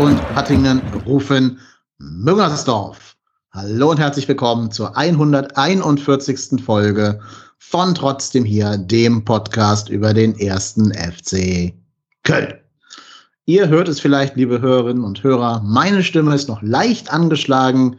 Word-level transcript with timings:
Und 0.00 0.18
Hattingen 0.34 0.80
rufen 1.04 1.58
Müngersdorf. 1.98 3.16
Hallo 3.52 3.90
und 3.90 3.98
herzlich 3.98 4.26
willkommen 4.26 4.70
zur 4.70 4.96
141. 4.96 6.64
Folge 6.64 7.20
von 7.58 7.94
Trotzdem 7.94 8.46
hier, 8.46 8.78
dem 8.78 9.26
Podcast 9.26 9.90
über 9.90 10.14
den 10.14 10.38
ersten 10.38 10.94
FC 10.94 11.74
Köln. 12.24 12.54
Ihr 13.44 13.68
hört 13.68 13.88
es 13.88 14.00
vielleicht, 14.00 14.36
liebe 14.36 14.62
Hörerinnen 14.62 15.04
und 15.04 15.22
Hörer, 15.22 15.60
meine 15.66 16.02
Stimme 16.02 16.34
ist 16.34 16.48
noch 16.48 16.62
leicht 16.62 17.12
angeschlagen. 17.12 17.98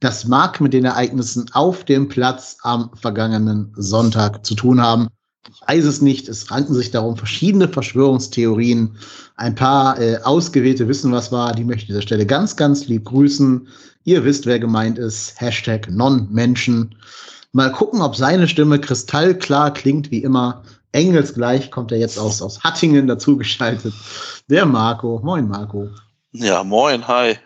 Das 0.00 0.26
mag 0.26 0.58
mit 0.58 0.72
den 0.72 0.86
Ereignissen 0.86 1.50
auf 1.52 1.84
dem 1.84 2.08
Platz 2.08 2.56
am 2.62 2.88
vergangenen 2.94 3.74
Sonntag 3.76 4.46
zu 4.46 4.54
tun 4.54 4.80
haben. 4.80 5.08
Ich 5.50 5.60
weiß 5.68 5.84
es 5.84 6.00
nicht. 6.00 6.28
Es 6.28 6.50
ranken 6.50 6.72
sich 6.72 6.92
darum 6.92 7.16
verschiedene 7.16 7.68
Verschwörungstheorien. 7.68 8.96
Ein 9.42 9.56
paar 9.56 10.00
äh, 10.00 10.18
Ausgewählte 10.22 10.86
wissen, 10.86 11.10
was 11.10 11.32
war. 11.32 11.52
Die 11.52 11.64
möchte 11.64 11.82
ich 11.82 11.88
an 11.88 11.94
dieser 11.94 12.02
Stelle 12.02 12.26
ganz, 12.26 12.54
ganz 12.54 12.86
lieb 12.86 13.06
grüßen. 13.06 13.66
Ihr 14.04 14.24
wisst, 14.24 14.46
wer 14.46 14.60
gemeint 14.60 14.98
ist. 14.98 15.40
Hashtag 15.40 15.90
Non-Menschen. 15.90 16.94
Mal 17.50 17.72
gucken, 17.72 18.02
ob 18.02 18.14
seine 18.14 18.46
Stimme 18.46 18.78
kristallklar 18.78 19.74
klingt, 19.74 20.12
wie 20.12 20.22
immer. 20.22 20.62
Engelsgleich 20.92 21.72
kommt 21.72 21.90
er 21.90 21.98
jetzt 21.98 22.20
aus, 22.20 22.40
aus 22.40 22.62
Hattingen 22.62 23.08
dazugeschaltet. 23.08 23.92
Der 24.48 24.64
Marco. 24.64 25.20
Moin, 25.24 25.48
Marco. 25.48 25.88
Ja, 26.30 26.62
moin, 26.62 27.08
hi. 27.08 27.36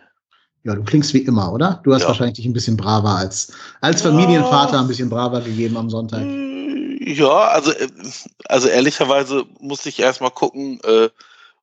Ja, 0.64 0.74
du 0.74 0.84
klingst 0.84 1.14
wie 1.14 1.20
immer, 1.20 1.50
oder? 1.50 1.80
Du 1.84 1.94
hast 1.94 2.02
ja. 2.02 2.08
wahrscheinlich 2.08 2.36
dich 2.36 2.44
ein 2.44 2.52
bisschen 2.52 2.77
braver 2.77 3.17
als, 3.17 3.55
als 3.80 4.02
Familienvater 4.02 4.80
ein 4.80 4.89
bisschen 4.89 5.08
braver 5.08 5.41
gegeben 5.41 5.78
am 5.78 5.89
Sonntag. 5.89 6.20
Ja, 6.20 7.39
also, 7.48 7.70
äh, 7.70 7.89
also 8.50 8.69
ehrlicherweise 8.69 9.44
musste 9.61 9.89
ich 9.89 9.98
erstmal 9.98 10.33
gucken, 10.33 10.78
äh, 10.84 11.08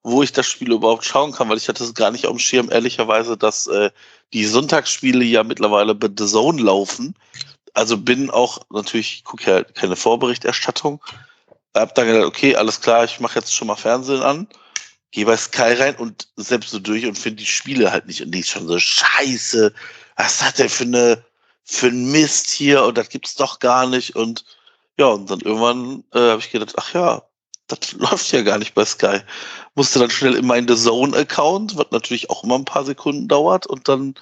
wo 0.03 0.21
ich 0.21 0.31
das 0.33 0.45
Spiel 0.45 0.71
überhaupt 0.71 1.05
schauen 1.05 1.31
kann, 1.31 1.49
weil 1.49 1.57
ich 1.57 1.69
hatte 1.69 1.83
es 1.83 1.93
gar 1.93 2.11
nicht 2.11 2.25
auf 2.25 2.33
dem 2.33 2.39
Schirm, 2.39 2.69
ehrlicherweise, 2.71 3.37
dass 3.37 3.67
äh, 3.67 3.89
die 4.33 4.45
Sonntagsspiele 4.45 5.23
ja 5.23 5.43
mittlerweile 5.43 5.95
bei 5.95 6.09
The 6.15 6.25
Zone 6.25 6.61
laufen. 6.61 7.15
Also 7.73 7.97
bin 7.97 8.29
auch, 8.29 8.59
natürlich, 8.69 9.23
gucke 9.23 9.49
ja 9.49 9.63
keine 9.63 9.95
Vorberichterstattung. 9.95 11.01
Hab 11.73 11.95
dann 11.95 12.07
gedacht, 12.07 12.25
okay, 12.25 12.55
alles 12.55 12.81
klar, 12.81 13.03
ich 13.05 13.19
mache 13.19 13.39
jetzt 13.39 13.53
schon 13.53 13.67
mal 13.67 13.75
Fernsehen 13.75 14.21
an 14.21 14.47
gehe 15.13 15.25
bei 15.25 15.37
Sky 15.37 15.73
rein 15.73 15.95
und 15.95 16.27
selbst 16.35 16.71
so 16.71 16.79
durch 16.79 17.05
und 17.05 17.17
finde 17.17 17.43
die 17.43 17.45
Spiele 17.45 17.91
halt 17.91 18.07
nicht. 18.07 18.21
Und 18.21 18.31
die 18.31 18.39
ist 18.39 18.49
schon 18.49 18.67
so 18.67 18.79
scheiße. 18.79 19.71
Was 20.17 20.41
hat 20.41 20.57
der 20.57 20.69
für 20.69 20.83
eine 20.83 21.23
für 21.63 21.87
ein 21.87 22.11
Mist 22.11 22.49
hier 22.49 22.83
und 22.83 22.97
das 22.97 23.09
gibt's 23.09 23.35
doch 23.35 23.59
gar 23.59 23.87
nicht. 23.87 24.15
Und 24.15 24.43
ja, 24.97 25.05
und 25.05 25.29
dann 25.29 25.39
irgendwann 25.39 26.03
äh, 26.13 26.19
habe 26.19 26.41
ich 26.41 26.51
gedacht, 26.51 26.73
ach 26.77 26.93
ja, 26.93 27.21
das 27.75 27.93
läuft 27.97 28.31
ja 28.31 28.41
gar 28.41 28.57
nicht 28.57 28.73
bei 28.73 28.85
Sky. 28.85 29.19
Musste 29.75 29.99
dann 29.99 30.09
schnell 30.09 30.35
in 30.35 30.45
meinen 30.45 30.67
The 30.67 30.75
Zone-Account, 30.75 31.77
was 31.77 31.87
natürlich 31.91 32.29
auch 32.29 32.43
immer 32.43 32.55
ein 32.55 32.65
paar 32.65 32.85
Sekunden 32.85 33.27
dauert, 33.27 33.67
und 33.67 33.87
dann 33.87 34.15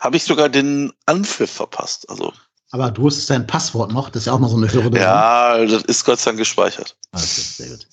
habe 0.00 0.16
ich 0.16 0.24
sogar 0.24 0.48
den 0.48 0.92
Anpfiff 1.06 1.50
verpasst. 1.50 2.08
Also. 2.10 2.32
Aber 2.70 2.90
du 2.90 3.06
hast 3.06 3.28
dein 3.30 3.46
Passwort 3.46 3.92
noch, 3.92 4.10
das 4.10 4.22
ist 4.22 4.26
ja 4.26 4.32
auch 4.32 4.38
mal 4.38 4.48
so 4.48 4.56
eine 4.56 4.72
Hürde. 4.72 4.98
Ja, 4.98 5.64
das 5.64 5.84
ist 5.84 6.04
Gott 6.04 6.18
sei 6.18 6.30
Dank 6.30 6.38
gespeichert. 6.38 6.96
Okay, 7.12 7.24
sehr 7.24 7.68
gut. 7.68 7.86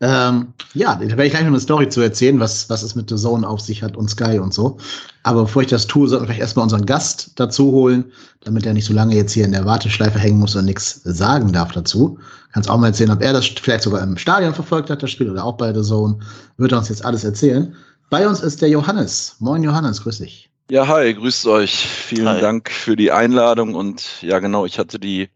Ähm, 0.00 0.54
ja, 0.74 0.94
da 0.94 1.00
werde 1.00 1.24
ich 1.24 1.32
gleich 1.32 1.42
noch 1.42 1.48
eine 1.48 1.60
Story 1.60 1.88
zu 1.88 2.00
erzählen, 2.00 2.38
was, 2.38 2.70
was 2.70 2.82
es 2.84 2.94
mit 2.94 3.10
The 3.10 3.16
Zone 3.16 3.46
auf 3.46 3.60
sich 3.60 3.82
hat 3.82 3.96
und 3.96 4.08
Sky 4.08 4.38
und 4.38 4.54
so. 4.54 4.78
Aber 5.24 5.42
bevor 5.42 5.62
ich 5.62 5.68
das 5.68 5.88
tue, 5.88 6.06
sollten 6.06 6.24
wir 6.24 6.28
vielleicht 6.28 6.40
erstmal 6.40 6.62
unseren 6.62 6.86
Gast 6.86 7.32
dazu 7.34 7.72
holen, 7.72 8.04
damit 8.44 8.64
er 8.64 8.74
nicht 8.74 8.84
so 8.84 8.92
lange 8.92 9.16
jetzt 9.16 9.32
hier 9.32 9.44
in 9.44 9.52
der 9.52 9.64
Warteschleife 9.64 10.18
hängen 10.18 10.38
muss 10.38 10.54
und 10.54 10.66
nichts 10.66 11.00
sagen 11.02 11.52
darf 11.52 11.72
dazu. 11.72 12.18
Kannst 12.52 12.70
auch 12.70 12.78
mal 12.78 12.88
erzählen, 12.88 13.10
ob 13.10 13.22
er 13.22 13.32
das 13.32 13.46
vielleicht 13.46 13.82
sogar 13.82 14.02
im 14.02 14.16
Stadion 14.16 14.54
verfolgt 14.54 14.88
hat, 14.88 15.02
das 15.02 15.10
Spiel, 15.10 15.30
oder 15.30 15.44
auch 15.44 15.56
bei 15.56 15.74
The 15.74 15.82
Zone. 15.82 16.18
Wird 16.58 16.72
er 16.72 16.78
uns 16.78 16.88
jetzt 16.88 17.04
alles 17.04 17.24
erzählen. 17.24 17.74
Bei 18.08 18.26
uns 18.28 18.40
ist 18.40 18.62
der 18.62 18.68
Johannes. 18.68 19.36
Moin 19.40 19.64
Johannes, 19.64 20.02
grüß 20.02 20.18
dich. 20.18 20.48
Ja, 20.70 20.86
hi, 20.86 21.12
grüßt 21.12 21.46
euch. 21.46 21.74
Vielen 21.74 22.28
hi. 22.28 22.40
Dank 22.40 22.70
für 22.70 22.94
die 22.94 23.10
Einladung 23.10 23.74
und 23.74 24.22
ja, 24.22 24.38
genau, 24.38 24.64
ich 24.64 24.78
hatte 24.78 24.98
die 24.98 25.28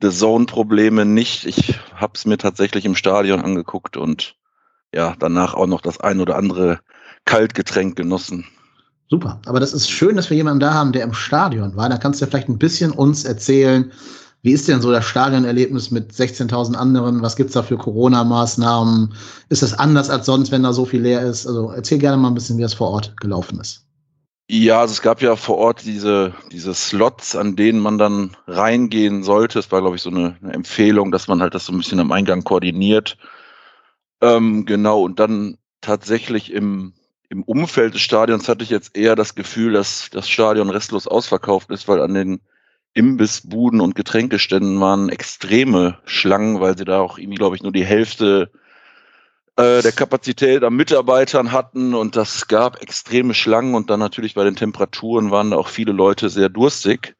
The 0.00 0.10
Zone-Probleme 0.10 1.04
nicht. 1.04 1.44
Ich 1.44 1.78
habe 1.94 2.12
es 2.14 2.24
mir 2.24 2.38
tatsächlich 2.38 2.84
im 2.84 2.94
Stadion 2.94 3.40
angeguckt 3.40 3.96
und 3.96 4.36
ja, 4.94 5.14
danach 5.18 5.54
auch 5.54 5.66
noch 5.66 5.80
das 5.80 6.00
ein 6.00 6.20
oder 6.20 6.36
andere 6.36 6.80
Kaltgetränk 7.24 7.96
genossen. 7.96 8.46
Super, 9.10 9.40
aber 9.46 9.58
das 9.58 9.72
ist 9.72 9.90
schön, 9.90 10.16
dass 10.16 10.30
wir 10.30 10.36
jemanden 10.36 10.60
da 10.60 10.74
haben, 10.74 10.92
der 10.92 11.02
im 11.02 11.14
Stadion 11.14 11.74
war. 11.76 11.88
Da 11.88 11.96
kannst 11.96 12.20
du 12.20 12.24
ja 12.24 12.30
vielleicht 12.30 12.48
ein 12.48 12.58
bisschen 12.58 12.90
uns 12.90 13.24
erzählen, 13.24 13.90
wie 14.42 14.52
ist 14.52 14.68
denn 14.68 14.80
so 14.80 14.92
das 14.92 15.04
Stadionerlebnis 15.04 15.90
mit 15.90 16.12
16.000 16.12 16.74
anderen? 16.74 17.22
Was 17.22 17.34
gibt's 17.34 17.54
da 17.54 17.62
für 17.62 17.76
Corona-Maßnahmen? 17.76 19.14
Ist 19.48 19.62
das 19.62 19.74
anders 19.74 20.10
als 20.10 20.26
sonst, 20.26 20.52
wenn 20.52 20.62
da 20.62 20.72
so 20.72 20.84
viel 20.84 21.02
leer 21.02 21.22
ist? 21.22 21.46
Also 21.46 21.70
erzähl 21.70 21.98
gerne 21.98 22.18
mal 22.18 22.28
ein 22.28 22.34
bisschen, 22.34 22.56
wie 22.56 22.62
das 22.62 22.74
vor 22.74 22.90
Ort 22.90 23.16
gelaufen 23.16 23.58
ist. 23.58 23.87
Ja, 24.50 24.80
also 24.80 24.92
es 24.92 25.02
gab 25.02 25.20
ja 25.20 25.36
vor 25.36 25.58
Ort 25.58 25.84
diese, 25.84 26.34
diese 26.50 26.72
Slots, 26.72 27.36
an 27.36 27.54
denen 27.54 27.80
man 27.80 27.98
dann 27.98 28.34
reingehen 28.46 29.22
sollte. 29.22 29.58
Es 29.58 29.70
war, 29.70 29.82
glaube 29.82 29.96
ich, 29.96 30.02
so 30.02 30.08
eine, 30.08 30.38
eine, 30.42 30.54
Empfehlung, 30.54 31.12
dass 31.12 31.28
man 31.28 31.42
halt 31.42 31.54
das 31.54 31.66
so 31.66 31.72
ein 31.72 31.76
bisschen 31.76 32.00
am 32.00 32.12
Eingang 32.12 32.44
koordiniert. 32.44 33.18
Ähm, 34.22 34.64
genau, 34.64 35.02
und 35.02 35.20
dann 35.20 35.58
tatsächlich 35.82 36.50
im, 36.50 36.94
im 37.28 37.42
Umfeld 37.42 37.92
des 37.92 38.00
Stadions 38.00 38.48
hatte 38.48 38.64
ich 38.64 38.70
jetzt 38.70 38.96
eher 38.96 39.16
das 39.16 39.34
Gefühl, 39.34 39.74
dass 39.74 40.08
das 40.10 40.30
Stadion 40.30 40.70
restlos 40.70 41.06
ausverkauft 41.06 41.70
ist, 41.70 41.86
weil 41.86 42.00
an 42.00 42.14
den 42.14 42.40
Imbissbuden 42.94 43.82
und 43.82 43.94
Getränkeständen 43.96 44.80
waren 44.80 45.10
extreme 45.10 45.98
Schlangen, 46.06 46.58
weil 46.60 46.76
sie 46.76 46.86
da 46.86 47.00
auch 47.00 47.18
irgendwie, 47.18 47.36
glaube 47.36 47.56
ich, 47.56 47.62
nur 47.62 47.72
die 47.72 47.84
Hälfte 47.84 48.50
äh, 49.58 49.82
der 49.82 49.92
Kapazität 49.92 50.62
an 50.62 50.74
Mitarbeitern 50.74 51.50
hatten 51.50 51.92
und 51.94 52.14
das 52.14 52.46
gab 52.46 52.80
extreme 52.80 53.34
Schlangen 53.34 53.74
und 53.74 53.90
dann 53.90 53.98
natürlich 53.98 54.34
bei 54.34 54.44
den 54.44 54.54
Temperaturen 54.54 55.32
waren 55.32 55.50
da 55.50 55.56
auch 55.56 55.68
viele 55.68 55.92
Leute 55.92 56.30
sehr 56.30 56.48
durstig. 56.48 57.16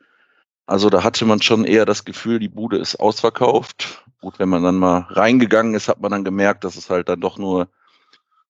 Also 0.65 0.89
da 0.89 1.03
hatte 1.03 1.25
man 1.25 1.43
schon 1.43 1.65
eher 1.65 1.85
das 1.85 2.05
Gefühl, 2.05 2.39
die 2.39 2.49
Bude 2.49 2.79
ist 2.79 3.01
ausverkauft. 3.01 4.05
Gut, 4.21 4.39
wenn 4.39 4.49
man 4.49 4.63
dann 4.63 4.77
mal 4.77 5.07
reingegangen 5.11 5.75
ist, 5.75 5.89
hat 5.89 6.01
man 6.01 6.13
dann 6.13 6.25
gemerkt, 6.25 6.63
dass 6.63 6.77
es 6.77 6.91
halt 6.91 7.09
dann 7.09 7.21
doch 7.21 7.39
nur 7.39 7.69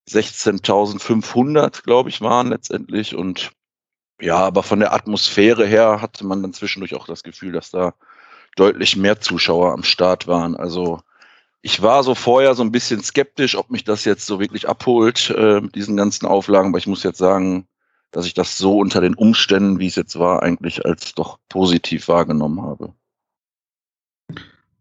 16.500, 0.09 1.83
glaube 1.83 2.11
ich, 2.11 2.21
waren 2.21 2.49
letztendlich. 2.49 3.15
Und 3.15 3.53
ja, 4.21 4.37
aber 4.37 4.63
von 4.63 4.81
der 4.81 4.93
Atmosphäre 4.93 5.65
her 5.65 6.03
hatte 6.03 6.27
man 6.27 6.43
dann 6.43 6.53
zwischendurch 6.53 6.95
auch 6.95 7.07
das 7.07 7.23
Gefühl, 7.23 7.53
dass 7.53 7.71
da 7.71 7.95
deutlich 8.57 8.97
mehr 8.97 9.21
Zuschauer 9.21 9.73
am 9.73 9.85
Start 9.85 10.27
waren. 10.27 10.57
Also 10.57 11.01
ich 11.63 11.83
war 11.83 12.03
so 12.05 12.15
vorher 12.15 12.55
so 12.55 12.63
ein 12.63 12.73
bisschen 12.73 13.03
skeptisch, 13.03 13.57
ob 13.57 13.71
mich 13.71 13.85
das 13.85 14.05
jetzt 14.05 14.27
so 14.27 14.41
wirklich 14.41 14.69
abholt 14.69 15.35
äh, 15.37 15.61
mit 15.61 15.75
diesen 15.75 15.97
ganzen 15.97 16.27
Auflagen, 16.27 16.69
aber 16.69 16.79
ich 16.79 16.87
muss 16.87 17.03
jetzt 17.03 17.19
sagen, 17.19 17.67
dass 18.11 18.27
ich 18.27 18.35
das 18.35 18.57
so 18.57 18.79
unter 18.79 19.01
den 19.01 19.15
Umständen, 19.15 19.79
wie 19.79 19.87
es 19.87 19.97
jetzt 19.97 20.19
war, 20.19 20.43
eigentlich 20.43 20.85
als 20.87 21.15
doch 21.15 21.39
positiv 21.49 22.09
wahrgenommen 22.09 22.63
habe. 22.63 22.93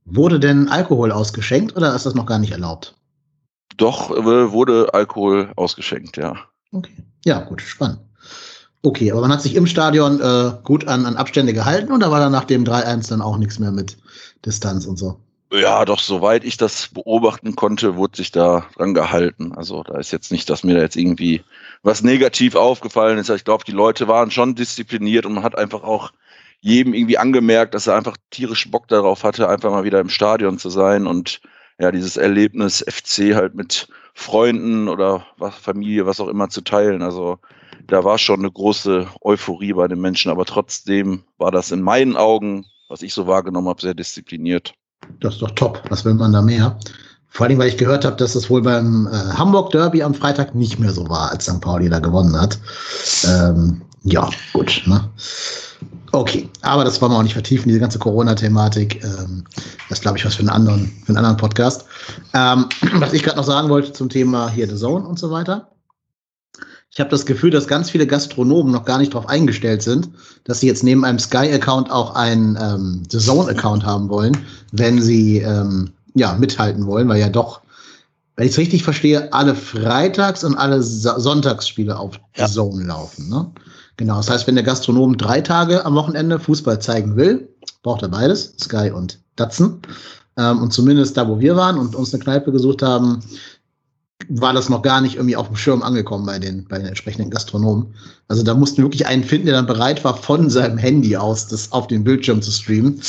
Wurde 0.06 0.40
denn 0.40 0.70
Alkohol 0.70 1.12
ausgeschenkt 1.12 1.76
oder 1.76 1.94
ist 1.94 2.06
das 2.06 2.16
noch 2.16 2.26
gar 2.26 2.40
nicht 2.40 2.52
erlaubt? 2.52 2.96
Doch, 3.76 4.12
äh, 4.12 4.52
wurde 4.52 4.94
Alkohol 4.94 5.52
ausgeschenkt, 5.56 6.18
ja. 6.18 6.36
Okay. 6.72 7.04
Ja, 7.26 7.42
gut, 7.42 7.62
spannend. 7.62 8.00
Okay, 8.84 9.12
aber 9.12 9.22
man 9.22 9.32
hat 9.32 9.42
sich 9.42 9.56
im 9.56 9.68
Stadion 9.68 10.22
äh, 10.22 10.54
gut 10.64 10.88
an, 10.88 11.06
an 11.06 11.18
Abstände 11.18 11.52
gehalten 11.52 11.92
oder 11.92 12.12
war 12.12 12.20
dann 12.20 12.32
nach 12.32 12.46
dem 12.46 12.64
3-1 12.64 13.09
dann 13.09 13.22
auch 13.22 13.38
nichts 13.38 13.59
mehr 13.59 13.72
mit 13.72 13.98
Distanz 14.46 14.86
und 14.86 14.98
so? 14.98 15.20
Ja, 15.52 15.85
doch, 15.85 16.00
soweit 16.00 16.44
ich 16.44 16.58
das 16.58 16.90
beobachten 16.90 17.56
konnte, 17.56 17.96
wurde 17.96 18.18
sich 18.18 18.31
da 18.31 18.68
dran 18.75 18.94
gehalten. 18.94 19.53
Also 19.56 19.81
da 19.84 19.97
ist 19.97 20.12
jetzt 20.12 20.31
nicht, 20.31 20.49
dass 20.49 20.64
mir 20.66 20.76
da 20.76 20.82
jetzt 20.82 20.97
irgendwie 20.97 21.41
was 21.84 22.03
negativ 22.03 22.55
aufgefallen 22.55 23.17
ist. 23.17 23.29
Ich 23.29 23.46
glaube, 23.46 23.64
die 23.64 23.72
Leute 23.72 24.09
waren 24.09 24.29
schon 24.29 24.55
diszipliniert 24.55 25.26
und 25.26 25.34
man 25.35 25.44
hat 25.44 25.58
einfach 25.58 25.84
auch 25.84 26.11
jedem 26.59 26.94
irgendwie 26.94 27.17
angemerkt, 27.17 27.73
dass 27.76 27.88
er 27.88 27.96
einfach 27.96 28.17
tierisch 28.29 28.70
Bock 28.70 28.90
darauf 28.90 29.23
hatte, 29.23 29.47
einfach 29.47 29.72
mal 29.72 29.85
wieder 29.85 30.02
im 30.02 30.09
Stadion 30.09 30.58
zu 30.58 30.70
sein 30.70 31.08
und 31.08 31.40
ja, 31.79 31.91
dieses 31.91 32.17
Erlebnis 32.17 32.84
FC 32.85 33.35
halt 33.35 33.55
mit 33.55 33.88
Freunden 34.14 34.90
oder 34.90 35.28
was, 35.38 35.55
Familie, 35.55 36.05
was 36.05 36.20
auch 36.20 36.28
immer 36.28 36.49
zu 36.49 36.61
teilen. 36.61 37.02
Also 37.03 37.40
da 37.85 38.03
war 38.03 38.17
schon 38.17 38.40
eine 38.40 38.52
große 38.52 39.08
Euphorie 39.22 39.73
bei 39.73 39.88
den 39.88 40.02
Menschen, 40.02 40.32
aber 40.32 40.46
trotzdem 40.46 41.23
war 41.38 41.52
das 41.52 41.72
in 41.72 41.82
meinen 41.82 42.17
Augen, 42.17 42.66
was 42.90 43.02
ich 43.02 43.14
so 43.14 43.28
wahrgenommen 43.28 43.70
habe, 43.70 43.82
sehr 43.82 43.94
diszipliniert. 43.94 44.73
Das 45.20 45.36
ist 45.36 45.42
doch 45.42 45.52
top. 45.52 45.82
Was 45.90 46.06
will 46.06 46.14
man 46.14 46.32
da 46.32 46.42
mehr? 46.42 46.78
Vor 47.30 47.46
allem, 47.46 47.59
weil 47.59 47.70
ich 47.70 47.78
gehört 47.78 48.06
habe, 48.06 48.16
dass 48.16 48.36
es 48.36 48.50
wohl 48.50 48.62
beim 48.62 49.08
äh, 49.08 49.38
Hamburg 49.38 49.72
Derby 49.72 50.02
am 50.02 50.14
Freitag 50.14 50.56
nicht 50.56 50.80
mehr 50.80 50.92
so 50.92 51.08
war, 51.09 51.32
als 51.32 51.46
St. 51.46 51.62
Pauli 51.62 51.90
da 51.90 52.00
gewonnen 52.00 52.40
hat. 52.40 52.58
Ähm, 53.26 53.82
ja, 54.04 54.30
gut. 54.54 54.82
Ne? 54.86 55.08
Okay, 56.14 56.50
aber 56.62 56.84
das 56.84 57.02
wollen 57.02 57.12
wir 57.12 57.18
auch 57.18 57.24
nicht 57.24 57.34
vertiefen, 57.34 57.68
diese 57.68 57.80
ganze 57.80 58.00
Corona-Thematik. 58.00 59.04
Ähm, 59.04 59.44
das 59.90 60.02
glaube 60.02 60.18
ich 60.18 60.26
was 60.26 60.36
für 60.36 60.40
einen 60.40 60.50
anderen, 60.50 60.88
für 61.04 61.09
einen 61.09 61.18
anderen 61.18 61.38
Podcast. 61.38 61.86
Ähm, 62.34 62.66
was 62.94 63.14
ich 63.14 63.24
gerade 63.24 63.38
noch 63.38 63.44
sagen 63.44 63.70
wollte 63.70 63.94
zum 63.94 64.09
Thema 64.09 64.50
hier 64.50 64.68
The 64.68 64.76
Zone 64.76 65.06
und 65.06 65.20
so 65.20 65.30
weiter. 65.30 65.70
Ich 66.97 66.99
habe 66.99 67.11
das 67.11 67.28
Gefühl, 67.28 67.52
dass 67.52 67.67
ganz 67.67 67.91
viele 67.91 68.08
Gastronomen 68.08 68.73
noch 68.73 68.84
gar 68.84 68.97
nicht 68.97 69.14
darauf 69.14 69.29
eingestellt 69.29 69.84
sind, 69.84 70.09
dass 70.46 70.61
sie 70.61 70.66
jetzt 70.66 70.84
neben 70.84 71.05
einem 71.05 71.20
Sky-Account 71.20 71.91
auch 71.91 72.16
einen 72.16 72.58
ähm, 72.59 73.03
The 73.11 73.20
Zone-Account 73.20 73.85
haben 73.85 74.09
wollen, 74.09 74.35
wenn 74.72 74.99
sie 74.99 75.38
ähm, 75.38 75.91
ja 76.16 76.34
mithalten 76.34 76.88
wollen, 76.88 77.08
weil 77.08 77.20
ja 77.20 77.29
doch 77.29 77.61
wenn 78.35 78.47
ich 78.47 78.53
es 78.53 78.58
richtig 78.58 78.82
verstehe, 78.82 79.32
alle 79.32 79.53
Freitags- 79.53 80.44
und 80.44 80.55
alle 80.55 80.82
Sonntagsspiele 80.82 81.96
auf 81.96 82.20
ja. 82.35 82.47
Zone 82.47 82.85
laufen. 82.85 83.29
Ne? 83.29 83.52
Genau, 83.97 84.17
das 84.17 84.32
heißt, 84.32 84.47
wenn 84.47 84.55
der 84.55 84.64
Gastronom 84.64 85.17
drei 85.17 85.41
Tage 85.41 85.85
am 85.85 85.94
Wochenende 85.94 86.40
Fußball 86.40 86.82
zeigen 86.82 87.16
will, 87.16 87.47
braucht 87.84 88.02
er 88.02 88.09
beides, 88.09 88.55
Sky 88.59 88.90
und 88.90 89.20
Datsen. 89.35 89.84
Ähm, 90.35 90.64
und 90.64 90.73
zumindest 90.73 91.16
da, 91.16 91.28
wo 91.28 91.40
wir 91.40 91.55
waren 91.55 91.78
und 91.78 91.96
uns 91.96 92.11
eine 92.11 92.23
Kneipe 92.23 92.52
gesucht 92.52 92.82
haben, 92.82 93.20
war 94.29 94.53
das 94.53 94.70
noch 94.70 94.82
gar 94.82 95.02
nicht 95.02 95.16
irgendwie 95.16 95.35
auf 95.35 95.47
dem 95.47 95.56
Schirm 95.56 95.82
angekommen 95.82 96.26
bei 96.26 96.40
den, 96.40 96.66
bei 96.68 96.78
den 96.78 96.88
entsprechenden 96.88 97.29
Gastronomen. 97.29 97.94
Also 98.28 98.44
da 98.44 98.53
mussten 98.53 98.78
wir 98.78 98.85
wirklich 98.85 99.08
einen 99.08 99.24
finden, 99.24 99.47
der 99.47 99.56
dann 99.56 99.66
bereit 99.66 100.03
war, 100.03 100.18
von 100.18 100.50
seinem 100.50 100.78
Handy 100.78 101.16
aus 101.16 101.47
das 101.47 101.72
auf 101.72 101.88
den 101.88 102.03
Bildschirm 102.03 102.41
zu 102.41 102.52
streamen. 102.52 103.02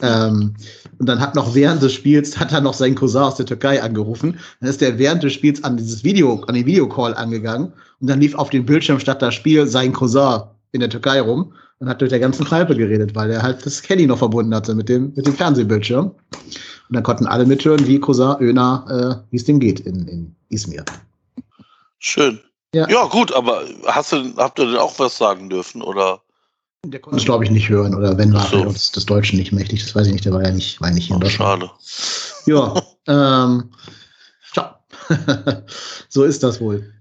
Ähm, 0.00 0.54
und 0.98 1.08
dann 1.08 1.20
hat 1.20 1.34
noch 1.34 1.54
während 1.54 1.82
des 1.82 1.92
Spiels, 1.92 2.38
hat 2.38 2.52
er 2.52 2.60
noch 2.60 2.74
seinen 2.74 2.94
Cousin 2.94 3.22
aus 3.22 3.36
der 3.36 3.46
Türkei 3.46 3.82
angerufen. 3.82 4.38
Dann 4.60 4.70
ist 4.70 4.82
er 4.82 4.98
während 4.98 5.22
des 5.22 5.32
Spiels 5.32 5.62
an 5.64 5.76
dieses 5.76 6.04
Video, 6.04 6.42
an 6.46 6.54
den 6.54 6.66
Videocall 6.66 7.14
angegangen. 7.14 7.72
Und 8.00 8.10
dann 8.10 8.20
lief 8.20 8.34
auf 8.34 8.50
dem 8.50 8.66
Bildschirm 8.66 8.98
statt 8.98 9.22
das 9.22 9.34
Spiel 9.34 9.66
sein 9.66 9.92
Cousin 9.92 10.42
in 10.72 10.80
der 10.80 10.90
Türkei 10.90 11.20
rum 11.20 11.52
und 11.78 11.88
hat 11.88 12.00
durch 12.00 12.10
der 12.10 12.20
ganzen 12.20 12.46
Kneipe 12.46 12.76
geredet, 12.76 13.14
weil 13.14 13.30
er 13.30 13.42
halt 13.42 13.64
das 13.66 13.88
Handy 13.88 14.06
noch 14.06 14.18
verbunden 14.18 14.54
hatte 14.54 14.74
mit 14.74 14.88
dem, 14.88 15.12
mit 15.14 15.26
dem 15.26 15.34
Fernsehbildschirm. 15.34 16.12
Und 16.92 16.96
dann 16.96 17.04
konnten 17.04 17.26
alle 17.26 17.46
mithören, 17.46 17.86
wie 17.86 17.98
Cousin 17.98 18.36
Öner, 18.38 18.84
äh, 19.24 19.30
wie 19.30 19.36
es 19.38 19.46
dem 19.46 19.58
geht 19.58 19.80
in, 19.80 20.06
in 20.08 20.36
Izmir. 20.50 20.84
Schön. 21.98 22.38
Ja. 22.74 22.86
ja, 22.90 23.06
gut, 23.06 23.32
aber 23.32 23.62
hast 23.86 24.12
du, 24.12 24.36
habt 24.36 24.58
ihr 24.58 24.66
denn 24.66 24.76
auch 24.76 24.98
was 24.98 25.16
sagen 25.16 25.48
dürfen, 25.48 25.80
oder? 25.80 26.20
Der 26.84 27.00
konnte 27.00 27.16
es, 27.16 27.24
glaube 27.24 27.44
ich, 27.44 27.50
nicht 27.50 27.70
hören. 27.70 27.94
Oder 27.94 28.18
wenn 28.18 28.34
war 28.34 28.46
so. 28.46 28.60
uns 28.60 28.92
des 28.92 29.06
Deutschen 29.06 29.38
nicht 29.38 29.52
mächtig. 29.52 29.82
Das 29.82 29.94
weiß 29.94 30.06
ich 30.06 30.12
nicht. 30.12 30.26
Der 30.26 30.34
war 30.34 30.42
ja 30.42 30.50
nicht, 30.50 30.82
war 30.82 30.88
ja 30.88 30.94
nicht 30.94 31.06
hier 31.06 31.16
in 31.16 31.22
Deutschland. 31.22 31.62
Schade. 31.62 31.70
Ja. 32.44 32.82
ähm, 33.06 33.70
ciao. 34.52 34.74
so 36.10 36.24
ist 36.24 36.42
das 36.42 36.60
wohl. 36.60 36.92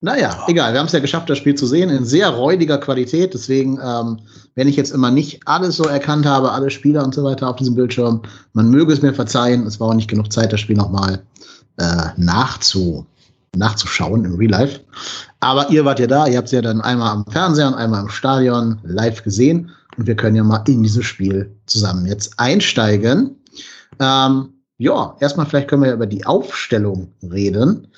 Naja, 0.00 0.30
ja. 0.30 0.44
egal. 0.46 0.72
Wir 0.72 0.80
haben 0.80 0.86
es 0.86 0.92
ja 0.92 1.00
geschafft, 1.00 1.28
das 1.28 1.38
Spiel 1.38 1.56
zu 1.56 1.66
sehen 1.66 1.90
in 1.90 2.04
sehr 2.04 2.28
räudiger 2.28 2.78
Qualität. 2.78 3.34
Deswegen, 3.34 3.80
ähm, 3.82 4.20
wenn 4.54 4.68
ich 4.68 4.76
jetzt 4.76 4.92
immer 4.92 5.10
nicht 5.10 5.40
alles 5.46 5.76
so 5.76 5.84
erkannt 5.84 6.24
habe, 6.24 6.52
alle 6.52 6.70
Spieler 6.70 7.02
und 7.04 7.14
so 7.14 7.24
weiter 7.24 7.48
auf 7.48 7.56
diesem 7.56 7.74
Bildschirm, 7.74 8.22
man 8.52 8.70
möge 8.70 8.92
es 8.92 9.02
mir 9.02 9.12
verzeihen. 9.12 9.66
Es 9.66 9.80
war 9.80 9.88
auch 9.88 9.94
nicht 9.94 10.08
genug 10.08 10.32
Zeit, 10.32 10.52
das 10.52 10.60
Spiel 10.60 10.76
nochmal 10.76 11.20
äh, 11.78 12.06
nachzu, 12.16 13.06
nachzuschauen 13.56 14.24
im 14.24 14.36
Real 14.36 14.52
Life. 14.52 14.80
Aber 15.40 15.68
ihr 15.70 15.84
wart 15.84 15.98
ja 15.98 16.06
da, 16.06 16.28
ihr 16.28 16.36
habt 16.36 16.46
es 16.46 16.52
ja 16.52 16.62
dann 16.62 16.80
einmal 16.80 17.10
am 17.10 17.24
Fernseher 17.26 17.66
und 17.66 17.74
einmal 17.74 18.02
im 18.02 18.08
Stadion 18.08 18.78
live 18.84 19.24
gesehen. 19.24 19.70
Und 19.96 20.06
wir 20.06 20.14
können 20.14 20.36
ja 20.36 20.44
mal 20.44 20.62
in 20.68 20.84
dieses 20.84 21.06
Spiel 21.06 21.50
zusammen 21.66 22.06
jetzt 22.06 22.38
einsteigen. 22.38 23.36
Ähm, 23.98 24.50
ja, 24.76 25.16
erstmal 25.18 25.46
vielleicht 25.46 25.66
können 25.66 25.82
wir 25.82 25.88
ja 25.88 25.94
über 25.94 26.06
die 26.06 26.24
Aufstellung 26.24 27.12
reden. 27.20 27.88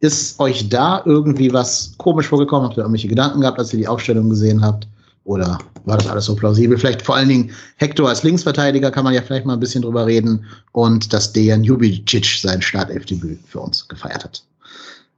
Ist 0.00 0.40
euch 0.40 0.68
da 0.68 1.02
irgendwie 1.04 1.52
was 1.52 1.94
komisch 1.98 2.28
vorgekommen? 2.28 2.66
Habt 2.66 2.76
ihr 2.78 2.82
irgendwelche 2.82 3.08
Gedanken 3.08 3.42
gehabt, 3.42 3.58
als 3.58 3.72
ihr 3.72 3.78
die 3.78 3.88
Aufstellung 3.88 4.30
gesehen 4.30 4.62
habt? 4.62 4.88
Oder 5.24 5.58
war 5.84 5.98
das 5.98 6.08
alles 6.08 6.24
so 6.24 6.34
plausibel? 6.34 6.78
Vielleicht 6.78 7.02
vor 7.02 7.16
allen 7.16 7.28
Dingen 7.28 7.50
Hector 7.76 8.08
als 8.08 8.22
Linksverteidiger 8.22 8.90
kann 8.90 9.04
man 9.04 9.12
ja 9.12 9.20
vielleicht 9.20 9.44
mal 9.44 9.52
ein 9.52 9.60
bisschen 9.60 9.82
drüber 9.82 10.06
reden 10.06 10.44
und 10.72 11.12
dass 11.12 11.32
Dejan 11.32 11.64
Jubicic 11.64 12.24
sein 12.40 12.62
Startelfdebüt 12.62 13.40
für 13.46 13.60
uns 13.60 13.86
gefeiert 13.88 14.24
hat. 14.24 14.42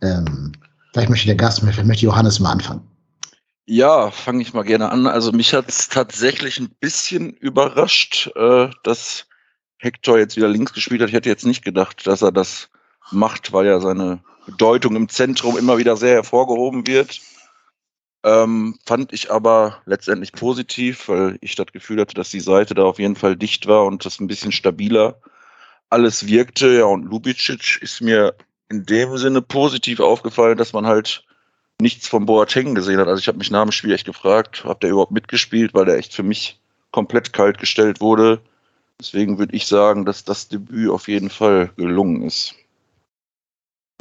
Ähm, 0.01 0.53
vielleicht 0.93 1.11
möchte 1.11 1.27
der 1.27 1.37
Gast, 1.37 1.61
vielleicht 1.61 1.85
möchte 1.85 2.05
Johannes 2.05 2.41
mal 2.41 2.51
anfangen. 2.51 2.83
Ja, 3.67 4.11
fange 4.11 4.43
ich 4.43 4.53
mal 4.53 4.65
gerne 4.65 4.91
an. 4.91 5.07
Also 5.07 5.31
mich 5.31 5.55
hat 5.55 5.69
es 5.69 5.89
tatsächlich 5.89 6.59
ein 6.59 6.71
bisschen 6.81 7.31
überrascht, 7.31 8.31
äh, 8.35 8.69
dass 8.83 9.27
Hector 9.79 10.19
jetzt 10.19 10.37
wieder 10.37 10.49
links 10.49 10.73
gespielt 10.73 11.01
hat. 11.01 11.09
Ich 11.09 11.15
hätte 11.15 11.29
jetzt 11.29 11.47
nicht 11.47 11.65
gedacht, 11.65 12.07
dass 12.07 12.23
er 12.23 12.33
das 12.33 12.69
macht, 13.13 13.53
weil 13.53 13.67
ja 13.67 13.79
seine 13.79 14.21
Bedeutung 14.47 14.97
im 14.97 15.09
Zentrum 15.09 15.57
immer 15.57 15.79
wieder 15.79 15.97
sehr 15.97 16.15
hervorgehoben 16.15 16.87
wird. 16.87 17.21
Ähm, 18.25 18.79
fand 18.87 19.13
ich 19.13 19.31
aber 19.31 19.83
letztendlich 19.85 20.33
positiv, 20.33 21.09
weil 21.09 21.39
ich 21.41 21.57
das 21.57 21.67
Gefühl 21.73 22.01
hatte, 22.01 22.15
dass 22.15 22.31
die 22.31 22.41
Seite 22.41 22.75
da 22.75 22.85
auf 22.85 22.99
jeden 22.99 23.17
Fall 23.17 23.37
dicht 23.37 23.67
war 23.67 23.85
und 23.85 24.05
das 24.05 24.21
ein 24.21 24.29
bisschen 24.29 24.53
stabiler 24.53 25.21
alles 25.91 26.27
wirkte. 26.27 26.79
Ja, 26.79 26.85
und 26.85 27.05
Lubicic 27.05 27.81
ist 27.83 28.01
mir 28.01 28.35
in 28.69 28.87
dem 28.87 29.17
Sinne 29.19 29.43
positiv 29.43 30.01
aufgefallen, 30.01 30.57
dass 30.57 30.73
man 30.73 30.87
halt 30.87 31.25
nichts 31.81 32.09
von 32.09 32.27
Boateng 32.27 32.75
gesehen 32.75 32.99
hat. 32.99 33.09
Also 33.09 33.21
ich 33.21 33.29
habe 33.29 33.39
mich 33.39 33.51
nach 33.51 33.63
dem 33.63 33.73
Spiel 33.73 33.93
echt 33.93 34.07
gefragt, 34.07 34.65
ob 34.65 34.81
der 34.81 34.91
überhaupt 34.91 35.13
mitgespielt, 35.13 35.75
weil 35.75 35.85
der 35.85 35.99
echt 35.99 36.15
für 36.15 36.23
mich 36.23 36.61
komplett 36.93 37.33
kalt 37.33 37.59
gestellt 37.59 38.01
wurde. 38.01 38.41
Deswegen 39.01 39.39
würde 39.39 39.55
ich 39.55 39.67
sagen, 39.67 40.05
dass 40.05 40.25
das 40.25 40.49
Debüt 40.49 40.91
auf 40.91 41.09
jeden 41.09 41.29
Fall 41.29 41.71
gelungen 41.77 42.23
ist. 42.23 42.55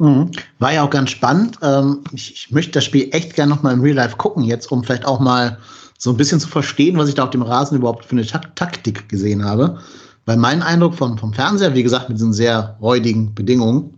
Mhm. 0.02 0.32
War 0.58 0.72
ja 0.72 0.82
auch 0.82 0.90
ganz 0.90 1.10
spannend. 1.10 1.58
Ähm, 1.62 2.00
ich, 2.12 2.32
ich, 2.32 2.50
möchte 2.50 2.72
das 2.72 2.84
Spiel 2.84 3.08
echt 3.12 3.36
gerne 3.36 3.54
nochmal 3.54 3.72
im 3.72 3.82
Real 3.82 3.94
Life 3.94 4.16
gucken, 4.16 4.42
jetzt, 4.42 4.72
um 4.72 4.82
vielleicht 4.82 5.04
auch 5.04 5.20
mal 5.20 5.58
so 5.96 6.10
ein 6.10 6.16
bisschen 6.16 6.40
zu 6.40 6.48
verstehen, 6.48 6.98
was 6.98 7.08
ich 7.08 7.14
da 7.14 7.22
auf 7.22 7.30
dem 7.30 7.42
Rasen 7.42 7.78
überhaupt 7.78 8.04
für 8.06 8.16
eine 8.16 8.26
Tak 8.26 8.56
Taktik 8.56 9.08
gesehen 9.08 9.44
habe. 9.44 9.78
Weil 10.26 10.38
mein 10.38 10.60
Eindruck 10.60 10.96
vom, 10.96 11.18
vom 11.18 11.32
Fernseher, 11.32 11.76
wie 11.76 11.84
gesagt, 11.84 12.08
mit 12.08 12.18
diesen 12.18 12.32
sehr 12.32 12.76
räudigen 12.80 13.32
Bedingungen, 13.32 13.96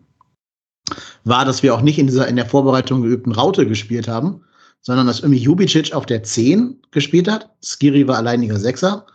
war, 1.25 1.47
dass 1.47 1.63
wir 1.63 1.75
auch 1.75 1.81
nicht 1.81 1.99
in 1.99 2.07
dieser 2.07 2.29
in 2.29 2.37
der 2.37 2.45
Vorbereitung 2.45 3.01
geübten 3.01 3.33
Raute 3.33 3.67
gespielt 3.67 4.07
haben, 4.07 4.43
sondern 4.83 5.07
dass 5.07 5.21
irgendwie 5.21 5.41
Jubicic 5.41 5.95
auf 5.95 6.05
der 6.05 6.23
10 6.23 6.83
gespielt 6.91 7.29
hat. 7.29 7.49
Skiri 7.63 8.07
war 8.07 8.19
alleiniger 8.19 8.61
Sechser. 8.61 9.07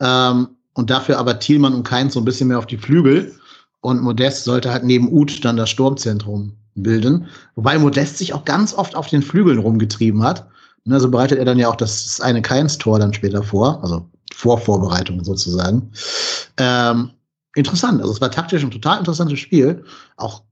Ähm, 0.00 0.48
und 0.74 0.90
dafür 0.90 1.18
aber 1.18 1.38
Thielmann 1.38 1.74
und 1.74 1.84
Keins 1.84 2.14
so 2.14 2.20
ein 2.20 2.24
bisschen 2.24 2.48
mehr 2.48 2.58
auf 2.58 2.66
die 2.66 2.78
Flügel. 2.78 3.32
Und 3.82 4.00
Modest 4.00 4.44
sollte 4.44 4.72
halt 4.72 4.84
neben 4.84 5.12
Uth 5.12 5.44
dann 5.44 5.56
das 5.56 5.68
Sturmzentrum 5.68 6.52
bilden. 6.74 7.26
Wobei 7.56 7.78
Modest 7.78 8.16
sich 8.16 8.32
auch 8.32 8.44
ganz 8.44 8.72
oft 8.72 8.94
auf 8.94 9.08
den 9.08 9.22
Flügeln 9.22 9.58
rumgetrieben 9.58 10.22
hat. 10.22 10.46
Und 10.86 10.92
also 10.92 11.10
bereitet 11.10 11.38
er 11.38 11.44
dann 11.44 11.58
ja 11.58 11.68
auch 11.68 11.76
das 11.76 12.20
eine 12.20 12.42
Keins-Tor 12.42 13.00
dann 13.00 13.12
später 13.12 13.42
vor. 13.42 13.82
Also 13.82 14.08
Vorvorbereitung 14.32 15.22
sozusagen. 15.24 15.90
Ähm, 16.58 17.10
interessant. 17.56 18.00
Also 18.00 18.12
es 18.12 18.20
war 18.20 18.30
taktisch 18.30 18.62
ein 18.62 18.70
total 18.70 18.98
interessantes 19.00 19.40
Spiel. 19.40 19.84
Auch 20.16 20.42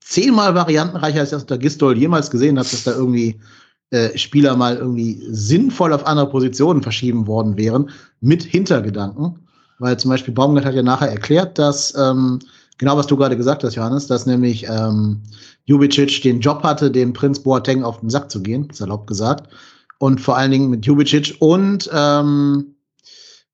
zehnmal 0.00 0.54
variantenreicher, 0.54 1.20
als 1.20 1.30
das 1.30 1.46
der 1.46 1.58
Gistol 1.58 1.96
jemals 1.96 2.30
gesehen 2.30 2.58
hat, 2.58 2.72
dass 2.72 2.84
da 2.84 2.92
irgendwie 2.92 3.40
äh, 3.90 4.18
Spieler 4.18 4.56
mal 4.56 4.76
irgendwie 4.76 5.24
sinnvoll 5.30 5.92
auf 5.92 6.06
andere 6.06 6.28
Positionen 6.28 6.82
verschieben 6.82 7.28
worden 7.28 7.56
wären, 7.56 7.90
mit 8.20 8.42
Hintergedanken. 8.42 9.38
Weil 9.78 9.98
zum 9.98 10.10
Beispiel 10.10 10.34
Baumgart 10.34 10.64
hat 10.64 10.74
ja 10.74 10.82
nachher 10.82 11.10
erklärt, 11.10 11.58
dass 11.58 11.94
ähm, 11.96 12.40
genau 12.78 12.96
was 12.96 13.06
du 13.06 13.16
gerade 13.16 13.36
gesagt 13.36 13.64
hast, 13.64 13.74
Johannes, 13.74 14.06
dass 14.06 14.26
nämlich 14.26 14.66
ähm, 14.68 15.22
Jubicic 15.64 16.22
den 16.22 16.40
Job 16.40 16.62
hatte, 16.62 16.90
dem 16.90 17.12
Prinz 17.12 17.40
Boateng 17.40 17.82
auf 17.84 18.00
den 18.00 18.10
Sack 18.10 18.30
zu 18.30 18.42
gehen, 18.42 18.68
salopp 18.72 19.06
gesagt. 19.06 19.52
Und 19.98 20.20
vor 20.20 20.36
allen 20.36 20.50
Dingen 20.50 20.70
mit 20.70 20.84
Jubicic 20.84 21.36
und 21.38 21.88
ähm, 21.92 22.74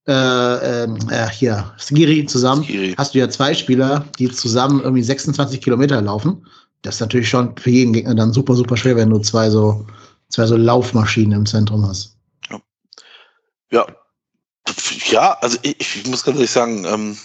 äh, 0.09 0.85
ähm, 0.85 0.97
äh, 1.11 1.29
hier, 1.29 1.75
Skiri 1.77 2.25
zusammen, 2.25 2.65
Skiri. 2.65 2.95
hast 2.97 3.15
du 3.15 3.19
ja 3.19 3.29
zwei 3.29 3.53
Spieler, 3.53 4.07
die 4.19 4.31
zusammen 4.31 4.81
irgendwie 4.81 5.03
26 5.03 5.61
Kilometer 5.61 6.01
laufen. 6.01 6.47
Das 6.81 6.95
ist 6.95 7.01
natürlich 7.01 7.29
schon 7.29 7.55
für 7.59 7.69
jeden 7.69 7.93
Gegner 7.93 8.15
dann 8.15 8.33
super, 8.33 8.55
super 8.55 8.79
schwer, 8.79 8.97
wenn 8.97 9.11
du 9.11 9.19
zwei 9.19 9.51
so, 9.51 9.87
zwei 10.31 10.47
so 10.47 10.57
Laufmaschinen 10.57 11.33
im 11.41 11.45
Zentrum 11.45 11.87
hast. 11.87 12.17
Ja. 12.51 12.61
Ja, 13.71 13.87
ja 15.11 15.37
also 15.43 15.59
ich, 15.61 15.77
ich 15.79 16.07
muss 16.07 16.25
ganz 16.25 16.39
ehrlich 16.39 16.51
sagen, 16.51 16.87
ähm, 16.87 17.19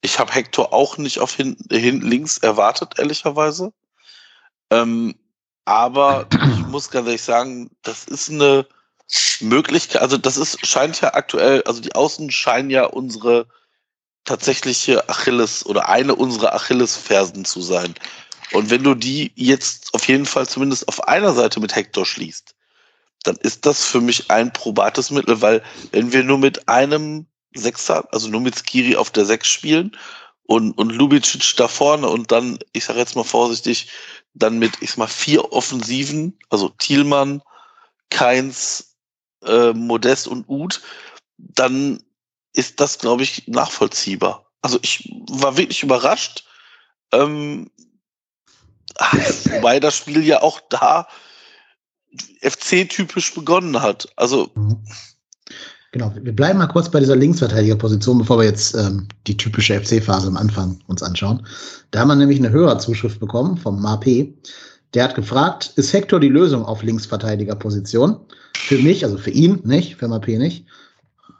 ich 0.00 0.18
habe 0.18 0.32
Hector 0.32 0.72
auch 0.72 0.98
nicht 0.98 1.18
auf 1.18 1.34
hin, 1.34 1.56
hin 1.70 2.00
links 2.00 2.38
erwartet, 2.38 2.98
ehrlicherweise. 2.98 3.72
Ähm, 4.70 5.14
aber 5.64 6.26
ich 6.32 6.38
muss 6.66 6.90
ganz 6.90 7.06
ehrlich 7.06 7.22
sagen, 7.22 7.70
das 7.82 8.04
ist 8.04 8.30
eine 8.30 8.66
Möglichkeit, 9.40 10.02
also 10.02 10.18
das 10.18 10.36
ist, 10.36 10.66
scheint 10.66 11.00
ja 11.00 11.14
aktuell, 11.14 11.62
also 11.62 11.80
die 11.80 11.94
Außen 11.94 12.30
scheinen 12.30 12.70
ja 12.70 12.84
unsere 12.84 13.46
tatsächliche 14.24 15.08
Achilles 15.08 15.64
oder 15.64 15.88
eine 15.88 16.14
unserer 16.14 16.54
Achillesfersen 16.54 17.44
zu 17.44 17.62
sein. 17.62 17.94
Und 18.52 18.70
wenn 18.70 18.82
du 18.82 18.94
die 18.94 19.32
jetzt 19.34 19.94
auf 19.94 20.06
jeden 20.08 20.26
Fall 20.26 20.46
zumindest 20.46 20.88
auf 20.88 21.08
einer 21.08 21.32
Seite 21.32 21.60
mit 21.60 21.74
Hector 21.74 22.04
schließt, 22.04 22.54
dann 23.24 23.36
ist 23.36 23.66
das 23.66 23.84
für 23.84 24.00
mich 24.00 24.30
ein 24.30 24.52
probates 24.52 25.10
Mittel, 25.10 25.40
weil 25.40 25.62
wenn 25.92 26.12
wir 26.12 26.24
nur 26.24 26.38
mit 26.38 26.68
einem 26.68 27.26
Sechser, 27.54 28.06
also 28.12 28.28
nur 28.28 28.40
mit 28.40 28.56
Skiri 28.56 28.96
auf 28.96 29.10
der 29.10 29.24
Sechs 29.24 29.48
spielen 29.48 29.96
und, 30.44 30.72
und 30.72 30.90
Lubicic 30.90 31.56
da 31.56 31.68
vorne 31.68 32.08
und 32.08 32.32
dann, 32.32 32.58
ich 32.72 32.84
sage 32.84 32.98
jetzt 32.98 33.16
mal 33.16 33.24
vorsichtig, 33.24 33.90
dann 34.34 34.58
mit, 34.58 34.80
ich 34.80 34.90
sag 34.90 34.98
mal, 34.98 35.06
vier 35.06 35.52
Offensiven, 35.52 36.38
also 36.50 36.68
Thielmann, 36.70 37.42
Keins, 38.10 38.96
äh, 39.44 39.72
Modest 39.72 40.28
und 40.28 40.48
Uth, 40.48 40.80
dann 41.36 42.02
ist 42.52 42.80
das, 42.80 42.98
glaube 42.98 43.22
ich, 43.22 43.46
nachvollziehbar. 43.46 44.50
Also 44.62 44.78
ich 44.82 45.08
war 45.28 45.56
wirklich 45.56 45.82
überrascht. 45.82 46.44
Ähm, 47.12 47.70
wobei 49.44 49.80
das 49.80 49.96
Spiel 49.96 50.24
ja 50.24 50.42
auch 50.42 50.60
da 50.68 51.08
FC-typisch 52.42 53.34
begonnen 53.34 53.80
hat. 53.80 54.08
Also. 54.16 54.50
Genau, 55.92 56.12
wir 56.14 56.36
bleiben 56.36 56.58
mal 56.58 56.66
kurz 56.66 56.90
bei 56.90 57.00
dieser 57.00 57.16
Linksverteidigerposition, 57.16 58.18
bevor 58.18 58.38
wir 58.38 58.44
jetzt 58.44 58.74
ähm, 58.74 59.08
die 59.26 59.36
typische 59.36 59.80
FC-Phase 59.80 60.28
am 60.28 60.36
Anfang 60.36 60.78
uns 60.86 61.02
anschauen. 61.02 61.46
Da 61.90 62.00
haben 62.00 62.08
wir 62.08 62.14
nämlich 62.14 62.38
eine 62.38 62.50
Hörerzuschrift 62.50 63.18
bekommen 63.18 63.56
vom 63.56 63.80
MAP. 63.80 64.34
Der 64.92 65.04
hat 65.04 65.14
gefragt, 65.14 65.72
ist 65.76 65.94
Hector 65.94 66.20
die 66.20 66.28
Lösung 66.28 66.64
auf 66.64 66.82
Linksverteidigerposition? 66.82 68.16
Für 68.54 68.78
mich, 68.78 69.02
also 69.02 69.16
für 69.16 69.30
ihn 69.30 69.60
nicht, 69.64 69.96
für 69.96 70.08
MAP 70.08 70.28
nicht. 70.28 70.66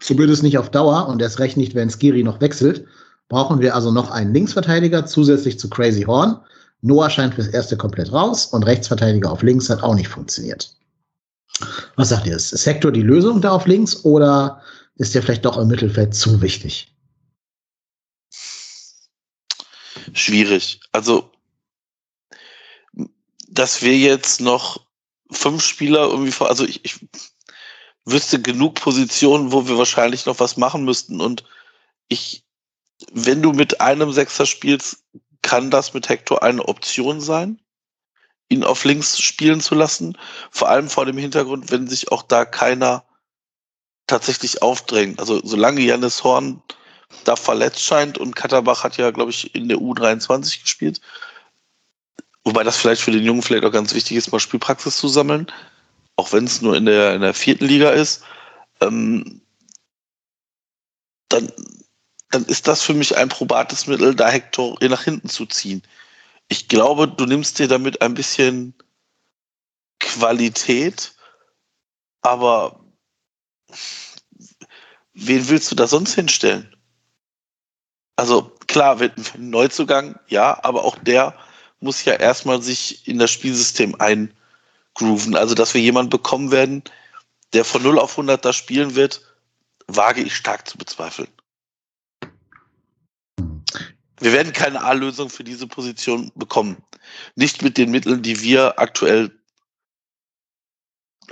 Zumindest 0.00 0.43
nicht 0.43 0.57
auf 0.57 0.71
Dauer 0.71 1.09
und 1.09 1.21
erst 1.21 1.40
recht 1.40 1.59
nicht, 1.59 1.75
wenn 1.75 1.90
Skiri 1.90 2.23
noch 2.23 2.40
wechselt. 2.40 2.87
Brauchen 3.28 3.61
wir 3.61 3.75
also 3.75 3.93
noch 3.93 4.11
einen 4.11 4.33
Linksverteidiger 4.33 5.05
zusätzlich 5.05 5.59
zu 5.59 5.69
Crazy 5.69 6.02
Horn. 6.02 6.38
Noah 6.81 7.11
scheint 7.11 7.35
fürs 7.35 7.49
erste 7.49 7.76
komplett 7.76 8.12
raus 8.12 8.47
und 8.47 8.64
Rechtsverteidiger 8.64 9.31
auf 9.31 9.43
links 9.43 9.69
hat 9.69 9.83
auch 9.83 9.95
nicht 9.95 10.09
funktioniert. 10.09 10.73
Was 11.96 12.10
sagt 12.10 12.26
ihr? 12.26 12.36
Ist 12.36 12.50
Sektor 12.50 12.92
die 12.92 13.02
Lösung 13.02 13.40
da 13.40 13.52
auf 13.52 13.66
links 13.66 14.04
oder 14.04 14.62
ist 14.96 15.14
der 15.14 15.22
vielleicht 15.22 15.44
doch 15.44 15.56
im 15.58 15.68
Mittelfeld 15.68 16.14
zu 16.14 16.40
wichtig? 16.40 16.94
Schwierig. 20.12 20.80
Also, 20.92 21.30
dass 23.48 23.82
wir 23.82 23.96
jetzt 23.96 24.40
noch 24.40 24.86
fünf 25.30 25.62
Spieler 25.62 26.08
irgendwie 26.08 26.32
vor, 26.32 26.48
also 26.48 26.64
ich, 26.64 26.84
ich 26.84 27.00
wüsste 28.04 28.40
genug 28.40 28.76
Positionen, 28.76 29.52
wo 29.52 29.68
wir 29.68 29.76
wahrscheinlich 29.76 30.26
noch 30.26 30.40
was 30.40 30.56
machen 30.56 30.84
müssten. 30.84 31.20
Und 31.20 31.44
ich, 32.08 32.44
wenn 33.12 33.42
du 33.42 33.52
mit 33.52 33.80
einem 33.80 34.12
Sechser 34.12 34.46
spielst, 34.46 35.04
kann 35.42 35.70
das 35.70 35.94
mit 35.94 36.08
Hector 36.08 36.42
eine 36.42 36.66
Option 36.66 37.20
sein 37.20 37.60
ihn 38.49 38.64
auf 38.64 38.85
links 38.85 39.19
spielen 39.19 39.61
zu 39.61 39.75
lassen. 39.75 40.17
Vor 40.50 40.69
allem 40.69 40.88
vor 40.88 41.07
dem 41.07 41.19
Hintergrund, 41.19 41.71
wenn 41.71 41.87
sich 41.87 42.11
auch 42.11 42.23
da 42.23 42.45
keiner 42.45 43.05
tatsächlich 44.07 44.62
aufdrängt. 44.62 45.21
Also 45.21 45.40
solange 45.45 45.83
Janis 45.83 46.25
Horn 46.25 46.62
da 47.25 47.37
verletzt 47.37 47.83
scheint 47.83 48.19
und 48.19 48.37
Katterbach 48.37 48.85
hat 48.85 48.97
ja, 48.97 49.11
glaube 49.11 49.31
ich, 49.31 49.55
in 49.55 49.69
der 49.69 49.78
U23 49.78 50.62
gespielt. 50.62 51.00
Wobei 52.45 52.64
das 52.64 52.76
vielleicht 52.76 53.02
für 53.02 53.11
den 53.11 53.25
Jungen 53.25 53.43
vielleicht 53.43 53.64
auch 53.64 53.73
ganz 53.73 53.95
wichtig 53.95 54.17
ist, 54.17 54.33
mal 54.33 54.40
Spielpraxis 54.40 54.97
zu 54.97 55.09
sammeln. 55.09 55.47
Auch 56.17 56.33
wenn 56.33 56.45
es 56.45 56.62
nur 56.62 56.76
in 56.76 56.87
der, 56.87 57.14
in 57.14 57.21
der 57.21 57.35
vierten 57.35 57.67
Liga 57.67 57.90
ist. 57.90 58.23
Ähm, 58.81 59.43
dann, 61.28 61.52
dann 62.31 62.45
ist 62.47 62.67
das 62.67 62.81
für 62.81 62.95
mich 62.95 63.17
ein 63.17 63.28
probates 63.28 63.87
Mittel, 63.87 64.14
da 64.14 64.28
Hector 64.28 64.78
nach 64.81 65.02
hinten 65.02 65.28
zu 65.28 65.45
ziehen 65.45 65.83
ich 66.49 66.69
glaube, 66.69 67.09
du 67.09 67.26
nimmst 67.26 67.59
dir 67.59 67.69
damit 67.69 68.00
ein 68.02 68.14
bisschen 68.14 68.75
Qualität, 70.00 71.14
aber 72.23 72.81
wen 75.12 75.49
willst 75.49 75.71
du 75.71 75.75
da 75.75 75.87
sonst 75.87 76.14
hinstellen? 76.14 76.75
Also 78.17 78.43
klar, 78.67 78.99
wird 78.99 79.17
ein 79.35 79.50
Neuzugang, 79.50 80.19
ja, 80.28 80.59
aber 80.64 80.85
auch 80.85 80.99
der 80.99 81.38
muss 81.81 82.05
ja 82.05 82.14
erstmal 82.14 82.61
sich 82.62 83.07
in 83.07 83.19
das 83.19 83.31
Spielsystem 83.31 83.95
eingrooven. 84.00 85.37
Also, 85.37 85.55
dass 85.55 85.75
wir 85.75 85.81
jemanden 85.81 86.11
bekommen 86.11 86.50
werden, 86.50 86.83
der 87.52 87.64
von 87.64 87.83
0 87.83 87.99
auf 87.99 88.12
100 88.12 88.45
da 88.45 88.52
spielen 88.52 88.97
wird, 88.97 89.23
wage 89.87 90.23
ich 90.23 90.35
stark 90.35 90.69
zu 90.69 90.76
bezweifeln 90.76 91.28
wir 94.20 94.32
werden 94.32 94.52
keine 94.52 94.82
A-Lösung 94.82 95.30
für 95.30 95.44
diese 95.44 95.66
Position 95.66 96.32
bekommen. 96.34 96.82
Nicht 97.34 97.62
mit 97.62 97.78
den 97.78 97.90
Mitteln, 97.90 98.22
die 98.22 98.40
wir 98.42 98.78
aktuell 98.78 99.30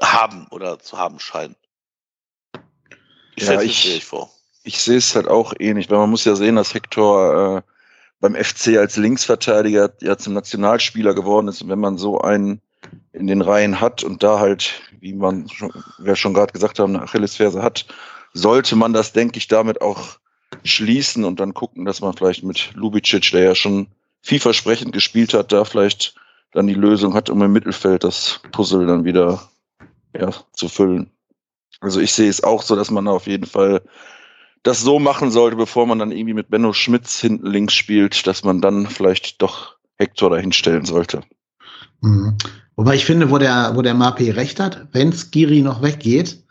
haben 0.00 0.46
oder 0.50 0.78
zu 0.78 0.98
haben 0.98 1.18
scheinen. 1.18 1.56
Ich 3.34 3.46
ja, 3.46 3.60
ich, 3.60 3.96
ich, 3.96 4.04
vor. 4.04 4.30
ich 4.64 4.80
sehe 4.80 4.98
es 4.98 5.14
halt 5.14 5.28
auch 5.28 5.52
ähnlich, 5.58 5.90
weil 5.90 5.98
man 5.98 6.10
muss 6.10 6.24
ja 6.24 6.34
sehen, 6.36 6.56
dass 6.56 6.74
Hector 6.74 7.58
äh, 7.58 7.62
beim 8.20 8.34
FC 8.34 8.78
als 8.78 8.96
Linksverteidiger 8.96 9.92
ja 10.00 10.16
zum 10.16 10.32
Nationalspieler 10.32 11.14
geworden 11.14 11.48
ist. 11.48 11.62
Und 11.62 11.68
wenn 11.68 11.80
man 11.80 11.98
so 11.98 12.20
einen 12.20 12.60
in 13.12 13.26
den 13.26 13.42
Reihen 13.42 13.80
hat 13.80 14.04
und 14.04 14.22
da 14.22 14.38
halt, 14.38 14.80
wie 15.00 15.12
man 15.12 15.48
schon, 15.48 15.72
wir 15.98 16.16
schon 16.16 16.34
gerade 16.34 16.52
gesagt 16.52 16.78
haben, 16.78 16.94
eine 16.94 17.04
Achillesferse 17.04 17.62
hat, 17.62 17.86
sollte 18.32 18.76
man 18.76 18.92
das, 18.92 19.12
denke 19.12 19.38
ich, 19.38 19.48
damit 19.48 19.80
auch 19.80 20.18
schließen 20.64 21.24
und 21.24 21.40
dann 21.40 21.54
gucken, 21.54 21.84
dass 21.84 22.00
man 22.00 22.14
vielleicht 22.14 22.42
mit 22.42 22.72
Lubicic, 22.74 23.30
der 23.32 23.42
ja 23.42 23.54
schon 23.54 23.88
vielversprechend 24.22 24.92
gespielt 24.92 25.34
hat, 25.34 25.52
da 25.52 25.64
vielleicht 25.64 26.14
dann 26.52 26.66
die 26.66 26.74
Lösung 26.74 27.14
hat, 27.14 27.30
um 27.30 27.42
im 27.42 27.52
Mittelfeld 27.52 28.04
das 28.04 28.40
Puzzle 28.52 28.86
dann 28.86 29.04
wieder 29.04 29.48
ja, 30.18 30.30
zu 30.52 30.68
füllen. 30.68 31.10
Also 31.80 32.00
ich 32.00 32.12
sehe 32.12 32.30
es 32.30 32.42
auch 32.42 32.62
so, 32.62 32.74
dass 32.74 32.90
man 32.90 33.06
auf 33.08 33.26
jeden 33.26 33.46
Fall 33.46 33.82
das 34.62 34.80
so 34.80 34.98
machen 34.98 35.30
sollte, 35.30 35.56
bevor 35.56 35.86
man 35.86 35.98
dann 35.98 36.10
irgendwie 36.10 36.34
mit 36.34 36.50
Benno 36.50 36.72
Schmitz 36.72 37.20
hinten 37.20 37.46
links 37.46 37.74
spielt, 37.74 38.26
dass 38.26 38.42
man 38.42 38.60
dann 38.60 38.86
vielleicht 38.86 39.40
doch 39.42 39.76
Hector 39.96 40.30
dahin 40.30 40.52
stellen 40.52 40.84
sollte. 40.84 41.22
Mhm. 42.00 42.36
Wobei 42.74 42.94
ich 42.94 43.04
finde, 43.04 43.30
wo 43.30 43.38
der, 43.38 43.72
wo 43.74 43.82
der 43.82 43.94
Mapi 43.94 44.30
recht 44.30 44.60
hat, 44.60 44.88
wenn 44.92 45.12
Skiri 45.12 45.62
noch 45.62 45.82
weggeht, 45.82 46.45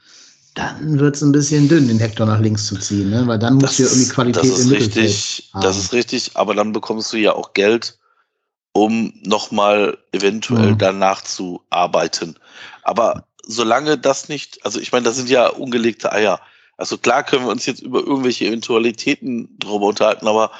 dann 0.55 0.99
wird 0.99 1.15
es 1.15 1.21
ein 1.21 1.33
bisschen 1.33 1.67
dünn, 1.67 1.87
den 1.87 1.99
Hector 1.99 2.25
nach 2.25 2.39
links 2.39 2.65
zu 2.65 2.79
ziehen, 2.79 3.09
ne? 3.09 3.27
weil 3.27 3.37
dann 3.37 3.55
musst 3.55 3.77
du 3.77 3.83
ja 3.83 3.89
irgendwie 3.89 4.09
Qualität 4.09 4.43
das 4.43 4.59
ist 4.59 4.65
im 4.65 4.71
richtig, 4.71 5.49
haben. 5.53 5.61
Das 5.61 5.77
ist 5.77 5.93
richtig, 5.93 6.31
aber 6.35 6.55
dann 6.55 6.71
bekommst 6.71 7.11
du 7.11 7.17
ja 7.17 7.33
auch 7.33 7.53
Geld, 7.53 7.99
um 8.71 9.13
nochmal 9.23 9.97
eventuell 10.13 10.71
mhm. 10.71 10.77
danach 10.77 11.21
zu 11.21 11.61
arbeiten. 11.69 12.35
Aber 12.83 13.27
solange 13.43 13.97
das 13.97 14.29
nicht, 14.29 14.65
also 14.65 14.79
ich 14.79 14.93
meine, 14.93 15.03
das 15.03 15.17
sind 15.17 15.29
ja 15.29 15.47
ungelegte 15.47 16.11
Eier. 16.11 16.39
Also 16.77 16.97
klar 16.97 17.23
können 17.23 17.45
wir 17.45 17.51
uns 17.51 17.65
jetzt 17.65 17.81
über 17.81 17.99
irgendwelche 17.99 18.45
Eventualitäten 18.45 19.59
drüber 19.59 19.87
unterhalten, 19.87 20.27
aber 20.27 20.51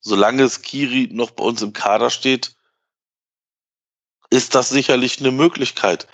solange 0.00 0.48
Skiri 0.48 1.10
noch 1.12 1.32
bei 1.32 1.44
uns 1.44 1.60
im 1.60 1.74
Kader 1.74 2.08
steht, 2.08 2.56
ist 4.30 4.54
das 4.54 4.70
sicherlich 4.70 5.20
eine 5.20 5.30
Möglichkeit. 5.30 6.06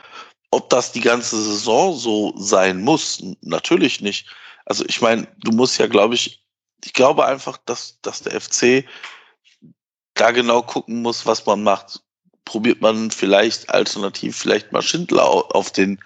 Ob 0.50 0.68
das 0.70 0.92
die 0.92 1.00
ganze 1.00 1.40
Saison 1.40 1.96
so 1.96 2.34
sein 2.36 2.80
muss, 2.80 3.22
natürlich 3.42 4.00
nicht. 4.00 4.26
Also 4.66 4.84
ich 4.86 5.00
meine, 5.00 5.28
du 5.38 5.52
musst 5.52 5.78
ja, 5.78 5.86
glaube 5.86 6.14
ich, 6.14 6.42
ich 6.84 6.92
glaube 6.92 7.26
einfach, 7.26 7.58
dass, 7.66 8.00
dass 8.02 8.22
der 8.22 8.40
FC 8.40 8.84
da 10.14 10.30
genau 10.30 10.62
gucken 10.62 11.02
muss, 11.02 11.26
was 11.26 11.46
man 11.46 11.62
macht. 11.62 12.02
Probiert 12.44 12.80
man 12.80 13.10
vielleicht 13.10 13.70
alternativ 13.70 14.36
vielleicht 14.36 14.72
mal 14.72 14.82
Schindler 14.82 15.24
auf 15.24 15.70
den 15.70 16.00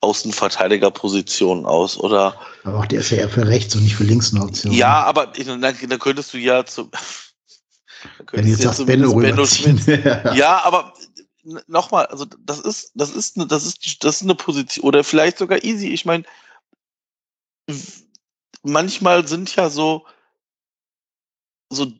Außenverteidigerpositionen 0.00 1.66
aus, 1.66 1.98
oder? 1.98 2.40
Aber 2.64 2.78
auch 2.78 2.86
der 2.86 3.00
ist 3.00 3.10
ja 3.10 3.18
eher 3.18 3.28
für 3.28 3.46
rechts 3.46 3.74
und 3.74 3.82
nicht 3.82 3.96
für 3.96 4.04
links 4.04 4.32
eine 4.32 4.44
Option. 4.44 4.72
Ja, 4.72 5.02
aber 5.04 5.26
dann, 5.26 5.60
dann 5.60 5.98
könntest 5.98 6.32
du 6.32 6.38
ja 6.38 6.64
zu. 6.64 6.90
Wenn 8.32 8.44
du 8.44 8.50
jetzt 8.50 8.62
sagst, 8.62 8.86
Benno, 8.86 9.14
Benno 9.14 9.44
Schmidt. 9.44 9.86
ja, 10.34 10.62
aber 10.64 10.94
nochmal, 11.66 12.06
also 12.06 12.24
das 12.24 12.60
ist, 12.60 12.92
das 12.94 13.10
ist 13.10 13.36
eine, 13.36 13.46
das 13.46 13.64
ist, 13.64 14.04
das 14.04 14.16
ist 14.16 14.22
eine 14.22 14.34
Position, 14.34 14.84
oder 14.84 15.04
vielleicht 15.04 15.38
sogar 15.38 15.64
easy. 15.64 15.88
Ich 15.88 16.04
meine, 16.04 16.24
manchmal 18.62 19.26
sind 19.26 19.54
ja 19.56 19.70
so, 19.70 20.06
so, 21.70 21.92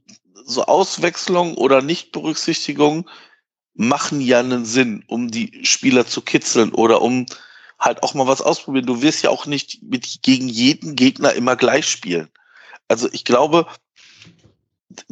so 0.45 0.65
Auswechslung 0.65 1.55
oder 1.57 1.83
Nichtberücksichtigung 1.83 3.09
machen 3.75 4.21
ja 4.21 4.41
einen 4.41 4.65
Sinn, 4.65 5.05
um 5.07 5.31
die 5.31 5.65
Spieler 5.65 6.07
zu 6.07 6.23
kitzeln 6.23 6.73
oder 6.73 7.03
um 7.03 7.27
halt 7.79 8.03
auch 8.03 8.15
mal 8.15 8.27
was 8.27 8.43
ausprobieren. 8.43 8.87
Du 8.87 9.01
wirst 9.01 9.23
ja 9.23 9.31
auch 9.31 9.47
nicht 9.47 9.83
mit 9.83 10.23
gegen 10.23 10.49
jeden 10.49 10.97
Gegner 10.97 11.33
immer 11.33 11.57
gleich 11.57 11.89
spielen. 11.89 12.29
Also 12.89 13.09
ich 13.13 13.25
glaube, 13.25 13.67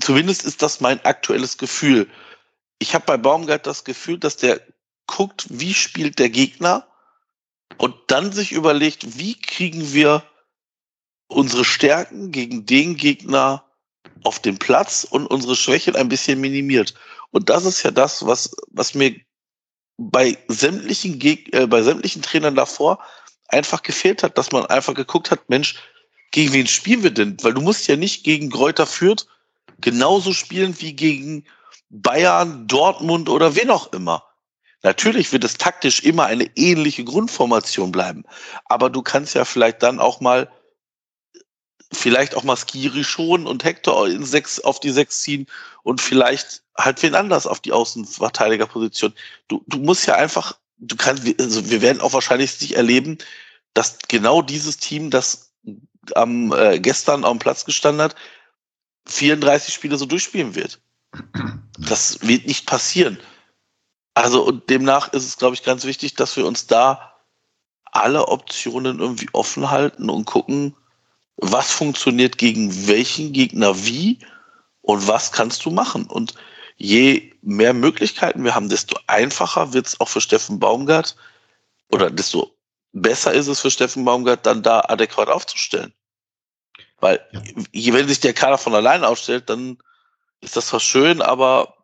zumindest 0.00 0.44
ist 0.44 0.60
das 0.62 0.80
mein 0.80 1.02
aktuelles 1.04 1.56
Gefühl 1.56 2.08
ich 2.78 2.94
habe 2.94 3.04
bei 3.06 3.16
Baumgart 3.16 3.66
das 3.66 3.84
Gefühl, 3.84 4.18
dass 4.18 4.36
der 4.36 4.60
guckt, 5.06 5.46
wie 5.50 5.74
spielt 5.74 6.18
der 6.18 6.30
Gegner 6.30 6.86
und 7.76 7.94
dann 8.08 8.32
sich 8.32 8.52
überlegt, 8.52 9.18
wie 9.18 9.40
kriegen 9.40 9.92
wir 9.92 10.22
unsere 11.28 11.64
Stärken 11.64 12.30
gegen 12.30 12.66
den 12.66 12.96
Gegner 12.96 13.64
auf 14.24 14.40
den 14.40 14.58
Platz 14.58 15.04
und 15.08 15.26
unsere 15.26 15.56
Schwächen 15.56 15.96
ein 15.96 16.08
bisschen 16.08 16.40
minimiert. 16.40 16.94
Und 17.30 17.50
das 17.50 17.64
ist 17.64 17.82
ja 17.82 17.90
das, 17.90 18.24
was, 18.26 18.54
was 18.68 18.94
mir 18.94 19.14
bei 19.98 20.38
sämtlichen, 20.48 21.18
Geg 21.18 21.52
äh, 21.54 21.66
bei 21.66 21.82
sämtlichen 21.82 22.22
Trainern 22.22 22.54
davor 22.54 22.98
einfach 23.48 23.82
gefehlt 23.82 24.22
hat, 24.22 24.38
dass 24.38 24.52
man 24.52 24.66
einfach 24.66 24.94
geguckt 24.94 25.30
hat, 25.30 25.48
Mensch, 25.48 25.76
gegen 26.30 26.52
wen 26.52 26.66
spielen 26.66 27.02
wir 27.02 27.10
denn? 27.10 27.36
Weil 27.42 27.54
du 27.54 27.60
musst 27.60 27.88
ja 27.88 27.96
nicht 27.96 28.24
gegen 28.24 28.50
Gräuter 28.50 28.86
Fürth 28.86 29.26
genauso 29.80 30.32
spielen 30.32 30.80
wie 30.80 30.94
gegen 30.94 31.44
Bayern, 31.90 32.66
Dortmund 32.66 33.28
oder 33.28 33.54
wen 33.54 33.70
auch 33.70 33.92
immer. 33.92 34.24
Natürlich 34.82 35.32
wird 35.32 35.44
es 35.44 35.54
taktisch 35.54 36.02
immer 36.02 36.26
eine 36.26 36.50
ähnliche 36.56 37.04
Grundformation 37.04 37.90
bleiben. 37.90 38.24
Aber 38.66 38.90
du 38.90 39.02
kannst 39.02 39.34
ja 39.34 39.44
vielleicht 39.44 39.82
dann 39.82 39.98
auch 39.98 40.20
mal, 40.20 40.50
vielleicht 41.92 42.36
auch 42.36 42.44
mal 42.44 42.56
Skiri 42.56 43.02
schonen 43.02 43.46
und 43.46 43.64
Hector 43.64 44.06
in 44.08 44.24
sechs, 44.24 44.60
auf 44.60 44.78
die 44.78 44.90
sechs 44.90 45.22
ziehen 45.22 45.46
und 45.82 46.00
vielleicht 46.00 46.62
halt 46.76 47.02
wen 47.02 47.16
anders 47.16 47.46
auf 47.46 47.60
die 47.60 47.72
Außenverteidigerposition. 47.72 49.14
Du, 49.48 49.64
du 49.66 49.78
musst 49.78 50.06
ja 50.06 50.14
einfach, 50.14 50.58
du 50.76 50.94
kannst, 50.94 51.24
also 51.40 51.70
wir 51.70 51.82
werden 51.82 52.00
auch 52.00 52.12
wahrscheinlich 52.12 52.60
nicht 52.60 52.76
erleben, 52.76 53.18
dass 53.74 53.98
genau 54.06 54.42
dieses 54.42 54.76
Team, 54.76 55.10
das 55.10 55.52
am 56.14 56.52
äh, 56.52 56.78
gestern 56.78 57.22
dem 57.22 57.38
Platz 57.38 57.64
gestanden 57.64 58.02
hat, 58.02 58.14
34 59.06 59.74
Spiele 59.74 59.96
so 59.96 60.06
durchspielen 60.06 60.54
wird. 60.54 60.80
Das 61.78 62.20
wird 62.22 62.46
nicht 62.46 62.66
passieren. 62.66 63.18
Also 64.14 64.44
und 64.44 64.68
demnach 64.68 65.12
ist 65.12 65.24
es, 65.24 65.36
glaube 65.36 65.54
ich, 65.54 65.62
ganz 65.62 65.84
wichtig, 65.84 66.14
dass 66.14 66.36
wir 66.36 66.46
uns 66.46 66.66
da 66.66 67.14
alle 67.84 68.28
Optionen 68.28 68.98
irgendwie 68.98 69.28
offen 69.32 69.70
halten 69.70 70.10
und 70.10 70.24
gucken, 70.24 70.74
was 71.36 71.70
funktioniert 71.70 72.36
gegen 72.36 72.88
welchen 72.88 73.32
Gegner 73.32 73.84
wie 73.84 74.18
und 74.82 75.06
was 75.06 75.32
kannst 75.32 75.64
du 75.64 75.70
machen. 75.70 76.06
Und 76.06 76.34
je 76.76 77.32
mehr 77.42 77.74
Möglichkeiten 77.74 78.44
wir 78.44 78.54
haben, 78.54 78.68
desto 78.68 78.98
einfacher 79.06 79.72
wird 79.72 79.86
es 79.86 80.00
auch 80.00 80.08
für 80.08 80.20
Steffen 80.20 80.58
Baumgart 80.58 81.16
oder 81.90 82.10
desto 82.10 82.52
besser 82.92 83.32
ist 83.32 83.46
es 83.46 83.60
für 83.60 83.70
Steffen 83.70 84.04
Baumgart, 84.04 84.44
dann 84.46 84.62
da 84.62 84.80
adäquat 84.80 85.28
aufzustellen. 85.28 85.92
Weil 87.00 87.20
ja. 87.72 87.94
wenn 87.94 88.08
sich 88.08 88.20
der 88.20 88.34
Kader 88.34 88.58
von 88.58 88.74
allein 88.74 89.04
aufstellt, 89.04 89.48
dann 89.48 89.78
ist 90.40 90.56
das 90.56 90.68
zwar 90.68 90.80
schön, 90.80 91.22
aber 91.22 91.74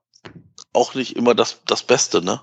auch 0.73 0.95
nicht 0.95 1.17
immer 1.17 1.35
das, 1.35 1.59
das 1.67 1.83
Beste, 1.83 2.23
ne? 2.23 2.41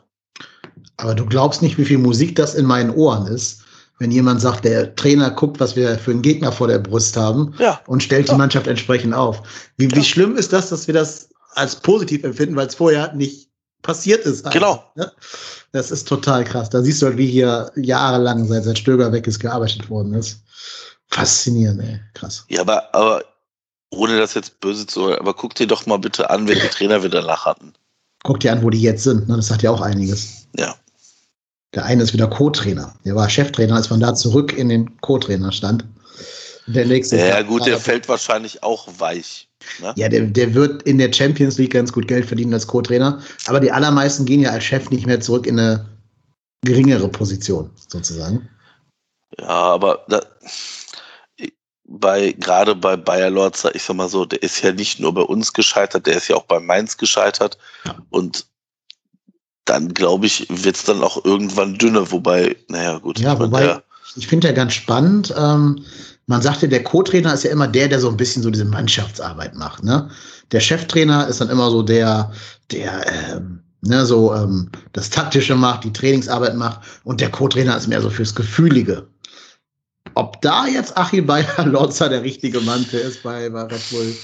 Aber 0.97 1.15
du 1.15 1.25
glaubst 1.25 1.61
nicht, 1.61 1.77
wie 1.77 1.85
viel 1.85 1.97
Musik 1.97 2.35
das 2.35 2.55
in 2.55 2.65
meinen 2.65 2.91
Ohren 2.91 3.27
ist, 3.27 3.63
wenn 3.99 4.11
jemand 4.11 4.41
sagt, 4.41 4.65
der 4.65 4.95
Trainer 4.95 5.31
guckt, 5.31 5.59
was 5.59 5.75
wir 5.75 5.97
für 5.97 6.11
einen 6.11 6.21
Gegner 6.21 6.51
vor 6.51 6.67
der 6.67 6.79
Brust 6.79 7.17
haben 7.17 7.53
ja. 7.59 7.81
und 7.87 8.01
stellt 8.01 8.27
ja. 8.27 8.33
die 8.33 8.37
Mannschaft 8.37 8.67
entsprechend 8.67 9.13
auf. 9.13 9.41
Wie, 9.77 9.87
ja. 9.87 9.95
wie 9.95 10.03
schlimm 10.03 10.35
ist 10.35 10.53
das, 10.53 10.69
dass 10.69 10.87
wir 10.87 10.93
das 10.93 11.29
als 11.53 11.75
positiv 11.75 12.23
empfinden, 12.23 12.55
weil 12.55 12.67
es 12.67 12.75
vorher 12.75 13.13
nicht 13.13 13.49
passiert 13.81 14.25
ist. 14.25 14.49
Genau. 14.51 14.83
Ne? 14.95 15.11
Das 15.71 15.91
ist 15.91 16.07
total 16.07 16.43
krass. 16.43 16.69
Da 16.69 16.81
siehst 16.81 17.01
du 17.01 17.07
halt, 17.07 17.17
wie 17.17 17.27
hier 17.27 17.71
jahrelang, 17.75 18.47
seit, 18.47 18.63
seit 18.63 18.77
Stöger 18.77 19.11
weg 19.11 19.27
ist, 19.27 19.39
gearbeitet 19.39 19.89
worden 19.89 20.13
ist. 20.13 20.41
Faszinierend, 21.07 21.81
ey. 21.81 21.99
Krass. 22.13 22.45
Ja, 22.47 22.61
aber, 22.61 22.93
aber 22.95 23.23
ohne 23.91 24.17
das 24.17 24.33
jetzt 24.33 24.59
böse 24.59 24.87
zu 24.87 25.07
hören, 25.07 25.19
aber 25.19 25.33
guck 25.33 25.53
dir 25.55 25.67
doch 25.67 25.85
mal 25.85 25.97
bitte 25.97 26.29
an, 26.29 26.47
welche 26.47 26.69
Trainer 26.69 27.03
wir 27.03 27.09
danach 27.09 27.45
hatten. 27.45 27.73
Guck 28.23 28.39
dir 28.39 28.51
an, 28.51 28.63
wo 28.63 28.69
die 28.69 28.81
jetzt 28.81 29.03
sind. 29.03 29.27
Ne? 29.27 29.35
Das 29.35 29.47
sagt 29.47 29.61
ja 29.61 29.71
auch 29.71 29.81
einiges. 29.81 30.47
Ja. 30.57 30.75
Der 31.73 31.85
eine 31.85 32.03
ist 32.03 32.13
wieder 32.13 32.27
Co-Trainer. 32.27 32.95
Der 33.05 33.15
war 33.15 33.29
Cheftrainer, 33.29 33.75
als 33.75 33.89
man 33.89 33.99
da 33.99 34.13
zurück 34.13 34.53
in 34.53 34.69
den 34.69 34.99
Co-Trainer 35.01 35.51
stand. 35.51 35.85
Der 36.67 36.85
nächste. 36.85 37.17
Ja, 37.17 37.41
gut, 37.41 37.65
der 37.65 37.79
fällt 37.79 38.07
wahrscheinlich 38.07 38.63
auch 38.63 38.87
weich. 38.97 39.49
Ne? 39.79 39.93
Ja, 39.95 40.09
der, 40.09 40.21
der 40.21 40.53
wird 40.53 40.83
in 40.83 40.97
der 40.97 41.11
Champions 41.11 41.57
League 41.57 41.73
ganz 41.73 41.91
gut 41.91 42.07
Geld 42.07 42.25
verdienen 42.25 42.53
als 42.53 42.67
Co-Trainer. 42.67 43.21
Aber 43.47 43.59
die 43.59 43.71
allermeisten 43.71 44.25
gehen 44.25 44.41
ja 44.41 44.51
als 44.51 44.63
Chef 44.63 44.89
nicht 44.89 45.05
mehr 45.05 45.19
zurück 45.19 45.47
in 45.47 45.59
eine 45.59 45.85
geringere 46.63 47.07
Position, 47.07 47.69
sozusagen. 47.89 48.47
Ja, 49.39 49.47
aber 49.47 50.05
da, 50.07 50.21
bei, 51.99 52.31
gerade 52.33 52.75
bei 52.75 52.95
Bayer 52.95 53.29
Lorzer, 53.29 53.75
ich 53.75 53.83
sag 53.83 53.95
mal 53.95 54.09
so, 54.09 54.25
der 54.25 54.41
ist 54.41 54.61
ja 54.61 54.71
nicht 54.71 54.99
nur 54.99 55.13
bei 55.13 55.21
uns 55.21 55.53
gescheitert, 55.53 56.07
der 56.07 56.15
ist 56.15 56.27
ja 56.27 56.35
auch 56.35 56.45
bei 56.45 56.59
Mainz 56.59 56.97
gescheitert. 56.97 57.57
Ja. 57.85 57.95
Und 58.09 58.45
dann, 59.65 59.93
glaube 59.93 60.25
ich, 60.25 60.47
wird 60.49 60.75
es 60.75 60.83
dann 60.83 61.03
auch 61.03 61.23
irgendwann 61.23 61.77
dünner, 61.77 62.11
wobei, 62.11 62.55
naja, 62.67 62.97
gut. 62.97 63.19
Ja, 63.19 63.37
wobei, 63.39 63.63
der, 63.63 63.83
ich 64.15 64.27
finde 64.27 64.47
ja 64.47 64.53
ganz 64.53 64.73
spannend, 64.73 65.33
ähm, 65.37 65.83
man 66.27 66.41
sagte, 66.41 66.69
der 66.69 66.83
Co-Trainer 66.83 67.33
ist 67.33 67.43
ja 67.43 67.51
immer 67.51 67.67
der, 67.67 67.87
der 67.87 67.99
so 67.99 68.09
ein 68.09 68.17
bisschen 68.17 68.41
so 68.41 68.49
diese 68.49 68.65
Mannschaftsarbeit 68.65 69.55
macht. 69.55 69.83
Ne? 69.83 70.09
Der 70.51 70.59
Cheftrainer 70.59 71.27
ist 71.27 71.41
dann 71.41 71.49
immer 71.49 71.69
so 71.69 71.83
der, 71.83 72.31
der 72.71 73.05
ähm, 73.35 73.63
ne, 73.81 74.05
so 74.05 74.33
ähm, 74.33 74.69
das 74.93 75.09
Taktische 75.09 75.55
macht, 75.55 75.83
die 75.83 75.93
Trainingsarbeit 75.93 76.55
macht 76.55 76.81
und 77.03 77.19
der 77.21 77.31
Co-Trainer 77.31 77.75
ist 77.75 77.87
mehr 77.87 78.01
so 78.01 78.09
fürs 78.09 78.33
Gefühlige. 78.33 79.07
Ob 80.15 80.41
da 80.41 80.67
jetzt 80.67 80.97
Achim 80.97 81.25
Bayer-Lotzer 81.25 82.09
der 82.09 82.23
richtige 82.23 82.61
Mann 82.61 82.85
für 82.85 82.97
ist 82.97 83.23
bei, 83.23 83.49
bei 83.49 83.63
Red 83.63 83.89
Bull? 83.89 84.15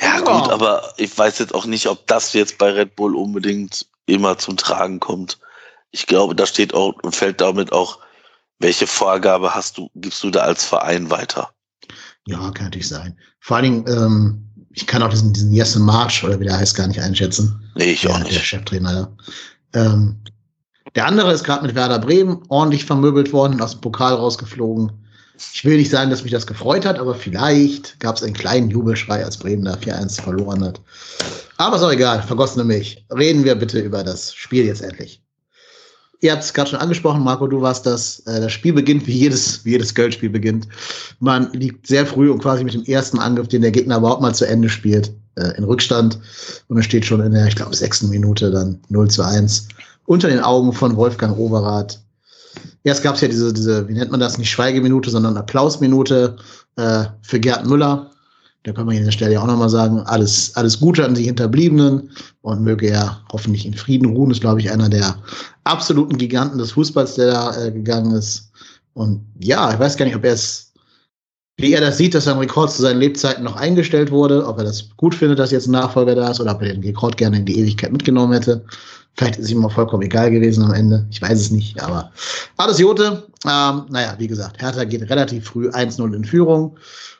Ja, 0.00 0.20
oh. 0.20 0.40
gut, 0.40 0.50
aber 0.50 0.92
ich 0.96 1.16
weiß 1.16 1.38
jetzt 1.38 1.54
auch 1.54 1.66
nicht, 1.66 1.86
ob 1.86 2.06
das 2.06 2.32
jetzt 2.32 2.58
bei 2.58 2.70
Red 2.70 2.96
Bull 2.96 3.14
unbedingt 3.14 3.86
immer 4.06 4.38
zum 4.38 4.56
Tragen 4.56 5.00
kommt. 5.00 5.38
Ich 5.90 6.06
glaube, 6.06 6.34
da 6.34 6.46
steht 6.46 6.74
auch 6.74 6.94
und 7.02 7.14
fällt 7.14 7.40
damit 7.40 7.72
auch 7.72 7.98
welche 8.58 8.86
Vorgabe 8.86 9.54
hast 9.54 9.78
du, 9.78 9.90
gibst 9.94 10.22
du 10.22 10.30
da 10.30 10.40
als 10.40 10.64
Verein 10.64 11.10
weiter? 11.10 11.50
Ja, 12.26 12.50
kann 12.50 12.66
natürlich 12.66 12.88
sein. 12.88 13.18
Vor 13.40 13.56
allen 13.56 13.84
Dingen, 13.84 13.84
ähm, 13.88 14.68
ich 14.72 14.86
kann 14.86 15.02
auch 15.02 15.10
diesen, 15.10 15.32
diesen 15.32 15.52
Jesse 15.52 15.80
Marsch 15.80 16.24
oder 16.24 16.40
wie 16.40 16.44
der 16.44 16.56
heißt 16.56 16.74
gar 16.74 16.86
nicht 16.86 17.00
einschätzen. 17.00 17.70
Nee, 17.74 17.92
ich 17.92 18.08
auch 18.08 18.18
nicht. 18.18 18.34
Der 18.34 18.40
Cheftrainer, 18.40 18.92
ja. 18.92 19.08
Ähm, 19.74 20.23
der 20.94 21.06
andere 21.06 21.32
ist 21.32 21.44
gerade 21.44 21.66
mit 21.66 21.74
Werder 21.74 21.98
Bremen 21.98 22.42
ordentlich 22.48 22.84
vermöbelt 22.84 23.32
worden, 23.32 23.60
aus 23.60 23.72
dem 23.72 23.80
Pokal 23.80 24.14
rausgeflogen. 24.14 24.92
Ich 25.52 25.64
will 25.64 25.76
nicht 25.76 25.90
sagen, 25.90 26.10
dass 26.10 26.22
mich 26.22 26.30
das 26.30 26.46
gefreut 26.46 26.86
hat, 26.86 26.98
aber 26.98 27.14
vielleicht 27.14 27.98
gab 27.98 28.16
es 28.16 28.22
einen 28.22 28.34
kleinen 28.34 28.70
Jubelschrei, 28.70 29.24
als 29.24 29.36
Bremen 29.36 29.64
da 29.64 29.74
4-1 29.74 30.22
verloren 30.22 30.62
hat. 30.64 30.80
Aber 31.56 31.76
ist 31.76 31.82
auch 31.82 31.90
egal, 31.90 32.22
vergossene 32.22 32.64
Milch. 32.64 33.04
Reden 33.10 33.44
wir 33.44 33.56
bitte 33.56 33.80
über 33.80 34.04
das 34.04 34.32
Spiel 34.34 34.66
jetzt 34.66 34.82
endlich. 34.82 35.20
Ihr 36.20 36.32
habt 36.32 36.42
es 36.42 36.54
gerade 36.54 36.70
schon 36.70 36.78
angesprochen, 36.78 37.22
Marco, 37.22 37.46
du 37.46 37.60
warst 37.60 37.84
das. 37.84 38.20
Äh, 38.20 38.40
das 38.40 38.52
Spiel 38.52 38.72
beginnt, 38.72 39.06
wie 39.06 39.12
jedes, 39.12 39.64
wie 39.64 39.72
jedes 39.72 39.94
Geldspiel 39.94 40.30
beginnt. 40.30 40.68
Man 41.18 41.52
liegt 41.52 41.86
sehr 41.86 42.06
früh 42.06 42.30
und 42.30 42.40
quasi 42.40 42.64
mit 42.64 42.72
dem 42.72 42.84
ersten 42.84 43.18
Angriff, 43.18 43.48
den 43.48 43.60
der 43.60 43.72
Gegner 43.72 43.98
überhaupt 43.98 44.22
mal 44.22 44.34
zu 44.34 44.46
Ende 44.46 44.70
spielt, 44.70 45.12
äh, 45.34 45.56
in 45.58 45.64
Rückstand. 45.64 46.18
Und 46.68 46.78
es 46.78 46.86
steht 46.86 47.04
schon 47.04 47.20
in 47.20 47.32
der, 47.32 47.46
ich 47.46 47.56
glaube, 47.56 47.76
sechsten 47.76 48.08
Minute 48.08 48.50
dann 48.50 48.80
0 48.88 49.10
zu 49.10 49.22
1 49.22 49.68
unter 50.06 50.28
den 50.28 50.40
Augen 50.40 50.72
von 50.72 50.96
Wolfgang 50.96 51.36
Overath. 51.38 52.00
Erst 52.84 53.02
gab 53.02 53.14
es 53.14 53.20
ja 53.20 53.28
diese, 53.28 53.52
diese, 53.52 53.88
wie 53.88 53.94
nennt 53.94 54.10
man 54.10 54.20
das, 54.20 54.38
nicht 54.38 54.50
Schweigeminute, 54.50 55.10
sondern 55.10 55.36
Applausminute 55.36 56.36
äh, 56.76 57.04
für 57.22 57.40
Gerd 57.40 57.66
Müller, 57.66 58.10
da 58.64 58.72
kann 58.72 58.86
man 58.86 58.96
an 58.96 59.04
der 59.04 59.10
Stelle 59.12 59.34
ja 59.34 59.42
auch 59.42 59.46
nochmal 59.46 59.68
sagen, 59.68 60.00
alles, 60.06 60.56
alles 60.56 60.80
Gute 60.80 61.04
an 61.04 61.14
die 61.14 61.24
Hinterbliebenen 61.24 62.10
und 62.40 62.62
möge 62.62 62.88
er 62.88 63.20
hoffentlich 63.30 63.66
in 63.66 63.74
Frieden 63.74 64.16
ruhen. 64.16 64.30
Ist, 64.30 64.40
glaube 64.40 64.60
ich, 64.60 64.70
einer 64.70 64.88
der 64.88 65.16
absoluten 65.64 66.16
Giganten 66.16 66.56
des 66.56 66.72
Fußballs, 66.72 67.14
der 67.16 67.26
da 67.26 67.56
äh, 67.62 67.70
gegangen 67.70 68.12
ist. 68.12 68.50
Und 68.94 69.20
ja, 69.38 69.70
ich 69.70 69.78
weiß 69.78 69.98
gar 69.98 70.06
nicht, 70.06 70.16
ob 70.16 70.24
er 70.24 70.32
es, 70.32 70.63
wie 71.56 71.72
er 71.72 71.80
das 71.80 71.98
sieht, 71.98 72.14
dass 72.14 72.24
sein 72.24 72.38
Rekord 72.38 72.72
zu 72.72 72.82
seinen 72.82 72.98
Lebzeiten 72.98 73.44
noch 73.44 73.56
eingestellt 73.56 74.10
wurde, 74.10 74.46
ob 74.46 74.58
er 74.58 74.64
das 74.64 74.88
gut 74.96 75.14
findet, 75.14 75.38
dass 75.38 75.52
jetzt 75.52 75.66
ein 75.66 75.72
Nachfolger 75.72 76.14
da 76.14 76.30
ist 76.30 76.40
oder 76.40 76.52
ob 76.52 76.62
er 76.62 76.72
den 76.72 76.82
Rekord 76.82 77.16
gerne 77.16 77.38
in 77.38 77.46
die 77.46 77.58
Ewigkeit 77.58 77.92
mitgenommen 77.92 78.32
hätte. 78.32 78.64
Vielleicht 79.16 79.38
ist 79.38 79.50
ihm 79.50 79.64
auch 79.64 79.72
vollkommen 79.72 80.02
egal 80.02 80.30
gewesen 80.32 80.64
am 80.64 80.74
Ende. 80.74 81.06
Ich 81.10 81.22
weiß 81.22 81.40
es 81.40 81.50
nicht, 81.52 81.80
aber 81.80 82.10
alles 82.56 82.80
Jote. 82.80 83.28
Ähm, 83.44 83.86
naja, 83.88 84.16
wie 84.18 84.26
gesagt, 84.26 84.60
Hertha 84.60 84.82
geht 84.82 85.08
relativ 85.08 85.46
früh 85.46 85.68
1-0 85.68 86.14
in 86.14 86.24
Führung. 86.24 86.76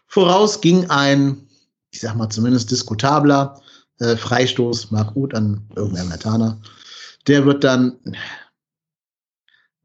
Voraus 0.09 0.61
ging 0.61 0.91
ein, 0.91 1.47
ich 1.93 2.01
sag 2.01 2.17
mal 2.17 2.29
zumindest 2.29 2.73
diskutabler 2.73 3.61
äh, 4.01 4.17
Freistoß, 4.17 4.91
Mark 4.91 5.15
Uth 5.15 5.35
an 5.35 5.63
irgendeinem 5.77 6.11
Latana. 6.11 6.61
Der 7.29 7.47
wird 7.47 7.63
dann 7.63 7.97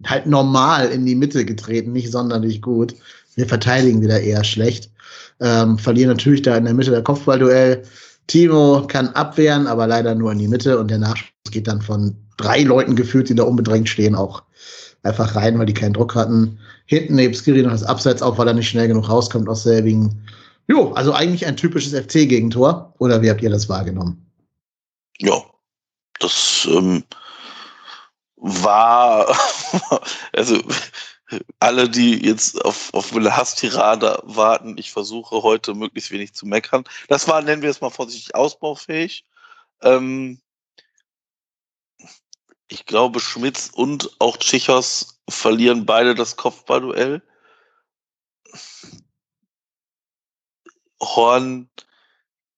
halt 0.05 0.25
normal 0.25 0.89
in 0.89 1.05
die 1.05 1.15
Mitte 1.15 1.45
getreten, 1.45 1.91
nicht 1.91 2.11
sonderlich 2.11 2.61
gut. 2.61 2.95
Wir 3.35 3.47
verteidigen 3.47 4.01
wieder 4.01 4.19
eher 4.19 4.43
schlecht. 4.43 4.91
Ähm, 5.39 5.77
verlieren 5.77 6.09
natürlich 6.09 6.41
da 6.41 6.57
in 6.57 6.65
der 6.65 6.73
Mitte 6.73 6.91
der 6.91 7.03
Kopfballduell. 7.03 7.83
Timo 8.27 8.85
kann 8.87 9.09
abwehren, 9.09 9.67
aber 9.67 9.87
leider 9.87 10.13
nur 10.15 10.31
in 10.31 10.39
die 10.39 10.47
Mitte 10.47 10.77
und 10.79 10.89
der 10.89 10.99
Nachschuss 10.99 11.29
geht 11.51 11.67
dann 11.67 11.81
von 11.81 12.15
drei 12.37 12.61
Leuten 12.63 12.95
gefühlt, 12.95 13.29
die 13.29 13.35
da 13.35 13.43
unbedrängt 13.43 13.89
stehen, 13.89 14.15
auch 14.15 14.43
einfach 15.03 15.35
rein, 15.35 15.57
weil 15.57 15.65
die 15.65 15.73
keinen 15.73 15.93
Druck 15.93 16.15
hatten. 16.15 16.59
Hinten 16.85 17.15
neben 17.15 17.33
Skiri 17.33 17.63
noch 17.63 17.71
das 17.71 17.83
Abseits 17.83 18.21
auf, 18.21 18.37
weil 18.37 18.47
er 18.47 18.53
nicht 18.53 18.69
schnell 18.69 18.87
genug 18.87 19.09
rauskommt 19.09 19.47
aus 19.47 19.63
Selbingen. 19.63 20.27
Jo, 20.67 20.91
also 20.93 21.13
eigentlich 21.13 21.45
ein 21.45 21.57
typisches 21.57 21.99
FC-Gegentor. 21.99 22.93
Oder 22.99 23.21
wie 23.21 23.29
habt 23.29 23.41
ihr 23.41 23.49
das 23.49 23.69
wahrgenommen? 23.69 24.25
Ja, 25.19 25.41
das 26.19 26.67
ähm, 26.69 27.03
war, 28.37 29.27
also 30.33 30.61
alle, 31.59 31.89
die 31.89 32.25
jetzt 32.25 32.63
auf, 32.63 32.93
auf 32.93 33.15
eine 33.15 33.35
Hasstirade 33.35 34.19
warten, 34.23 34.77
ich 34.77 34.91
versuche 34.91 35.43
heute 35.43 35.73
möglichst 35.73 36.11
wenig 36.11 36.33
zu 36.33 36.45
meckern. 36.45 36.83
Das 37.07 37.27
war, 37.27 37.41
nennen 37.41 37.61
wir 37.61 37.69
es 37.69 37.81
mal 37.81 37.89
vorsichtig, 37.89 38.35
ausbaufähig. 38.35 39.25
Ähm, 39.81 40.41
ich 42.67 42.85
glaube, 42.85 43.19
Schmitz 43.19 43.71
und 43.73 44.11
auch 44.19 44.37
Tschichos 44.37 45.19
verlieren 45.27 45.85
beide 45.85 46.15
das 46.15 46.35
Kopfballduell. 46.35 47.21
Horn 51.01 51.69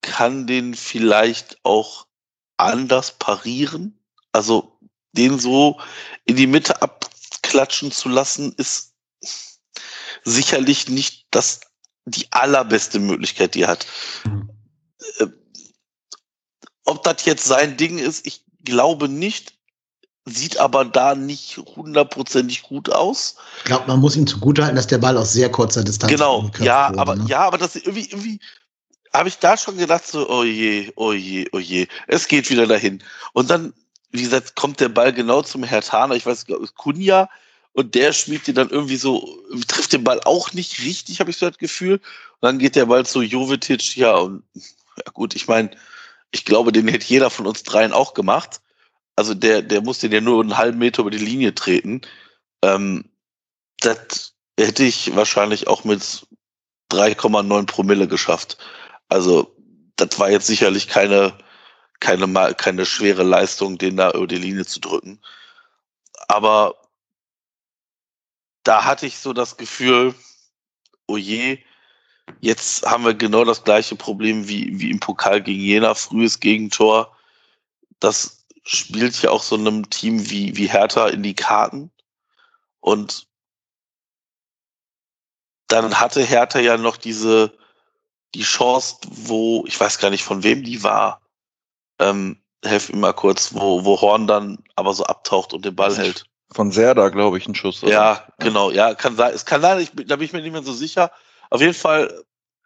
kann 0.01 0.47
den 0.47 0.73
vielleicht 0.73 1.59
auch 1.63 2.07
anders 2.57 3.17
parieren. 3.17 3.97
Also 4.31 4.77
den 5.13 5.39
so 5.39 5.79
in 6.25 6.35
die 6.35 6.47
Mitte 6.47 6.81
abklatschen 7.51 7.91
zu 7.91 8.09
lassen, 8.09 8.53
ist 8.57 8.93
sicherlich 10.23 10.89
nicht 10.89 11.27
das 11.31 11.61
die 12.05 12.31
allerbeste 12.31 12.99
Möglichkeit, 12.99 13.53
die 13.53 13.61
er 13.61 13.67
hat. 13.69 13.85
Mhm. 14.25 14.49
Äh, 15.19 15.27
ob 16.85 17.03
das 17.03 17.25
jetzt 17.25 17.45
sein 17.45 17.77
Ding 17.77 17.99
ist, 17.99 18.25
ich 18.25 18.43
glaube 18.63 19.07
nicht 19.07 19.53
sieht 20.25 20.57
aber 20.57 20.85
da 20.85 21.15
nicht 21.15 21.57
hundertprozentig 21.57 22.61
gut 22.61 22.91
aus. 22.91 23.35
Ich 23.57 23.63
glaube, 23.63 23.87
man 23.87 23.99
muss 23.99 24.15
ihm 24.15 24.27
zugutehalten, 24.27 24.75
dass 24.75 24.85
der 24.85 24.99
Ball 24.99 25.17
aus 25.17 25.33
sehr 25.33 25.51
kurzer 25.51 25.83
Distanz 25.83 26.11
Genau, 26.11 26.49
ja, 26.59 26.89
wurde, 26.89 26.99
aber 26.99 27.15
ne? 27.15 27.25
ja, 27.27 27.39
aber 27.39 27.57
das 27.57 27.75
irgendwie, 27.75 28.07
irgendwie 28.07 28.39
habe 29.13 29.29
ich 29.29 29.39
da 29.39 29.57
schon 29.57 29.77
gedacht, 29.77 30.05
so, 30.05 30.29
oh 30.29 30.43
je, 30.43 30.91
oh 30.95 31.11
je, 31.11 31.47
oh 31.51 31.59
je, 31.59 31.87
es 32.07 32.27
geht 32.27 32.49
wieder 32.51 32.67
dahin. 32.67 33.03
Und 33.33 33.49
dann, 33.49 33.73
wie 34.11 34.23
gesagt, 34.23 34.55
kommt 34.55 34.79
der 34.79 34.89
Ball 34.89 35.13
genau 35.13 35.41
zum 35.41 35.63
Hertaner, 35.63 36.15
ich 36.15 36.25
weiß 36.25 36.47
nicht, 36.47 36.75
Kunja, 36.75 37.29
und 37.73 37.95
der 37.95 38.11
spielt 38.11 38.47
den 38.47 38.55
dann 38.55 38.69
irgendwie 38.69 38.97
so, 38.97 39.39
trifft 39.67 39.93
den 39.93 40.03
Ball 40.03 40.19
auch 40.25 40.51
nicht 40.53 40.83
richtig, 40.83 41.19
habe 41.19 41.31
ich 41.31 41.37
so 41.37 41.47
das 41.47 41.57
Gefühl. 41.57 41.93
Und 41.93 42.01
dann 42.41 42.59
geht 42.59 42.75
der 42.75 42.87
Ball 42.87 43.05
zu 43.05 43.21
Jovetic, 43.21 43.95
ja, 43.95 44.15
und 44.15 44.43
ja 44.53 45.11
gut, 45.13 45.35
ich 45.35 45.47
meine, 45.47 45.71
ich 46.31 46.43
glaube, 46.45 46.71
den 46.71 46.87
hätte 46.87 47.07
jeder 47.07 47.29
von 47.29 47.47
uns 47.47 47.63
dreien 47.63 47.93
auch 47.93 48.13
gemacht. 48.13 48.61
Also 49.15 49.33
der, 49.33 49.61
der 49.61 49.81
musste 49.81 50.07
ja 50.07 50.21
nur 50.21 50.41
einen 50.41 50.57
halben 50.57 50.79
Meter 50.79 51.01
über 51.01 51.11
die 51.11 51.17
Linie 51.17 51.55
treten. 51.55 52.01
Ähm, 52.61 53.05
das 53.79 54.33
hätte 54.59 54.83
ich 54.83 55.15
wahrscheinlich 55.15 55.67
auch 55.67 55.83
mit 55.83 56.25
3,9 56.91 57.65
Promille 57.65 58.07
geschafft. 58.07 58.57
Also 59.09 59.55
das 59.95 60.19
war 60.19 60.29
jetzt 60.29 60.47
sicherlich 60.47 60.87
keine, 60.87 61.33
keine, 62.01 62.55
keine 62.55 62.85
schwere 62.85 63.23
Leistung, 63.23 63.77
den 63.77 63.95
da 63.95 64.11
über 64.11 64.27
die 64.27 64.37
Linie 64.37 64.65
zu 64.65 64.81
drücken. 64.81 65.21
Aber 66.27 66.75
da 68.63 68.83
hatte 68.83 69.05
ich 69.05 69.19
so 69.19 69.31
das 69.31 69.55
Gefühl, 69.55 70.13
oh 71.07 71.17
je, 71.17 71.63
jetzt 72.41 72.85
haben 72.85 73.05
wir 73.05 73.13
genau 73.13 73.45
das 73.45 73.63
gleiche 73.63 73.95
Problem 73.95 74.47
wie, 74.47 74.79
wie 74.79 74.91
im 74.91 74.99
Pokal 74.99 75.41
gegen 75.41 75.61
Jena, 75.61 75.93
frühes 75.93 76.39
Gegentor. 76.39 77.15
Das 77.99 78.45
spielt 78.63 79.21
ja 79.21 79.29
auch 79.29 79.43
so 79.43 79.55
einem 79.55 79.89
Team 79.89 80.29
wie, 80.29 80.57
wie 80.57 80.67
Hertha 80.67 81.07
in 81.07 81.23
die 81.23 81.35
Karten. 81.35 81.91
Und 82.79 83.27
dann 85.67 85.99
hatte 85.99 86.23
Hertha 86.23 86.59
ja 86.59 86.77
noch 86.77 86.97
diese, 86.97 87.57
die 88.33 88.43
Chance, 88.43 88.97
wo, 89.07 89.65
ich 89.67 89.79
weiß 89.79 89.99
gar 89.99 90.09
nicht 90.09 90.23
von 90.23 90.43
wem 90.43 90.63
die 90.63 90.83
war, 90.83 91.21
ähm, 92.01 92.37
helf 92.63 92.91
mir 92.91 92.99
mal 92.99 93.13
kurz, 93.13 93.53
wo, 93.53 93.85
wo 93.85 94.01
Horn 94.01 94.27
dann 94.27 94.57
aber 94.75 94.93
so 94.93 95.03
abtaucht 95.05 95.53
und 95.53 95.65
den 95.65 95.75
Ball 95.75 95.95
hält. 95.95 96.25
Von 96.51 96.71
Serda, 96.71 97.09
glaube 97.09 97.37
ich, 97.37 97.47
ein 97.47 97.55
Schuss. 97.55 97.81
Oder? 97.83 97.91
Ja, 97.91 98.27
genau, 98.39 98.71
ja, 98.71 98.93
kann 98.93 99.15
sein. 99.15 99.33
Es 99.33 99.45
kann 99.45 99.61
sein, 99.61 99.79
ich, 99.79 99.91
da 100.05 100.17
bin 100.17 100.25
ich 100.25 100.33
mir 100.33 100.41
nicht 100.41 100.51
mehr 100.51 100.63
so 100.63 100.73
sicher. 100.73 101.11
Auf 101.49 101.61
jeden 101.61 101.73
Fall 101.73 102.23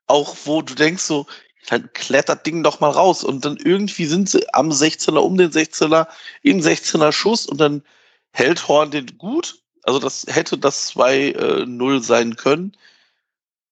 auch, 0.07 0.35
wo 0.45 0.61
du 0.61 0.73
denkst 0.73 1.03
so, 1.03 1.27
dann 1.69 1.91
klettert 1.93 2.45
Ding 2.45 2.63
doch 2.63 2.79
mal 2.79 2.91
raus 2.91 3.23
und 3.23 3.45
dann 3.45 3.57
irgendwie 3.57 4.05
sind 4.05 4.29
sie 4.29 4.45
am 4.53 4.69
16er, 4.69 5.17
um 5.17 5.37
den 5.37 5.51
16er, 5.51 6.07
im 6.43 6.59
16er 6.59 7.11
Schuss 7.11 7.45
und 7.45 7.59
dann 7.59 7.83
hält 8.31 8.67
Horn 8.67 8.91
den 8.91 9.17
gut. 9.17 9.59
Also 9.83 9.99
das 9.99 10.25
hätte 10.27 10.57
das 10.57 10.95
2-0 10.95 11.97
äh, 11.97 11.99
sein 12.01 12.35
können. 12.35 12.75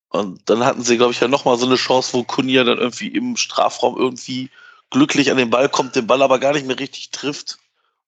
Und 0.09 0.47
dann 0.47 0.63
hatten 0.63 0.83
sie, 0.83 0.97
glaube 0.97 1.11
ich, 1.11 1.19
ja 1.19 1.27
nochmal 1.27 1.57
so 1.57 1.65
eine 1.65 1.75
Chance, 1.75 2.13
wo 2.13 2.23
Kunja 2.23 2.63
dann 2.63 2.77
irgendwie 2.77 3.07
im 3.07 3.35
Strafraum 3.35 3.97
irgendwie 3.97 4.51
glücklich 4.93 5.29
an 5.31 5.37
den 5.37 5.49
Ball 5.49 5.67
kommt, 5.67 5.95
den 5.95 6.07
Ball 6.07 6.21
aber 6.21 6.39
gar 6.39 6.53
nicht 6.53 6.65
mehr 6.65 6.79
richtig 6.79 7.09
trifft. 7.11 7.57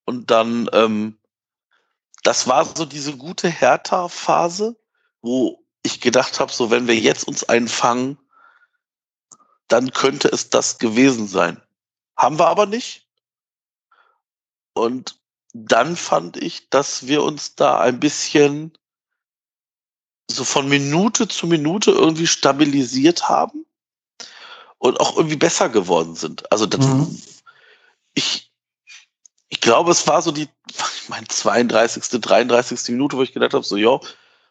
Und 0.05 0.31
dann, 0.31 0.69
ähm, 0.71 1.17
das 2.23 2.47
war 2.47 2.63
so 2.63 2.85
diese 2.85 3.17
gute 3.17 3.49
Hertha-Phase, 3.49 4.77
wo 5.21 5.63
ich 5.83 5.99
gedacht 5.99 6.39
habe, 6.39 6.53
so 6.53 6.71
wenn 6.71 6.87
wir 6.87 6.95
jetzt 6.95 7.27
uns 7.27 7.43
einfangen, 7.43 8.17
dann 9.67 9.91
könnte 9.91 10.29
es 10.29 10.49
das 10.49 10.77
gewesen 10.77 11.27
sein. 11.27 11.61
Haben 12.15 12.39
wir 12.39 12.47
aber 12.47 12.67
nicht. 12.67 13.07
Und 14.73 15.19
dann 15.53 15.95
fand 15.95 16.37
ich, 16.37 16.69
dass 16.69 17.07
wir 17.07 17.23
uns 17.23 17.55
da 17.55 17.79
ein 17.79 17.99
bisschen 17.99 18.77
so 20.29 20.43
von 20.43 20.69
Minute 20.69 21.27
zu 21.27 21.47
Minute 21.47 21.91
irgendwie 21.91 22.27
stabilisiert 22.27 23.27
haben 23.27 23.64
und 24.77 24.99
auch 24.99 25.17
irgendwie 25.17 25.35
besser 25.35 25.69
geworden 25.69 26.15
sind. 26.15 26.51
Also 26.51 26.65
das, 26.65 26.85
mhm. 26.85 27.21
ich, 28.13 28.51
ich 29.49 29.61
glaube, 29.61 29.91
es 29.91 30.07
war 30.07 30.21
so 30.21 30.31
die, 30.31 30.47
ich 30.69 31.09
meine, 31.09 31.27
32., 31.27 32.21
33. 32.21 32.89
Minute, 32.89 33.17
wo 33.17 33.23
ich 33.23 33.33
gedacht 33.33 33.53
habe, 33.53 33.63
so, 33.63 33.77
ja, 33.77 33.99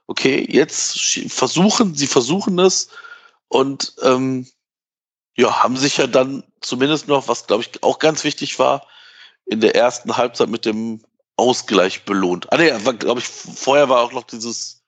okay, 0.07 0.47
jetzt 0.49 0.99
versuchen, 1.29 1.95
sie 1.95 2.07
versuchen 2.07 2.59
es 2.59 2.89
und 3.49 3.95
ähm, 4.03 4.47
ja, 5.37 5.63
haben 5.63 5.77
sich 5.77 5.97
ja 5.97 6.07
dann 6.07 6.45
zumindest 6.61 7.09
noch, 7.09 7.29
was 7.29 7.47
glaube 7.47 7.63
ich 7.63 7.83
auch 7.83 7.99
ganz 7.99 8.25
wichtig 8.25 8.59
war, 8.59 8.87
in 9.47 9.61
der 9.61 9.75
ersten 9.75 10.17
Halbzeit 10.17 10.49
mit 10.49 10.65
dem 10.65 11.03
Ausgleich 11.37 12.05
belohnt. 12.05 12.53
Ah, 12.53 12.57
nee, 12.57 12.71
glaube 12.99 13.21
ich, 13.21 13.27
vorher 13.27 13.89
war 13.89 14.03
auch 14.03 14.13
noch 14.13 14.23
dieses 14.23 14.84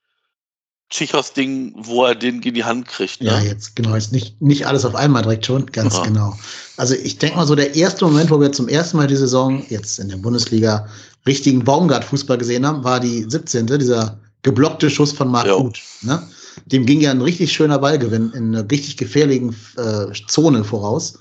Chichos-Ding, 0.90 1.74
wo 1.76 2.04
er 2.04 2.14
den 2.14 2.40
in 2.42 2.54
die 2.54 2.64
Hand 2.64 2.86
kriegt. 2.86 3.20
Ne? 3.20 3.28
Ja, 3.28 3.40
jetzt 3.40 3.74
genau, 3.74 3.94
jetzt 3.94 4.12
nicht, 4.12 4.40
nicht 4.40 4.66
alles 4.66 4.84
auf 4.84 4.94
einmal 4.94 5.22
direkt 5.22 5.46
schon, 5.46 5.66
ganz 5.66 5.96
ja. 5.96 6.04
genau. 6.04 6.38
Also 6.76 6.94
ich 6.94 7.18
denke 7.18 7.36
mal 7.36 7.46
so, 7.46 7.54
der 7.54 7.74
erste 7.74 8.04
Moment, 8.04 8.30
wo 8.30 8.40
wir 8.40 8.52
zum 8.52 8.68
ersten 8.68 8.96
Mal 8.96 9.08
die 9.08 9.16
Saison 9.16 9.64
jetzt 9.68 9.98
in 9.98 10.08
der 10.08 10.16
Bundesliga 10.16 10.86
richtigen 11.26 11.64
Baumgart-Fußball 11.64 12.38
gesehen 12.38 12.64
haben, 12.64 12.84
war 12.84 13.00
die 13.00 13.26
17. 13.28 13.66
dieser 13.66 14.18
geblockte 14.42 14.88
Schuss 14.88 15.12
von 15.12 15.28
Marc 15.28 15.48
Uth. 15.48 15.80
Ne? 16.02 16.22
Dem 16.66 16.86
ging 16.86 17.00
ja 17.00 17.10
ein 17.10 17.20
richtig 17.20 17.52
schöner 17.52 17.78
Ballgewinn 17.78 18.30
in 18.32 18.54
einer 18.54 18.70
richtig 18.70 18.96
gefährlichen 18.96 19.56
äh, 19.76 20.12
Zone 20.28 20.62
voraus. 20.62 21.18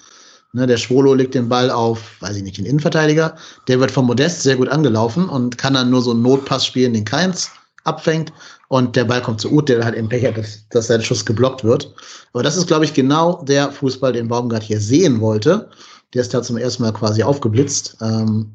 Ne, 0.54 0.66
der 0.68 0.78
Schwolo 0.78 1.14
legt 1.14 1.36
den 1.36 1.50
Ball 1.50 1.70
auf, 1.70 2.22
weiß 2.22 2.38
ich 2.38 2.44
nicht, 2.44 2.58
den 2.58 2.66
Innenverteidiger. 2.66 3.36
Der 3.68 3.82
wird 3.82 3.92
vom 3.92 4.06
Modest 4.06 4.42
sehr 4.42 4.56
gut 4.56 4.70
angelaufen 4.70 5.28
und 5.28 5.58
kann 5.58 5.74
dann 5.74 5.90
nur 5.90 6.02
so 6.02 6.12
einen 6.12 6.22
Notpass 6.22 6.66
spielen, 6.66 6.94
den 6.94 7.04
Keins 7.04 7.50
abfängt. 7.84 8.32
Und 8.68 8.96
der 8.96 9.06
Ball 9.06 9.22
kommt 9.22 9.42
zu 9.42 9.52
Uth, 9.52 9.70
der 9.70 9.84
halt 9.84 9.96
im 9.96 10.10
Pech 10.10 10.26
hat, 10.26 10.38
dass, 10.38 10.68
dass 10.70 10.88
sein 10.88 11.04
Schuss 11.04 11.26
geblockt 11.26 11.64
wird. 11.64 11.94
Aber 12.34 12.44
das 12.44 12.58
ist, 12.58 12.68
glaube 12.68 12.86
ich, 12.86 12.94
genau 12.94 13.44
der 13.44 13.72
Fußball, 13.72 14.14
den 14.14 14.28
Baumgart 14.28 14.64
hier 14.64 14.80
sehen 14.80 15.22
wollte. 15.22 15.70
Der 16.14 16.22
ist 16.22 16.34
da 16.34 16.42
zum 16.42 16.58
ersten 16.58 16.84
Mal 16.84 16.94
quasi 16.94 17.24
aufgeblitzt. 17.24 17.98
Ähm, 18.02 18.52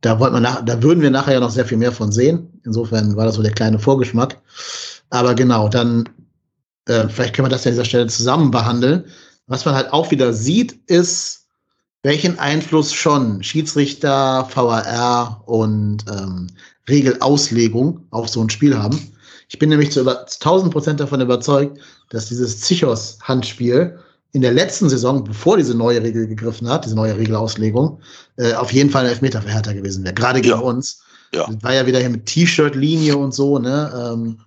da, 0.00 0.18
wollte 0.18 0.34
man 0.34 0.42
nach, 0.42 0.64
da 0.64 0.82
würden 0.82 1.02
wir 1.02 1.10
nachher 1.10 1.34
ja 1.34 1.40
noch 1.40 1.50
sehr 1.50 1.64
viel 1.64 1.78
mehr 1.78 1.92
von 1.92 2.12
sehen. 2.12 2.60
Insofern 2.64 3.16
war 3.16 3.26
das 3.26 3.36
so 3.36 3.42
der 3.42 3.52
kleine 3.52 3.78
Vorgeschmack. 3.78 4.40
Aber 5.10 5.34
genau, 5.34 5.68
dann, 5.68 6.08
äh, 6.86 7.08
vielleicht 7.08 7.34
können 7.34 7.46
wir 7.46 7.50
das 7.50 7.66
an 7.66 7.72
dieser 7.72 7.84
Stelle 7.84 8.06
zusammen 8.08 8.50
behandeln. 8.50 9.04
Was 9.46 9.64
man 9.64 9.74
halt 9.74 9.92
auch 9.92 10.10
wieder 10.10 10.32
sieht, 10.32 10.78
ist, 10.88 11.46
welchen 12.02 12.38
Einfluss 12.38 12.92
schon 12.92 13.42
Schiedsrichter, 13.42 14.48
VAR 14.54 15.42
und 15.46 16.04
ähm, 16.10 16.48
Regelauslegung 16.88 18.06
auf 18.10 18.28
so 18.28 18.42
ein 18.42 18.50
Spiel 18.50 18.76
haben. 18.76 19.13
Ich 19.54 19.60
bin 19.60 19.68
nämlich 19.68 19.92
zu 19.92 20.00
über 20.00 20.22
1000 20.22 20.72
Prozent 20.72 20.98
davon 20.98 21.20
überzeugt, 21.20 21.78
dass 22.10 22.26
dieses 22.26 22.60
Zichos-Handspiel 22.62 23.96
in 24.32 24.42
der 24.42 24.52
letzten 24.52 24.88
Saison, 24.88 25.22
bevor 25.22 25.56
diese 25.56 25.76
neue 25.76 26.02
Regel 26.02 26.26
gegriffen 26.26 26.68
hat, 26.68 26.84
diese 26.84 26.96
neue 26.96 27.16
Regelauslegung, 27.16 28.00
äh, 28.36 28.54
auf 28.54 28.72
jeden 28.72 28.90
Fall 28.90 29.04
ein 29.04 29.10
Elfmeter 29.10 29.40
für 29.40 29.50
Hertha 29.50 29.72
gewesen 29.72 30.02
wäre, 30.02 30.12
gerade 30.12 30.40
gegen 30.40 30.56
ja. 30.56 30.60
uns. 30.60 31.04
Ja. 31.32 31.48
War 31.62 31.72
ja 31.72 31.86
wieder 31.86 32.00
hier 32.00 32.10
mit 32.10 32.26
T-Shirt-Linie 32.26 33.16
und 33.16 33.32
so, 33.32 33.60
ne? 33.60 33.92
Ähm, 34.12 34.40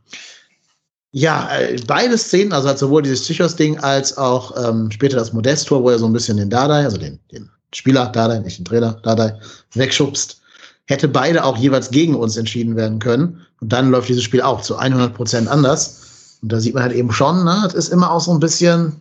ja, 1.13 1.57
äh, 1.57 1.77
beide 1.87 2.17
Szenen, 2.17 2.51
also 2.51 2.67
halt 2.67 2.77
sowohl 2.77 3.01
dieses 3.01 3.21
Psychos-Ding 3.21 3.77
als 3.77 4.17
auch 4.17 4.61
ähm, 4.61 4.91
später 4.91 5.15
das 5.15 5.31
Modest-Tor, 5.31 5.83
wo 5.83 5.89
er 5.89 5.99
so 5.99 6.05
ein 6.05 6.11
bisschen 6.13 6.35
den 6.35 6.49
Dardai, 6.49 6.83
also 6.83 6.97
den, 6.97 7.17
den 7.31 7.49
Spieler 7.73 8.07
Dardai, 8.07 8.39
nicht 8.39 8.57
den 8.57 8.65
Trainer 8.65 8.99
Dardai, 9.03 9.39
wegschubst, 9.73 10.41
hätte 10.87 11.07
beide 11.07 11.43
auch 11.43 11.57
jeweils 11.57 11.91
gegen 11.91 12.15
uns 12.15 12.37
entschieden 12.37 12.75
werden 12.75 12.99
können. 12.99 13.45
Und 13.61 13.71
dann 13.71 13.91
läuft 13.91 14.09
dieses 14.09 14.23
Spiel 14.23 14.41
auch 14.41 14.61
zu 14.61 14.77
100 14.77 15.13
Prozent 15.13 15.47
anders. 15.47 16.39
Und 16.41 16.51
da 16.51 16.59
sieht 16.59 16.73
man 16.73 16.83
halt 16.83 16.93
eben 16.93 17.11
schon, 17.11 17.43
ne, 17.43 17.63
es 17.67 17.73
ist 17.73 17.89
immer 17.89 18.11
auch 18.11 18.21
so 18.21 18.31
ein 18.31 18.39
bisschen, 18.39 18.95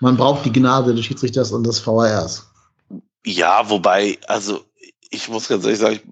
man 0.00 0.16
braucht 0.16 0.44
die 0.44 0.52
Gnade 0.52 0.94
des 0.94 1.04
Schiedsrichters 1.04 1.50
und 1.50 1.64
des 1.64 1.84
VARs. 1.84 2.46
Ja, 3.26 3.68
wobei, 3.68 4.18
also 4.28 4.64
ich 5.10 5.28
muss 5.28 5.48
ganz 5.48 5.64
ehrlich 5.64 5.80
sagen, 5.80 6.00
ich 6.00 6.02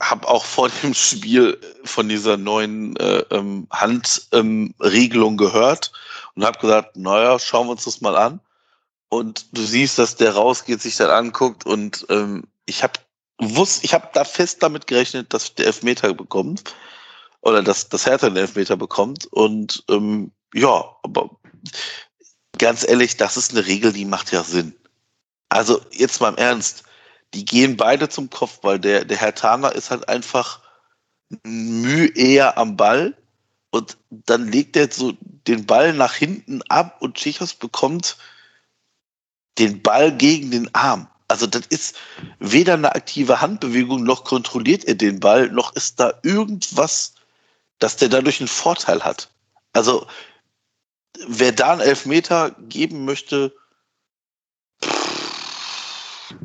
habe 0.00 0.28
auch 0.28 0.44
vor 0.44 0.68
dem 0.82 0.92
Spiel 0.92 1.58
von 1.84 2.08
dieser 2.08 2.36
neuen 2.36 2.96
äh, 2.96 3.24
ähm, 3.30 3.66
Handregelung 3.70 5.32
ähm, 5.32 5.36
gehört 5.36 5.92
und 6.34 6.44
habe 6.44 6.58
gesagt, 6.58 6.96
naja, 6.96 7.38
schauen 7.38 7.68
wir 7.68 7.72
uns 7.72 7.84
das 7.84 8.00
mal 8.00 8.16
an. 8.16 8.40
Und 9.08 9.46
du 9.56 9.62
siehst, 9.62 9.98
dass 9.98 10.16
der 10.16 10.34
rausgeht, 10.34 10.82
sich 10.82 10.96
dann 10.96 11.10
anguckt 11.10 11.64
und 11.64 12.04
ähm, 12.10 12.44
ich 12.66 12.82
habe 12.82 12.94
wusste, 13.38 13.84
ich 13.84 13.94
habe 13.94 14.08
da 14.12 14.24
fest 14.24 14.62
damit 14.62 14.86
gerechnet, 14.86 15.32
dass 15.32 15.54
der 15.54 15.66
Elfmeter 15.66 16.14
bekommt 16.14 16.74
oder 17.40 17.62
dass 17.62 17.88
das 17.88 18.06
Hertha 18.06 18.28
den 18.28 18.36
Elfmeter 18.36 18.76
bekommt 18.76 19.26
und 19.26 19.84
ähm, 19.90 20.32
ja, 20.54 20.84
aber 21.02 21.30
ganz 22.58 22.86
ehrlich, 22.88 23.16
das 23.16 23.36
ist 23.36 23.52
eine 23.52 23.66
Regel, 23.66 23.92
die 23.92 24.04
macht 24.04 24.32
ja 24.32 24.42
Sinn. 24.42 24.74
Also 25.48 25.80
jetzt 25.92 26.20
mal 26.20 26.30
im 26.30 26.38
Ernst, 26.38 26.84
die 27.34 27.44
gehen 27.44 27.76
beide 27.76 28.08
zum 28.08 28.30
Kopfball. 28.30 28.80
Der, 28.80 29.04
der 29.04 29.16
Herr 29.16 29.34
Taner 29.34 29.72
ist 29.72 29.90
halt 29.90 30.08
einfach 30.08 30.60
mühe 31.44 32.08
eher 32.14 32.56
am 32.56 32.76
Ball 32.76 33.16
und 33.70 33.98
dann 34.10 34.48
legt 34.48 34.76
er 34.76 34.90
so 34.90 35.12
den 35.20 35.66
Ball 35.66 35.92
nach 35.92 36.14
hinten 36.14 36.62
ab 36.62 36.96
und 37.00 37.16
Chichos 37.16 37.54
bekommt 37.54 38.16
den 39.58 39.82
Ball 39.82 40.16
gegen 40.16 40.50
den 40.50 40.74
Arm. 40.74 41.08
Also 41.28 41.46
das 41.46 41.66
ist 41.66 41.96
weder 42.38 42.74
eine 42.74 42.94
aktive 42.94 43.40
Handbewegung, 43.40 44.04
noch 44.04 44.24
kontrolliert 44.24 44.84
er 44.84 44.94
den 44.94 45.18
Ball, 45.18 45.48
noch 45.48 45.74
ist 45.74 45.98
da 45.98 46.14
irgendwas, 46.22 47.14
dass 47.78 47.96
der 47.96 48.08
dadurch 48.08 48.40
einen 48.40 48.48
Vorteil 48.48 49.02
hat. 49.04 49.28
Also 49.72 50.06
wer 51.26 51.52
da 51.52 51.72
einen 51.72 51.80
Elfmeter 51.80 52.54
geben 52.68 53.04
möchte, 53.04 53.54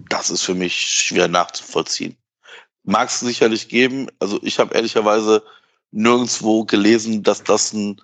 das 0.10 0.30
ist 0.30 0.41
für 0.41 0.56
mich 0.56 0.76
schwer 0.76 1.28
nachzuvollziehen. 1.28 2.17
Mag 2.84 3.10
es 3.10 3.20
sicherlich 3.20 3.70
geben. 3.70 4.08
Also 4.20 4.39
ich 4.41 4.60
habe 4.60 4.74
ehrlicherweise 4.74 5.44
nirgendwo 5.91 6.65
gelesen, 6.65 7.24
dass 7.24 7.44
das 7.44 7.74
ein 7.74 8.02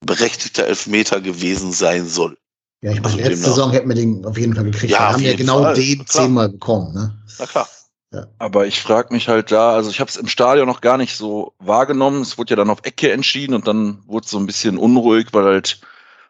berechtigter 0.00 0.66
Elfmeter 0.66 1.20
gewesen 1.20 1.72
sein 1.72 2.06
soll. 2.06 2.38
Ja, 2.82 2.92
ich 2.92 3.02
meine, 3.02 3.14
also 3.14 3.28
letzte 3.28 3.50
Saison 3.50 3.70
hätten 3.72 3.88
wir 3.88 3.94
den 3.94 4.24
auf 4.24 4.38
jeden 4.38 4.54
Fall 4.54 4.64
gekriegt. 4.64 4.92
Ja, 4.92 4.98
wir 4.98 5.12
haben 5.12 5.22
ja 5.22 5.36
genau 5.36 5.62
Fall. 5.62 5.74
den 5.74 6.06
zehnmal 6.06 6.48
bekommen. 6.48 6.94
Ne? 6.94 7.18
Na 7.38 7.46
klar. 7.46 7.68
Ja. 8.12 8.26
Aber 8.38 8.66
ich 8.66 8.80
frage 8.80 9.12
mich 9.14 9.28
halt 9.28 9.52
da, 9.52 9.74
also 9.74 9.90
ich 9.90 10.00
habe 10.00 10.08
es 10.08 10.16
im 10.16 10.26
Stadion 10.26 10.66
noch 10.66 10.80
gar 10.80 10.96
nicht 10.96 11.16
so 11.16 11.54
wahrgenommen. 11.58 12.22
Es 12.22 12.38
wurde 12.38 12.50
ja 12.50 12.56
dann 12.56 12.70
auf 12.70 12.80
Ecke 12.82 13.12
entschieden 13.12 13.54
und 13.54 13.68
dann 13.68 14.02
wurde 14.06 14.24
es 14.24 14.30
so 14.30 14.38
ein 14.38 14.46
bisschen 14.46 14.78
unruhig, 14.78 15.28
weil 15.32 15.44
halt 15.44 15.80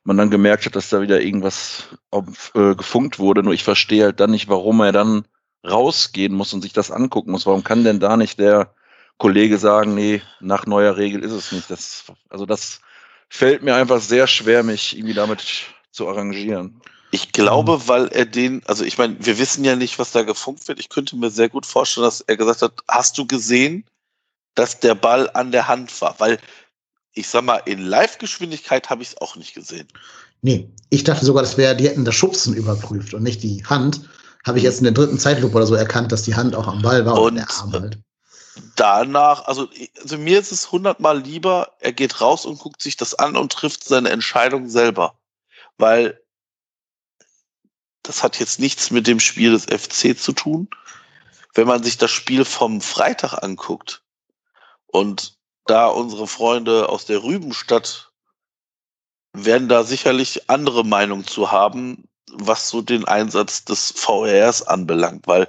man 0.04 0.16
dann 0.16 0.30
gemerkt 0.30 0.66
hat, 0.66 0.76
dass 0.76 0.90
da 0.90 1.00
wieder 1.00 1.22
irgendwas 1.22 1.84
auf, 2.10 2.52
äh, 2.54 2.74
gefunkt 2.74 3.18
wurde. 3.18 3.42
Nur 3.42 3.54
ich 3.54 3.64
verstehe 3.64 4.04
halt 4.04 4.20
dann 4.20 4.30
nicht, 4.32 4.48
warum 4.48 4.80
er 4.80 4.92
dann 4.92 5.24
rausgehen 5.66 6.34
muss 6.34 6.52
und 6.52 6.62
sich 6.62 6.72
das 6.72 6.90
angucken 6.90 7.30
muss. 7.30 7.46
Warum 7.46 7.64
kann 7.64 7.84
denn 7.84 8.00
da 8.00 8.16
nicht 8.16 8.38
der 8.38 8.74
Kollege 9.18 9.58
sagen, 9.58 9.94
nee, 9.94 10.22
nach 10.40 10.66
neuer 10.66 10.96
Regel 10.96 11.22
ist 11.22 11.32
es 11.32 11.52
nicht. 11.52 11.70
Das, 11.70 12.04
also 12.28 12.44
das 12.44 12.80
fällt 13.28 13.62
mir 13.62 13.74
einfach 13.74 14.00
sehr 14.00 14.26
schwer, 14.26 14.62
mich 14.62 14.96
irgendwie 14.96 15.14
damit 15.14 15.66
zu 15.90 16.08
arrangieren. 16.08 16.80
Ich 17.12 17.32
glaube, 17.32 17.78
mhm. 17.78 17.88
weil 17.88 18.08
er 18.08 18.24
den, 18.24 18.62
also 18.66 18.84
ich 18.84 18.98
meine, 18.98 19.16
wir 19.18 19.38
wissen 19.38 19.64
ja 19.64 19.74
nicht, 19.76 19.98
was 19.98 20.12
da 20.12 20.22
gefunkt 20.22 20.68
wird. 20.68 20.78
Ich 20.78 20.88
könnte 20.88 21.16
mir 21.16 21.30
sehr 21.30 21.48
gut 21.48 21.66
vorstellen, 21.66 22.04
dass 22.04 22.20
er 22.20 22.36
gesagt 22.36 22.62
hat, 22.62 22.72
hast 22.88 23.18
du 23.18 23.26
gesehen, 23.26 23.84
dass 24.54 24.78
der 24.78 24.94
Ball 24.94 25.28
an 25.34 25.50
der 25.50 25.66
Hand 25.66 26.00
war? 26.00 26.14
Weil 26.18 26.38
ich 27.14 27.28
sag 27.28 27.44
mal, 27.44 27.60
in 27.66 27.80
Live-Geschwindigkeit 27.80 28.90
habe 28.90 29.02
ich 29.02 29.10
es 29.10 29.20
auch 29.20 29.34
nicht 29.36 29.54
gesehen. 29.54 29.88
Nee, 30.42 30.70
ich 30.90 31.04
dachte 31.04 31.24
sogar, 31.24 31.42
das 31.42 31.56
wäre, 31.56 31.76
die 31.76 31.88
hätten 31.88 32.04
das 32.04 32.14
Schubsen 32.14 32.54
überprüft 32.54 33.12
und 33.12 33.22
nicht 33.22 33.42
die 33.42 33.64
Hand. 33.66 34.08
Habe 34.46 34.58
ich 34.58 34.64
jetzt 34.64 34.78
in 34.78 34.84
der 34.84 34.94
dritten 34.94 35.18
Zeitlupe 35.18 35.56
oder 35.56 35.66
so 35.66 35.74
erkannt, 35.74 36.12
dass 36.12 36.22
die 36.22 36.34
Hand 36.34 36.54
auch 36.54 36.66
am 36.66 36.80
Ball 36.80 37.04
war 37.04 37.20
und, 37.20 37.30
und 37.30 37.34
der 37.36 37.50
Arm 37.50 37.72
halt. 37.72 37.98
Danach, 38.76 39.46
also, 39.46 39.68
also 40.00 40.16
mir 40.16 40.38
ist 40.38 40.52
es 40.52 40.72
hundertmal 40.72 41.20
lieber, 41.20 41.72
er 41.80 41.92
geht 41.92 42.20
raus 42.20 42.46
und 42.46 42.58
guckt 42.58 42.82
sich 42.82 42.96
das 42.96 43.14
an 43.14 43.36
und 43.36 43.52
trifft 43.52 43.84
seine 43.84 44.10
Entscheidung 44.10 44.68
selber. 44.68 45.14
Weil 45.80 46.20
das 48.02 48.22
hat 48.22 48.38
jetzt 48.38 48.58
nichts 48.58 48.90
mit 48.90 49.06
dem 49.06 49.20
Spiel 49.20 49.52
des 49.52 49.64
FC 49.64 50.18
zu 50.18 50.32
tun. 50.32 50.68
Wenn 51.54 51.66
man 51.66 51.82
sich 51.82 51.98
das 51.98 52.10
Spiel 52.10 52.44
vom 52.44 52.80
Freitag 52.80 53.42
anguckt 53.42 54.02
und 54.86 55.38
da 55.66 55.86
unsere 55.86 56.26
Freunde 56.26 56.88
aus 56.88 57.06
der 57.06 57.22
Rübenstadt 57.22 58.12
werden 59.32 59.68
da 59.68 59.84
sicherlich 59.84 60.50
andere 60.50 60.84
Meinungen 60.84 61.26
zu 61.26 61.52
haben, 61.52 62.08
was 62.30 62.68
so 62.68 62.82
den 62.82 63.04
Einsatz 63.06 63.64
des 63.64 63.92
VRs 63.92 64.62
anbelangt, 64.62 65.26
weil 65.26 65.48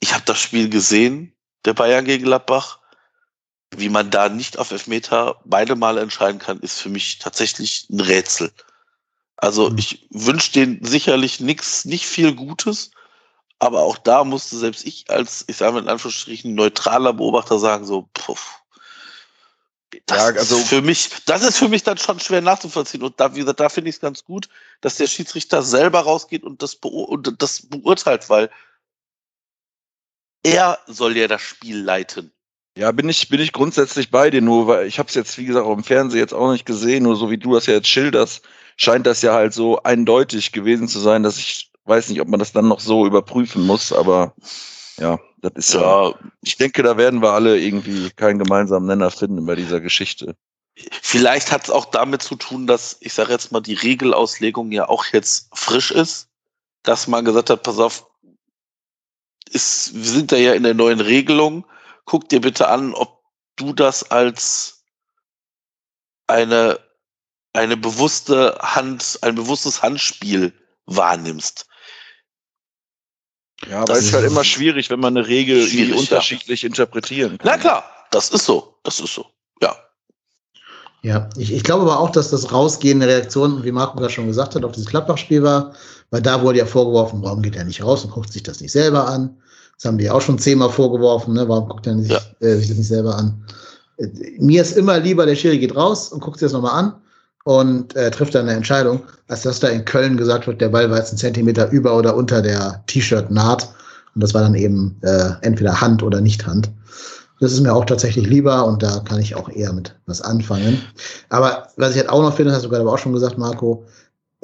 ich 0.00 0.12
habe 0.12 0.24
das 0.24 0.38
Spiel 0.38 0.68
gesehen, 0.68 1.34
der 1.64 1.74
Bayern 1.74 2.04
gegen 2.04 2.24
Gladbach. 2.24 2.80
Wie 3.76 3.88
man 3.88 4.10
da 4.10 4.28
nicht 4.28 4.58
auf 4.58 4.70
Elfmeter 4.70 5.40
beide 5.44 5.76
Male 5.76 6.00
entscheiden 6.00 6.38
kann, 6.38 6.60
ist 6.60 6.80
für 6.80 6.88
mich 6.88 7.18
tatsächlich 7.18 7.88
ein 7.90 8.00
Rätsel. 8.00 8.52
Also 9.36 9.70
mhm. 9.70 9.78
ich 9.78 10.06
wünsche 10.10 10.52
denen 10.52 10.84
sicherlich 10.84 11.40
nichts, 11.40 11.84
nicht 11.84 12.06
viel 12.06 12.34
Gutes, 12.34 12.90
aber 13.58 13.82
auch 13.82 13.98
da 13.98 14.24
musste 14.24 14.56
selbst 14.56 14.86
ich 14.86 15.10
als, 15.10 15.44
ich 15.48 15.56
sage 15.56 15.72
mal 15.72 15.82
in 15.82 15.88
Anführungsstrichen, 15.88 16.54
neutraler 16.54 17.12
Beobachter 17.12 17.58
sagen, 17.58 17.84
so, 17.84 18.08
puff. 18.14 18.60
Das 20.06 20.18
ja, 20.18 20.24
also 20.40 20.56
ist 20.56 20.68
für 20.68 20.82
mich, 20.82 21.08
das 21.24 21.42
ist 21.42 21.56
für 21.56 21.68
mich 21.68 21.84
dann 21.84 21.98
schon 21.98 22.18
schwer 22.18 22.40
nachzuvollziehen. 22.40 23.02
Und 23.02 23.20
da, 23.20 23.34
wie 23.34 23.40
gesagt, 23.40 23.60
da 23.60 23.68
finde 23.68 23.90
ich 23.90 23.96
es 23.96 24.00
ganz 24.00 24.24
gut, 24.24 24.48
dass 24.80 24.96
der 24.96 25.06
Schiedsrichter 25.06 25.62
selber 25.62 26.00
rausgeht 26.00 26.42
und 26.42 26.62
das, 26.62 26.74
und 26.74 27.40
das 27.40 27.66
beurteilt, 27.66 28.28
weil 28.28 28.50
er 30.42 30.78
soll 30.86 31.16
ja 31.16 31.28
das 31.28 31.42
Spiel 31.42 31.80
leiten. 31.80 32.32
Ja, 32.76 32.90
bin 32.90 33.08
ich, 33.08 33.28
bin 33.28 33.40
ich 33.40 33.52
grundsätzlich 33.52 34.10
bei 34.10 34.30
dir, 34.30 34.42
nur 34.42 34.66
weil 34.66 34.86
ich 34.86 34.98
habe 34.98 35.08
es 35.08 35.14
jetzt, 35.14 35.38
wie 35.38 35.44
gesagt, 35.44 35.64
auch 35.64 35.76
im 35.76 35.84
Fernsehen 35.84 36.18
jetzt 36.18 36.34
auch 36.34 36.50
nicht 36.50 36.66
gesehen, 36.66 37.04
nur 37.04 37.14
so 37.14 37.30
wie 37.30 37.38
du 37.38 37.54
das 37.54 37.66
ja 37.66 37.74
jetzt 37.74 37.88
schilderst, 37.88 38.44
scheint 38.76 39.06
das 39.06 39.22
ja 39.22 39.32
halt 39.32 39.54
so 39.54 39.82
eindeutig 39.84 40.50
gewesen 40.50 40.88
zu 40.88 40.98
sein, 40.98 41.22
dass 41.22 41.38
ich 41.38 41.70
weiß 41.84 42.08
nicht, 42.08 42.20
ob 42.20 42.28
man 42.28 42.40
das 42.40 42.52
dann 42.52 42.66
noch 42.66 42.80
so 42.80 43.06
überprüfen 43.06 43.64
muss, 43.64 43.92
aber 43.92 44.34
ja, 44.98 45.20
das 45.40 45.52
ist 45.54 45.74
ja. 45.74 46.08
ja 46.08 46.14
ich 46.42 46.56
denke, 46.56 46.82
da 46.82 46.96
werden 46.96 47.22
wir 47.22 47.32
alle 47.32 47.58
irgendwie 47.58 48.10
keinen 48.10 48.38
gemeinsamen 48.38 48.86
Nenner 48.86 49.10
finden 49.10 49.46
bei 49.46 49.54
dieser 49.54 49.80
Geschichte. 49.80 50.34
Vielleicht 51.02 51.52
hat 51.52 51.64
es 51.64 51.70
auch 51.70 51.84
damit 51.84 52.22
zu 52.22 52.34
tun, 52.34 52.66
dass, 52.66 52.96
ich 53.00 53.12
sage 53.12 53.30
jetzt 53.32 53.52
mal, 53.52 53.60
die 53.60 53.74
Regelauslegung 53.74 54.72
ja 54.72 54.88
auch 54.88 55.04
jetzt 55.12 55.48
frisch 55.54 55.92
ist, 55.92 56.28
dass 56.82 57.06
man 57.06 57.24
gesagt 57.24 57.50
hat, 57.50 57.62
pass 57.62 57.78
auf, 57.78 58.06
ist, 59.50 59.94
wir 59.94 60.02
sind 60.02 60.32
da 60.32 60.36
ja 60.36 60.54
in 60.54 60.64
der 60.64 60.74
neuen 60.74 61.00
Regelung, 61.00 61.64
guck 62.04 62.28
dir 62.28 62.40
bitte 62.40 62.68
an, 62.68 62.94
ob 62.94 63.22
du 63.56 63.72
das 63.72 64.10
als 64.10 64.84
eine, 66.26 66.78
eine 67.52 67.76
bewusste 67.76 68.58
Hand, 68.60 69.18
ein 69.22 69.34
bewusstes 69.34 69.82
Handspiel 69.82 70.52
wahrnimmst. 70.86 71.66
Ja, 73.68 73.82
aber 73.82 73.94
es 73.94 74.06
ist 74.06 74.12
halt 74.14 74.26
immer 74.26 74.44
schwierig, 74.44 74.90
wenn 74.90 75.00
man 75.00 75.16
eine 75.16 75.26
Regel 75.26 75.62
unterschiedlich 75.94 76.62
ja. 76.62 76.68
interpretieren 76.68 77.38
kann. 77.38 77.50
Na 77.52 77.58
klar, 77.58 77.84
das 78.10 78.30
ist 78.30 78.44
so. 78.44 78.78
Das 78.82 79.00
ist 79.00 79.14
so. 79.14 79.26
Ja. 79.60 79.76
Ja, 81.02 81.28
ich, 81.36 81.52
ich 81.52 81.62
glaube 81.62 81.82
aber 81.82 82.00
auch, 82.00 82.10
dass 82.10 82.30
das 82.30 82.50
rausgehende 82.52 83.06
Reaktion, 83.06 83.62
wie 83.62 83.72
Marco 83.72 83.96
gerade 83.98 84.12
schon 84.12 84.26
gesagt 84.26 84.54
hat, 84.54 84.64
auf 84.64 84.72
dieses 84.72 84.88
Klappbach-Spiel 84.88 85.42
war, 85.42 85.74
weil 86.10 86.22
da 86.22 86.42
wurde 86.42 86.58
ja 86.58 86.66
vorgeworfen, 86.66 87.22
warum 87.22 87.42
geht 87.42 87.56
er 87.56 87.64
nicht 87.64 87.82
raus 87.82 88.04
und 88.04 88.10
guckt 88.10 88.32
sich 88.32 88.42
das 88.42 88.60
nicht 88.60 88.72
selber 88.72 89.06
an. 89.06 89.40
Das 89.76 89.84
haben 89.86 89.98
die 89.98 90.10
auch 90.10 90.20
schon 90.20 90.38
zehnmal 90.38 90.70
vorgeworfen, 90.70 91.34
ne? 91.34 91.48
warum 91.48 91.68
guckt 91.68 91.86
er 91.86 91.98
sich, 91.98 92.10
ja. 92.10 92.20
äh, 92.40 92.56
sich 92.56 92.68
das 92.68 92.78
nicht 92.78 92.88
selber 92.88 93.16
an. 93.16 93.44
Äh, 93.98 94.08
mir 94.38 94.62
ist 94.62 94.76
immer 94.76 94.98
lieber, 94.98 95.26
der 95.26 95.36
Schiri 95.36 95.58
geht 95.58 95.76
raus 95.76 96.08
und 96.08 96.20
guckt 96.20 96.38
sich 96.38 96.46
das 96.46 96.52
nochmal 96.52 96.78
an 96.78 96.94
und 97.44 97.94
äh, 97.94 98.10
trifft 98.10 98.34
dann 98.34 98.48
eine 98.48 98.56
Entscheidung, 98.56 99.02
als 99.28 99.42
dass 99.42 99.60
da 99.60 99.68
in 99.68 99.84
Köln 99.84 100.16
gesagt 100.16 100.46
wird, 100.46 100.60
der 100.60 100.70
Ball 100.70 100.90
war 100.90 100.98
jetzt 100.98 101.10
einen 101.10 101.18
Zentimeter 101.18 101.70
über 101.70 101.96
oder 101.96 102.16
unter 102.16 102.42
der 102.42 102.82
T-Shirt-Naht. 102.86 103.68
Und 104.14 104.22
das 104.22 104.32
war 104.32 104.42
dann 104.42 104.54
eben 104.54 104.96
äh, 105.02 105.30
entweder 105.42 105.80
Hand 105.80 106.02
oder 106.02 106.20
nicht 106.20 106.46
Hand. 106.46 106.70
Das 107.40 107.52
ist 107.52 107.60
mir 107.60 107.74
auch 107.74 107.84
tatsächlich 107.84 108.26
lieber 108.26 108.64
und 108.64 108.82
da 108.82 109.00
kann 109.00 109.20
ich 109.20 109.34
auch 109.34 109.48
eher 109.48 109.72
mit 109.72 109.94
was 110.06 110.22
anfangen. 110.22 110.80
Aber 111.28 111.68
was 111.76 111.90
ich 111.90 111.98
halt 111.98 112.08
auch 112.08 112.22
noch 112.22 112.34
finde, 112.34 112.52
hast 112.52 112.64
du 112.64 112.68
gerade 112.68 112.82
aber 112.82 112.92
auch 112.92 112.98
schon 112.98 113.12
gesagt, 113.12 113.38
Marco, 113.38 113.84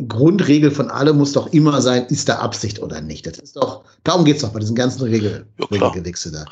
Grundregel 0.09 0.71
von 0.71 0.91
allem 0.91 1.19
muss 1.19 1.33
doch 1.33 1.53
immer 1.53 1.81
sein, 1.83 2.07
ist 2.07 2.29
da 2.29 2.39
Absicht 2.39 2.81
oder 2.81 3.01
nicht. 3.01 3.27
Das 3.27 3.39
ist 3.39 3.57
doch, 3.57 3.85
darum 4.05 4.25
geht's 4.25 4.43
doch 4.43 4.51
bei 4.51 4.61
diesen 4.61 4.77
ganzen 4.77 5.03
Regel, 5.03 5.47
ja, 5.59 5.67
Regelgewichse 5.67 6.33
da. 6.33 6.45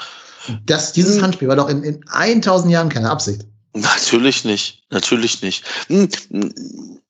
Das, 0.65 0.93
dieses 0.93 1.17
hm. 1.17 1.23
Handspiel 1.23 1.49
war 1.49 1.57
doch 1.57 1.69
in, 1.69 1.83
in 1.83 2.07
1000 2.09 2.73
Jahren 2.73 2.89
keine 2.89 3.11
Absicht. 3.11 3.43
Natürlich 3.75 4.45
nicht, 4.45 4.85
natürlich 4.91 5.43
nicht. 5.43 5.65
Hm, 5.89 6.09
hm. 6.31 7.01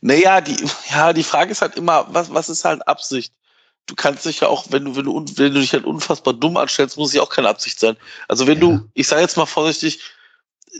Naja, 0.00 0.40
die, 0.40 0.56
ja, 0.90 1.12
die 1.12 1.22
Frage 1.22 1.52
ist 1.52 1.62
halt 1.62 1.76
immer, 1.76 2.06
was, 2.10 2.32
was 2.32 2.48
ist 2.48 2.64
halt 2.64 2.86
Absicht? 2.88 3.32
Du 3.86 3.94
kannst 3.94 4.24
dich 4.24 4.40
ja 4.40 4.48
auch, 4.48 4.66
wenn 4.70 4.84
du, 4.84 4.96
wenn 4.96 5.04
du, 5.04 5.24
wenn 5.36 5.54
du 5.54 5.60
dich 5.60 5.72
halt 5.72 5.84
unfassbar 5.84 6.34
dumm 6.34 6.56
anstellst, 6.56 6.96
muss 6.96 7.12
ja 7.12 7.22
auch 7.22 7.28
keine 7.28 7.48
Absicht 7.48 7.78
sein. 7.78 7.96
Also 8.26 8.46
wenn 8.46 8.60
ja. 8.60 8.60
du, 8.60 8.88
ich 8.94 9.06
sage 9.06 9.22
jetzt 9.22 9.36
mal 9.36 9.46
vorsichtig, 9.46 10.00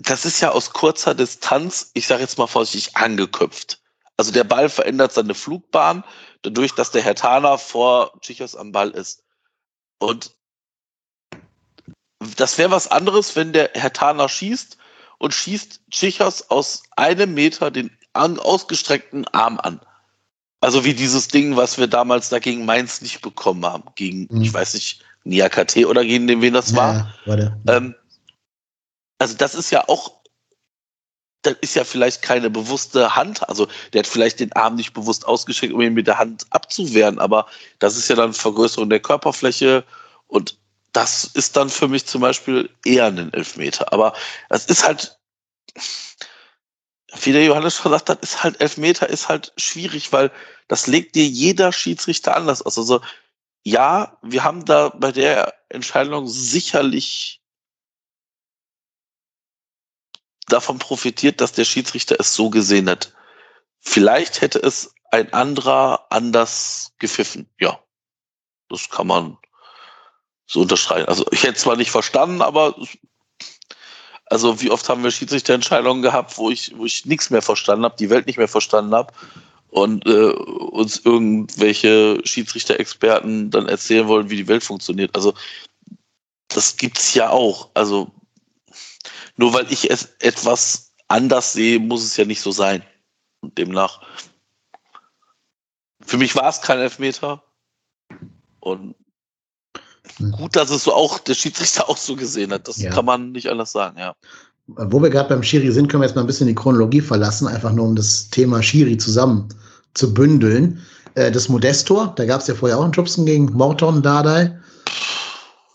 das 0.01 0.25
ist 0.25 0.40
ja 0.40 0.51
aus 0.51 0.73
kurzer 0.73 1.14
Distanz, 1.14 1.90
ich 1.95 2.07
sage 2.07 2.23
jetzt 2.23 2.38
mal 2.38 2.47
vorsichtig, 2.47 2.97
angeköpft. 2.97 3.81
Also 4.16 4.33
der 4.33 4.44
Ball 4.44 4.68
verändert 4.68 5.12
seine 5.12 5.35
Flugbahn, 5.35 6.05
dadurch, 6.42 6.72
dass 6.72 6.90
der 6.90 7.02
Herr 7.02 7.14
Tana 7.14 7.59
vor 7.59 8.18
Chichos 8.20 8.57
am 8.57 8.72
Ball 8.72 8.90
ist. 8.90 9.22
Und 9.98 10.33
das 12.37 12.57
wäre 12.59 12.70
was 12.70 12.90
anderes, 12.90 13.37
wenn 13.37 13.52
der 13.52 13.70
Herr 13.74 13.92
Tana 13.92 14.29
schießt 14.29 14.79
und 15.18 15.35
schießt 15.35 15.81
Chichos 15.90 16.50
aus 16.50 16.83
einem 16.96 17.35
Meter 17.35 17.70
den 17.70 17.90
an, 18.14 18.38
ausgestreckten 18.38 19.26
Arm 19.29 19.61
an. 19.61 19.81
Also 20.61 20.85
wie 20.85 20.94
dieses 20.94 21.29
Ding, 21.29 21.57
was 21.57 21.79
wir 21.79 21.87
damals 21.87 22.31
da 22.31 22.38
gegen 22.38 22.64
Mainz 22.64 23.02
nicht 23.02 23.20
bekommen 23.20 23.64
haben. 23.64 23.85
Gegen, 23.94 24.26
mhm. 24.31 24.42
ich 24.42 24.52
weiß 24.52 24.74
nicht, 24.74 25.05
NIAKT 25.24 25.85
oder 25.87 26.05
gegen 26.05 26.26
den, 26.26 26.40
wen 26.40 26.55
das 26.55 26.70
ja, 26.70 26.76
war. 26.76 27.14
Ähm, 27.68 27.94
also 29.18 29.37
das 29.37 29.55
ist 29.55 29.70
ja 29.70 29.88
auch, 29.88 30.15
das 31.46 31.56
ist 31.61 31.74
ja 31.74 31.85
vielleicht 31.85 32.22
keine 32.22 32.50
bewusste 32.50 33.14
Hand. 33.16 33.48
Also 33.48 33.68
der 33.92 34.00
hat 34.00 34.06
vielleicht 34.06 34.40
den 34.40 34.52
Arm 34.52 34.74
nicht 34.74 34.92
bewusst 34.92 35.26
ausgestreckt, 35.26 35.72
um 35.72 35.80
ihn 35.80 35.94
mit 35.94 36.06
der 36.06 36.18
Hand 36.18 36.46
abzuwehren, 36.50 37.18
aber 37.18 37.46
das 37.78 37.96
ist 37.96 38.09
ja 38.09 38.16
dann 38.16 38.32
Vergrößerung 38.32 38.90
der 38.90 39.00
Körperfläche 39.00 39.85
und 40.26 40.59
das 40.92 41.24
ist 41.24 41.56
dann 41.56 41.68
für 41.68 41.88
mich 41.88 42.06
zum 42.06 42.22
Beispiel 42.22 42.70
eher 42.85 43.06
ein 43.06 43.32
Elfmeter. 43.32 43.92
Aber 43.92 44.14
es 44.48 44.64
ist 44.66 44.87
halt, 44.87 45.18
wie 47.20 47.32
der 47.32 47.44
Johannes 47.44 47.76
schon 47.76 47.92
gesagt 47.92 48.09
hat, 48.09 48.22
ist 48.22 48.42
halt 48.42 48.61
Elfmeter 48.61 49.09
ist 49.09 49.28
halt 49.28 49.52
schwierig, 49.56 50.12
weil 50.12 50.32
das 50.68 50.87
legt 50.87 51.14
dir 51.14 51.26
jeder 51.26 51.70
Schiedsrichter 51.72 52.35
anders 52.35 52.62
aus. 52.62 52.78
Also 52.78 53.02
ja, 53.62 54.16
wir 54.22 54.42
haben 54.42 54.64
da 54.64 54.88
bei 54.88 55.12
der 55.12 55.54
Entscheidung 55.68 56.28
sicherlich 56.28 57.42
davon 60.48 60.78
profitiert, 60.78 61.40
dass 61.40 61.52
der 61.52 61.64
Schiedsrichter 61.64 62.16
es 62.18 62.35
so 62.35 62.50
gesehen 62.50 62.88
hat. 62.88 63.12
Vielleicht 63.80 64.40
hätte 64.40 64.59
es 64.59 64.94
ein 65.11 65.32
anderer 65.32 66.06
anders 66.11 66.92
gepfiffen. 66.98 67.48
Ja, 67.59 67.78
das 68.68 68.88
kann 68.90 69.06
man 69.06 69.38
so 70.46 70.62
unterschreiben. 70.62 71.09
Also 71.09 71.24
ich 71.30 71.42
hätte 71.42 71.54
zwar 71.54 71.76
nicht 71.76 71.90
verstanden, 71.90 72.42
aber 72.42 72.74
also 74.26 74.61
wie 74.61 74.70
oft 74.70 74.88
haben 74.88 75.04
wir 75.04 75.11
Schiedsrichterentscheidungen 75.11 76.02
gehabt, 76.02 76.37
wo 76.38 76.50
ich, 76.50 76.76
wo 76.76 76.85
ich 76.85 77.06
nichts 77.06 77.30
mehr 77.30 77.42
verstanden 77.42 77.85
habe, 77.85 77.96
die 77.96 78.11
Welt 78.11 78.26
nicht 78.26 78.38
mehr 78.38 78.48
verstanden 78.48 78.94
habe 78.94 79.12
und 79.68 80.06
äh, 80.06 80.30
uns 80.30 80.98
irgendwelche 81.04 82.20
Schiedsrichter-Experten 82.24 83.50
dann 83.50 83.68
erzählen 83.68 84.09
wollen, 84.09 84.30
wie 84.30 84.37
die 84.37 84.48
Welt 84.48 84.64
funktioniert. 84.64 85.14
Also 85.14 85.35
das 86.48 86.76
gibt's 86.76 87.14
ja 87.14 87.30
auch. 87.30 87.70
Also 87.74 88.11
nur 89.37 89.53
weil 89.53 89.70
ich 89.70 89.90
es 89.90 90.09
etwas 90.20 90.92
anders 91.09 91.53
sehe, 91.53 91.79
muss 91.79 92.05
es 92.05 92.16
ja 92.16 92.25
nicht 92.25 92.40
so 92.40 92.51
sein. 92.51 92.83
Und 93.40 93.57
demnach. 93.59 94.01
Für 96.01 96.16
mich 96.16 96.35
war 96.35 96.49
es 96.49 96.61
kein 96.61 96.79
Elfmeter. 96.79 97.42
Und 98.61 98.94
hm. 100.16 100.33
gut, 100.33 100.57
dass 100.57 100.70
es 100.70 100.85
so 100.85 100.92
auch 100.92 101.18
der 101.18 101.35
Schiedsrichter 101.35 101.88
auch 101.88 101.96
so 101.96 102.16
gesehen 102.16 102.53
hat. 102.53 102.66
Das 102.68 102.79
ja. 102.79 102.90
kann 102.90 103.05
man 103.05 103.33
nicht 103.33 103.49
anders 103.49 103.72
sagen, 103.72 103.99
ja. 103.99 104.14
Wo 104.68 105.01
wir 105.01 105.11
gerade 105.11 105.29
beim 105.29 105.44
Schiri 105.44 105.70
sind, 105.70 105.88
können 105.88 106.03
wir 106.03 106.09
jetzt 106.09 106.16
mal 106.16 106.22
ein 106.22 106.27
bisschen 106.27 106.49
die 106.49 106.55
Chronologie 106.55 107.01
verlassen, 107.01 107.46
einfach 107.46 107.72
nur 107.72 107.87
um 107.87 107.94
das 107.94 108.29
Thema 108.31 108.62
Schiri 108.62 108.96
zusammen 108.96 109.49
zu 109.94 110.12
bündeln. 110.12 110.85
Äh, 111.14 111.31
das 111.31 111.49
Modestor, 111.49 112.12
da 112.16 112.25
gab 112.25 112.40
es 112.40 112.49
ja 112.49 112.55
vorher 112.55 112.79
auch 112.79 112.85
einen 112.85 112.94
Schubsen 112.94 113.27
gegen 113.27 113.46
Morton 113.53 114.03
Dardai. 114.03 114.59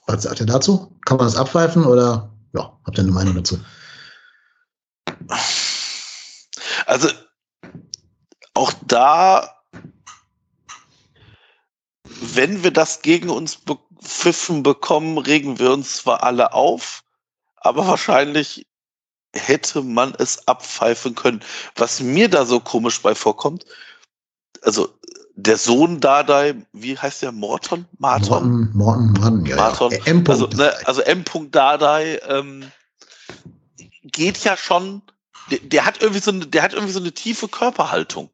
Was 0.07 0.23
sagt 0.23 0.41
ihr 0.41 0.45
dazu? 0.45 0.91
Kann 1.05 1.17
man 1.17 1.27
das 1.27 1.37
abpfeifen 1.37 1.85
oder 1.85 2.30
ja, 2.53 2.79
habt 2.85 2.97
ihr 2.97 3.03
eine 3.03 3.11
Meinung 3.11 3.35
dazu? 3.35 3.59
Also 6.85 7.09
auch 8.53 8.73
da, 8.85 9.63
wenn 12.03 12.63
wir 12.63 12.71
das 12.71 13.01
gegen 13.01 13.29
uns 13.29 13.59
pfiffen 14.01 14.63
bekommen, 14.63 15.17
regen 15.17 15.59
wir 15.59 15.71
uns 15.71 15.97
zwar 15.97 16.23
alle 16.23 16.53
auf, 16.53 17.03
aber 17.55 17.87
wahrscheinlich 17.87 18.67
hätte 19.33 19.81
man 19.81 20.13
es 20.15 20.47
abpfeifen 20.47 21.15
können. 21.15 21.41
Was 21.75 22.01
mir 22.01 22.29
da 22.29 22.45
so 22.45 22.59
komisch 22.59 23.01
bei 23.01 23.15
vorkommt, 23.15 23.65
also 24.61 24.93
der 25.35 25.57
Sohn 25.57 25.99
Dardai, 25.99 26.55
wie 26.73 26.97
heißt 26.97 27.21
der? 27.21 27.31
Morton? 27.31 27.85
Marton? 27.97 28.69
Morton, 28.73 29.13
Morton, 29.13 29.45
ja. 29.45 29.55
Marton. 29.55 29.91
Ja. 29.91 30.05
M. 30.05 30.23
Also, 30.27 30.47
ne, 30.47 30.73
also 30.85 31.01
M. 31.01 31.23
Dardai 31.51 32.19
ähm, 32.27 32.71
geht 34.03 34.43
ja 34.43 34.57
schon, 34.57 35.01
der, 35.49 35.59
der, 35.59 35.85
hat 35.85 36.01
irgendwie 36.01 36.21
so 36.21 36.31
eine, 36.31 36.47
der 36.47 36.63
hat 36.63 36.73
irgendwie 36.73 36.93
so 36.93 36.99
eine 36.99 37.13
tiefe 37.13 37.47
Körperhaltung. 37.47 38.29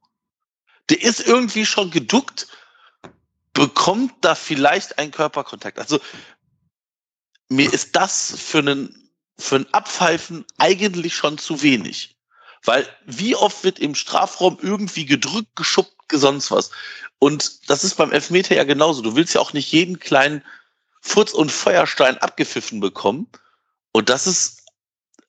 Der 0.89 1.01
ist 1.01 1.25
irgendwie 1.25 1.65
schon 1.65 1.91
geduckt 1.91 2.47
bekommt 3.57 4.13
da 4.21 4.35
vielleicht 4.35 4.99
ein 4.99 5.09
Körperkontakt. 5.09 5.79
Also 5.79 5.99
mir 7.49 7.73
ist 7.73 7.95
das 7.95 8.35
für 8.37 8.59
einen, 8.59 9.11
für 9.35 9.55
ein 9.55 9.73
Abpfeifen 9.73 10.45
eigentlich 10.59 11.15
schon 11.15 11.39
zu 11.39 11.63
wenig. 11.63 12.15
Weil 12.63 12.87
wie 13.07 13.35
oft 13.35 13.63
wird 13.63 13.79
im 13.79 13.95
Strafraum 13.95 14.59
irgendwie 14.61 15.07
gedrückt, 15.07 15.55
geschubbt, 15.55 15.96
sonst 16.11 16.51
was. 16.51 16.71
Und 17.19 17.69
das 17.69 17.83
ist 17.83 17.95
beim 17.95 18.11
Elfmeter 18.11 18.55
ja 18.55 18.63
genauso. 18.63 19.01
Du 19.01 19.15
willst 19.15 19.33
ja 19.33 19.41
auch 19.41 19.53
nicht 19.53 19.71
jeden 19.71 19.99
kleinen 19.99 20.43
Furz 21.01 21.33
und 21.33 21.51
Feuerstein 21.51 22.17
abgepfiffen 22.17 22.79
bekommen. 22.79 23.27
Und 23.91 24.09
das 24.09 24.27
ist 24.27 24.63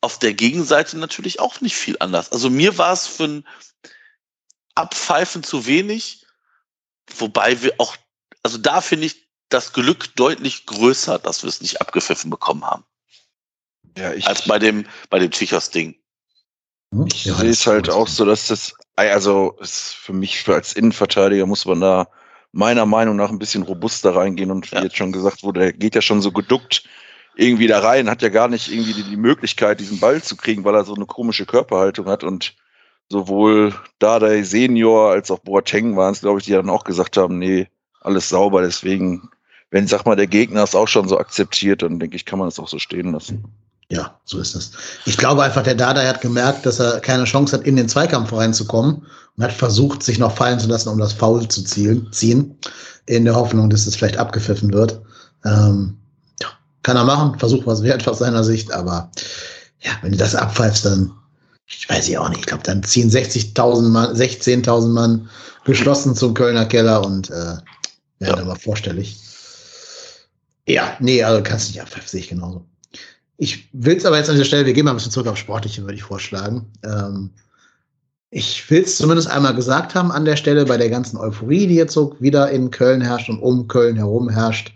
auf 0.01 0.19
der 0.19 0.35
Gegenseite 0.35 0.99
natürlich 0.99 1.41
auch 1.41 1.61
nicht 1.61 1.77
viel 1.77 1.97
anders. 2.01 2.31
Also 2.31 2.51
mir 2.51 2.79
war 2.79 2.93
es 2.93 3.07
für 3.07 3.25
ein 3.25 3.49
Abpfeifen 4.75 5.43
zu 5.43 5.67
wenig, 5.67 6.25
wobei 7.17 7.63
wir 7.63 7.75
auch 7.79 7.97
also 8.43 8.59
da 8.59 8.81
finde 8.81 9.07
ich 9.07 9.29
das 9.49 9.73
Glück 9.73 10.15
deutlich 10.17 10.67
größer, 10.67 11.19
dass 11.19 11.43
wir 11.43 11.49
es 11.49 11.61
nicht 11.61 11.81
abgepfiffen 11.81 12.31
bekommen 12.31 12.65
haben. 12.65 12.85
Ja, 13.97 14.13
ich, 14.13 14.27
als 14.27 14.47
bei 14.47 14.59
dem, 14.59 14.87
bei 15.11 15.19
dem 15.19 15.31
Tichos-Ding. 15.31 15.98
Hm? 16.93 17.07
Ich 17.13 17.25
ja, 17.25 17.35
sehe 17.35 17.51
es 17.51 17.67
halt 17.67 17.91
auch 17.91 18.09
so, 18.09 18.25
dass 18.25 18.49
das, 18.49 18.75
also 18.97 19.57
für 19.61 20.13
mich 20.13 20.49
als 20.49 20.73
Innenverteidiger 20.73 21.47
muss 21.47 21.67
man 21.67 21.81
da 21.81 22.09
meiner 22.53 22.87
Meinung 22.87 23.17
nach 23.17 23.31
ein 23.31 23.39
bisschen 23.39 23.63
robuster 23.63 24.17
reingehen 24.17 24.51
und 24.51 24.71
wie 24.73 24.77
ja. 24.77 24.83
jetzt 24.83 24.97
schon 24.97 25.13
gesagt 25.13 25.43
wurde, 25.43 25.61
der 25.61 25.73
geht 25.73 25.95
ja 25.95 26.01
schon 26.01 26.23
so 26.23 26.33
geduckt 26.33 26.85
irgendwie 27.39 27.69
da 27.69 27.79
rein, 27.79 28.11
hat 28.11 28.23
ja 28.23 28.31
gar 28.31 28.49
nicht 28.49 28.71
irgendwie 28.71 28.95
die, 28.95 29.05
die, 29.05 29.17
Möglichkeit, 29.17 29.79
diesen 29.79 30.01
Ball 30.01 30.21
zu 30.23 30.37
kriegen, 30.37 30.65
weil 30.65 30.75
er 30.75 30.85
so 30.85 30.95
eine 30.95 31.07
komische 31.07 31.47
Körperhaltung 31.47 32.07
hat 32.07 32.25
und 32.25 32.57
sowohl 33.09 33.75
Dardai 34.01 34.43
Senior 34.43 35.13
als 35.13 35.31
auch 35.31 35.39
Boateng 35.39 35.97
waren 35.97 36.13
es, 36.13 36.21
glaube 36.21 36.41
ich, 36.41 36.47
die 36.47 36.53
dann 36.53 36.69
auch 36.69 36.83
gesagt 36.83 37.17
haben, 37.17 37.39
nee, 37.39 37.69
alles 38.01 38.29
sauber. 38.29 38.63
Deswegen, 38.63 39.31
wenn, 39.71 39.87
sag 39.87 40.05
mal, 40.05 40.17
der 40.17 40.27
Gegner 40.27 40.65
es 40.65 40.75
auch 40.75 40.89
schon 40.89 41.09
so 41.09 41.17
akzeptiert, 41.17 41.83
dann 41.83 42.01
denke 42.01 42.17
ich, 42.17 42.25
kann 42.25 42.41
man 42.41 42.49
es 42.49 42.59
auch 42.59 42.69
so 42.69 42.81
stehen 42.81 43.13
lassen. 43.13 43.45
Ja, 43.91 44.19
so 44.25 44.39
ist 44.39 44.55
das. 44.55 44.71
Ich 45.07 45.17
glaube 45.17 45.43
einfach, 45.43 45.63
der 45.63 45.75
Dada 45.75 46.03
hat 46.03 46.21
gemerkt, 46.21 46.67
dass 46.67 46.79
er 46.79 47.01
keine 47.01 47.25
Chance 47.25 47.57
hat, 47.57 47.65
in 47.67 47.77
den 47.77 47.89
Zweikampf 47.89 48.33
reinzukommen 48.33 49.07
und 49.37 49.43
hat 49.43 49.53
versucht, 49.53 50.03
sich 50.03 50.19
noch 50.19 50.37
fallen 50.37 50.61
zu 50.61 50.69
lassen, 50.69 50.91
um 50.91 50.99
das 50.99 51.15
Foul 51.15 51.49
zu 51.49 51.65
ziehen, 51.65 52.59
in 53.07 53.25
der 53.25 53.35
Hoffnung, 53.35 53.71
dass 53.71 53.87
es 53.87 53.97
vielleicht 53.97 54.19
abgepfiffen 54.19 54.73
wird. 54.75 55.01
Ähm, 55.45 55.97
ja, 56.41 56.49
kann 56.83 56.99
er 56.99 57.05
machen, 57.05 57.39
Versuch 57.39 57.67
was 57.67 57.83
wert 57.83 58.07
aus 58.07 58.19
seiner 58.19 58.45
Sicht, 58.45 58.71
aber 58.73 59.11
ja, 59.81 59.93
wenn 60.03 60.13
du 60.13 60.19
das 60.19 60.35
abpfeifst, 60.35 60.85
dann, 60.85 61.13
ich 61.67 61.89
weiß 61.89 62.09
ich 62.09 62.19
auch 62.19 62.29
nicht, 62.29 62.41
ich 62.41 62.47
glaube, 62.47 62.65
dann 62.65 62.83
ziehen 62.83 63.11
60.000 63.11 63.89
Mann, 63.89 64.15
16.000 64.15 64.89
Mann 64.89 65.31
geschlossen 65.65 66.15
zum 66.15 66.35
Kölner 66.35 66.67
Keller 66.67 67.07
und 67.07 67.31
äh, 67.31 67.57
ja, 68.21 68.37
ja. 68.37 68.47
war 68.47 68.57
vorstellig. 68.57 69.17
Ja, 70.67 70.95
nee, 71.01 71.23
also 71.23 71.43
kannst 71.43 71.69
du 71.69 71.73
nicht 71.73 71.81
abpfeifen, 71.81 72.09
sehe 72.09 72.21
ich 72.21 72.29
genauso. 72.29 72.67
Ich 73.39 73.69
will 73.73 73.97
es 73.97 74.05
aber 74.05 74.19
jetzt 74.19 74.29
an 74.29 74.35
dieser 74.35 74.45
Stelle, 74.45 74.67
wir 74.67 74.73
gehen 74.73 74.85
mal 74.85 74.91
ein 74.91 74.97
bisschen 74.97 75.13
zurück 75.13 75.29
auf 75.29 75.37
Sportliche, 75.37 75.83
würde 75.83 75.95
ich 75.95 76.03
vorschlagen. 76.03 76.67
Ähm, 76.85 77.31
ich 78.31 78.69
will 78.69 78.83
es 78.83 78.99
zumindest 78.99 79.31
einmal 79.31 79.55
gesagt 79.55 79.95
haben 79.95 80.11
an 80.11 80.25
der 80.25 80.37
Stelle 80.37 80.67
bei 80.67 80.77
der 80.77 80.91
ganzen 80.91 81.17
Euphorie, 81.17 81.67
die 81.67 81.77
jetzt 81.77 81.95
so 81.95 82.17
wieder 82.19 82.51
in 82.51 82.71
Köln 82.71 83.01
herrscht 83.01 83.31
und 83.31 83.39
um 83.39 83.69
Köln 83.69 83.97
herum 83.97 84.29
herrscht. 84.29 84.75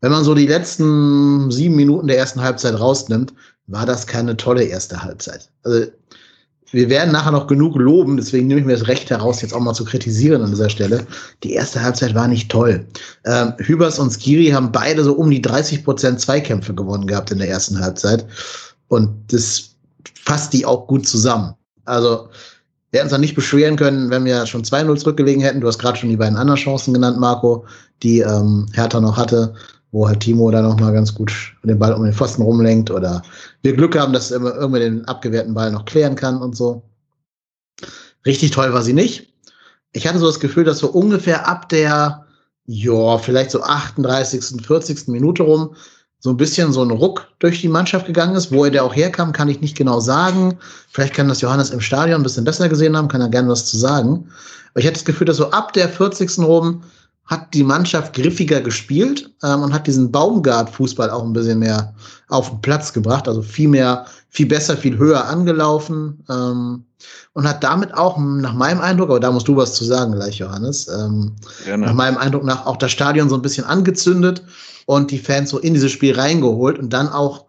Wenn 0.00 0.12
man 0.12 0.24
so 0.24 0.34
die 0.34 0.46
letzten 0.46 1.50
sieben 1.50 1.74
Minuten 1.74 2.06
der 2.06 2.18
ersten 2.18 2.40
Halbzeit 2.40 2.78
rausnimmt, 2.78 3.34
war 3.66 3.84
das 3.84 4.06
keine 4.06 4.36
tolle 4.36 4.62
erste 4.62 5.02
Halbzeit. 5.02 5.50
Also 5.64 5.86
wir 6.70 6.88
werden 6.90 7.12
nachher 7.12 7.32
noch 7.32 7.46
genug 7.46 7.76
loben, 7.76 8.16
deswegen 8.16 8.46
nehme 8.46 8.60
ich 8.60 8.66
mir 8.66 8.76
das 8.76 8.88
Recht 8.88 9.10
heraus, 9.10 9.40
jetzt 9.40 9.54
auch 9.54 9.60
mal 9.60 9.74
zu 9.74 9.84
kritisieren 9.84 10.42
an 10.42 10.50
dieser 10.50 10.68
Stelle. 10.68 11.06
Die 11.42 11.54
erste 11.54 11.82
Halbzeit 11.82 12.14
war 12.14 12.28
nicht 12.28 12.50
toll. 12.50 12.86
Ähm, 13.24 13.54
Hübers 13.58 13.98
und 13.98 14.10
Skiri 14.10 14.48
haben 14.48 14.70
beide 14.70 15.02
so 15.02 15.14
um 15.14 15.30
die 15.30 15.40
30 15.40 15.84
Prozent 15.84 16.20
Zweikämpfe 16.20 16.74
gewonnen 16.74 17.06
gehabt 17.06 17.30
in 17.30 17.38
der 17.38 17.48
ersten 17.48 17.80
Halbzeit. 17.80 18.26
Und 18.88 19.10
das 19.32 19.70
fasst 20.14 20.52
die 20.52 20.66
auch 20.66 20.86
gut 20.86 21.08
zusammen. 21.08 21.54
Also, 21.86 22.28
wir 22.90 23.00
hätten 23.00 23.08
uns 23.08 23.14
auch 23.14 23.20
nicht 23.20 23.34
beschweren 23.34 23.76
können, 23.76 24.10
wenn 24.10 24.24
wir 24.24 24.46
schon 24.46 24.62
2-0 24.62 24.96
zurückgelegen 24.96 25.42
hätten. 25.42 25.60
Du 25.60 25.68
hast 25.68 25.78
gerade 25.78 25.98
schon 25.98 26.10
die 26.10 26.16
beiden 26.16 26.36
anderen 26.36 26.60
Chancen 26.60 26.94
genannt, 26.94 27.18
Marco, 27.18 27.64
die 28.02 28.20
ähm, 28.20 28.66
Hertha 28.74 29.00
noch 29.00 29.16
hatte 29.16 29.54
wo 29.90 30.06
halt 30.06 30.20
Timo 30.20 30.50
da 30.50 30.62
nochmal 30.62 30.92
ganz 30.92 31.14
gut 31.14 31.32
den 31.62 31.78
Ball 31.78 31.94
um 31.94 32.04
den 32.04 32.12
Pfosten 32.12 32.42
rumlenkt 32.42 32.90
oder 32.90 33.22
wir 33.62 33.74
Glück 33.74 33.98
haben, 33.98 34.12
dass 34.12 34.30
er 34.30 34.40
irgendwie 34.40 34.80
den 34.80 35.04
abgewehrten 35.06 35.54
Ball 35.54 35.70
noch 35.70 35.84
klären 35.84 36.14
kann 36.14 36.40
und 36.40 36.56
so. 36.56 36.82
Richtig 38.26 38.50
toll 38.50 38.72
war 38.72 38.82
sie 38.82 38.92
nicht. 38.92 39.32
Ich 39.92 40.06
hatte 40.06 40.18
so 40.18 40.26
das 40.26 40.40
Gefühl, 40.40 40.64
dass 40.64 40.78
so 40.78 40.88
ungefähr 40.88 41.48
ab 41.48 41.68
der, 41.68 42.26
ja, 42.66 43.18
vielleicht 43.18 43.50
so 43.50 43.62
38., 43.62 44.66
40. 44.66 45.08
Minute 45.08 45.42
rum 45.42 45.74
so 46.20 46.30
ein 46.30 46.36
bisschen 46.36 46.72
so 46.72 46.82
ein 46.82 46.90
Ruck 46.90 47.28
durch 47.38 47.60
die 47.60 47.68
Mannschaft 47.68 48.06
gegangen 48.06 48.34
ist. 48.34 48.50
Wo 48.50 48.64
er 48.64 48.70
der 48.70 48.84
auch 48.84 48.94
herkam, 48.94 49.32
kann 49.32 49.48
ich 49.48 49.60
nicht 49.60 49.76
genau 49.76 50.00
sagen. 50.00 50.58
Vielleicht 50.90 51.14
kann 51.14 51.28
das 51.28 51.40
Johannes 51.40 51.70
im 51.70 51.80
Stadion 51.80 52.20
ein 52.20 52.24
bisschen 52.24 52.44
besser 52.44 52.68
gesehen 52.68 52.96
haben, 52.96 53.08
kann 53.08 53.20
er 53.20 53.28
gerne 53.28 53.48
was 53.48 53.66
zu 53.66 53.76
sagen. 53.76 54.28
Aber 54.72 54.80
ich 54.80 54.86
hatte 54.86 54.94
das 54.94 55.04
Gefühl, 55.04 55.26
dass 55.26 55.36
so 55.36 55.50
ab 55.50 55.72
der 55.72 55.88
40. 55.88 56.38
rum 56.40 56.82
hat 57.28 57.52
die 57.54 57.62
Mannschaft 57.62 58.14
griffiger 58.14 58.60
gespielt 58.60 59.30
ähm, 59.44 59.62
und 59.62 59.72
hat 59.72 59.86
diesen 59.86 60.10
Baumgart-Fußball 60.10 61.10
auch 61.10 61.22
ein 61.22 61.34
bisschen 61.34 61.60
mehr 61.60 61.94
auf 62.28 62.48
den 62.50 62.60
Platz 62.62 62.92
gebracht, 62.92 63.28
also 63.28 63.42
viel 63.42 63.68
mehr, 63.68 64.06
viel 64.30 64.46
besser, 64.46 64.76
viel 64.76 64.98
höher 64.98 65.26
angelaufen 65.26 66.24
ähm, 66.30 66.84
und 67.34 67.48
hat 67.48 67.62
damit 67.62 67.94
auch 67.94 68.18
nach 68.18 68.54
meinem 68.54 68.80
Eindruck, 68.80 69.10
aber 69.10 69.20
da 69.20 69.30
musst 69.30 69.46
du 69.46 69.56
was 69.56 69.74
zu 69.74 69.84
sagen 69.84 70.12
gleich, 70.12 70.38
Johannes, 70.38 70.88
ähm, 70.88 71.36
nach 71.66 71.92
meinem 71.92 72.16
Eindruck 72.16 72.44
nach 72.44 72.66
auch 72.66 72.76
das 72.76 72.92
Stadion 72.92 73.28
so 73.28 73.34
ein 73.34 73.42
bisschen 73.42 73.64
angezündet 73.64 74.42
und 74.86 75.10
die 75.10 75.18
Fans 75.18 75.50
so 75.50 75.58
in 75.58 75.74
dieses 75.74 75.92
Spiel 75.92 76.18
reingeholt 76.18 76.78
und 76.78 76.92
dann 76.92 77.08
auch 77.08 77.44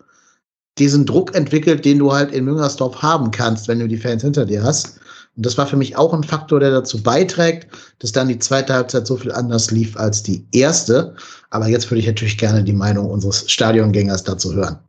diesen 0.78 1.06
Druck 1.06 1.36
entwickelt, 1.36 1.84
den 1.86 2.00
du 2.00 2.14
halt 2.14 2.32
in 2.32 2.46
Müngersdorf 2.46 3.02
haben 3.02 3.32
kannst, 3.32 3.68
wenn 3.68 3.80
du 3.80 3.88
die 3.88 3.98
Fans 3.98 4.24
hinter 4.24 4.46
dir 4.46 4.64
hast. 4.64 4.99
Und 5.36 5.46
das 5.46 5.58
war 5.58 5.68
für 5.68 5.78
mich 5.78 5.96
auch 5.96 6.14
ein 6.14 6.24
Faktor, 6.24 6.60
der 6.60 6.72
dazu 6.72 7.02
beiträgt, 7.02 7.68
dass 8.00 8.12
dann 8.12 8.28
die 8.28 8.40
zweite 8.40 8.74
Halbzeit 8.74 9.08
so 9.08 9.18
viel 9.18 9.32
anders 9.32 9.72
lief 9.72 9.96
als 9.98 10.24
die 10.24 10.46
erste. 10.52 11.16
Aber 11.50 11.68
jetzt 11.68 11.90
würde 11.90 12.00
ich 12.00 12.08
natürlich 12.08 12.38
gerne 12.38 12.64
die 12.64 12.74
Meinung 12.74 13.10
unseres 13.10 13.50
Stadiongängers 13.50 14.24
dazu 14.24 14.54
hören. 14.54 14.80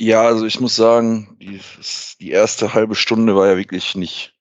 Ja, 0.00 0.22
also 0.22 0.46
ich 0.46 0.60
muss 0.60 0.76
sagen, 0.76 1.36
die, 1.40 1.60
die 2.20 2.30
erste 2.30 2.74
halbe 2.74 2.94
Stunde 2.94 3.34
war 3.34 3.48
ja 3.48 3.56
wirklich 3.56 3.96
nicht, 3.96 4.34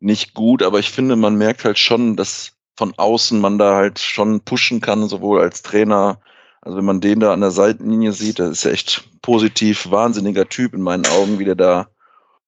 nicht 0.00 0.32
gut, 0.32 0.62
aber 0.62 0.78
ich 0.78 0.90
finde, 0.90 1.16
man 1.16 1.36
merkt 1.36 1.64
halt 1.64 1.78
schon, 1.78 2.16
dass 2.16 2.52
von 2.76 2.94
außen 2.96 3.40
man 3.40 3.58
da 3.58 3.74
halt 3.74 3.98
schon 3.98 4.40
pushen 4.40 4.80
kann, 4.80 5.08
sowohl 5.08 5.40
als 5.40 5.62
Trainer, 5.62 6.20
also 6.62 6.78
wenn 6.78 6.84
man 6.84 7.00
den 7.00 7.20
da 7.20 7.32
an 7.32 7.40
der 7.40 7.50
Seitenlinie 7.50 8.12
sieht, 8.12 8.38
das 8.38 8.50
ist 8.50 8.64
echt 8.64 9.08
positiv, 9.22 9.90
wahnsinniger 9.90 10.48
Typ 10.48 10.74
in 10.74 10.82
meinen 10.82 11.06
Augen, 11.06 11.38
wie 11.38 11.44
der 11.44 11.54
da 11.54 11.88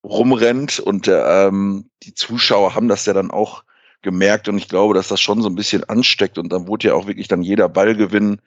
rumrennt 0.09 0.81
und 0.81 1.09
ähm, 1.09 1.91
die 2.03 2.15
Zuschauer 2.15 2.75
haben 2.75 2.89
das 2.89 3.07
ja 3.07 3.13
dann 3.13 3.31
auch 3.31 3.63
gemerkt 4.03 4.49
und 4.49 4.59
ich 4.59 4.69
glaube, 4.69 4.95
dass 4.95 5.09
das 5.09 5.21
schon 5.21 5.43
so 5.43 5.49
ein 5.49 5.55
bisschen 5.55 5.85
ansteckt 5.85 6.39
und 6.39 6.51
dann 6.53 6.67
wurde 6.67 6.89
ja 6.89 6.95
auch 6.95 7.07
wirklich 7.07 7.29
dann 7.29 7.43
jeder 7.43 7.69
Ballgewinn 7.69 8.41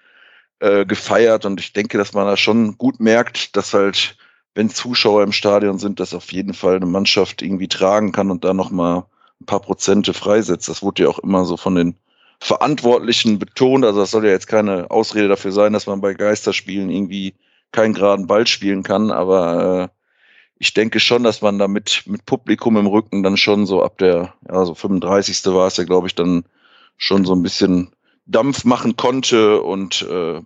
äh, 0.60 0.86
gefeiert 0.86 1.46
und 1.46 1.60
ich 1.60 1.74
denke, 1.74 1.98
dass 1.98 2.14
man 2.14 2.26
da 2.26 2.38
schon 2.38 2.78
gut 2.78 3.00
merkt, 3.00 3.56
dass 3.56 3.74
halt, 3.74 4.18
wenn 4.56 4.70
Zuschauer 4.70 5.24
im 5.24 5.32
Stadion 5.32 5.78
sind, 5.78 6.00
dass 6.00 6.14
auf 6.14 6.32
jeden 6.32 6.54
Fall 6.54 6.78
eine 6.78 6.86
Mannschaft 6.86 7.42
irgendwie 7.42 7.68
tragen 7.68 8.12
kann 8.12 8.32
und 8.32 8.44
da 8.44 8.54
nochmal 8.54 9.04
ein 9.42 9.46
paar 9.46 9.62
Prozente 9.62 10.14
freisetzt. 10.14 10.70
Das 10.70 10.82
wurde 10.84 11.04
ja 11.04 11.10
auch 11.10 11.20
immer 11.20 11.46
so 11.46 11.58
von 11.58 11.76
den 11.76 11.96
Verantwortlichen 12.40 13.40
betont. 13.40 13.86
Also 13.86 14.00
das 14.02 14.12
soll 14.12 14.26
ja 14.26 14.32
jetzt 14.32 14.48
keine 14.48 14.90
Ausrede 14.92 15.28
dafür 15.28 15.52
sein, 15.52 15.74
dass 15.74 15.88
man 15.88 16.02
bei 16.02 16.14
Geisterspielen 16.14 16.90
irgendwie 16.90 17.34
keinen 17.72 17.94
geraden 17.94 18.28
Ball 18.28 18.48
spielen 18.48 18.84
kann, 18.84 19.12
aber 19.12 19.90
äh, 19.94 20.01
ich 20.62 20.76
denke 20.76 21.00
schon, 21.00 21.24
dass 21.24 21.42
man 21.42 21.58
da 21.58 21.68
mit, 21.68 22.04
mit 22.06 22.24
Publikum 22.28 22.78
im 22.78 22.86
Rücken 22.86 23.24
dann 23.24 23.36
schon 23.36 23.66
so 23.66 23.82
ab 23.82 23.98
der, 23.98 24.36
ja, 24.48 24.64
so 24.64 24.76
35. 24.76 25.44
war 25.48 25.66
es 25.66 25.78
ja, 25.78 25.86
glaube 25.86 26.06
ich, 26.06 26.14
dann 26.14 26.44
schon 26.98 27.26
so 27.26 27.34
ein 27.34 27.42
bisschen 27.42 27.90
Dampf 28.28 28.64
machen 28.64 28.96
konnte 28.96 29.64
und 29.64 30.04
äh, 30.04 30.40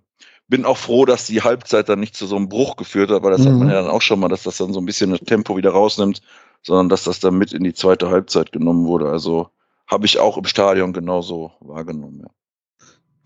bin 0.48 0.64
auch 0.64 0.78
froh, 0.78 1.04
dass 1.04 1.26
die 1.26 1.42
Halbzeit 1.42 1.90
dann 1.90 2.00
nicht 2.00 2.16
zu 2.16 2.28
so 2.28 2.38
einem 2.38 2.48
Bruch 2.48 2.78
geführt 2.78 3.12
hat, 3.12 3.24
weil 3.24 3.32
das 3.32 3.42
mhm. 3.42 3.46
hat 3.46 3.54
man 3.56 3.68
mhm. 3.68 3.74
ja 3.74 3.82
dann 3.82 3.92
auch 3.92 4.02
schon 4.02 4.22
mal, 4.22 4.30
dass 4.30 4.44
das 4.44 4.56
dann 4.56 4.72
so 4.72 4.80
ein 4.80 4.86
bisschen 4.86 5.10
das 5.10 5.20
Tempo 5.20 5.58
wieder 5.58 5.72
rausnimmt, 5.72 6.22
sondern 6.64 6.88
dass 6.88 7.04
das 7.04 7.20
dann 7.20 7.38
mit 7.38 7.52
in 7.52 7.66
die 7.66 7.74
zweite 7.74 8.10
Halbzeit 8.10 8.54
genommen 8.54 8.86
wurde. 8.86 9.10
Also 9.10 9.50
habe 9.86 10.06
ich 10.06 10.18
auch 10.20 10.38
im 10.38 10.46
Stadion 10.46 10.94
genauso 10.94 11.52
wahrgenommen. 11.60 12.26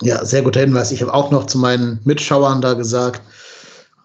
Ja, 0.01 0.15
ja 0.15 0.25
sehr 0.25 0.41
guter 0.41 0.61
Hinweis. 0.61 0.91
Ich 0.91 1.03
habe 1.03 1.13
auch 1.13 1.29
noch 1.29 1.45
zu 1.45 1.59
meinen 1.59 1.99
Mitschauern 2.03 2.63
da 2.63 2.73
gesagt, 2.73 3.21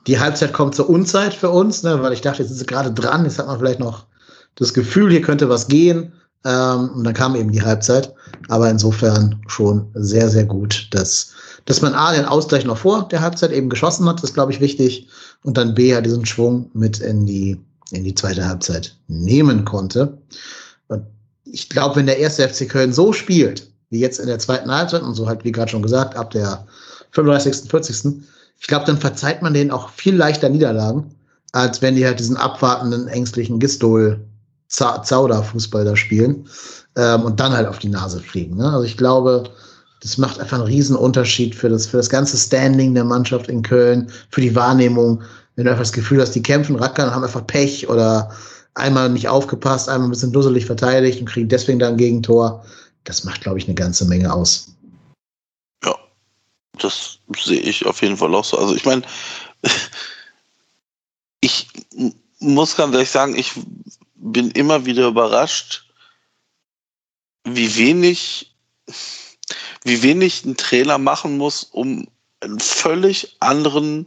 die 0.06 0.20
Halbzeit 0.20 0.52
kommt 0.52 0.74
zur 0.74 0.88
Unzeit 0.88 1.34
für 1.34 1.50
uns, 1.50 1.82
ne, 1.82 2.02
weil 2.02 2.12
ich 2.12 2.20
dachte, 2.20 2.42
jetzt 2.42 2.48
sind 2.50 2.58
sie 2.58 2.66
gerade 2.66 2.92
dran, 2.92 3.24
jetzt 3.24 3.38
hat 3.38 3.46
man 3.46 3.58
vielleicht 3.58 3.80
noch 3.80 4.06
das 4.56 4.74
Gefühl, 4.74 5.10
hier 5.10 5.22
könnte 5.22 5.48
was 5.48 5.68
gehen. 5.68 6.12
Ähm, 6.44 6.90
und 6.90 7.04
dann 7.04 7.14
kam 7.14 7.34
eben 7.36 7.52
die 7.52 7.62
Halbzeit. 7.62 8.14
Aber 8.48 8.68
insofern 8.68 9.40
schon 9.46 9.88
sehr, 9.94 10.28
sehr 10.28 10.44
gut, 10.44 10.88
dass 10.90 11.34
dass 11.64 11.80
man 11.80 11.94
A, 11.94 12.12
den 12.12 12.26
Ausgleich 12.26 12.64
noch 12.64 12.78
vor 12.78 13.08
der 13.08 13.20
Halbzeit 13.20 13.52
eben 13.52 13.70
geschossen 13.70 14.06
hat, 14.08 14.22
ist, 14.22 14.34
glaube 14.34 14.52
ich, 14.52 14.60
wichtig. 14.60 15.08
Und 15.42 15.56
dann 15.56 15.74
B, 15.74 15.90
ja 15.90 16.00
diesen 16.00 16.26
Schwung 16.26 16.70
mit 16.74 17.00
in 17.00 17.26
die, 17.26 17.60
in 17.90 18.04
die 18.04 18.14
zweite 18.14 18.46
Halbzeit 18.46 18.96
nehmen 19.08 19.64
konnte. 19.64 20.18
Und 20.88 21.04
ich 21.44 21.68
glaube, 21.68 21.96
wenn 21.96 22.06
der 22.06 22.18
erste 22.18 22.48
FC 22.48 22.68
Köln 22.68 22.92
so 22.92 23.12
spielt, 23.12 23.70
wie 23.90 24.00
jetzt 24.00 24.18
in 24.18 24.26
der 24.26 24.38
zweiten 24.38 24.70
Halbzeit 24.70 25.02
und 25.02 25.14
so 25.14 25.26
halt, 25.26 25.44
wie 25.44 25.52
gerade 25.52 25.70
schon 25.70 25.82
gesagt, 25.82 26.16
ab 26.16 26.30
der 26.30 26.66
35., 27.12 27.70
40., 27.70 28.24
ich 28.64 28.68
glaube, 28.68 28.86
dann 28.86 28.96
verzeiht 28.96 29.42
man 29.42 29.52
denen 29.52 29.70
auch 29.70 29.90
viel 29.90 30.16
leichter 30.16 30.48
Niederlagen, 30.48 31.14
als 31.52 31.82
wenn 31.82 31.96
die 31.96 32.06
halt 32.06 32.18
diesen 32.18 32.38
abwartenden, 32.38 33.08
ängstlichen 33.08 33.58
Gistol-Zauder-Fußball 33.58 35.84
da 35.84 35.94
spielen 35.94 36.48
ähm, 36.96 37.24
und 37.24 37.40
dann 37.40 37.52
halt 37.52 37.68
auf 37.68 37.78
die 37.78 37.90
Nase 37.90 38.20
fliegen. 38.20 38.56
Ne? 38.56 38.72
Also 38.72 38.84
ich 38.84 38.96
glaube, 38.96 39.50
das 40.00 40.16
macht 40.16 40.40
einfach 40.40 40.56
einen 40.56 40.66
riesen 40.66 40.96
Unterschied 40.96 41.54
für 41.54 41.68
das, 41.68 41.88
für 41.88 41.98
das 41.98 42.08
ganze 42.08 42.38
Standing 42.38 42.94
der 42.94 43.04
Mannschaft 43.04 43.50
in 43.50 43.60
Köln, 43.60 44.10
für 44.30 44.40
die 44.40 44.56
Wahrnehmung. 44.56 45.20
Wenn 45.56 45.66
du 45.66 45.70
einfach 45.70 45.84
das 45.84 45.92
Gefühl 45.92 46.22
hast, 46.22 46.30
die 46.30 46.42
kämpfen, 46.42 46.76
rackern, 46.76 47.14
haben 47.14 47.22
einfach 47.22 47.46
Pech 47.46 47.90
oder 47.90 48.30
einmal 48.72 49.10
nicht 49.10 49.28
aufgepasst, 49.28 49.90
einmal 49.90 50.08
ein 50.08 50.12
bisschen 50.12 50.32
dusselig 50.32 50.64
verteidigt 50.64 51.20
und 51.20 51.28
kriegen 51.28 51.50
deswegen 51.50 51.80
dann 51.80 51.92
ein 51.92 51.98
Gegentor. 51.98 52.64
Das 53.04 53.24
macht, 53.24 53.42
glaube 53.42 53.58
ich, 53.58 53.66
eine 53.66 53.74
ganze 53.74 54.06
Menge 54.06 54.32
aus. 54.32 54.73
Das 56.78 57.18
sehe 57.36 57.60
ich 57.60 57.86
auf 57.86 58.02
jeden 58.02 58.16
Fall 58.16 58.34
auch 58.34 58.44
so. 58.44 58.58
Also 58.58 58.74
ich 58.74 58.84
meine, 58.84 59.02
ich 61.40 61.68
muss 62.38 62.76
ganz 62.76 62.94
ehrlich 62.94 63.10
sagen, 63.10 63.36
ich 63.36 63.52
bin 64.14 64.50
immer 64.50 64.86
wieder 64.86 65.06
überrascht, 65.06 65.84
wie 67.44 67.76
wenig 67.76 68.54
wie 69.84 70.02
wenig 70.02 70.44
ein 70.44 70.56
Trainer 70.56 70.98
machen 70.98 71.36
muss, 71.36 71.62
um 71.62 72.08
einen 72.40 72.58
völlig 72.58 73.36
anderen, 73.40 74.06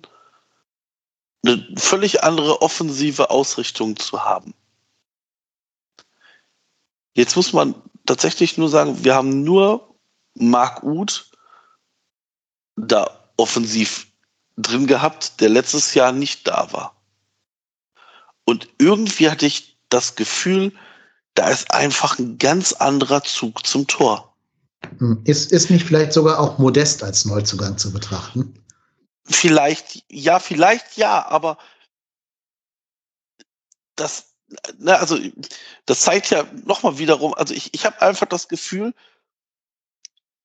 eine 1.45 1.65
völlig 1.77 2.23
andere 2.23 2.61
offensive 2.61 3.29
Ausrichtung 3.29 3.95
zu 3.95 4.25
haben. 4.25 4.53
Jetzt 7.13 7.35
muss 7.35 7.53
man 7.53 7.75
tatsächlich 8.05 8.57
nur 8.57 8.69
sagen, 8.69 9.03
wir 9.03 9.15
haben 9.15 9.43
nur 9.43 9.95
Marc 10.33 10.83
Uth 10.83 11.31
da 12.77 13.29
offensiv 13.35 14.07
drin 14.55 14.87
gehabt, 14.87 15.41
der 15.41 15.49
letztes 15.49 15.93
Jahr 15.93 16.11
nicht 16.11 16.47
da 16.47 16.71
war. 16.71 16.95
Und 18.45 18.69
irgendwie 18.77 19.29
hatte 19.29 19.45
ich 19.45 19.77
das 19.89 20.15
Gefühl, 20.15 20.71
da 21.35 21.49
ist 21.49 21.71
einfach 21.71 22.17
ein 22.17 22.37
ganz 22.37 22.73
anderer 22.73 23.23
Zug 23.23 23.65
zum 23.65 23.87
Tor. 23.87 24.35
Hm. 24.99 25.21
Ist, 25.25 25.51
ist 25.51 25.69
nicht 25.69 25.85
vielleicht 25.85 26.13
sogar 26.13 26.39
auch 26.39 26.57
Modest 26.57 27.03
als 27.03 27.25
Neuzugang 27.25 27.77
zu 27.77 27.91
betrachten? 27.91 28.63
Vielleicht, 29.25 30.03
ja, 30.09 30.39
vielleicht 30.39 30.95
ja, 30.95 31.27
aber 31.27 31.57
das, 33.95 34.25
na, 34.77 34.95
also 34.95 35.17
das 35.85 36.01
zeigt 36.01 36.29
ja 36.29 36.45
nochmal 36.65 36.97
wiederum, 36.97 37.33
also 37.33 37.53
ich, 37.53 37.73
ich 37.73 37.85
habe 37.85 38.01
einfach 38.01 38.27
das 38.27 38.47
Gefühl, 38.47 38.93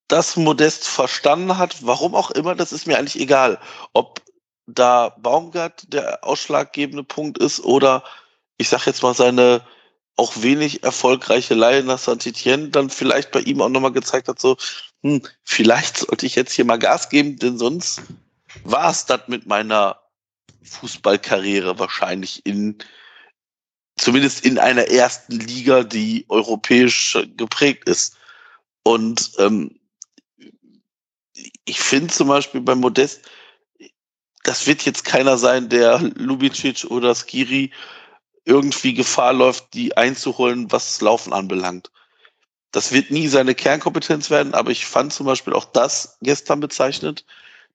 dass 0.07 0.35
Modest 0.35 0.87
verstanden 0.87 1.57
hat, 1.57 1.85
warum 1.85 2.15
auch 2.15 2.31
immer, 2.31 2.55
das 2.55 2.71
ist 2.71 2.87
mir 2.87 2.97
eigentlich 2.97 3.19
egal, 3.19 3.59
ob 3.93 4.21
da 4.65 5.09
Baumgart 5.09 5.91
der 5.91 6.23
ausschlaggebende 6.23 7.03
Punkt 7.03 7.37
ist 7.37 7.59
oder 7.61 8.03
ich 8.57 8.69
sag 8.69 8.85
jetzt 8.85 9.03
mal 9.03 9.13
seine 9.13 9.65
auch 10.15 10.41
wenig 10.41 10.83
erfolgreiche 10.83 11.55
Laie 11.55 11.83
nach 11.83 11.97
Saint-Etienne 11.97 12.69
dann 12.69 12.89
vielleicht 12.89 13.31
bei 13.31 13.39
ihm 13.41 13.61
auch 13.61 13.69
nochmal 13.69 13.91
gezeigt 13.91 14.27
hat, 14.27 14.39
so, 14.39 14.57
hm, 15.01 15.23
vielleicht 15.43 15.97
sollte 15.97 16.25
ich 16.25 16.35
jetzt 16.35 16.53
hier 16.53 16.65
mal 16.65 16.77
Gas 16.77 17.09
geben, 17.09 17.37
denn 17.37 17.57
sonst 17.57 18.01
war 18.63 18.91
es 18.91 19.05
das 19.05 19.21
mit 19.27 19.47
meiner 19.47 19.99
Fußballkarriere 20.63 21.79
wahrscheinlich 21.79 22.45
in, 22.45 22.77
zumindest 23.97 24.45
in 24.45 24.59
einer 24.59 24.87
ersten 24.87 25.39
Liga, 25.39 25.83
die 25.83 26.25
europäisch 26.29 27.17
geprägt 27.35 27.89
ist. 27.89 28.15
Und 28.83 29.31
ähm, 29.39 29.79
ich 31.65 31.79
finde 31.79 32.13
zum 32.13 32.27
Beispiel 32.27 32.61
bei 32.61 32.75
Modest, 32.75 33.21
das 34.43 34.67
wird 34.67 34.83
jetzt 34.83 35.05
keiner 35.05 35.37
sein, 35.37 35.69
der 35.69 35.99
Lubicic 35.99 36.85
oder 36.89 37.15
Skiri 37.15 37.71
irgendwie 38.45 38.93
Gefahr 38.93 39.33
läuft, 39.33 39.73
die 39.73 39.95
einzuholen, 39.95 40.71
was 40.71 40.85
das 40.87 41.01
Laufen 41.01 41.31
anbelangt. 41.31 41.91
Das 42.71 42.91
wird 42.91 43.11
nie 43.11 43.27
seine 43.27 43.55
Kernkompetenz 43.55 44.29
werden, 44.29 44.53
aber 44.53 44.71
ich 44.71 44.85
fand 44.85 45.13
zum 45.13 45.25
Beispiel 45.25 45.53
auch 45.53 45.65
das 45.65 46.17
gestern 46.21 46.59
bezeichnet, 46.59 47.23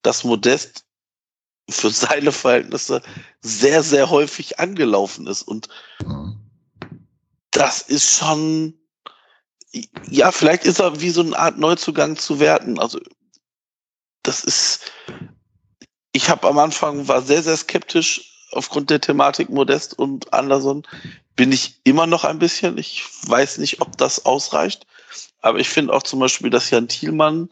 dass 0.02 0.24
Modest 0.24 0.84
für 1.70 1.90
seine 1.90 2.32
Verhältnisse 2.32 3.02
sehr, 3.40 3.82
sehr 3.82 4.10
häufig 4.10 4.58
angelaufen 4.58 5.26
ist. 5.26 5.42
Und 5.42 5.68
das 7.50 7.82
ist 7.82 8.18
schon, 8.18 8.74
ja, 10.08 10.32
vielleicht 10.32 10.64
ist 10.64 10.80
er 10.80 11.00
wie 11.00 11.10
so 11.10 11.20
eine 11.22 11.38
Art 11.38 11.58
Neuzugang 11.58 12.16
zu 12.16 12.40
werten. 12.40 12.78
Also, 12.78 13.00
das 14.28 14.44
ist, 14.44 14.92
ich 16.12 16.28
habe 16.28 16.46
am 16.46 16.58
Anfang 16.58 17.08
war 17.08 17.22
sehr, 17.22 17.42
sehr 17.42 17.56
skeptisch, 17.56 18.46
aufgrund 18.52 18.90
der 18.90 19.00
Thematik 19.00 19.48
Modest 19.48 19.98
und 19.98 20.32
Anderson 20.32 20.86
bin 21.34 21.50
ich 21.50 21.80
immer 21.84 22.06
noch 22.06 22.24
ein 22.24 22.38
bisschen. 22.38 22.76
Ich 22.78 23.04
weiß 23.26 23.58
nicht, 23.58 23.80
ob 23.80 23.96
das 23.96 24.26
ausreicht. 24.26 24.86
Aber 25.40 25.58
ich 25.58 25.68
finde 25.68 25.92
auch 25.92 26.02
zum 26.02 26.20
Beispiel, 26.20 26.50
dass 26.50 26.70
Jan 26.70 26.88
Thielmann 26.88 27.48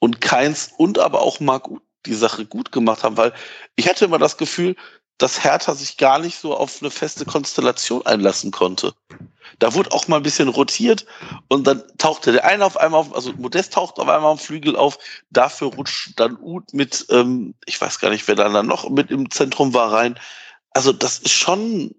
und 0.00 0.20
Keins 0.20 0.70
und 0.76 0.98
aber 0.98 1.22
auch 1.22 1.40
Marc 1.40 1.68
die 2.06 2.14
Sache 2.14 2.44
gut 2.44 2.72
gemacht 2.72 3.04
haben, 3.04 3.16
weil 3.16 3.32
ich 3.76 3.88
hatte 3.88 4.04
immer 4.04 4.18
das 4.18 4.36
Gefühl, 4.36 4.76
dass 5.18 5.42
Hertha 5.42 5.74
sich 5.74 5.96
gar 5.96 6.20
nicht 6.20 6.38
so 6.38 6.56
auf 6.56 6.78
eine 6.80 6.90
feste 6.90 7.24
Konstellation 7.24 8.06
einlassen 8.06 8.52
konnte. 8.52 8.94
Da 9.58 9.74
wurde 9.74 9.90
auch 9.90 10.06
mal 10.06 10.18
ein 10.18 10.22
bisschen 10.22 10.48
rotiert 10.48 11.04
und 11.48 11.66
dann 11.66 11.82
tauchte 11.98 12.30
der 12.30 12.44
eine 12.44 12.64
auf 12.64 12.76
einmal 12.76 13.00
auf, 13.00 13.14
also 13.14 13.32
Modest 13.32 13.72
taucht 13.72 13.98
auf 13.98 14.08
einmal 14.08 14.30
am 14.30 14.38
Flügel 14.38 14.76
auf, 14.76 14.98
dafür 15.30 15.68
rutscht 15.74 16.12
dann 16.16 16.38
Uth 16.40 16.72
mit, 16.72 17.06
ähm, 17.10 17.54
ich 17.66 17.80
weiß 17.80 17.98
gar 17.98 18.10
nicht, 18.10 18.28
wer 18.28 18.36
dann, 18.36 18.54
dann 18.54 18.66
noch 18.66 18.88
mit 18.88 19.10
im 19.10 19.30
Zentrum 19.30 19.74
war 19.74 19.92
rein. 19.92 20.18
also 20.72 20.92
das 20.92 21.18
ist 21.18 21.32
schon, 21.32 21.92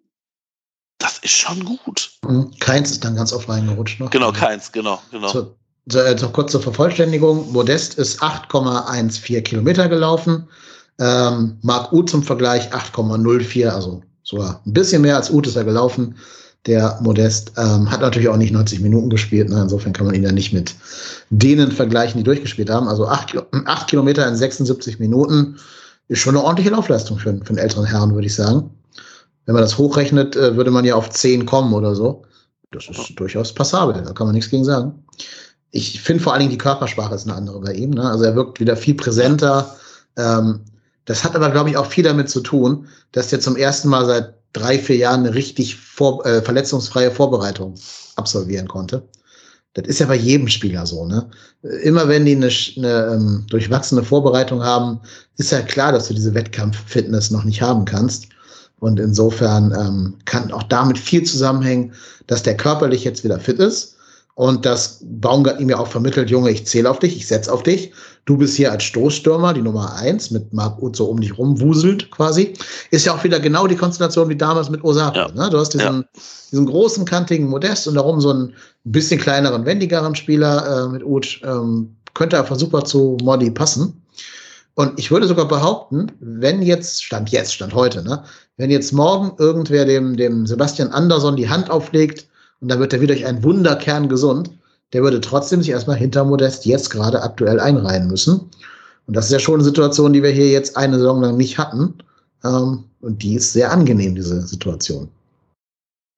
das 1.00 1.18
ist 1.20 1.36
schon 1.36 1.66
gut. 1.66 2.12
Mhm. 2.24 2.52
Keins 2.60 2.92
ist 2.92 3.04
dann 3.04 3.16
ganz 3.16 3.34
oft 3.34 3.50
reingerutscht 3.50 4.00
noch. 4.00 4.10
Genau, 4.10 4.32
keins, 4.32 4.72
genau, 4.72 5.02
genau. 5.12 5.28
So, 5.28 5.56
so, 5.88 6.00
äh, 6.00 6.18
so 6.18 6.30
kurz 6.30 6.52
zur 6.54 6.62
Vervollständigung. 6.62 7.52
Modest 7.52 7.96
ist 7.96 8.22
8,14 8.22 9.42
Kilometer 9.42 9.90
gelaufen. 9.90 10.48
Ähm, 11.00 11.58
Marc 11.62 11.94
Uth 11.94 12.10
zum 12.10 12.24
Vergleich 12.24 12.74
8,04, 12.74 13.70
also 13.70 14.02
sogar 14.24 14.62
ein 14.66 14.74
bisschen 14.74 15.02
mehr 15.02 15.16
als 15.16 15.32
Uth 15.32 15.48
ist 15.48 15.56
er 15.56 15.64
gelaufen. 15.64 16.16
Der 16.66 17.00
Modest 17.02 17.54
ähm, 17.58 17.90
hat 17.90 18.02
natürlich 18.02 18.28
auch 18.28 18.36
nicht 18.36 18.52
90 18.52 18.82
Minuten 18.82 19.10
gespielt. 19.10 19.50
Ne? 19.50 19.62
Insofern 19.62 19.94
kann 19.94 20.06
man 20.06 20.16
ihn 20.16 20.24
ja 20.24 20.32
nicht 20.32 20.52
mit 20.52 20.76
denen 21.30 21.72
vergleichen, 21.72 22.18
die 22.18 22.26
durchgespielt 22.26 22.70
haben. 22.70 22.90
Also 22.90 23.08
8, 23.08 23.38
8 23.66 23.90
Kilometer 23.90 24.28
in 24.28 24.36
76 24.36 25.00
Minuten 25.00 25.58
ist 26.10 26.20
schon 26.20 26.36
eine 26.36 26.44
ordentliche 26.44 26.72
Laufleistung 26.72 27.18
für, 27.18 27.34
für 27.44 27.50
einen 27.50 27.58
älteren 27.60 27.86
Herrn, 27.86 28.14
würde 28.14 28.28
ich 28.28 28.36
sagen. 28.36 28.70
Wenn 29.46 29.54
man 29.54 29.64
das 29.64 29.78
hochrechnet, 29.78 30.36
äh, 30.36 30.58
würde 30.58 30.70
man 30.70 30.84
ja 30.84 30.96
auf 30.96 31.10
10 31.10 31.46
kommen 31.46 31.74
oder 31.74 31.96
so. 31.96 32.24
Das 32.72 32.88
ist 32.88 33.14
durchaus 33.16 33.54
passabel, 33.54 34.04
da 34.04 34.12
kann 34.12 34.28
man 34.28 34.36
nichts 34.36 34.52
gegen 34.52 34.66
sagen. 34.66 35.04
Ich 35.72 36.02
finde 36.02 36.22
vor 36.22 36.34
allen 36.34 36.42
Dingen 36.42 36.52
die 36.52 36.58
Körpersprache 36.58 37.16
ist 37.16 37.26
eine 37.26 37.36
andere 37.36 37.62
bei 37.62 37.74
ihm. 37.74 37.92
Ne? 37.92 38.04
Also 38.04 38.26
er 38.26 38.36
wirkt 38.36 38.60
wieder 38.60 38.76
viel 38.76 38.96
präsenter. 38.96 39.76
Ähm, 40.18 40.62
das 41.10 41.24
hat 41.24 41.36
aber, 41.36 41.50
glaube 41.50 41.72
ich, 41.72 41.78
auch 41.78 41.88
viel 41.88 42.04
damit 42.04 42.30
zu 42.30 42.40
tun, 42.40 42.86
dass 43.14 43.30
der 43.30 43.40
zum 43.40 43.56
ersten 43.56 43.90
Mal 43.90 44.06
seit 44.06 44.36
drei, 44.54 44.78
vier 44.78 44.98
Jahren 44.98 45.22
eine 45.22 45.34
richtig 45.34 45.76
vor, 45.76 46.24
äh, 46.24 46.44
verletzungsfreie 46.44 47.10
Vorbereitung 47.10 47.74
absolvieren 48.16 48.68
konnte. 48.68 49.02
Das 49.74 49.88
ist 49.88 49.98
ja 49.98 50.06
bei 50.06 50.16
jedem 50.16 50.48
Spieler 50.48 50.86
so. 50.86 51.08
Ne? 51.08 51.28
Immer 51.82 52.08
wenn 52.10 52.26
die 52.26 52.36
eine, 52.36 52.52
eine 52.78 53.14
ähm, 53.16 53.46
durchwachsene 53.50 54.04
Vorbereitung 54.04 54.64
haben, 54.64 55.00
ist 55.38 55.52
ja 55.52 55.64
klar, 55.64 55.94
dass 55.94 56.10
du 56.10 56.14
diese 56.14 56.36
Wettkampffitness 56.36 57.32
noch 57.32 57.44
nicht 57.44 57.64
haben 57.64 57.86
kannst. 57.86 58.28
Und 58.80 59.00
insofern 59.00 59.72
ähm, 59.72 60.20
kann 60.26 60.52
auch 60.52 60.62
damit 60.64 61.00
viel 61.00 61.24
zusammenhängen, 61.24 61.94
dass 62.28 62.44
der 62.44 62.56
körperlich 62.56 63.04
jetzt 63.04 63.24
wieder 63.24 63.40
fit 63.40 63.58
ist 63.58 63.96
und 64.40 64.66
dass 64.66 65.00
Baumgart 65.04 65.60
ihm 65.60 65.70
ja 65.70 65.80
auch 65.80 65.90
vermittelt, 65.90 66.30
Junge, 66.30 66.50
ich 66.50 66.66
zähle 66.66 66.90
auf 66.90 67.00
dich, 67.00 67.18
ich 67.18 67.28
setze 67.28 67.52
auf 67.52 67.62
dich. 67.62 67.92
Du 68.24 68.38
bist 68.38 68.56
hier 68.56 68.72
als 68.72 68.86
Stoßstürmer, 68.86 69.54
die 69.54 69.62
Nummer 69.62 69.96
eins, 69.96 70.32
mit 70.32 70.54
Marc 70.54 70.82
Uth 70.82 70.96
so 70.96 71.08
um 71.08 71.20
dich 71.20 71.38
rumwuselt 71.38 72.10
quasi. 72.10 72.54
Ist 72.90 73.06
ja 73.06 73.14
auch 73.14 73.26
wieder 73.26 73.42
genau 73.42 73.68
die 73.68 73.76
Konstellation 73.76 74.30
wie 74.30 74.38
damals 74.38 74.70
mit 74.70 74.82
Osaka. 74.82 75.28
Ja. 75.28 75.32
Ne? 75.34 75.50
Du 75.50 75.58
hast 75.58 75.74
diesen, 75.74 76.04
ja. 76.14 76.22
diesen 76.54 76.66
großen, 76.68 77.04
kantigen 77.04 77.50
Modest 77.50 77.86
und 77.90 77.96
darum 77.96 78.22
so 78.22 78.30
einen 78.30 78.54
bisschen 78.86 79.20
kleineren, 79.20 79.66
wendigeren 79.66 80.16
Spieler 80.16 80.86
äh, 80.86 80.88
mit 80.88 81.04
Uth. 81.04 81.42
Ähm, 81.44 81.98
könnte 82.14 82.40
einfach 82.40 82.56
super 82.56 82.86
zu 82.86 83.18
Modi 83.22 83.52
passen. 83.52 84.02
Und 84.76 84.98
ich 84.98 85.12
würde 85.12 85.28
sogar 85.28 85.50
behaupten, 85.50 86.14
wenn 86.22 86.62
jetzt, 86.62 87.04
Stand 87.04 87.30
jetzt, 87.30 87.56
Stand 87.56 87.74
heute, 87.74 88.04
ne, 88.04 88.24
wenn 88.56 88.70
jetzt 88.70 88.94
morgen 88.94 89.34
irgendwer 89.38 89.84
dem, 89.84 90.16
dem 90.16 90.48
Sebastian 90.48 90.94
Andersson 90.94 91.36
die 91.36 91.50
Hand 91.50 91.70
auflegt 91.70 92.29
und 92.62 92.70
dann 92.70 92.80
wird 92.80 92.94
er 92.94 93.02
wieder 93.02 93.16
durch 93.16 93.26
einen 93.26 93.44
Wunderkern 93.44 94.10
gesund, 94.10 94.52
der 94.94 95.04
würde 95.04 95.22
trotzdem 95.22 95.62
sich 95.62 95.72
erstmal 95.72 95.98
hinter 95.98 96.26
Modest 96.26 96.66
jetzt 96.66 96.90
gerade 96.90 97.22
aktuell 97.22 97.60
einreihen 97.60 98.08
müssen. 98.08 98.50
Und 99.06 99.16
das 99.16 99.26
ist 99.26 99.32
ja 99.32 99.40
schon 99.40 99.56
eine 99.56 99.64
Situation, 99.64 100.14
die 100.14 100.24
wir 100.24 100.32
hier 100.32 100.50
jetzt 100.50 100.78
eine 100.78 100.98
Saison 100.98 101.22
lang 101.22 101.38
nicht 101.38 101.58
hatten. 101.58 101.96
Ähm, 102.44 102.84
und 103.02 103.24
die 103.24 103.36
ist 103.36 103.54
sehr 103.54 103.72
angenehm, 103.72 104.16
diese 104.16 104.42
Situation. 104.46 105.10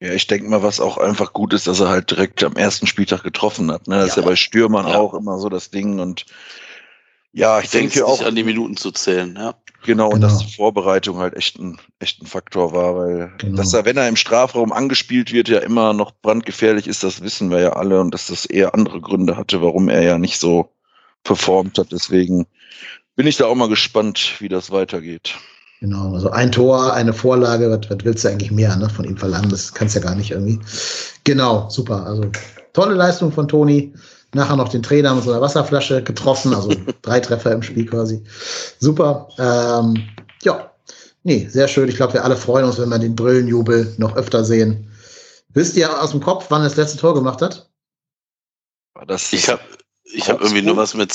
Ja, 0.01 0.13
ich 0.13 0.25
denke 0.25 0.49
mal, 0.49 0.63
was 0.63 0.79
auch 0.79 0.97
einfach 0.97 1.31
gut 1.31 1.53
ist, 1.53 1.67
dass 1.67 1.79
er 1.79 1.89
halt 1.89 2.09
direkt 2.09 2.43
am 2.43 2.55
ersten 2.55 2.87
Spieltag 2.87 3.23
getroffen 3.23 3.71
hat. 3.71 3.87
Ne? 3.87 3.95
Das 3.95 4.07
ja, 4.07 4.09
ist 4.09 4.15
ja 4.17 4.23
bei 4.23 4.35
Stürmern 4.35 4.87
ja. 4.87 4.97
auch 4.97 5.13
immer 5.13 5.37
so 5.37 5.47
das 5.47 5.69
Ding. 5.69 5.99
Und 5.99 6.25
ja, 7.33 7.59
ich 7.59 7.69
denke 7.69 8.05
auch. 8.05 8.23
an 8.23 8.35
die 8.35 8.43
Minuten 8.43 8.77
zu 8.77 8.91
zählen, 8.91 9.35
ja. 9.37 9.53
Genau, 9.84 10.09
und 10.09 10.21
dass 10.21 10.38
genau. 10.38 10.45
die 10.45 10.55
Vorbereitung 10.55 11.17
halt 11.17 11.36
echt 11.36 11.57
ein, 11.57 11.79
echt 11.99 12.21
ein 12.21 12.27
Faktor 12.27 12.71
war, 12.73 12.95
weil 12.95 13.32
genau. 13.39 13.57
dass 13.57 13.73
er, 13.73 13.86
wenn 13.86 13.97
er 13.97 14.07
im 14.07 14.15
Strafraum 14.15 14.71
angespielt 14.71 15.34
wird, 15.34 15.49
ja 15.49 15.59
immer 15.59 15.93
noch 15.93 16.11
brandgefährlich 16.21 16.88
ist, 16.88 17.03
das 17.03 17.21
wissen 17.21 17.49
wir 17.49 17.59
ja 17.59 17.73
alle 17.73 17.99
und 17.99 18.13
dass 18.13 18.27
das 18.27 18.45
eher 18.45 18.75
andere 18.75 19.01
Gründe 19.01 19.38
hatte, 19.38 19.61
warum 19.61 19.89
er 19.89 20.03
ja 20.03 20.17
nicht 20.19 20.39
so 20.39 20.69
performt 21.23 21.79
hat. 21.79 21.91
Deswegen 21.91 22.45
bin 23.15 23.25
ich 23.25 23.38
da 23.38 23.45
auch 23.45 23.55
mal 23.55 23.69
gespannt, 23.69 24.36
wie 24.39 24.49
das 24.49 24.69
weitergeht. 24.71 25.36
Genau, 25.79 26.13
also 26.13 26.29
ein 26.29 26.51
Tor, 26.51 26.93
eine 26.93 27.11
Vorlage, 27.11 27.71
was, 27.71 27.89
was 27.89 28.05
willst 28.05 28.23
du 28.23 28.29
eigentlich 28.29 28.51
mehr 28.51 28.75
ne, 28.75 28.88
von 28.88 29.03
ihm 29.03 29.17
verlangen? 29.17 29.49
Das 29.49 29.73
kannst 29.73 29.95
du 29.95 29.99
ja 29.99 30.05
gar 30.05 30.15
nicht 30.15 30.29
irgendwie. 30.29 30.59
Genau, 31.23 31.69
super. 31.69 32.05
Also 32.05 32.25
tolle 32.73 32.93
Leistung 32.93 33.32
von 33.32 33.47
Toni 33.47 33.91
nachher 34.34 34.55
noch 34.55 34.69
den 34.69 34.84
Trainer 34.84 35.13
mit 35.13 35.23
so 35.23 35.32
einer 35.32 35.41
Wasserflasche 35.41 36.03
getroffen, 36.03 36.53
also 36.53 36.73
drei 37.01 37.19
Treffer 37.19 37.51
im 37.51 37.63
Spiel 37.63 37.86
quasi. 37.86 38.23
Super. 38.79 39.29
Ähm, 39.38 40.07
ja, 40.43 40.71
nee, 41.23 41.47
sehr 41.49 41.67
schön. 41.67 41.89
Ich 41.89 41.95
glaube, 41.95 42.13
wir 42.13 42.23
alle 42.23 42.38
freuen 42.38 42.65
uns, 42.65 42.79
wenn 42.79 42.89
wir 42.89 42.99
den 42.99 43.15
Brillenjubel 43.15 43.95
noch 43.97 44.15
öfter 44.15 44.43
sehen. 44.43 44.89
Wisst 45.49 45.75
ihr 45.75 46.01
aus 46.01 46.11
dem 46.11 46.21
Kopf, 46.21 46.45
wann 46.49 46.61
er 46.61 46.69
das 46.69 46.77
letzte 46.77 46.97
Tor 46.97 47.13
gemacht 47.13 47.41
hat? 47.41 47.69
Das 49.07 49.34
ich 49.34 49.49
habe 49.49 49.61
ich 50.03 50.29
hab 50.29 50.41
irgendwie 50.41 50.61
nur 50.61 50.77
was 50.77 50.93
mit 50.93 51.13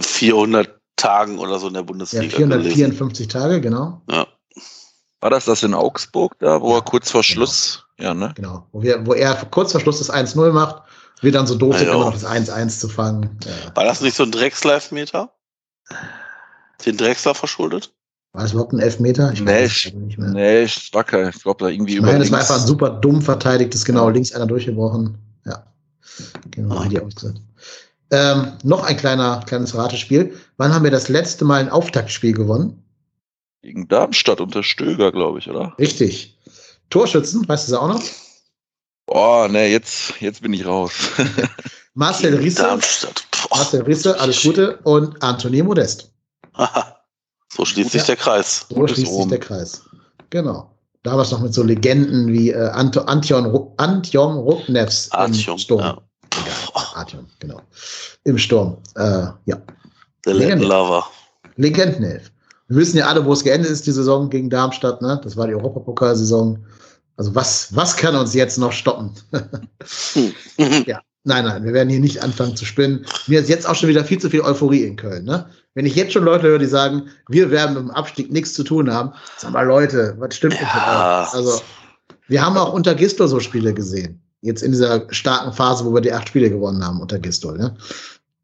400 0.00 0.78
Tagen 0.96 1.38
oder 1.38 1.58
so 1.58 1.68
in 1.68 1.74
der 1.74 1.82
Bundesliga. 1.82 2.24
Ja, 2.24 2.36
454 2.36 3.28
gelesen. 3.28 3.30
Tage, 3.30 3.60
genau. 3.60 4.02
Ja. 4.10 4.26
War 5.20 5.30
das 5.30 5.46
das 5.46 5.62
in 5.62 5.74
Augsburg 5.74 6.36
da, 6.38 6.60
wo 6.60 6.70
ja, 6.70 6.78
er 6.78 6.82
kurz 6.82 7.10
vor 7.10 7.22
genau. 7.22 7.32
Schluss, 7.32 7.84
genau. 7.96 8.08
ja, 8.08 8.14
ne? 8.14 8.32
Genau, 8.36 8.66
wo, 8.72 8.82
wir, 8.82 9.04
wo 9.04 9.14
er 9.14 9.34
kurz 9.50 9.72
vor 9.72 9.80
Schluss 9.80 9.98
das 9.98 10.12
1-0 10.12 10.52
macht 10.52 10.82
wird 11.22 11.34
dann 11.34 11.46
so 11.46 11.54
doof, 11.54 11.80
immer 11.80 11.92
noch 11.94 12.12
das 12.12 12.24
1-1 12.24 12.80
zu 12.80 12.88
fangen. 12.88 13.38
Ja. 13.44 13.76
War 13.76 13.84
das 13.84 14.00
nicht 14.00 14.16
so 14.16 14.22
ein 14.22 14.32
Dreckslive-Meter? 14.32 15.32
Den 16.84 16.96
Drexler 16.96 17.34
verschuldet? 17.34 17.92
War 18.32 18.42
das 18.42 18.52
überhaupt 18.52 18.72
ein 18.72 18.78
Elfmeter? 18.78 19.32
Ich 19.32 19.40
nee, 19.40 19.64
ich, 19.64 19.92
nicht 19.94 20.18
mehr. 20.18 20.30
nee, 20.30 20.66
kein, 21.04 21.30
ich 21.30 21.42
glaube 21.42 21.64
da 21.64 21.70
irgendwie 21.70 21.94
ich 21.94 22.00
meine, 22.00 22.12
über. 22.12 22.18
Nein, 22.18 22.22
es 22.22 22.30
war 22.30 22.40
einfach 22.40 22.60
ein 22.60 22.66
super 22.66 22.90
dumm 22.90 23.22
verteidigtes, 23.22 23.84
genau, 23.84 24.10
links 24.10 24.32
einer 24.32 24.46
durchgebrochen. 24.46 25.18
Ja. 25.46 25.66
Genau, 26.50 26.82
oh. 26.82 26.88
die 26.88 27.00
ausgesagt. 27.00 27.40
Ähm, 28.10 28.52
noch 28.62 28.84
ein 28.84 28.96
kleiner, 28.96 29.42
kleines 29.46 29.74
Ratespiel. 29.74 30.34
Wann 30.56 30.74
haben 30.74 30.84
wir 30.84 30.90
das 30.90 31.08
letzte 31.08 31.44
Mal 31.44 31.60
ein 31.60 31.68
Auftaktspiel 31.68 32.32
gewonnen? 32.32 32.82
Gegen 33.62 33.88
Darmstadt 33.88 34.40
unter 34.40 34.62
Stöger, 34.62 35.10
glaube 35.10 35.40
ich, 35.40 35.48
oder? 35.48 35.74
Richtig. 35.78 36.38
Torschützen, 36.90 37.46
weißt 37.48 37.68
du 37.68 37.72
es 37.72 37.78
auch 37.78 37.88
noch? 37.88 38.02
Oh, 39.10 39.46
ne, 39.50 39.66
jetzt, 39.68 40.20
jetzt 40.20 40.42
bin 40.42 40.52
ich 40.52 40.66
raus. 40.66 40.92
Marcel 41.94 42.34
Risse. 42.36 42.62
Darmstadt. 42.62 43.24
Marcel 43.50 43.82
Risse, 43.82 44.18
alles 44.20 44.42
Gute. 44.42 44.78
Und 44.84 45.20
Anthony 45.22 45.62
Modest. 45.62 46.12
Aha. 46.52 46.96
So 47.50 47.64
schließt 47.64 47.94
ja. 47.94 48.00
sich 48.00 48.06
der 48.06 48.16
Kreis. 48.16 48.66
So 48.68 48.74
Gutes 48.74 48.96
schließt 48.96 49.14
sich 49.14 49.28
der 49.28 49.38
Kreis. 49.38 49.82
Genau. 50.30 50.70
Damals 51.04 51.30
noch 51.30 51.40
mit 51.40 51.54
so 51.54 51.62
Legenden 51.62 52.28
wie 52.28 52.50
äh, 52.50 52.68
Ant 52.68 52.98
Antion, 53.08 53.70
Antjom 53.78 54.36
Ruknevs 54.36 55.08
im 55.26 55.58
Sturm. 55.58 55.80
Ja. 55.80 55.98
Artyom, 56.94 57.26
genau. 57.38 57.62
Im 58.24 58.36
Sturm. 58.36 58.76
Äh, 58.96 59.26
ja. 59.46 59.56
Der 60.26 60.34
Legendenlover. 60.34 61.06
Legendenelf. 61.56 62.30
Wir 62.68 62.76
wissen 62.76 62.98
ja 62.98 63.06
alle, 63.06 63.24
wo 63.24 63.32
es 63.32 63.42
geendet 63.42 63.70
ist, 63.70 63.86
die 63.86 63.92
Saison 63.92 64.28
gegen 64.28 64.50
Darmstadt. 64.50 65.00
Ne? 65.00 65.18
Das 65.24 65.36
war 65.36 65.46
die 65.46 65.54
Europapokalsaison. 65.54 66.62
Also 67.18 67.34
was, 67.34 67.74
was 67.74 67.96
kann 67.96 68.14
uns 68.14 68.32
jetzt 68.32 68.58
noch 68.58 68.72
stoppen? 68.72 69.10
ja, 70.86 71.00
nein, 71.24 71.44
nein, 71.44 71.64
wir 71.64 71.72
werden 71.72 71.90
hier 71.90 72.00
nicht 72.00 72.22
anfangen 72.22 72.56
zu 72.56 72.64
spinnen. 72.64 73.04
Mir 73.26 73.40
ist 73.40 73.48
jetzt 73.48 73.68
auch 73.68 73.74
schon 73.74 73.88
wieder 73.88 74.04
viel 74.04 74.18
zu 74.18 74.30
viel 74.30 74.40
Euphorie 74.40 74.84
in 74.84 74.96
Köln. 74.96 75.24
Ne? 75.24 75.46
Wenn 75.74 75.84
ich 75.84 75.96
jetzt 75.96 76.12
schon 76.12 76.24
Leute 76.24 76.46
höre, 76.46 76.60
die 76.60 76.66
sagen, 76.66 77.08
wir 77.28 77.50
werden 77.50 77.74
mit 77.74 77.82
dem 77.82 77.90
Abstieg 77.90 78.30
nichts 78.30 78.54
zu 78.54 78.62
tun 78.62 78.92
haben, 78.92 79.12
sag 79.36 79.52
mal 79.52 79.66
Leute, 79.66 80.14
was 80.18 80.36
stimmt 80.36 80.54
ja. 80.54 80.60
mit 80.60 80.70
euch? 80.70 81.34
Also 81.34 81.60
wir 82.28 82.44
haben 82.44 82.56
auch 82.56 82.72
unter 82.72 82.94
Gistol 82.94 83.26
so 83.26 83.40
Spiele 83.40 83.74
gesehen. 83.74 84.22
Jetzt 84.40 84.62
in 84.62 84.70
dieser 84.70 85.12
starken 85.12 85.52
Phase, 85.52 85.84
wo 85.84 85.92
wir 85.92 86.00
die 86.00 86.12
acht 86.12 86.28
Spiele 86.28 86.48
gewonnen 86.48 86.86
haben 86.86 87.00
unter 87.00 87.18
Gistol. 87.18 87.58
Ne? 87.58 87.76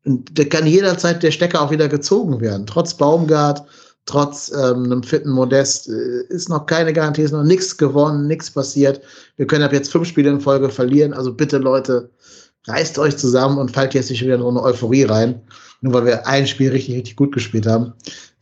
Und 0.05 0.37
da 0.37 0.45
kann 0.45 0.67
jederzeit 0.67 1.23
der 1.23 1.31
Stecker 1.31 1.63
auch 1.63 1.71
wieder 1.71 1.89
gezogen 1.89 2.41
werden. 2.41 2.67
Trotz 2.67 2.95
Baumgart, 2.95 3.65
trotz 4.07 4.53
ähm, 4.53 4.85
einem 4.85 5.03
fitten 5.03 5.31
Modest 5.31 5.89
äh, 5.89 6.25
ist 6.29 6.49
noch 6.49 6.67
keine 6.67 6.93
Garantie, 6.93 7.23
ist 7.23 7.33
noch 7.33 7.43
nichts 7.43 7.77
gewonnen, 7.77 8.27
nichts 8.27 8.51
passiert. 8.51 9.01
Wir 9.37 9.47
können 9.47 9.65
ab 9.65 9.73
jetzt 9.73 9.91
fünf 9.91 10.09
Spiele 10.09 10.31
in 10.31 10.41
Folge 10.41 10.69
verlieren. 10.69 11.15
Also 11.15 11.33
bitte, 11.33 11.59
Leute, 11.59 12.11
reißt 12.67 12.99
euch 12.99 13.17
zusammen 13.17 13.59
und 13.59 13.71
fallt 13.71 13.95
jetzt 13.95 14.11
nicht 14.11 14.23
wieder 14.23 14.35
in 14.35 14.41
so 14.41 14.49
eine 14.49 14.63
Euphorie 14.63 15.05
rein, 15.05 15.41
nur 15.81 15.95
weil 15.95 16.07
wir 16.07 16.27
ein 16.27 16.47
Spiel 16.47 16.71
richtig, 16.71 16.97
richtig 16.97 17.17
gut 17.17 17.33
gespielt 17.33 17.67
haben. 17.67 17.93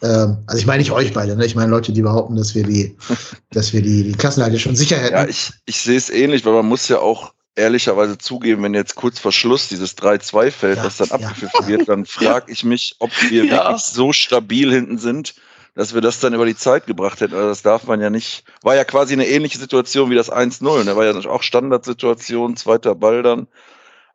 Ähm, 0.02 0.38
also 0.46 0.58
ich 0.58 0.66
meine 0.66 0.78
nicht 0.78 0.92
euch 0.92 1.12
beide, 1.12 1.36
ne? 1.36 1.44
ich 1.44 1.54
meine 1.54 1.70
Leute, 1.70 1.92
die 1.92 2.02
behaupten, 2.02 2.36
dass 2.36 2.54
wir 2.54 2.64
die, 2.64 2.96
dass 3.50 3.72
wir 3.72 3.82
die, 3.82 4.04
die 4.04 4.12
Klassenhalte 4.12 4.58
schon 4.58 4.76
sicher 4.76 4.96
hätten. 4.96 5.14
Ja, 5.14 5.26
ich, 5.26 5.52
ich 5.66 5.80
sehe 5.80 5.96
es 5.96 6.10
ähnlich, 6.10 6.44
weil 6.44 6.52
man 6.52 6.66
muss 6.66 6.88
ja 6.88 6.98
auch 6.98 7.32
ehrlicherweise 7.54 8.16
zugeben, 8.16 8.62
wenn 8.62 8.74
jetzt 8.74 8.94
kurz 8.94 9.18
vor 9.18 9.32
Schluss 9.32 9.68
dieses 9.68 9.96
3-2 9.98 10.50
fällt, 10.50 10.76
ja, 10.78 10.84
das 10.84 10.96
dann 10.96 11.10
abgepfiffen 11.10 11.60
ja. 11.62 11.68
wird, 11.68 11.88
dann 11.88 12.06
frage 12.06 12.50
ich 12.50 12.64
mich, 12.64 12.96
ob 12.98 13.10
wir 13.28 13.44
ja. 13.44 13.52
wirklich 13.52 13.82
so 13.82 14.12
stabil 14.12 14.72
hinten 14.72 14.98
sind, 14.98 15.34
dass 15.74 15.94
wir 15.94 16.00
das 16.00 16.20
dann 16.20 16.34
über 16.34 16.46
die 16.46 16.56
Zeit 16.56 16.86
gebracht 16.86 17.20
hätten. 17.20 17.34
Also 17.34 17.48
das 17.48 17.62
darf 17.62 17.86
man 17.86 18.00
ja 18.00 18.10
nicht. 18.10 18.44
War 18.62 18.74
ja 18.74 18.84
quasi 18.84 19.14
eine 19.14 19.26
ähnliche 19.26 19.58
Situation 19.58 20.10
wie 20.10 20.14
das 20.14 20.30
1-0. 20.30 20.84
Da 20.84 20.96
war 20.96 21.04
ja 21.04 21.30
auch 21.30 21.42
Standardsituation, 21.42 22.56
zweiter 22.56 22.94
Ball 22.94 23.22
dann. 23.22 23.46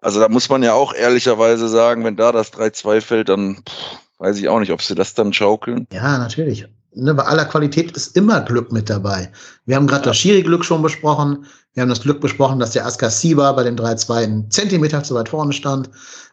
Also 0.01 0.19
da 0.19 0.29
muss 0.29 0.49
man 0.49 0.61
ja 0.61 0.73
auch 0.73 0.93
ehrlicherweise 0.93 1.67
sagen, 1.67 2.03
wenn 2.03 2.15
da 2.15 2.31
das 2.31 2.53
3-2 2.53 3.01
fällt, 3.01 3.29
dann 3.29 3.63
pff, 3.67 3.97
weiß 4.19 4.37
ich 4.37 4.49
auch 4.49 4.59
nicht, 4.59 4.71
ob 4.71 4.81
sie 4.81 4.95
das 4.95 5.15
dann 5.15 5.33
schaukeln. 5.33 5.87
Ja, 5.91 6.19
natürlich. 6.19 6.67
ne, 6.93 7.13
bei 7.15 7.23
aller 7.23 7.45
Qualität 7.45 7.91
ist 7.91 8.15
immer 8.15 8.41
Glück 8.41 8.71
mit 8.71 8.89
dabei. 8.89 9.31
Wir 9.65 9.75
haben 9.75 9.87
gerade 9.87 10.03
ja. 10.03 10.09
das 10.11 10.17
Schiri-Glück 10.17 10.63
schon 10.63 10.83
besprochen. 10.83 11.45
Wir 11.73 11.81
haben 11.81 11.89
das 11.89 12.01
Glück 12.01 12.21
besprochen, 12.21 12.59
dass 12.59 12.71
der 12.71 12.85
Askar 12.85 13.09
Siba 13.09 13.51
bei 13.53 13.63
dem 13.63 13.75
3-2 13.75 14.13
einen 14.13 14.51
Zentimeter 14.51 15.03
zu 15.03 15.15
weit 15.15 15.29
vorne 15.29 15.53
stand. 15.53 15.89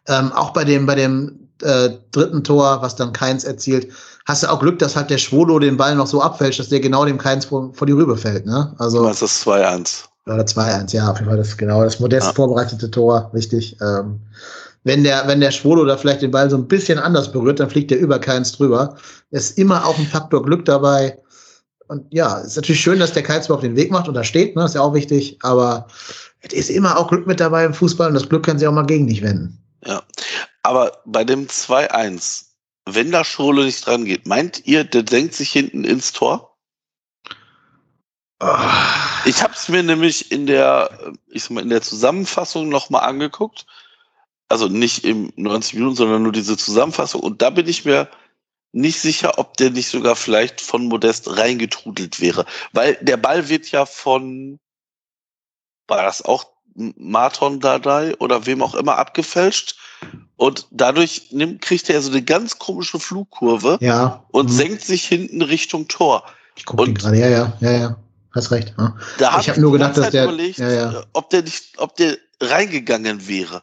Ähm, 0.06 0.32
auch 0.32 0.52
bei 0.52 0.64
dem, 0.64 0.84
bei 0.84 0.94
dem 0.94 1.48
äh, 1.62 1.90
dritten 2.12 2.44
Tor, 2.44 2.82
was 2.82 2.96
dann 2.96 3.12
Keins 3.12 3.44
erzielt, 3.44 3.92
hast 4.24 4.42
du 4.42 4.50
auch 4.50 4.60
Glück, 4.60 4.78
dass 4.78 4.96
halt 4.96 5.10
der 5.10 5.18
Schwolo 5.18 5.58
den 5.58 5.76
Ball 5.76 5.94
noch 5.94 6.06
so 6.06 6.22
abfälscht, 6.22 6.60
dass 6.60 6.68
der 6.68 6.80
genau 6.80 7.04
dem 7.04 7.18
Keins 7.18 7.44
vor, 7.44 7.72
vor 7.74 7.86
die 7.86 7.92
Rübe 7.92 8.16
fällt. 8.16 8.46
Ne? 8.46 8.74
Also, 8.78 9.06
das 9.06 9.22
ist 9.22 9.46
2-1. 9.46 10.04
Oder 10.26 10.44
2-1, 10.44 10.94
ja, 10.94 11.10
auf 11.10 11.18
jeden 11.18 11.28
Fall 11.28 11.36
das 11.36 11.56
genau 11.56 11.84
das 11.84 12.00
modest 12.00 12.28
ja. 12.28 12.32
vorbereitete 12.32 12.90
Tor, 12.90 13.30
richtig. 13.34 13.76
Ähm, 13.82 14.20
wenn 14.84 15.04
der, 15.04 15.26
wenn 15.26 15.40
der 15.40 15.50
Schwolo 15.50 15.84
da 15.84 15.96
vielleicht 15.96 16.22
den 16.22 16.30
Ball 16.30 16.48
so 16.48 16.56
ein 16.56 16.66
bisschen 16.66 16.98
anders 16.98 17.30
berührt, 17.30 17.60
dann 17.60 17.68
fliegt 17.68 17.90
der 17.90 17.98
über 17.98 18.18
keins 18.18 18.52
drüber. 18.52 18.96
Ist 19.30 19.58
immer 19.58 19.84
auch 19.84 19.98
ein 19.98 20.06
Faktor 20.06 20.42
Glück 20.42 20.64
dabei. 20.64 21.18
Und 21.88 22.06
ja, 22.10 22.38
ist 22.38 22.56
natürlich 22.56 22.80
schön, 22.80 22.98
dass 22.98 23.12
der 23.12 23.22
Keizburg 23.22 23.60
den 23.60 23.76
Weg 23.76 23.90
macht 23.90 24.08
und 24.08 24.14
da 24.14 24.24
steht, 24.24 24.56
ne, 24.56 24.64
ist 24.64 24.74
ja 24.74 24.80
auch 24.80 24.94
wichtig, 24.94 25.38
aber 25.42 25.86
es 26.40 26.54
ist 26.54 26.70
immer 26.70 26.96
auch 26.98 27.08
Glück 27.08 27.26
mit 27.26 27.40
dabei 27.40 27.64
im 27.64 27.74
Fußball 27.74 28.08
und 28.08 28.14
das 28.14 28.28
Glück 28.28 28.44
kann 28.44 28.58
sich 28.58 28.66
auch 28.66 28.72
mal 28.72 28.86
gegen 28.86 29.06
dich 29.06 29.22
wenden. 29.22 29.58
Ja, 29.84 30.02
aber 30.62 30.92
bei 31.04 31.24
dem 31.24 31.46
2-1, 31.46 32.44
wenn 32.86 33.10
da 33.10 33.24
Schwolo 33.24 33.62
nicht 33.64 33.86
dran 33.86 34.04
geht, 34.04 34.26
meint 34.26 34.66
ihr, 34.66 34.84
der 34.84 35.02
denkt 35.02 35.34
sich 35.34 35.50
hinten 35.50 35.84
ins 35.84 36.12
Tor? 36.12 36.56
Oh. 38.40 38.56
Ich 39.24 39.42
habe 39.42 39.54
es 39.54 39.68
mir 39.68 39.82
nämlich 39.82 40.30
in 40.30 40.46
der, 40.46 41.14
ich 41.28 41.44
sag 41.44 41.52
mal, 41.52 41.62
in 41.62 41.70
der 41.70 41.82
Zusammenfassung 41.82 42.68
nochmal 42.68 43.08
angeguckt 43.08 43.66
also 44.48 44.68
nicht 44.68 45.04
im 45.04 45.32
90 45.36 45.74
Minuten, 45.74 45.96
sondern 45.96 46.22
nur 46.22 46.32
diese 46.32 46.56
Zusammenfassung. 46.56 47.20
Und 47.20 47.42
da 47.42 47.50
bin 47.50 47.68
ich 47.68 47.84
mir 47.84 48.08
nicht 48.72 49.00
sicher, 49.00 49.38
ob 49.38 49.56
der 49.56 49.70
nicht 49.70 49.88
sogar 49.88 50.16
vielleicht 50.16 50.60
von 50.60 50.86
Modest 50.86 51.36
reingetrudelt 51.36 52.20
wäre. 52.20 52.44
Weil 52.72 52.96
der 53.00 53.16
Ball 53.16 53.48
wird 53.48 53.70
ja 53.70 53.86
von, 53.86 54.58
war 55.86 56.02
das 56.02 56.22
auch 56.22 56.46
Marton 56.74 57.60
Dadai 57.60 58.16
oder 58.18 58.46
wem 58.46 58.62
auch 58.62 58.74
immer 58.74 58.98
abgefälscht. 58.98 59.76
Und 60.36 60.66
dadurch 60.70 61.28
nimmt, 61.30 61.62
kriegt 61.62 61.88
er 61.88 62.02
so 62.02 62.10
eine 62.10 62.22
ganz 62.22 62.58
komische 62.58 62.98
Flugkurve 62.98 63.78
ja. 63.80 64.24
und 64.32 64.50
mhm. 64.50 64.54
senkt 64.54 64.82
sich 64.82 65.04
hinten 65.04 65.42
Richtung 65.42 65.86
Tor. 65.88 66.24
Ich 66.56 66.64
gucke 66.64 66.92
gerade, 66.92 67.18
ja, 67.18 67.28
ja, 67.28 67.52
ja, 67.60 67.70
ja. 67.70 67.96
Hast 68.34 68.50
recht. 68.50 68.74
Ja. 68.76 68.96
Da 69.18 69.32
hab 69.32 69.40
ich 69.40 69.48
habe 69.48 69.60
nur 69.60 69.72
gedacht, 69.72 69.96
dass 69.96 70.10
der, 70.10 70.24
überlegt, 70.24 70.58
ja, 70.58 70.70
ja. 70.70 71.04
ob 71.12 71.30
der 71.30 71.42
nicht, 71.42 71.78
ob 71.78 71.94
der 71.96 72.16
reingegangen 72.40 73.28
wäre. 73.28 73.62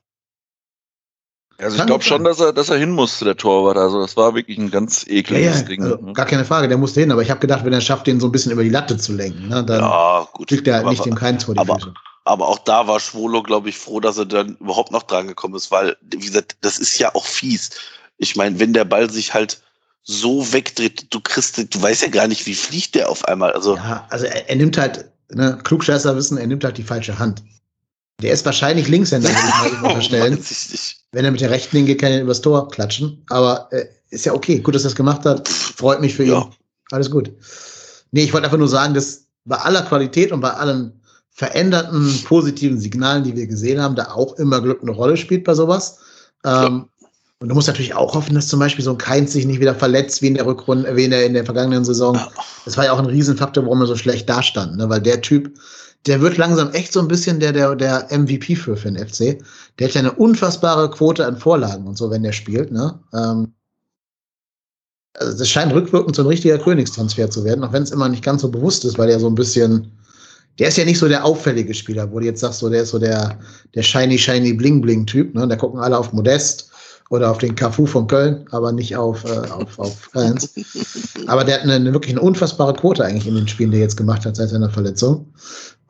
Also 1.58 1.78
ich 1.78 1.86
glaube 1.86 2.04
schon, 2.04 2.24
dass 2.24 2.40
er, 2.40 2.54
dass 2.54 2.70
er 2.70 2.78
hin 2.78 2.92
musste, 2.92 3.26
der 3.26 3.38
Torwart. 3.38 3.78
Also 3.78 4.02
das 4.02 4.18
war 4.18 4.34
wirklich 4.34 4.58
ein 4.58 4.72
ganz 4.72 5.06
ekliges 5.08 5.56
ja, 5.56 5.62
ja, 5.62 5.68
Ding. 5.68 5.84
Also, 5.84 5.98
ne? 5.98 6.14
Gar 6.14 6.26
keine 6.26 6.46
Frage, 6.46 6.68
der 6.68 6.78
musste 6.78 7.02
hin. 7.02 7.12
Aber 7.12 7.22
ich 7.22 7.30
habe 7.30 7.40
gedacht, 7.40 7.64
wenn 7.66 7.74
er 7.74 7.82
schafft, 7.82 8.08
den 8.08 8.20
so 8.20 8.28
ein 8.28 8.32
bisschen 8.32 8.52
über 8.52 8.64
die 8.64 8.70
Latte 8.70 8.98
zu 8.98 9.14
lenken, 9.14 9.48
ne, 9.48 9.64
dann 9.64 9.82
ja, 9.82 10.28
kriegt 10.48 10.68
er 10.68 10.78
halt 10.78 10.88
nicht 10.88 11.06
dem 11.06 11.16
Keins 11.16 11.44
vor 11.44 11.54
die 11.54 11.60
aber, 11.60 11.76
Füße. 11.76 11.94
Aber 12.26 12.48
auch 12.48 12.60
da 12.60 12.88
war 12.88 13.00
Schwolo, 13.00 13.44
glaube 13.44 13.70
ich, 13.70 13.78
froh, 13.78 14.00
dass 14.00 14.18
er 14.18 14.26
dann 14.26 14.56
überhaupt 14.60 14.92
noch 14.92 15.04
dran 15.04 15.28
gekommen 15.28 15.56
ist, 15.56 15.72
weil, 15.72 15.98
wie 16.02 16.18
gesagt, 16.18 16.58
das 16.62 16.78
ist 16.78 16.98
ja 16.98 17.14
auch 17.14 17.26
fies. 17.26 17.72
Ich 18.18 18.36
meine, 18.36 18.60
wenn 18.60 18.74
der 18.74 18.86
Ball 18.86 19.10
sich 19.10 19.34
halt 19.34 19.62
so 20.04 20.54
wegdreht, 20.54 21.14
du 21.14 21.20
kriegst, 21.20 21.58
du 21.58 21.82
weißt 21.82 22.04
ja 22.04 22.10
gar 22.10 22.28
nicht, 22.28 22.46
wie 22.46 22.56
fliegt 22.56 22.96
der 22.96 23.10
auf 23.10 23.26
einmal. 23.26 23.54
Also, 23.54 23.76
ja, 23.76 24.08
also 24.10 24.26
er, 24.26 24.50
er 24.50 24.56
nimmt 24.56 24.78
halt, 24.78 25.12
ne, 25.30 25.60
Klugscheißer 25.64 26.16
wissen, 26.16 26.38
er 26.38 26.48
nimmt 26.48 26.64
halt 26.64 26.78
die 26.78 26.84
falsche 26.84 27.20
Hand. 27.20 27.44
Der 28.22 28.34
ist 28.34 28.46
wahrscheinlich 28.46 28.88
Linkshänder, 28.88 29.30
würde 29.30 29.76
ich 29.76 29.82
mal 29.82 29.90
unterstellen. 29.90 30.44
Wenn 31.12 31.26
er 31.26 31.32
mit 31.32 31.42
der 31.42 31.50
rechten 31.50 31.78
hingeht, 31.78 32.00
kann 32.00 32.12
er 32.12 32.22
übers 32.22 32.42
Tor 32.42 32.70
klatschen. 32.70 33.24
Aber 33.30 33.68
äh, 33.72 33.86
ist 34.10 34.26
ja 34.26 34.34
okay. 34.34 34.60
Gut, 34.60 34.76
dass 34.76 34.84
er 34.84 34.90
das 34.90 34.96
gemacht 34.96 35.26
hat. 35.26 35.48
Freut 35.48 36.02
mich 36.02 36.16
für 36.16 36.24
ja. 36.24 36.42
ihn. 36.42 36.48
Alles 36.92 37.10
gut. 37.10 37.32
Nee, 38.12 38.24
ich 38.24 38.34
wollte 38.34 38.46
einfach 38.46 38.58
nur 38.58 38.68
sagen, 38.68 38.94
dass 38.94 39.26
bei 39.46 39.58
aller 39.58 39.82
Qualität 39.84 40.32
und 40.32 40.42
bei 40.42 40.52
allen 40.52 40.94
veränderten 41.32 42.22
positiven 42.26 42.80
Signalen, 42.80 43.24
die 43.24 43.36
wir 43.36 43.48
gesehen 43.48 43.82
haben, 43.82 43.96
da 43.96 44.12
auch 44.12 44.38
immer 44.38 44.62
Glück 44.62 44.82
eine 44.82 44.92
Rolle 44.92 45.18
spielt 45.18 45.44
bei 45.44 45.54
sowas. 45.54 45.98
Ähm, 46.46 46.86
und 47.40 47.50
du 47.50 47.56
musst 47.56 47.68
natürlich 47.68 47.96
auch 47.96 48.14
hoffen, 48.14 48.36
dass 48.36 48.48
zum 48.48 48.60
Beispiel 48.60 48.86
so 48.86 48.92
ein 48.92 49.00
Keins 49.00 49.34
sich 49.34 49.48
nicht 49.48 49.60
wieder 49.60 49.74
verletzt 49.74 50.22
wie 50.22 50.28
in 50.28 50.36
der 50.36 50.46
Rückrunde, 50.46 50.96
wie 50.96 51.06
in 51.06 51.12
der, 51.12 51.26
in 51.26 51.34
der 51.34 51.46
vergangenen 51.46 51.84
Saison. 51.84 52.20
Das 52.66 52.78
war 52.78 52.86
ja 52.86 52.92
auch 52.92 53.00
ein 53.00 53.08
Riesenfaktor, 53.08 53.64
warum 53.64 53.82
er 53.82 53.88
so 53.88 53.96
schlecht 53.96 54.30
dastand, 54.30 54.78
ne? 54.78 54.88
weil 54.90 55.02
der 55.02 55.22
Typ, 55.22 55.52
der 56.08 56.22
wird 56.22 56.38
langsam 56.38 56.72
echt 56.72 56.94
so 56.94 57.00
ein 57.00 57.08
bisschen 57.08 57.40
der, 57.40 57.54
der, 57.54 57.76
der 57.76 58.08
MVP 58.12 58.56
für, 58.56 58.76
für 58.76 58.92
den 58.92 59.08
FC. 59.08 59.44
Der 59.78 59.88
hat 59.88 59.96
ja 59.96 60.00
eine 60.00 60.14
unfassbare 60.14 60.90
Quote 60.90 61.26
an 61.26 61.38
Vorlagen 61.38 61.86
und 61.88 61.98
so, 61.98 62.10
wenn 62.10 62.24
der 62.24 62.32
spielt. 62.32 62.72
Ne? 62.72 63.00
Ähm, 63.14 63.54
also 65.16 65.38
das 65.38 65.50
scheint 65.50 65.74
rückwirkend 65.74 66.16
so 66.16 66.24
ein 66.24 66.28
richtiger 66.28 66.58
Königstransfer 66.58 67.30
zu 67.30 67.44
werden, 67.44 67.64
auch 67.64 67.74
wenn 67.74 67.84
es 67.84 67.92
immer 67.92 68.10
nicht 68.10 68.24
ganz 68.24 68.42
so 68.42 68.50
bewusst 68.50 68.86
ist, 68.86 68.98
weil 68.98 69.10
er 69.10 69.20
so 69.20 69.28
ein 69.28 69.36
bisschen, 69.36 69.92
der 70.58 70.70
ist 70.70 70.78
ja 70.78 70.86
nicht 70.86 71.00
so 71.00 71.08
der 71.08 71.24
auffällige 71.24 71.74
Spieler, 71.74 72.12
wo 72.12 72.20
du 72.20 72.26
jetzt 72.26 72.40
sagst, 72.40 72.60
so, 72.60 72.70
der 72.70 72.84
ist 72.84 72.90
so 72.90 73.00
der, 73.00 73.38
der 73.76 73.84
shiny, 73.84 74.18
shiny, 74.18 74.54
bling, 74.54 74.82
bling 74.82 75.06
Typ, 75.06 75.36
ne? 75.36 75.48
Da 75.48 75.56
gucken 75.56 75.80
alle 75.80 75.98
auf 75.98 76.14
Modest 76.14 76.72
oder 77.10 77.30
auf 77.30 77.40
den 77.40 77.56
Cafu 77.56 77.86
von 77.86 78.08
Köln, 78.08 78.46
aber 78.52 78.72
nicht 78.72 78.96
auf, 78.96 79.26
äh, 79.26 79.50
auf, 79.50 79.78
auf 79.78 80.00
Fans. 80.14 80.54
aber 81.28 81.44
der 81.44 81.56
hat 81.56 81.64
eine, 81.64 81.74
eine, 81.74 81.94
wirklich 81.94 82.14
eine 82.14 82.22
unfassbare 82.22 82.74
Quote 82.74 83.04
eigentlich 83.04 83.28
in 83.28 83.36
den 83.36 83.50
Spielen, 83.50 83.72
die 83.72 83.78
er 83.78 83.84
jetzt 83.84 83.98
gemacht 83.98 84.26
hat 84.26 84.38
seit 84.38 84.50
seiner 84.50 84.70
Verletzung. 84.70 85.26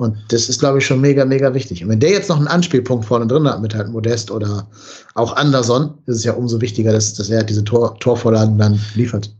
Und 0.02 0.18
das 0.30 0.50
ist, 0.50 0.60
glaube 0.60 0.80
ich, 0.80 0.86
schon 0.88 1.00
mega, 1.00 1.26
mega 1.26 1.54
wichtig. 1.54 1.84
Und 1.84 1.90
wenn 1.90 2.00
der 2.00 2.10
jetzt 2.10 2.28
noch 2.28 2.38
einen 2.38 2.48
Anspielpunkt 2.48 3.06
vorne 3.06 3.28
drin 3.28 3.48
hat 3.48 3.62
mit 3.62 3.76
halt 3.76 3.90
Modest 3.90 4.32
oder 4.32 4.68
auch 5.14 5.36
Anderson, 5.36 5.96
ist 6.08 6.16
es 6.16 6.24
ja 6.24 6.34
umso 6.34 6.60
wichtiger, 6.60 6.92
dass, 6.92 7.14
dass 7.14 7.30
er 7.30 7.44
diese 7.44 7.64
Tor, 7.64 8.00
Torvorlagen 8.00 8.58
dann 8.58 8.82
liefert. 8.96 9.32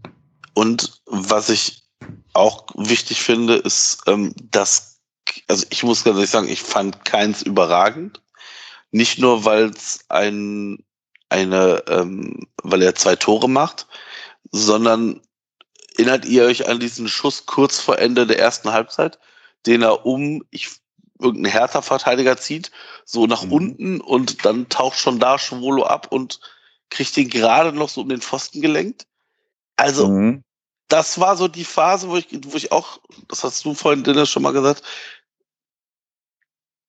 Und 0.54 1.02
was 1.08 1.50
ich 1.50 1.82
auch 2.34 2.68
wichtig 2.76 3.24
finde, 3.24 3.56
ist, 3.56 4.04
ähm, 4.06 4.36
dass, 4.52 5.00
also 5.48 5.66
ich 5.72 5.82
muss 5.82 6.04
ganz 6.04 6.18
ehrlich 6.18 6.30
sagen, 6.30 6.48
ich 6.48 6.62
fand 6.62 7.06
keins 7.06 7.42
überragend. 7.42 8.22
Nicht 8.92 9.18
nur, 9.18 9.46
weil 9.46 9.72
es 9.72 10.02
ein, 10.10 10.78
eine, 11.30 11.82
ähm, 11.88 12.46
weil 12.62 12.84
er 12.84 12.94
zwei 12.94 13.16
Tore 13.16 13.50
macht, 13.50 13.88
sondern 14.52 15.22
erinnert 15.96 16.26
ihr 16.26 16.44
euch 16.44 16.70
an 16.70 16.80
diesen 16.80 17.08
Schuss 17.08 17.48
kurz 17.48 17.80
vor 17.80 17.98
Ende 17.98 18.28
der 18.28 18.38
ersten 18.38 18.72
Halbzeit? 18.72 19.18
Den 19.66 19.82
er 19.82 20.06
um 20.06 20.44
ich, 20.50 20.70
irgendein 21.20 21.52
Hertha-Verteidiger 21.52 22.38
zieht, 22.38 22.72
so 23.06 23.28
nach 23.28 23.44
mhm. 23.44 23.52
unten 23.52 24.02
und 24.02 24.46
dann 24.46 24.70
taucht 24.70 24.98
schon 24.98 25.20
da 25.20 25.38
Schwolo 25.38 25.84
ab 25.84 26.08
und 26.12 26.40
kriegt 26.90 27.16
den 27.16 27.30
gerade 27.30 27.72
noch 27.72 27.90
so 27.90 28.02
um 28.02 28.10
den 28.10 28.22
Pfosten 28.22 28.62
gelenkt. 28.62 29.08
Also, 29.78 30.10
mhm. 30.10 30.44
das 30.88 31.20
war 31.20 31.38
so 31.38 31.48
die 31.48 31.64
Phase, 31.64 32.10
wo 32.10 32.18
ich, 32.18 32.28
wo 32.46 32.58
ich 32.58 32.72
auch, 32.72 33.00
das 33.28 33.44
hast 33.44 33.64
du 33.66 33.74
vorhin, 33.74 34.04
Dennis, 34.04 34.30
schon 34.30 34.44
mal 34.44 34.52
gesagt, 34.52 34.84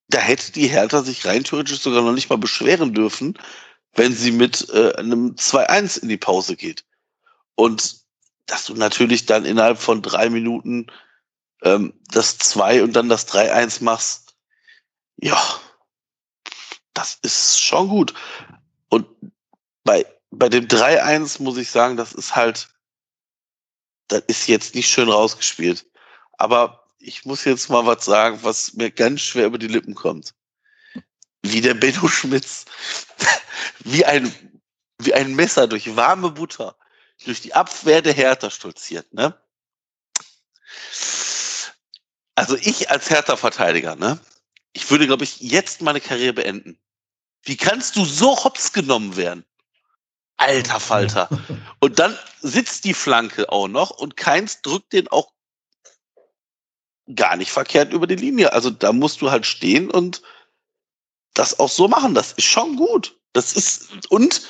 da 0.09 0.19
hätte 0.19 0.51
die 0.51 0.67
Hertha 0.67 1.01
sich 1.01 1.25
rein 1.25 1.43
theoretisch 1.43 1.79
sogar 1.79 2.03
noch 2.03 2.11
nicht 2.11 2.29
mal 2.29 2.37
beschweren 2.37 2.93
dürfen, 2.93 3.37
wenn 3.95 4.13
sie 4.13 4.31
mit 4.31 4.69
äh, 4.69 4.93
einem 4.95 5.35
2-1 5.35 6.01
in 6.01 6.09
die 6.09 6.17
Pause 6.17 6.55
geht. 6.55 6.85
Und 7.55 8.03
dass 8.45 8.65
du 8.65 8.73
natürlich 8.73 9.25
dann 9.25 9.45
innerhalb 9.45 9.77
von 9.77 10.01
drei 10.01 10.29
Minuten 10.29 10.87
ähm, 11.63 11.93
das 12.09 12.37
2 12.37 12.83
und 12.83 12.93
dann 12.93 13.09
das 13.09 13.27
3-1 13.27 13.83
machst, 13.83 14.35
ja, 15.17 15.41
das 16.93 17.17
ist 17.21 17.61
schon 17.61 17.87
gut. 17.87 18.13
Und 18.89 19.07
bei, 19.83 20.05
bei 20.31 20.49
dem 20.49 20.67
3-1 20.67 21.41
muss 21.41 21.57
ich 21.57 21.71
sagen, 21.71 21.97
das 21.97 22.13
ist 22.13 22.35
halt, 22.35 22.69
das 24.07 24.23
ist 24.27 24.47
jetzt 24.47 24.75
nicht 24.75 24.89
schön 24.89 25.09
rausgespielt. 25.09 25.85
Aber 26.33 26.87
ich 26.99 27.25
muss 27.25 27.45
jetzt 27.45 27.69
mal 27.69 27.85
was 27.85 28.05
sagen, 28.05 28.39
was 28.43 28.73
mir 28.73 28.91
ganz 28.91 29.21
schwer 29.21 29.45
über 29.45 29.57
die 29.57 29.67
Lippen 29.67 29.95
kommt. 29.95 30.33
Wie 31.41 31.61
der 31.61 31.73
Benno 31.73 32.07
Schmitz, 32.07 32.65
wie 33.79 34.05
ein, 34.05 34.33
wie 34.99 35.13
ein 35.13 35.35
Messer 35.35 35.67
durch 35.67 35.95
warme 35.95 36.31
Butter 36.31 36.75
durch 37.25 37.41
die 37.41 37.53
Abwehr 37.53 38.01
der 38.01 38.13
Hertha 38.13 38.49
stolziert, 38.49 39.13
ne? 39.13 39.39
Also 42.35 42.55
ich 42.57 42.89
als 42.89 43.09
Hertha-Verteidiger, 43.09 43.95
ne? 43.95 44.19
Ich 44.73 44.89
würde, 44.89 45.05
glaube 45.05 45.23
ich, 45.23 45.39
jetzt 45.39 45.81
meine 45.81 46.01
Karriere 46.01 46.33
beenden. 46.33 46.79
Wie 47.43 47.57
kannst 47.57 47.95
du 47.95 48.05
so 48.05 48.43
hops 48.43 48.73
genommen 48.73 49.15
werden? 49.15 49.45
Alter 50.37 50.79
Falter. 50.79 51.29
Und 51.79 51.99
dann 51.99 52.17
sitzt 52.41 52.85
die 52.85 52.93
Flanke 52.93 53.51
auch 53.51 53.67
noch 53.67 53.91
und 53.91 54.17
keins 54.17 54.61
drückt 54.61 54.93
den 54.93 55.07
auch 55.09 55.31
gar 57.15 57.35
nicht 57.35 57.51
verkehrt 57.51 57.93
über 57.93 58.07
die 58.07 58.15
Linie. 58.15 58.53
Also 58.53 58.69
da 58.69 58.93
musst 58.93 59.21
du 59.21 59.29
halt 59.29 59.45
stehen 59.45 59.91
und 59.91 60.21
das 61.33 61.59
auch 61.59 61.69
so 61.69 61.87
machen. 61.87 62.15
Das 62.15 62.31
ist 62.33 62.45
schon 62.45 62.75
gut. 62.75 63.17
Das 63.33 63.53
ist, 63.53 64.07
und 64.09 64.41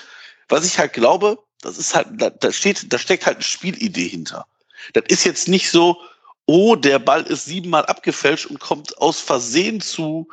was 0.49 0.65
ich 0.65 0.77
halt 0.77 0.93
glaube, 0.93 1.39
das 1.61 1.77
ist 1.77 1.95
halt, 1.95 2.07
da, 2.13 2.29
da 2.29 2.51
steht, 2.51 2.91
da 2.91 2.97
steckt 2.97 3.25
halt 3.25 3.37
eine 3.37 3.43
Spielidee 3.43 4.07
hinter. 4.07 4.47
Das 4.93 5.03
ist 5.07 5.23
jetzt 5.23 5.47
nicht 5.47 5.69
so, 5.69 6.01
oh, 6.45 6.75
der 6.75 6.99
Ball 6.99 7.23
ist 7.23 7.45
siebenmal 7.45 7.85
abgefälscht 7.85 8.47
und 8.47 8.59
kommt 8.59 8.97
aus 8.97 9.19
Versehen 9.19 9.81
zu, 9.81 10.27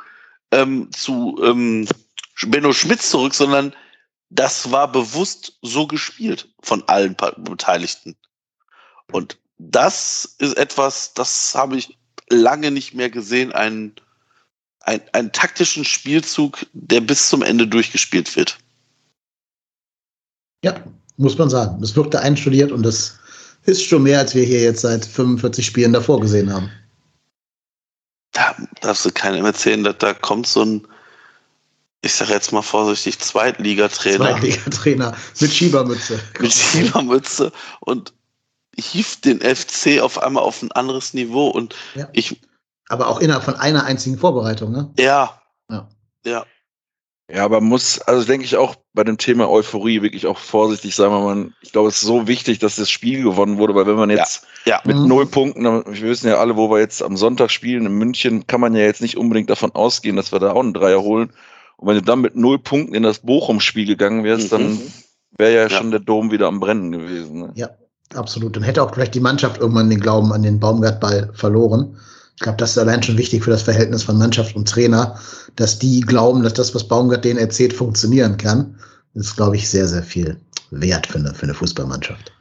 ähm, 0.51 0.89
zu 0.91 1.39
ähm, 1.43 1.87
Benno 2.47 2.73
Schmitz 2.73 3.09
zurück, 3.09 3.33
sondern 3.33 3.73
das 4.29 4.71
war 4.71 4.91
bewusst 4.91 5.57
so 5.61 5.87
gespielt 5.87 6.49
von 6.61 6.83
allen 6.87 7.15
Beteiligten. 7.37 8.15
Und 9.11 9.37
das 9.57 10.35
ist 10.39 10.57
etwas, 10.57 11.13
das 11.13 11.53
habe 11.53 11.77
ich 11.77 11.97
lange 12.29 12.71
nicht 12.71 12.93
mehr 12.93 13.09
gesehen, 13.09 13.51
einen, 13.51 13.95
ein, 14.79 15.01
einen 15.13 15.31
taktischen 15.31 15.85
Spielzug, 15.85 16.65
der 16.73 17.01
bis 17.01 17.29
zum 17.29 17.41
Ende 17.41 17.67
durchgespielt 17.67 18.35
wird. 18.35 18.57
Ja, 20.63 20.81
muss 21.17 21.37
man 21.37 21.49
sagen. 21.49 21.79
Das 21.81 21.95
wirkte 21.95 22.21
einstudiert 22.21 22.71
und 22.71 22.83
das 22.83 23.19
ist 23.65 23.83
schon 23.83 24.03
mehr, 24.03 24.19
als 24.19 24.35
wir 24.35 24.43
hier 24.43 24.61
jetzt 24.61 24.81
seit 24.81 25.05
45 25.05 25.65
Spielen 25.65 25.93
davor 25.93 26.19
gesehen 26.19 26.51
haben. 26.53 26.69
Da 28.31 28.55
darfst 28.81 29.05
du 29.05 29.11
keinem 29.11 29.45
erzählen, 29.45 29.83
dass 29.83 29.97
da 29.97 30.13
kommt 30.13 30.47
so 30.47 30.63
ein, 30.63 30.87
ich 32.01 32.13
sage 32.13 32.33
jetzt 32.33 32.51
mal 32.51 32.61
vorsichtig, 32.61 33.19
Zweitligatrainer. 33.19 34.17
Zweitligatrainer 34.17 35.15
mit 35.39 35.51
Schiebermütze. 35.51 36.19
mit 36.39 36.53
Schiebermütze 36.53 37.51
und 37.81 38.13
hieft 38.77 39.25
den 39.25 39.41
FC 39.41 40.01
auf 40.01 40.17
einmal 40.21 40.43
auf 40.43 40.61
ein 40.61 40.71
anderes 40.71 41.13
Niveau 41.13 41.49
und 41.49 41.75
ja. 41.95 42.07
ich. 42.13 42.39
Aber 42.87 43.07
auch 43.07 43.19
innerhalb 43.19 43.43
von 43.43 43.55
einer 43.55 43.85
einzigen 43.85 44.17
Vorbereitung, 44.17 44.71
ne? 44.71 44.91
Ja. 44.97 45.41
Ja. 45.69 45.89
Ja. 46.25 46.45
Ja, 47.33 47.45
aber 47.45 47.61
muss, 47.61 47.99
also 47.99 48.25
denke 48.25 48.45
ich 48.45 48.57
auch 48.57 48.75
bei 48.93 49.03
dem 49.03 49.17
Thema 49.17 49.49
Euphorie 49.49 50.01
wirklich 50.01 50.27
auch 50.27 50.37
vorsichtig 50.37 50.95
sein, 50.95 51.11
weil 51.11 51.23
man, 51.23 51.53
ich 51.61 51.71
glaube, 51.71 51.87
es 51.87 51.95
ist 51.95 52.07
so 52.07 52.27
wichtig, 52.27 52.59
dass 52.59 52.75
das 52.75 52.89
Spiel 52.89 53.23
gewonnen 53.23 53.57
wurde, 53.57 53.73
weil 53.73 53.87
wenn 53.87 53.95
man 53.95 54.09
jetzt 54.09 54.45
ja, 54.65 54.75
ja. 54.75 54.81
mit 54.83 54.97
mhm. 54.97 55.07
null 55.07 55.25
Punkten, 55.27 55.63
wir 55.63 56.01
wissen 56.01 56.27
ja 56.27 56.39
alle, 56.39 56.57
wo 56.57 56.69
wir 56.69 56.79
jetzt 56.79 57.01
am 57.01 57.15
Sonntag 57.15 57.49
spielen, 57.49 57.85
in 57.85 57.93
München, 57.93 58.47
kann 58.47 58.59
man 58.59 58.75
ja 58.75 58.81
jetzt 58.81 59.01
nicht 59.01 59.17
unbedingt 59.17 59.49
davon 59.49 59.71
ausgehen, 59.71 60.17
dass 60.17 60.33
wir 60.33 60.39
da 60.39 60.51
auch 60.51 60.59
einen 60.59 60.73
Dreier 60.73 61.01
holen. 61.01 61.31
Und 61.77 61.87
wenn 61.87 61.95
du 61.95 62.01
dann 62.01 62.19
mit 62.19 62.35
null 62.35 62.59
Punkten 62.59 62.95
in 62.95 63.03
das 63.03 63.19
Bochum-Spiel 63.19 63.85
gegangen 63.85 64.25
wärst, 64.25 64.51
mhm. 64.51 64.57
dann 64.57 64.81
wäre 65.37 65.53
ja, 65.53 65.61
ja, 65.63 65.69
schon 65.69 65.91
der 65.91 66.01
Dom 66.01 66.31
wieder 66.31 66.47
am 66.47 66.59
Brennen 66.59 66.91
gewesen. 66.91 67.39
Ne? 67.39 67.51
Ja, 67.55 67.69
absolut. 68.13 68.57
Dann 68.57 68.63
hätte 68.63 68.83
auch 68.83 68.93
vielleicht 68.93 69.15
die 69.15 69.21
Mannschaft 69.21 69.61
irgendwann 69.61 69.89
den 69.89 70.01
Glauben 70.01 70.33
an 70.33 70.43
den 70.43 70.59
Baumgartball 70.59 71.31
verloren. 71.33 71.97
Ich 72.35 72.43
glaube, 72.43 72.57
das 72.57 72.71
ist 72.71 72.77
allein 72.77 73.03
schon 73.03 73.17
wichtig 73.17 73.43
für 73.43 73.51
das 73.51 73.61
Verhältnis 73.61 74.03
von 74.03 74.17
Mannschaft 74.17 74.55
und 74.55 74.67
Trainer, 74.67 75.19
dass 75.55 75.77
die 75.77 76.01
glauben, 76.01 76.43
dass 76.43 76.53
das, 76.53 76.73
was 76.73 76.87
Baumgart 76.87 77.23
denen 77.23 77.39
erzählt, 77.39 77.73
funktionieren 77.73 78.37
kann. 78.37 78.79
Das 79.13 79.27
ist, 79.27 79.35
glaube 79.35 79.57
ich, 79.57 79.69
sehr, 79.69 79.87
sehr 79.87 80.03
viel 80.03 80.39
wert 80.71 81.05
für 81.07 81.19
eine, 81.19 81.33
für 81.33 81.43
eine 81.43 81.53
Fußballmannschaft. 81.53 82.31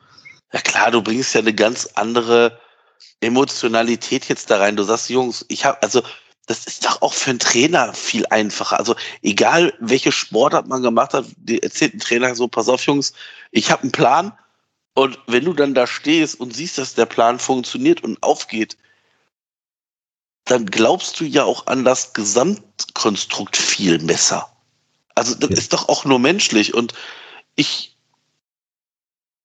Ja 0.52 0.60
klar, 0.60 0.90
du 0.90 1.02
bringst 1.02 1.34
ja 1.34 1.40
eine 1.40 1.54
ganz 1.54 1.88
andere 1.94 2.58
Emotionalität 3.20 4.26
jetzt 4.28 4.50
da 4.50 4.58
rein. 4.58 4.76
Du 4.76 4.82
sagst, 4.82 5.10
Jungs, 5.10 5.44
ich 5.48 5.64
habe, 5.64 5.82
also 5.82 6.02
das 6.46 6.66
ist 6.66 6.84
doch 6.84 7.02
auch 7.02 7.14
für 7.14 7.30
einen 7.30 7.38
Trainer 7.38 7.92
viel 7.92 8.26
einfacher. 8.30 8.78
Also 8.78 8.96
egal, 9.22 9.72
welche 9.80 10.10
Sportart 10.10 10.66
man 10.66 10.82
gemacht 10.82 11.14
hat, 11.14 11.26
die 11.36 11.62
erzählt 11.62 11.94
ein 11.94 12.00
Trainer 12.00 12.34
so, 12.34 12.48
pass 12.48 12.68
auf, 12.68 12.84
Jungs, 12.86 13.12
ich 13.52 13.70
habe 13.70 13.82
einen 13.82 13.92
Plan 13.92 14.32
und 14.94 15.18
wenn 15.28 15.44
du 15.44 15.52
dann 15.52 15.74
da 15.74 15.86
stehst 15.86 16.40
und 16.40 16.54
siehst, 16.54 16.78
dass 16.78 16.94
der 16.94 17.06
Plan 17.06 17.38
funktioniert 17.38 18.02
und 18.02 18.20
aufgeht, 18.22 18.76
dann 20.44 20.66
glaubst 20.66 21.20
du 21.20 21.24
ja 21.24 21.44
auch 21.44 21.66
an 21.66 21.84
das 21.84 22.12
Gesamtkonstrukt 22.12 23.56
viel 23.56 23.98
besser. 23.98 24.50
Also 25.14 25.34
das 25.34 25.50
ja. 25.50 25.56
ist 25.56 25.72
doch 25.72 25.88
auch 25.88 26.04
nur 26.04 26.18
menschlich. 26.18 26.74
Und 26.74 26.94
ich 27.54 27.96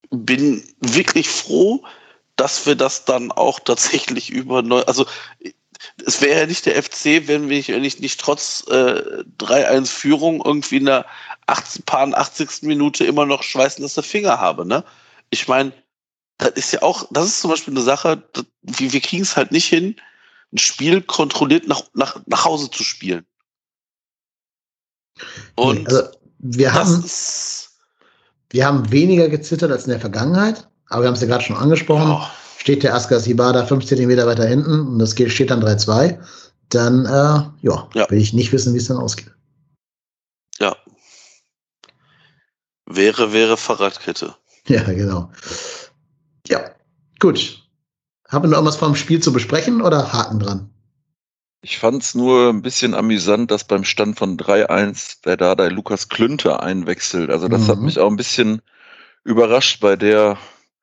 bin 0.09 0.63
wirklich 0.79 1.29
froh, 1.29 1.83
dass 2.35 2.65
wir 2.65 2.75
das 2.75 3.05
dann 3.05 3.31
auch 3.31 3.59
tatsächlich 3.59 4.29
über 4.29 4.61
neu, 4.61 4.81
also 4.83 5.05
es 6.05 6.21
wäre 6.21 6.41
ja 6.41 6.47
nicht 6.47 6.65
der 6.65 6.81
FC, 6.81 7.27
wenn 7.27 7.49
wenn 7.49 7.83
ich 7.83 7.99
nicht 7.99 8.19
trotz 8.19 8.65
äh, 8.67 9.23
3-1 9.39 9.87
Führung 9.87 10.41
irgendwie 10.43 10.77
in 10.77 10.85
der 10.85 11.05
80, 11.47 11.83
80. 11.87 12.63
Minute 12.63 13.05
immer 13.05 13.25
noch 13.25 13.43
schweißnasse 13.43 14.03
Finger 14.03 14.39
habe. 14.39 14.65
Ne? 14.65 14.83
Ich 15.29 15.47
meine, 15.47 15.73
das 16.37 16.51
ist 16.51 16.73
ja 16.73 16.81
auch, 16.81 17.07
das 17.11 17.27
ist 17.27 17.41
zum 17.41 17.51
Beispiel 17.51 17.73
eine 17.73 17.83
Sache, 17.83 18.23
das, 18.33 18.45
wir, 18.61 18.93
wir 18.93 19.01
kriegen 19.01 19.23
es 19.23 19.35
halt 19.35 19.51
nicht 19.51 19.67
hin, 19.67 19.95
ein 20.53 20.57
Spiel 20.57 21.01
kontrolliert 21.01 21.67
nach, 21.67 21.83
nach, 21.93 22.19
nach 22.25 22.45
Hause 22.45 22.69
zu 22.69 22.83
spielen. 22.83 23.25
Und 25.55 25.87
also, 25.87 26.09
wir 26.39 26.73
haben, 26.73 27.03
wir 28.49 28.65
haben 28.65 28.91
weniger 28.91 29.29
gezittert 29.29 29.71
als 29.71 29.85
in 29.85 29.91
der 29.91 29.99
Vergangenheit, 29.99 30.67
aber 30.87 31.03
wir 31.03 31.07
haben 31.07 31.15
es 31.15 31.21
ja 31.21 31.27
gerade 31.27 31.43
schon 31.43 31.57
angesprochen. 31.57 32.11
Oh. 32.11 32.25
Steht 32.57 32.83
der 32.83 32.95
Askar 32.95 33.19
Sibada 33.19 33.65
fünf 33.65 33.85
Zentimeter 33.85 34.25
weiter 34.25 34.45
hinten 34.45 34.87
und 34.87 34.99
das 34.99 35.11
steht 35.11 35.51
dann 35.51 35.63
3-2, 35.63 36.19
dann 36.69 37.05
äh, 37.05 37.09
ja, 37.61 37.89
ja, 37.93 38.09
will 38.09 38.19
ich 38.19 38.33
nicht 38.33 38.51
wissen, 38.51 38.73
wie 38.73 38.79
es 38.79 38.87
dann 38.87 38.97
ausgeht. 38.97 39.31
Ja. 40.59 40.75
Wäre, 42.85 43.33
wäre 43.33 43.57
Fahrradkette. 43.57 44.35
Ja, 44.67 44.83
genau. 44.83 45.31
Ja, 46.47 46.71
gut. 47.19 47.64
Haben 48.36 48.43
wir 48.43 48.49
noch 48.49 48.57
irgendwas 48.57 48.75
vom 48.75 48.95
Spiel 48.95 49.21
zu 49.21 49.31
besprechen 49.31 49.81
oder 49.81 50.11
Haken 50.11 50.39
dran? 50.39 50.69
Ich 51.61 51.79
fand 51.79 52.03
es 52.03 52.15
nur 52.15 52.49
ein 52.49 52.61
bisschen 52.61 52.93
amüsant, 52.93 53.49
dass 53.49 53.63
beim 53.63 53.86
Stand 53.86 54.19
von 54.19 54.36
3-1 54.36 55.21
der 55.23 55.38
Dardai 55.38 55.69
Lukas 55.69 56.09
Klünter 56.09 56.61
einwechselt. 56.61 57.29
Also 57.29 57.47
das 57.47 57.61
mhm. 57.61 57.67
hat 57.67 57.79
mich 57.79 57.97
auch 57.97 58.09
ein 58.09 58.17
bisschen 58.17 58.61
überrascht 59.23 59.79
bei 59.79 59.95
der. 59.95 60.38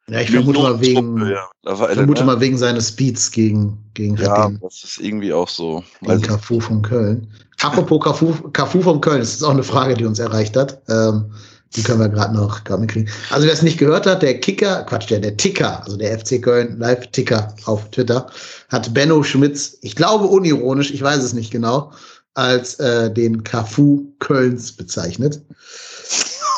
Ja, 0.09 0.20
ich 0.20 0.30
vermute 0.30 0.61
mal 0.61 0.80
wegen, 0.80 1.30
ja, 1.30 1.76
vermute 1.76 2.22
ne? 2.22 2.26
mal 2.26 2.40
wegen 2.40 2.57
seines 2.57 2.88
Speeds 2.88 3.30
gegen, 3.30 3.78
gegen 3.92 4.16
Ja, 4.16 4.44
Happin. 4.44 4.59
das 4.62 4.82
ist 4.82 4.98
irgendwie 4.98 5.34
auch 5.34 5.48
so. 5.48 5.84
Gegen 6.00 6.22
Cafu 6.22 6.59
von 6.59 6.80
Köln. 6.80 7.28
Apropos 7.61 8.03
Cafu, 8.03 8.32
Cafu 8.53 8.80
von 8.80 9.03
Köln, 9.03 9.20
das 9.20 9.34
ist 9.34 9.42
auch 9.42 9.50
eine 9.50 9.62
Frage, 9.62 9.92
die 9.92 10.07
uns 10.07 10.18
erreicht 10.18 10.57
hat. 10.57 10.80
Ähm, 10.88 11.32
die 11.77 11.83
können 11.83 12.01
wir 12.01 12.09
gerade 12.09 12.35
noch 12.35 12.64
gerade 12.64 12.81
mitkriegen. 12.81 13.11
Also 13.31 13.47
wer 13.47 13.53
es 13.53 13.62
nicht 13.62 13.79
gehört 13.79 14.07
hat, 14.07 14.23
der 14.23 14.39
Kicker, 14.41 14.85
Quatsch, 14.85 15.11
der, 15.11 15.20
der 15.20 15.37
Ticker, 15.37 15.83
also 15.85 15.97
der 15.97 16.18
FC 16.18 16.43
Köln 16.43 16.79
Live-Ticker 16.79 17.55
auf 17.64 17.91
Twitter, 17.91 18.27
hat 18.68 18.93
Benno 18.93 19.23
Schmitz, 19.23 19.79
ich 19.81 19.97
glaube 19.97 20.27
unironisch, 20.27 20.91
ich 20.91 21.03
weiß 21.03 21.23
es 21.23 21.33
nicht 21.33 21.51
genau, 21.51 21.93
als 22.35 22.75
äh, 22.77 23.12
den 23.12 23.43
Cafu 23.45 24.05
Kölns 24.18 24.73
bezeichnet. 24.73 25.41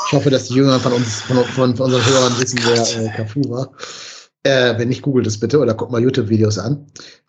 Ich 0.07 0.13
hoffe, 0.13 0.31
dass 0.31 0.49
die 0.49 0.55
Jüngeren 0.55 0.81
von 0.81 0.93
uns, 0.93 1.23
von, 1.23 1.37
von, 1.45 1.77
von 1.77 1.87
unseren 1.87 2.07
Hörern 2.07 2.39
wissen, 2.39 2.61
wer 2.65 3.17
äh, 3.17 3.51
war. 3.51 3.73
Äh, 4.43 4.79
wenn 4.79 4.89
nicht, 4.89 5.03
googelt 5.03 5.27
es 5.27 5.41
bitte 5.41 5.59
oder 5.59 5.75
guckt 5.75 5.91
mal 5.91 6.03
YouTube-Videos 6.03 6.59
an. 6.59 6.87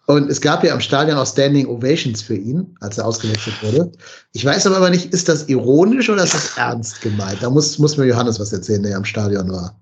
Und 0.08 0.30
es 0.30 0.39
gab 0.39 0.64
ja 0.64 0.74
am 0.74 0.82
Stadion 0.82 1.18
auch 1.18 1.26
Standing 1.26 1.66
Ovations 1.66 2.22
für 2.22 2.36
ihn, 2.36 2.76
als 2.80 2.97
er 2.97 3.06
ausgewechselt 3.06 3.56
wurde. 3.64 3.91
Ich 4.34 4.45
weiß 4.45 4.68
aber 4.68 4.89
nicht, 4.91 5.12
ist 5.14 5.28
das 5.28 5.47
ironisch 5.49 6.10
oder 6.10 6.24
ist 6.24 6.36
das 6.36 6.58
ernst 6.58 7.01
gemeint? 7.01 7.41
Da 7.41 7.49
muss, 7.49 7.80
muss 7.80 7.97
mir 7.97 8.06
Johannes 8.06 8.39
was 8.39 8.53
erzählen, 8.53 8.84
der 8.84 8.91
ja 8.91 8.97
am 8.97 9.06
Stadion 9.06 9.51
war. 9.51 9.80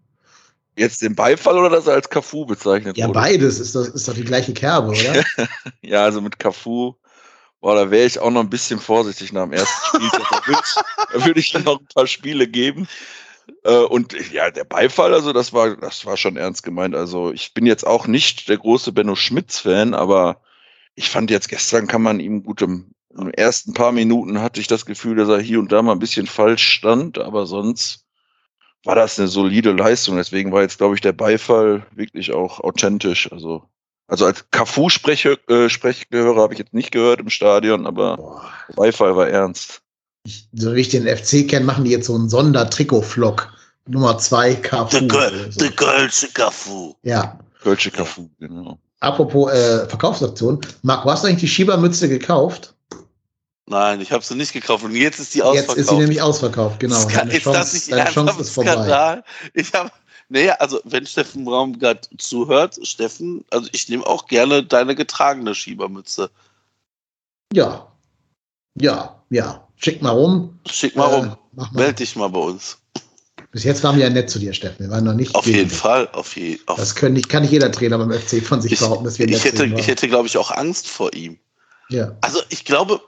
Jetzt 0.77 1.01
den 1.01 1.13
Beifall 1.13 1.57
oder 1.57 1.69
dass 1.69 1.87
er 1.87 1.95
als 1.95 2.09
Cafu 2.09 2.45
bezeichnet 2.45 2.97
ja, 2.97 3.07
wurde? 3.07 3.19
Ja, 3.19 3.25
beides. 3.25 3.59
Ist, 3.59 3.75
das, 3.75 3.89
ist 3.89 4.07
doch 4.07 4.13
die 4.13 4.23
gleiche 4.23 4.53
Kerbe, 4.53 4.89
oder? 4.89 5.23
ja, 5.81 6.03
also 6.03 6.21
mit 6.21 6.39
Cafu, 6.39 6.95
boah, 7.59 7.75
da 7.75 7.91
wäre 7.91 8.05
ich 8.05 8.17
auch 8.17 8.31
noch 8.31 8.41
ein 8.41 8.49
bisschen 8.49 8.79
vorsichtig 8.79 9.33
nach 9.33 9.43
dem 9.43 9.53
ersten 9.53 9.97
Spiel. 9.97 10.09
da 10.31 10.47
würde 10.47 10.61
ich, 10.63 11.25
würd 11.25 11.37
ich 11.37 11.65
noch 11.65 11.79
ein 11.79 11.87
paar 11.93 12.07
Spiele 12.07 12.47
geben. 12.47 12.87
Äh, 13.63 13.75
und 13.75 14.15
ja, 14.31 14.51
der 14.51 14.63
Beifall, 14.63 15.13
also 15.13 15.33
das 15.33 15.53
war, 15.53 15.75
das 15.75 16.05
war 16.05 16.17
schon 16.17 16.37
ernst 16.37 16.63
gemeint. 16.63 16.95
Also 16.95 17.31
ich 17.31 17.53
bin 17.53 17.65
jetzt 17.65 17.85
auch 17.85 18.07
nicht 18.07 18.49
der 18.49 18.57
große 18.57 18.91
Benno 18.91 19.15
Schmitz-Fan, 19.15 19.93
aber 19.93 20.41
ich 20.95 21.09
fand 21.09 21.31
jetzt 21.31 21.49
gestern 21.49 21.87
kann 21.87 22.01
man 22.01 22.19
ihm 22.19 22.43
gut 22.43 22.61
im, 22.61 22.93
im 23.17 23.31
ersten 23.31 23.73
paar 23.73 23.91
Minuten 23.91 24.41
hatte 24.41 24.59
ich 24.59 24.67
das 24.67 24.85
Gefühl, 24.85 25.15
dass 25.15 25.29
er 25.29 25.39
hier 25.39 25.59
und 25.59 25.71
da 25.71 25.81
mal 25.81 25.93
ein 25.93 25.99
bisschen 25.99 26.27
falsch 26.27 26.67
stand, 26.67 27.17
aber 27.17 27.45
sonst 27.45 28.05
war 28.83 28.95
das 28.95 29.17
eine 29.17 29.27
solide 29.27 29.71
Leistung. 29.71 30.17
Deswegen 30.17 30.51
war 30.51 30.61
jetzt, 30.61 30.77
glaube 30.77 30.95
ich, 30.95 31.01
der 31.01 31.13
Beifall 31.13 31.85
wirklich 31.91 32.33
auch 32.33 32.59
authentisch. 32.59 33.31
Also, 33.31 33.63
also 34.07 34.25
als 34.25 34.49
Cafu-Sprechgehörer 34.51 36.37
äh, 36.37 36.41
habe 36.41 36.53
ich 36.53 36.59
jetzt 36.59 36.73
nicht 36.73 36.91
gehört 36.91 37.19
im 37.21 37.29
Stadion, 37.29 37.87
aber 37.87 38.17
Boah. 38.17 38.51
Beifall 38.75 39.15
war 39.15 39.29
ernst 39.29 39.82
ich, 40.23 40.47
so 40.53 40.73
wie 40.73 40.81
ich 40.81 40.89
den 40.89 41.07
FC 41.07 41.47
kenne, 41.47 41.65
machen 41.65 41.83
die 41.83 41.91
jetzt 41.91 42.07
so 42.07 42.15
einen 42.15 42.29
Sondertrikot-Vlog. 42.29 43.51
Nummer 43.85 44.17
zwei 44.17 44.55
Cafu. 44.55 45.07
Der, 45.07 45.51
so. 45.51 45.69
Kölsche 45.71 46.27
Cafu. 46.29 46.95
Ja. 47.03 47.37
Kölsche 47.61 47.91
Cafu, 47.91 48.29
genau. 48.39 48.77
Apropos 49.01 49.51
äh, 49.51 49.87
Verkaufsaktion. 49.89 50.61
Marc, 50.81 51.03
hast 51.03 51.23
du 51.23 51.27
eigentlich 51.27 51.41
die 51.41 51.47
Schiebermütze 51.49 52.07
gekauft? 52.07 52.73
Nein, 53.65 53.99
ich 54.01 54.11
habe 54.11 54.23
sie 54.23 54.35
nicht 54.35 54.53
gekauft 54.53 54.83
und 54.83 54.95
jetzt 54.95 55.19
ist 55.19 55.35
die 55.35 55.41
ausverkauft. 55.41 55.77
Jetzt 55.77 55.85
ist 55.85 55.89
sie 55.89 55.97
nämlich 55.97 56.21
ausverkauft, 56.21 56.79
genau. 56.79 57.01
Kann, 57.07 57.27
deine 57.27 57.39
Chance, 57.39 57.59
das 57.59 57.73
nicht 57.73 57.91
deine 57.91 58.09
Chance 58.09 58.41
ist 58.41 58.49
vorbei. 58.51 58.71
Skandal. 58.71 59.23
Ich 59.53 59.73
habe, 59.73 59.91
naja, 60.29 60.53
also 60.55 60.79
wenn 60.85 61.05
Steffen 61.05 61.45
gerade 61.45 62.01
zuhört, 62.17 62.79
Steffen, 62.83 63.43
also 63.49 63.69
ich 63.73 63.89
nehme 63.89 64.05
auch 64.05 64.27
gerne 64.27 64.63
deine 64.63 64.95
getragene 64.95 65.55
Schiebermütze. 65.55 66.29
Ja, 67.53 67.87
ja, 68.79 69.21
ja. 69.29 69.62
Schick 69.83 70.01
mal 70.01 70.11
rum. 70.11 70.59
Schick 70.65 70.95
mal 70.95 71.09
äh, 71.09 71.15
rum. 71.15 71.37
Mal. 71.51 71.69
Meld 71.73 71.99
dich 71.99 72.15
mal 72.15 72.29
bei 72.29 72.39
uns. 72.39 72.77
Bis 73.51 73.65
jetzt 73.65 73.83
waren 73.83 73.97
wir 73.97 74.05
ja 74.05 74.09
nett 74.09 74.29
zu 74.29 74.39
dir, 74.39 74.53
Steffen. 74.53 74.79
Wir 74.79 74.89
waren 74.89 75.03
noch 75.03 75.13
nicht. 75.13 75.35
Auf 75.35 75.45
jeden 75.45 75.69
Fall, 75.69 76.07
auf 76.13 76.35
jeden 76.37 76.63
Fall. 76.63 76.75
Das 76.77 76.95
können 76.95 77.13
nicht, 77.13 77.29
kann 77.29 77.43
nicht 77.43 77.51
jeder 77.51 77.71
Trainer 77.71 77.97
beim 77.97 78.11
FC 78.11 78.41
von 78.41 78.61
sich 78.61 78.71
ich, 78.71 78.79
behaupten, 78.79 79.03
dass 79.03 79.19
wir 79.19 79.27
nett 79.27 79.35
ich 79.35 79.43
hätte, 79.43 79.65
Ich 79.65 79.87
hätte, 79.87 80.07
glaube 80.07 80.27
ich, 80.27 80.37
auch 80.37 80.51
Angst 80.51 80.87
vor 80.87 81.13
ihm. 81.13 81.37
Ja. 81.89 82.15
Also 82.21 82.41
ich 82.49 82.63
glaube, 82.65 83.01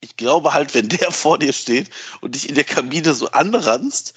ich 0.00 0.16
glaube 0.16 0.52
halt, 0.52 0.74
wenn 0.74 0.88
der 0.88 1.10
vor 1.12 1.38
dir 1.38 1.52
steht 1.52 1.90
und 2.20 2.34
dich 2.34 2.48
in 2.48 2.56
der 2.56 2.64
Kabine 2.64 3.14
so 3.14 3.28
anranzt, 3.28 4.14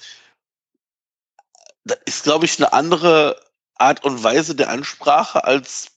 da 1.84 1.94
ist, 2.04 2.24
glaube 2.24 2.44
ich, 2.44 2.58
eine 2.58 2.72
andere 2.72 3.40
Art 3.76 4.04
und 4.04 4.22
Weise 4.24 4.56
der 4.56 4.68
Ansprache 4.68 5.44
als 5.44 5.86
äh, 5.86 5.95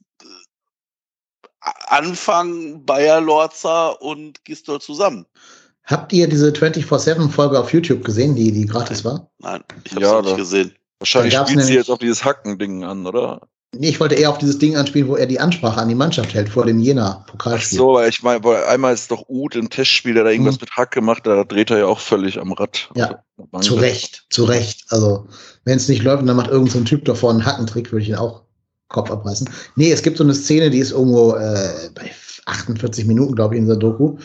Anfang 1.62 2.86
Bayer 2.86 3.22
Lorzer 3.22 4.02
und 4.02 4.44
Gistol 4.46 4.80
zusammen. 4.82 5.26
Habt 5.84 6.14
ihr 6.14 6.28
diese 6.30 6.52
24-7-Folge 6.52 7.60
auf 7.60 7.74
YouTube 7.74 8.04
gesehen, 8.06 8.36
die, 8.36 8.52
die 8.52 8.66
gratis 8.66 9.04
Nein. 9.04 9.14
war? 9.14 9.30
Nein, 9.40 9.64
ich 9.84 9.92
habe 9.96 10.02
Ja, 10.06 10.22
nicht 10.22 10.38
gesehen. 10.38 10.76
Wahrscheinlich 11.00 11.36
spielt 11.36 11.64
sie 11.64 11.74
jetzt 11.74 11.90
auf 11.90 12.00
dieses 12.00 12.24
Hacken-Ding 12.24 12.84
an, 12.84 13.08
oder? 13.08 13.42
Nee, 13.76 13.90
ich 13.90 14.00
wollte 14.00 14.16
eher 14.16 14.30
auf 14.32 14.40
dieses 14.40 14.58
Ding 14.58 14.76
anspielen, 14.76 15.08
wo 15.08 15.16
er 15.16 15.28
die 15.28 15.40
Ansprache 15.40 15.80
an 15.80 15.90
die 15.90 15.96
Mannschaft 15.96 16.34
hält 16.34 16.50
vor 16.50 16.66
dem 16.66 16.80
Ach 16.80 16.84
Jena-Pokalspiel. 16.84 17.78
so, 17.78 17.94
weil 17.94 18.10
ich 18.10 18.24
meine, 18.24 18.44
weil 18.44 18.64
einmal 18.66 18.94
ist 18.94 19.12
doch 19.12 19.26
Uth 19.30 19.56
im 19.56 19.70
Testspiel, 19.70 20.16
der 20.16 20.24
da 20.24 20.32
irgendwas 20.32 20.56
Mhm. 20.56 20.62
mit 20.62 20.72
Hack 20.72 20.92
gemacht 20.92 21.20
hat, 21.20 21.38
da 21.38 21.44
dreht 21.44 21.70
er 21.72 21.78
ja 21.80 21.86
auch 21.86 22.00
völlig 22.00 22.40
am 22.40 22.52
Rad. 22.52 22.90
Ja, 22.96 23.24
Also, 23.52 23.76
Zu 23.76 23.80
Recht, 23.80 24.26
zu 24.32 24.44
Recht. 24.46 24.86
Also, 24.90 25.28
wenn 25.66 25.78
es 25.78 25.88
nicht 25.88 26.04
läuft 26.04 26.22
und 26.22 26.28
dann 26.28 26.36
macht 26.38 26.50
irgendein 26.50 26.74
so 26.74 26.80
ein 26.80 26.86
Typ 26.86 27.06
davor 27.06 27.30
einen 27.32 27.46
Hackentrick, 27.46 27.92
würde 27.92 28.04
ich 28.04 28.10
ihn 28.10 28.16
auch 28.16 28.44
Kopf 28.90 29.10
abreißen. 29.10 29.50
Nee, 29.76 29.92
es 29.92 30.02
gibt 30.02 30.18
so 30.18 30.24
eine 30.24 30.34
Szene, 30.34 30.70
die 30.70 30.80
ist 30.80 30.92
irgendwo 30.92 31.36
äh, 31.36 31.90
bei 31.96 32.12
48 32.46 33.06
Minuten, 33.06 33.36
glaube 33.36 33.56
ich, 33.56 33.60
in 33.60 33.66
dieser 33.66 33.78
Doku, 33.78 34.18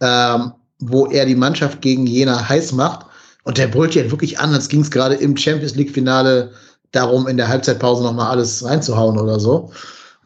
ähm, 0.00 0.52
wo 0.80 1.06
er 1.06 1.26
die 1.26 1.34
Mannschaft 1.34 1.80
gegen 1.80 2.06
Jena 2.06 2.48
heiß 2.48 2.72
macht 2.72 3.06
und 3.44 3.58
der 3.58 3.68
brüllt 3.68 3.94
ja 3.94 4.10
wirklich 4.10 4.38
an, 4.38 4.52
als 4.52 4.68
ging 4.68 4.80
es 4.80 4.90
gerade 4.90 5.14
im 5.14 5.36
Champions 5.36 5.74
League-Finale 5.76 6.50
darum, 6.92 7.28
in 7.28 7.36
der 7.36 7.48
Halbzeitpause 7.48 8.02
nochmal 8.02 8.30
alles 8.30 8.64
reinzuhauen 8.64 9.18
oder 9.18 9.38
so. 9.38 9.70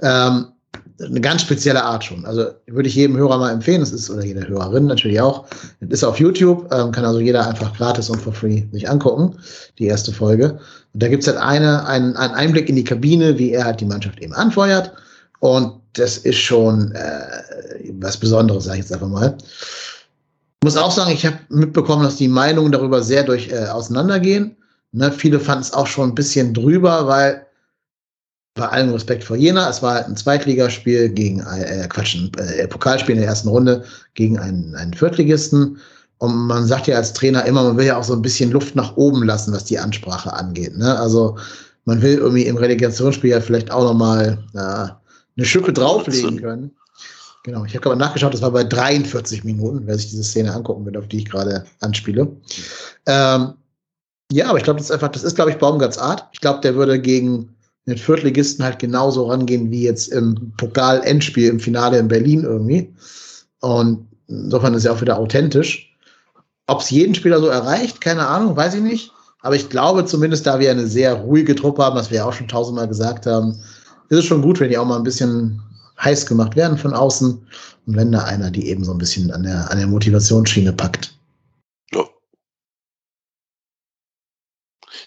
Ähm, 0.00 0.46
eine 1.04 1.20
ganz 1.20 1.42
spezielle 1.42 1.82
Art 1.82 2.04
schon. 2.04 2.24
Also 2.26 2.46
würde 2.66 2.88
ich 2.88 2.94
jedem 2.94 3.16
Hörer 3.16 3.38
mal 3.38 3.52
empfehlen, 3.52 3.80
das 3.80 3.92
ist, 3.92 4.10
oder 4.10 4.24
jeder 4.24 4.46
Hörerin 4.46 4.86
natürlich 4.86 5.20
auch. 5.20 5.46
Das 5.80 6.00
ist 6.00 6.04
auf 6.04 6.20
YouTube, 6.20 6.72
ähm, 6.72 6.92
kann 6.92 7.04
also 7.04 7.20
jeder 7.20 7.46
einfach 7.46 7.74
gratis 7.76 8.10
und 8.10 8.20
for 8.20 8.32
free 8.32 8.64
sich 8.72 8.88
angucken, 8.88 9.36
die 9.78 9.86
erste 9.86 10.12
Folge. 10.12 10.58
Und 10.92 11.02
da 11.02 11.08
gibt's 11.08 11.26
halt 11.26 11.38
eine, 11.38 11.86
einen, 11.86 12.16
einen 12.16 12.34
Einblick 12.34 12.68
in 12.68 12.76
die 12.76 12.84
Kabine, 12.84 13.38
wie 13.38 13.52
er 13.52 13.64
halt 13.64 13.80
die 13.80 13.86
Mannschaft 13.86 14.20
eben 14.20 14.32
anfeuert. 14.32 14.92
Und 15.40 15.80
das 15.94 16.18
ist 16.18 16.38
schon 16.38 16.92
äh, 16.92 17.42
was 18.00 18.16
Besonderes, 18.16 18.64
sage 18.64 18.78
ich 18.78 18.84
jetzt 18.84 18.92
einfach 18.92 19.08
mal. 19.08 19.36
Muss 20.62 20.76
auch 20.76 20.90
sagen, 20.90 21.12
ich 21.12 21.24
habe 21.24 21.38
mitbekommen, 21.48 22.02
dass 22.02 22.16
die 22.16 22.28
Meinungen 22.28 22.72
darüber 22.72 23.02
sehr 23.02 23.24
durch 23.24 23.50
äh, 23.50 23.66
auseinandergehen. 23.66 24.56
Ne, 24.92 25.10
viele 25.12 25.40
fanden 25.40 25.62
es 25.62 25.72
auch 25.72 25.86
schon 25.86 26.10
ein 26.10 26.14
bisschen 26.14 26.52
drüber, 26.52 27.06
weil 27.06 27.46
bei 28.54 28.68
allem 28.68 28.92
Respekt 28.92 29.24
vor 29.24 29.36
Jena, 29.36 29.70
es 29.70 29.82
war 29.82 29.94
halt 29.94 30.06
ein 30.08 30.16
Zweitligaspiel 30.16 31.08
gegen 31.08 31.40
ein, 31.42 31.62
äh, 31.62 31.86
Quatsch, 31.88 32.16
ein 32.16 32.30
äh, 32.38 32.66
Pokalspiel 32.66 33.14
in 33.14 33.20
der 33.20 33.30
ersten 33.30 33.48
Runde 33.48 33.84
gegen 34.14 34.38
einen, 34.38 34.74
einen 34.74 34.92
Viertligisten. 34.92 35.78
Und 36.20 36.36
man 36.36 36.66
sagt 36.66 36.86
ja 36.86 36.96
als 36.96 37.14
Trainer 37.14 37.46
immer, 37.46 37.62
man 37.64 37.78
will 37.78 37.86
ja 37.86 37.96
auch 37.96 38.04
so 38.04 38.12
ein 38.12 38.20
bisschen 38.20 38.50
Luft 38.50 38.76
nach 38.76 38.94
oben 38.96 39.24
lassen, 39.24 39.54
was 39.54 39.64
die 39.64 39.78
Ansprache 39.78 40.30
angeht. 40.30 40.76
Ne? 40.76 40.98
Also 40.98 41.38
man 41.86 42.02
will 42.02 42.18
irgendwie 42.18 42.44
im 42.44 42.58
Relegationsspiel 42.58 43.30
ja 43.30 43.40
vielleicht 43.40 43.70
auch 43.70 43.84
nochmal 43.84 44.38
äh, 44.52 44.58
eine 44.58 45.46
Schippe 45.46 45.72
drauflegen 45.72 46.38
können. 46.42 46.72
Genau, 47.44 47.64
ich 47.64 47.72
habe 47.72 47.80
gerade 47.80 47.98
nachgeschaut, 47.98 48.34
das 48.34 48.42
war 48.42 48.50
bei 48.50 48.64
43 48.64 49.44
Minuten, 49.44 49.86
wer 49.86 49.96
sich 49.96 50.10
diese 50.10 50.22
Szene 50.22 50.52
angucken 50.52 50.84
will, 50.84 50.98
auf 50.98 51.08
die 51.08 51.18
ich 51.18 51.30
gerade 51.30 51.64
anspiele. 51.80 52.28
Ähm, 53.06 53.54
ja, 54.30 54.50
aber 54.50 54.58
ich 54.58 54.64
glaube, 54.64 54.78
das 54.78 54.90
ist 54.90 54.92
einfach, 54.92 55.08
das 55.08 55.24
ist, 55.24 55.36
glaube 55.36 55.52
ich, 55.52 55.56
Baumgarts 55.56 55.96
Art. 55.96 56.28
Ich 56.32 56.42
glaube, 56.42 56.60
der 56.60 56.74
würde 56.74 57.00
gegen 57.00 57.56
den 57.86 57.96
Viertligisten 57.96 58.62
halt 58.62 58.78
genauso 58.78 59.24
rangehen 59.24 59.70
wie 59.70 59.84
jetzt 59.84 60.08
im 60.08 60.52
Pokal-Endspiel 60.58 61.48
im 61.48 61.60
Finale 61.60 61.98
in 61.98 62.08
Berlin 62.08 62.44
irgendwie. 62.44 62.94
Und 63.60 64.06
insofern 64.28 64.74
ist 64.74 64.84
er 64.84 64.92
auch 64.92 65.00
wieder 65.00 65.18
authentisch. 65.18 65.89
Ob 66.70 66.80
es 66.82 66.90
jeden 66.90 67.14
Spieler 67.16 67.40
so 67.40 67.48
erreicht, 67.48 68.00
keine 68.00 68.26
Ahnung, 68.28 68.56
weiß 68.56 68.74
ich 68.74 68.80
nicht. 68.82 69.12
Aber 69.40 69.56
ich 69.56 69.68
glaube 69.70 70.04
zumindest, 70.04 70.46
da 70.46 70.60
wir 70.60 70.70
eine 70.70 70.86
sehr 70.86 71.14
ruhige 71.14 71.54
Truppe 71.56 71.82
haben, 71.84 71.96
was 71.96 72.10
wir 72.10 72.18
ja 72.18 72.24
auch 72.26 72.32
schon 72.32 72.46
tausendmal 72.46 72.86
gesagt 72.86 73.26
haben, 73.26 73.52
ist 74.08 74.18
es 74.18 74.24
schon 74.24 74.40
gut, 74.42 74.60
wenn 74.60 74.68
die 74.70 74.78
auch 74.78 74.84
mal 74.86 74.96
ein 74.96 75.02
bisschen 75.02 75.60
heiß 76.00 76.26
gemacht 76.26 76.54
werden 76.54 76.78
von 76.78 76.94
außen. 76.94 77.46
Und 77.86 77.96
wenn 77.96 78.12
da 78.12 78.22
einer 78.24 78.50
die 78.52 78.68
eben 78.68 78.84
so 78.84 78.92
ein 78.92 78.98
bisschen 78.98 79.32
an 79.32 79.42
der, 79.42 79.68
an 79.70 79.78
der 79.78 79.86
Motivationsschiene 79.88 80.72
packt. 80.72 81.12
Ja. 81.92 82.04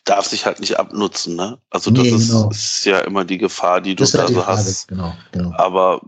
Darf 0.04 0.26
sich 0.26 0.46
halt 0.46 0.60
nicht 0.60 0.78
abnutzen, 0.80 1.36
ne? 1.36 1.60
Also 1.70 1.92
Nee, 1.92 2.12
das 2.12 2.22
ist, 2.24 2.28
genau. 2.32 2.50
ist 2.50 2.86
ja 2.86 3.00
immer 3.00 3.24
die 3.24 3.38
Gefahr, 3.38 3.80
die 3.80 3.96
du 3.96 4.04
Das 4.04 4.12
da 4.12 4.20
halt 4.20 4.30
die 4.30 4.34
so 4.34 4.42
Frage. 4.42 4.58
hast. 4.58 4.88
Genau, 4.90 5.14
genau. 5.32 5.54
Aber 5.54 6.02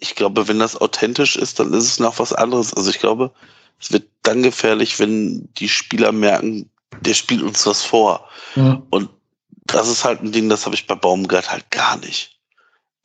ich 0.00 0.14
glaube, 0.14 0.48
wenn 0.48 0.58
das 0.58 0.80
authentisch 0.80 1.36
ist, 1.36 1.58
dann 1.60 1.74
ist 1.74 1.84
es 1.84 1.98
noch 2.00 2.18
was 2.18 2.32
anderes. 2.32 2.72
Also 2.72 2.88
ich 2.90 2.98
glaube, 2.98 3.30
es 3.82 3.92
wird 3.92 4.08
dann 4.22 4.42
gefährlich, 4.42 4.98
wenn 5.00 5.52
die 5.54 5.68
Spieler 5.68 6.12
merken, 6.12 6.70
der 7.00 7.14
spielt 7.14 7.42
uns 7.42 7.66
was 7.66 7.82
vor. 7.82 8.28
Mhm. 8.54 8.82
Und 8.90 9.10
das 9.64 9.88
ist 9.88 10.04
halt 10.04 10.22
ein 10.22 10.32
Ding, 10.32 10.48
das 10.48 10.64
habe 10.64 10.76
ich 10.76 10.86
bei 10.86 10.94
Baumgart 10.94 11.50
halt 11.50 11.70
gar 11.70 11.96
nicht. 11.96 12.38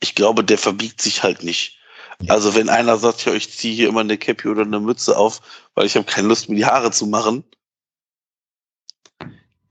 Ich 0.00 0.14
glaube, 0.14 0.44
der 0.44 0.58
verbiegt 0.58 1.02
sich 1.02 1.22
halt 1.22 1.42
nicht. 1.42 1.78
Ja. 2.20 2.34
Also 2.34 2.54
wenn 2.54 2.68
einer 2.68 2.96
sagt, 2.96 3.24
ja, 3.24 3.34
ich 3.34 3.56
ziehe 3.56 3.74
hier 3.74 3.88
immer 3.88 4.00
eine 4.00 4.18
Cappy 4.18 4.48
oder 4.48 4.62
eine 4.62 4.78
Mütze 4.78 5.16
auf, 5.16 5.40
weil 5.74 5.86
ich 5.86 5.96
habe 5.96 6.06
keine 6.06 6.28
Lust, 6.28 6.48
mir 6.48 6.56
die 6.56 6.66
Haare 6.66 6.92
zu 6.92 7.06
machen, 7.06 7.44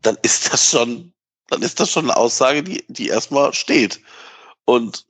dann 0.01 0.17
ist 0.23 0.51
das 0.51 0.71
schon, 0.71 1.13
dann 1.47 1.61
ist 1.61 1.79
das 1.79 1.89
schon 1.89 2.05
eine 2.05 2.17
Aussage, 2.17 2.63
die, 2.63 2.83
die 2.89 3.07
erstmal 3.07 3.53
steht. 3.53 4.01
Und 4.65 5.05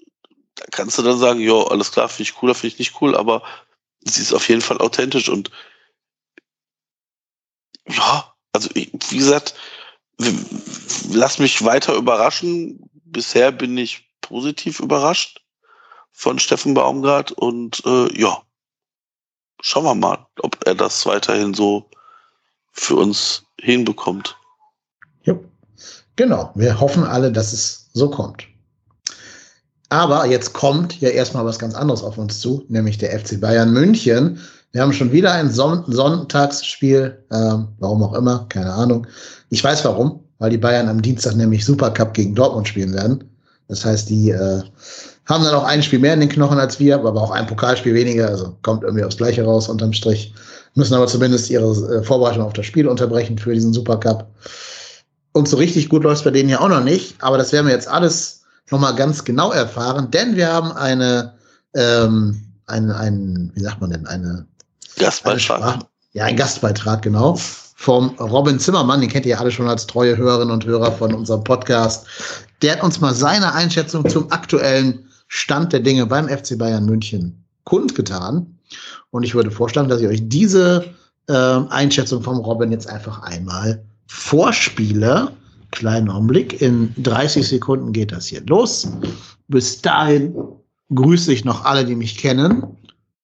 da 0.56 0.66
kannst 0.72 0.98
du 0.98 1.02
dann 1.02 1.18
sagen, 1.18 1.40
ja, 1.40 1.56
alles 1.68 1.92
klar, 1.92 2.10
finde 2.10 2.30
ich 2.30 2.42
cool, 2.42 2.54
finde 2.54 2.68
ich 2.68 2.80
nicht 2.80 3.02
cool, 3.02 3.16
aber 3.16 3.42
sie 4.02 4.22
ist 4.22 4.34
auf 4.34 4.48
jeden 4.50 4.62
Fall 4.62 4.80
authentisch 4.80 5.30
und 5.30 5.52
ja, 7.90 8.34
also 8.54 8.70
wie 8.74 9.18
gesagt, 9.18 9.56
lass 11.12 11.40
mich 11.40 11.64
weiter 11.64 11.96
überraschen. 11.96 12.90
Bisher 13.06 13.52
bin 13.52 13.78
ich 13.78 14.10
positiv 14.22 14.80
überrascht 14.80 15.42
von 16.12 16.40
Steffen 16.40 16.74
Baumgart 16.74 17.32
und 17.32 17.84
äh, 17.86 18.20
ja, 18.20 18.42
schauen 19.62 19.86
wir 19.86 19.96
mal, 19.96 20.26
ob 20.42 20.58
er 20.66 20.76
das 20.76 21.06
weiterhin 21.06 21.54
so 21.54 21.90
für 22.72 22.96
uns 22.96 23.44
hinbekommt. 23.60 24.36
Ja. 25.24 25.36
Genau, 26.16 26.52
wir 26.56 26.80
hoffen 26.80 27.04
alle, 27.04 27.32
dass 27.32 27.54
es 27.54 27.90
so 27.94 28.10
kommt. 28.10 28.48
Aber 29.90 30.26
jetzt 30.26 30.54
kommt 30.54 31.00
ja 31.00 31.10
erstmal 31.10 31.46
was 31.46 31.60
ganz 31.60 31.76
anderes 31.76 32.04
auf 32.04 32.18
uns 32.18 32.40
zu, 32.40 32.66
nämlich 32.68 32.98
der 32.98 33.18
FC 33.18 33.40
Bayern 33.40 33.72
München. 33.72 34.42
Wir 34.72 34.82
haben 34.82 34.94
schon 34.94 35.12
wieder 35.12 35.32
ein 35.32 35.50
Son 35.50 35.84
Sonntagsspiel, 35.88 37.24
ähm, 37.32 37.70
warum 37.80 38.04
auch 38.04 38.14
immer, 38.14 38.46
keine 38.50 38.74
Ahnung. 38.74 39.08
Ich 39.50 39.64
weiß 39.64 39.86
warum, 39.86 40.24
weil 40.40 40.52
die 40.52 40.58
Bayern 40.58 40.90
am 40.90 41.02
Dienstag 41.02 41.36
nämlich 41.36 41.66
Supercup 41.66 42.14
gegen 42.14 42.36
Dortmund 42.36 42.68
spielen 42.68 42.94
werden. 42.94 43.24
Das 43.68 43.86
heißt, 43.86 44.10
die 44.10 44.32
äh, 44.32 44.62
haben 45.26 45.44
dann 45.44 45.56
auch 45.56 45.64
ein 45.64 45.84
Spiel 45.84 46.00
mehr 46.00 46.14
in 46.14 46.22
den 46.22 46.30
Knochen 46.30 46.58
als 46.58 46.80
wir, 46.80 46.96
aber 46.96 47.22
auch 47.22 47.32
ein 47.32 47.48
Pokalspiel 47.48 47.94
weniger, 47.94 48.30
also 48.30 48.58
kommt 48.62 48.84
irgendwie 48.84 49.04
aufs 49.04 49.18
Gleiche 49.18 49.44
raus 49.44 49.68
unterm 49.68 49.94
Strich. 49.94 50.34
Müssen 50.76 50.94
aber 50.94 51.08
zumindest 51.08 51.50
ihre 51.50 51.72
äh, 51.96 52.04
Vorbereitung 52.04 52.44
auf 52.44 52.54
das 52.54 52.66
Spiel 52.66 52.88
unterbrechen 52.88 53.38
für 53.38 53.54
diesen 53.54 53.74
Supercup. 53.74 54.28
Und 55.34 55.48
so 55.48 55.58
richtig 55.58 55.90
gut 55.90 56.04
läuft 56.04 56.20
es 56.20 56.24
bei 56.24 56.32
denen 56.32 56.50
ja 56.50 56.60
auch 56.60 56.70
noch 56.70 56.84
nicht, 56.84 57.16
aber 57.22 57.38
das 57.38 57.52
werden 57.52 57.68
wir 57.68 57.74
jetzt 57.74 57.88
alles 57.88 58.42
nochmal 58.72 58.96
ganz 58.96 59.24
genau 59.24 59.52
erfahren, 59.52 60.12
denn 60.12 60.36
wir 60.36 60.52
haben 60.52 60.72
eine, 60.72 61.34
ähm, 61.74 62.42
ein, 62.66 62.92
ein, 62.92 63.52
wie 63.54 63.62
sagt 63.62 63.82
man 63.82 63.92
denn, 63.92 64.08
eine, 64.08 64.28
eine 64.28 64.48
Gastbeitrag. 64.98 65.86
Ja, 66.14 66.26
ein 66.26 66.36
Gastbeitrag, 66.36 67.02
genau, 67.02 67.38
vom 67.76 68.10
Robin 68.20 68.60
Zimmermann, 68.60 69.02
den 69.02 69.10
kennt 69.10 69.26
ihr 69.26 69.40
alle 69.40 69.52
schon 69.52 69.68
als 69.68 69.86
treue 69.86 70.18
Hörerinnen 70.18 70.52
und 70.52 70.66
Hörer 70.66 70.92
von 70.92 71.14
unserem 71.14 71.44
Podcast. 71.44 72.08
Der 72.62 72.74
hat 72.74 72.84
uns 72.84 73.00
mal 73.00 73.14
seine 73.14 73.54
Einschätzung 73.54 74.08
zum 74.10 74.32
aktuellen 74.32 75.08
Stand 75.28 75.74
der 75.74 75.82
Dinge 75.82 76.06
beim 76.06 76.28
FC 76.28 76.58
Bayern 76.58 76.86
München 76.86 77.44
kundgetan. 77.66 78.58
Und 79.12 79.24
ich 79.24 79.36
würde 79.36 79.52
vorschlagen, 79.52 79.90
dass 79.90 80.02
ich 80.02 80.08
euch 80.08 80.28
diese 80.28 80.86
ähm, 81.30 81.68
Einschätzung 81.70 82.24
vom 82.24 82.38
Robin 82.38 82.72
jetzt 82.72 82.90
einfach 82.90 83.22
einmal 83.22 83.84
vorspiele. 84.08 85.32
Kleinen 85.72 86.10
Augenblick. 86.10 86.62
In 86.62 86.94
30 86.98 87.48
Sekunden 87.48 87.92
geht 87.92 88.12
das 88.12 88.28
hier 88.28 88.42
los. 88.48 88.88
Bis 89.50 89.82
dahin 89.82 90.34
grüße 90.94 91.32
ich 91.32 91.46
noch 91.46 91.66
alle, 91.66 91.86
die 91.86 91.96
mich 91.96 92.18
kennen, 92.18 92.64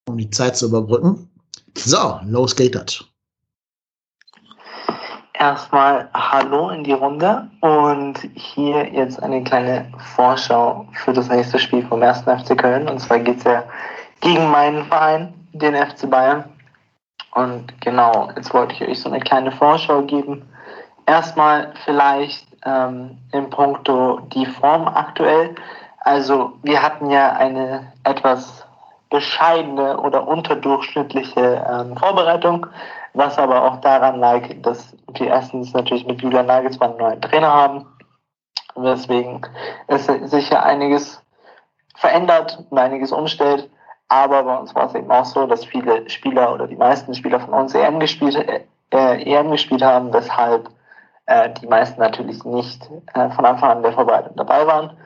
um 0.05 0.17
die 0.17 0.29
Zeit 0.29 0.57
zu 0.57 0.67
überbrücken. 0.67 1.29
So, 1.75 2.19
los 2.25 2.55
geht 2.55 2.75
das. 2.75 3.03
Erstmal 5.33 6.09
Hallo 6.13 6.69
in 6.69 6.83
die 6.83 6.93
Runde 6.93 7.49
und 7.61 8.19
hier 8.35 8.87
jetzt 8.93 9.21
eine 9.21 9.43
kleine 9.43 9.91
Vorschau 10.15 10.87
für 11.03 11.11
das 11.11 11.27
nächste 11.27 11.59
Spiel 11.59 11.85
vom 11.85 12.01
1. 12.01 12.21
FC 12.21 12.57
Köln. 12.57 12.87
Und 12.87 12.99
zwar 12.99 13.19
geht 13.19 13.39
es 13.39 13.43
ja 13.43 13.63
gegen 14.21 14.49
meinen 14.49 14.85
Verein, 14.85 15.33
den 15.51 15.75
FC 15.75 16.09
Bayern. 16.09 16.45
Und 17.33 17.81
genau, 17.81 18.29
jetzt 18.35 18.53
wollte 18.53 18.75
ich 18.75 18.87
euch 18.87 18.99
so 19.01 19.09
eine 19.09 19.19
kleine 19.19 19.51
Vorschau 19.51 20.03
geben. 20.03 20.47
Erstmal 21.07 21.73
vielleicht 21.83 22.47
ähm, 22.63 23.17
in 23.31 23.49
puncto 23.49 24.19
die 24.33 24.45
Form 24.45 24.87
aktuell. 24.87 25.55
Also 25.99 26.53
wir 26.61 26.81
hatten 26.81 27.09
ja 27.09 27.33
eine 27.33 27.91
etwas 28.03 28.62
bescheidene 29.13 29.99
oder 29.99 30.27
unterdurchschnittliche 30.27 31.63
ähm, 31.69 31.95
Vorbereitung, 31.95 32.65
was 33.13 33.37
aber 33.37 33.63
auch 33.63 33.79
daran 33.79 34.19
lag, 34.19 34.41
dass 34.63 34.97
wir 35.13 35.27
erstens 35.27 35.71
natürlich 35.71 36.07
mit 36.07 36.19
Julian 36.19 36.47
Nagelsmann 36.47 36.89
einen 36.89 36.99
neuen 36.99 37.21
Trainer 37.21 37.53
haben, 37.53 37.85
weswegen 38.75 39.45
es 39.85 40.07
sich 40.07 40.49
ja 40.49 40.63
einiges 40.63 41.21
verändert 41.95 42.65
und 42.71 42.77
einiges 42.79 43.11
umstellt. 43.11 43.69
Aber 44.07 44.41
bei 44.41 44.57
uns 44.57 44.73
war 44.73 44.87
es 44.87 44.95
eben 44.95 45.11
auch 45.11 45.25
so, 45.25 45.45
dass 45.45 45.63
viele 45.63 46.09
Spieler 46.09 46.51
oder 46.51 46.67
die 46.67 46.75
meisten 46.75 47.13
Spieler 47.13 47.39
von 47.39 47.53
uns 47.53 47.75
EM 47.75 47.99
gespielt, 47.99 48.35
äh, 48.35 49.31
EM 49.31 49.51
gespielt 49.51 49.83
haben, 49.83 50.11
weshalb 50.11 50.69
äh, 51.27 51.51
die 51.61 51.67
meisten 51.67 52.01
natürlich 52.01 52.43
nicht 52.45 52.89
äh, 53.13 53.29
von 53.29 53.45
Anfang 53.45 53.69
an 53.69 53.83
der 53.83 53.93
Vorbereitung 53.93 54.35
dabei 54.37 54.65
waren. 54.65 54.97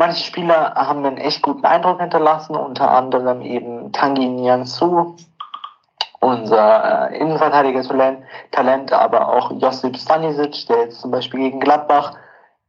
Manche 0.00 0.24
Spieler 0.24 0.72
haben 0.76 1.04
einen 1.04 1.18
echt 1.18 1.42
guten 1.42 1.66
Eindruck 1.66 2.00
hinterlassen, 2.00 2.56
unter 2.56 2.90
anderem 2.90 3.42
eben 3.42 3.92
Tangi 3.92 4.28
Nianzu, 4.28 5.14
unser 6.20 7.10
äh, 7.10 7.18
Innenverteidiger-Talent, 7.18 8.22
Talent, 8.50 8.92
aber 8.94 9.28
auch 9.28 9.52
Josip 9.58 9.98
Stanisic, 9.98 10.66
der 10.68 10.84
jetzt 10.84 11.02
zum 11.02 11.10
Beispiel 11.10 11.40
gegen 11.40 11.60
Gladbach 11.60 12.14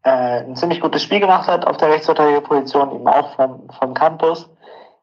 äh, 0.04 0.42
ein 0.42 0.58
ziemlich 0.58 0.82
gutes 0.82 1.04
Spiel 1.04 1.22
gemacht 1.22 1.48
hat 1.48 1.66
auf 1.66 1.78
der 1.78 1.92
Rechtsverteidigerposition, 1.92 2.96
eben 2.96 3.08
auch 3.08 3.34
vom, 3.38 3.70
vom 3.80 3.94
Campus. 3.94 4.50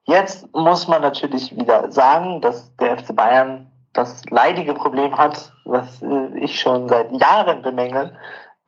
Jetzt 0.04 0.54
muss 0.54 0.86
man 0.86 1.00
natürlich 1.00 1.56
wieder 1.56 1.90
sagen, 1.90 2.42
dass 2.42 2.76
der 2.76 2.98
FC 2.98 3.16
Bayern 3.16 3.72
das 3.94 4.22
leidige 4.28 4.74
Problem 4.74 5.16
hat, 5.16 5.50
was 5.64 6.02
äh, 6.02 6.38
ich 6.38 6.60
schon 6.60 6.90
seit 6.90 7.10
Jahren 7.10 7.62
bemängel, 7.62 8.12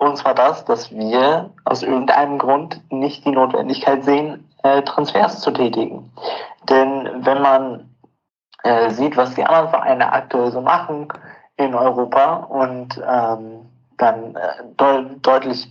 und 0.01 0.16
zwar 0.16 0.34
das, 0.34 0.64
dass 0.64 0.90
wir 0.90 1.51
aus 1.66 1.82
irgendeinem 1.82 2.38
Grund 2.38 2.80
nicht 2.90 3.24
die 3.26 3.32
Notwendigkeit 3.32 4.03
sehen, 4.03 4.48
äh, 4.62 4.80
Transfers 4.82 5.40
zu 5.40 5.51
tätigen. 5.51 6.11
Denn 6.70 7.09
wenn 7.20 7.42
man 7.42 7.90
äh, 8.62 8.88
sieht, 8.90 9.18
was 9.18 9.34
die 9.34 9.44
anderen 9.44 9.68
Vereine 9.68 10.11
aktuell 10.11 10.51
so 10.51 10.62
machen 10.62 11.09
in 11.57 11.74
Europa 11.74 12.36
und 12.48 12.98
ähm, 13.07 13.68
dann 13.98 14.36
äh, 14.36 14.64
de 14.78 15.05
deutlich 15.20 15.70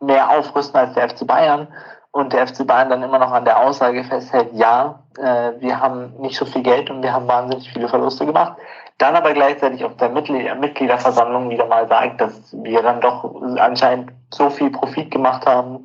mehr 0.00 0.28
aufrüsten 0.28 0.80
als 0.80 0.94
der 0.94 1.10
FC 1.10 1.24
Bayern 1.24 1.68
und 2.10 2.32
der 2.32 2.48
FC 2.48 2.66
Bayern 2.66 2.90
dann 2.90 3.04
immer 3.04 3.20
noch 3.20 3.30
an 3.30 3.44
der 3.44 3.60
Aussage 3.60 4.02
festhält, 4.02 4.48
ja, 4.54 5.04
äh, 5.18 5.52
wir 5.60 5.78
haben 5.78 6.14
nicht 6.18 6.36
so 6.36 6.44
viel 6.44 6.64
Geld 6.64 6.90
und 6.90 7.02
wir 7.02 7.12
haben 7.12 7.28
wahnsinnig 7.28 7.72
viele 7.72 7.88
Verluste 7.88 8.26
gemacht, 8.26 8.56
dann 8.98 9.14
aber 9.14 9.32
gleichzeitig 9.32 9.84
auf 9.84 9.96
der 9.96 10.08
Mitgliederversammlung 10.10 11.50
wieder 11.50 11.66
mal 11.66 11.86
sagt, 11.88 12.20
dass 12.20 12.52
wir 12.52 12.82
dann 12.82 13.00
doch 13.00 13.32
anscheinend 13.56 14.12
so 14.30 14.50
viel 14.50 14.70
Profit 14.70 15.10
gemacht 15.10 15.46
haben, 15.46 15.84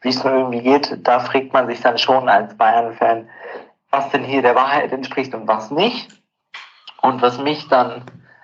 wie 0.00 0.08
es 0.08 0.24
nur 0.24 0.34
irgendwie 0.34 0.62
geht, 0.62 0.98
da 1.06 1.20
fragt 1.20 1.52
man 1.52 1.66
sich 1.66 1.80
dann 1.80 1.98
schon 1.98 2.28
als 2.28 2.56
Bayern-Fan, 2.56 3.28
was 3.90 4.08
denn 4.10 4.24
hier 4.24 4.42
der 4.42 4.54
Wahrheit 4.54 4.92
entspricht 4.92 5.34
und 5.34 5.46
was 5.46 5.70
nicht. 5.70 6.08
Und 7.02 7.22
was 7.22 7.38
mich 7.38 7.68
dann 7.68 8.02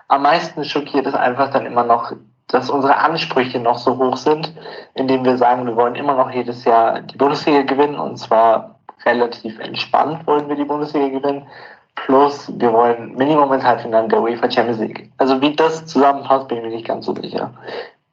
am 0.09 0.23
meisten 0.23 0.65
schockiert, 0.65 1.07
ist 1.07 1.15
einfach 1.15 1.51
dann 1.51 1.67
immer 1.67 1.85
noch, 1.85 2.13
dass 2.49 2.69
unsere 2.69 2.97
Ansprüche 2.97 3.59
noch 3.59 3.79
so 3.79 3.97
hoch 3.97 4.17
sind, 4.17 4.53
indem 4.95 5.25
wir 5.25 5.39
sagen, 5.39 5.67
wir 5.67 5.77
wollen 5.77 5.95
immer 5.95 6.15
noch 6.15 6.31
jedes 6.31 6.65
Jahr 6.65 7.01
die 7.01 7.17
Bundesliga 7.17 7.63
gewinnen 7.63 7.99
und 7.99 8.19
zwar 8.19 8.81
relativ 9.05 9.59
entspannt 9.59 10.27
wollen 10.27 10.49
wir 10.49 10.57
die 10.57 10.65
Bundesliga 10.65 11.09
gewinnen. 11.19 11.47
Plus, 11.95 12.51
wir 12.59 12.73
wollen 12.73 13.15
Minimum 13.17 13.53
ins 13.53 13.65
Halbfinale 13.65 14.09
der 14.09 14.23
UEFA 14.23 14.51
Champions 14.51 14.81
League. 14.81 15.11
Also 15.19 15.41
wie 15.41 15.55
das 15.55 15.87
zusammenpasst, 15.87 16.49
bin 16.49 16.59
ich 16.59 16.65
mir 16.65 16.71
nicht 16.71 16.87
ganz 16.87 17.07
so 17.07 17.15
sicher. 17.15 17.53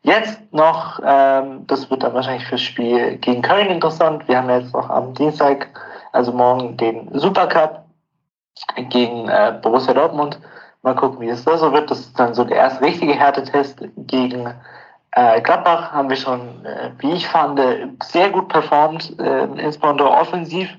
Jetzt 0.01 0.39
noch, 0.53 0.99
ähm, 1.05 1.65
das 1.67 1.89
wird 1.89 2.03
dann 2.03 2.13
wahrscheinlich 2.13 2.45
fürs 2.47 2.61
Spiel 2.61 3.17
gegen 3.17 3.41
Köln 3.41 3.67
interessant. 3.67 4.27
Wir 4.27 4.37
haben 4.37 4.49
jetzt 4.49 4.73
noch 4.73 4.89
am 4.89 5.13
Dienstag 5.13 5.69
also 6.11 6.31
morgen 6.31 6.77
den 6.77 7.09
Supercup 7.13 7.83
gegen 8.89 9.27
äh, 9.27 9.57
Borussia 9.61 9.93
Dortmund. 9.93 10.39
Mal 10.81 10.95
gucken, 10.95 11.19
wie 11.19 11.29
es 11.29 11.43
da 11.43 11.57
so 11.57 11.73
wird. 11.73 11.91
Das 11.91 11.99
ist 11.99 12.19
dann 12.19 12.33
so 12.33 12.43
der 12.43 12.57
erste 12.57 12.83
richtige 12.83 13.13
Härtetest 13.13 13.83
gegen 13.97 14.53
äh, 15.11 15.41
Gladbach. 15.41 15.91
Haben 15.91 16.09
wir 16.09 16.15
schon, 16.15 16.65
äh, 16.65 16.91
wie 16.99 17.11
ich 17.11 17.27
fand, 17.27 17.59
sehr 18.03 18.29
gut 18.29 18.47
performt, 18.47 19.19
äh, 19.19 19.43
insbesondere 19.43 20.09
offensiv. 20.09 20.69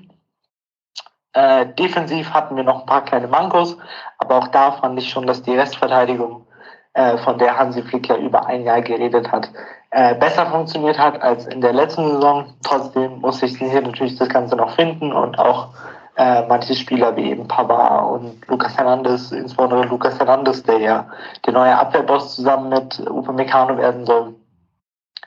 Äh, 1.33 1.67
defensiv 1.79 2.33
hatten 2.33 2.55
wir 2.55 2.63
noch 2.63 2.81
ein 2.81 2.85
paar 2.85 3.05
kleine 3.05 3.27
Mankos, 3.27 3.77
aber 4.17 4.37
auch 4.37 4.47
da 4.49 4.73
fand 4.73 4.99
ich 4.99 5.09
schon, 5.09 5.27
dass 5.27 5.41
die 5.41 5.55
Restverteidigung, 5.55 6.45
äh, 6.93 7.17
von 7.19 7.37
der 7.37 7.57
Hansi 7.57 7.81
Flick 7.83 8.09
ja 8.09 8.17
über 8.17 8.45
ein 8.45 8.63
Jahr 8.63 8.81
geredet 8.81 9.31
hat, 9.31 9.49
äh, 9.91 10.15
besser 10.15 10.45
funktioniert 10.45 10.99
hat 10.99 11.21
als 11.21 11.45
in 11.47 11.61
der 11.61 11.73
letzten 11.73 12.05
Saison. 12.05 12.53
Trotzdem 12.63 13.19
muss 13.19 13.41
ich 13.43 13.57
hier 13.57 13.81
natürlich 13.81 14.17
das 14.17 14.27
Ganze 14.27 14.57
noch 14.57 14.75
finden 14.75 15.13
und 15.13 15.39
auch 15.39 15.69
äh, 16.17 16.45
manche 16.47 16.75
Spieler 16.75 17.15
wie 17.15 17.31
eben 17.31 17.47
Pavard 17.47 18.11
und 18.11 18.47
Lucas 18.47 18.77
Hernandez, 18.77 19.31
insbesondere 19.31 19.83
Lucas 19.83 20.19
Hernandez, 20.19 20.63
der 20.63 20.79
ja 20.79 21.07
der 21.45 21.53
neue 21.53 21.77
Abwehrboss 21.77 22.35
zusammen 22.35 22.69
mit 22.69 22.99
Uwe 23.09 23.31
Meccano 23.31 23.77
werden 23.77 24.05
soll, 24.05 24.35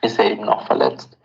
ist 0.01 0.19
er 0.19 0.25
eben 0.25 0.45
noch 0.45 0.65
verletzt. 0.67 1.17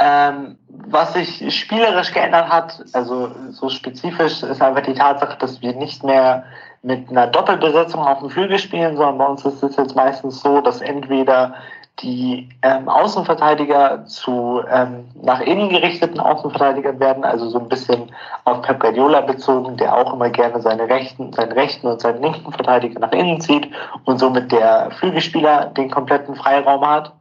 Ähm, 0.00 0.56
was 0.68 1.14
sich 1.14 1.58
spielerisch 1.58 2.12
geändert 2.12 2.48
hat, 2.48 2.84
also 2.92 3.32
so 3.50 3.68
spezifisch, 3.68 4.42
ist 4.42 4.62
einfach 4.62 4.82
die 4.82 4.94
Tatsache, 4.94 5.36
dass 5.38 5.60
wir 5.60 5.74
nicht 5.74 6.04
mehr 6.04 6.44
mit 6.82 7.10
einer 7.10 7.26
Doppelbesetzung 7.26 8.00
auf 8.00 8.20
dem 8.20 8.30
Flügel 8.30 8.58
spielen, 8.58 8.96
sondern 8.96 9.18
bei 9.18 9.26
uns 9.26 9.44
ist 9.44 9.62
es 9.62 9.76
jetzt 9.76 9.96
meistens 9.96 10.40
so, 10.40 10.60
dass 10.60 10.80
entweder 10.80 11.54
die 12.00 12.48
ähm, 12.62 12.88
Außenverteidiger 12.88 14.04
zu 14.06 14.62
ähm, 14.70 15.08
nach 15.20 15.40
innen 15.40 15.68
gerichteten 15.68 16.20
Außenverteidigern 16.20 17.00
werden, 17.00 17.24
also 17.24 17.48
so 17.48 17.58
ein 17.58 17.68
bisschen 17.68 18.10
auf 18.44 18.62
Pep 18.62 18.78
Guardiola 18.78 19.22
bezogen, 19.22 19.76
der 19.76 19.96
auch 19.96 20.12
immer 20.12 20.30
gerne 20.30 20.60
seine 20.62 20.88
rechten, 20.88 21.32
seinen 21.32 21.52
rechten 21.52 21.88
und 21.88 22.00
seinen 22.00 22.22
linken 22.22 22.52
Verteidiger 22.52 23.00
nach 23.00 23.12
innen 23.12 23.40
zieht 23.40 23.68
und 24.04 24.18
somit 24.18 24.52
der 24.52 24.90
Flügelspieler 24.92 25.66
den 25.76 25.90
kompletten 25.90 26.36
Freiraum 26.36 26.86
hat. 26.86 27.12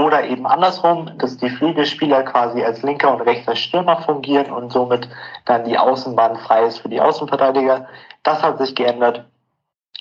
Oder 0.00 0.24
eben 0.24 0.46
andersrum, 0.46 1.10
dass 1.18 1.36
die 1.36 1.50
Flügelspieler 1.50 2.22
quasi 2.22 2.64
als 2.64 2.82
linker 2.82 3.12
und 3.12 3.20
rechter 3.20 3.54
Stürmer 3.54 4.00
fungieren 4.00 4.50
und 4.50 4.72
somit 4.72 5.08
dann 5.44 5.64
die 5.64 5.76
Außenbahn 5.76 6.36
frei 6.36 6.64
ist 6.64 6.78
für 6.78 6.88
die 6.88 7.00
Außenverteidiger. 7.00 7.86
Das 8.22 8.42
hat 8.42 8.56
sich 8.58 8.74
geändert, 8.74 9.26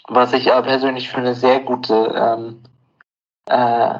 was 0.07 0.31
ich 0.31 0.51
aber 0.51 0.67
persönlich 0.67 1.09
für 1.09 1.17
eine 1.17 1.35
sehr 1.35 1.59
gute 1.59 2.13
ähm, 2.15 2.63
äh, 3.47 3.95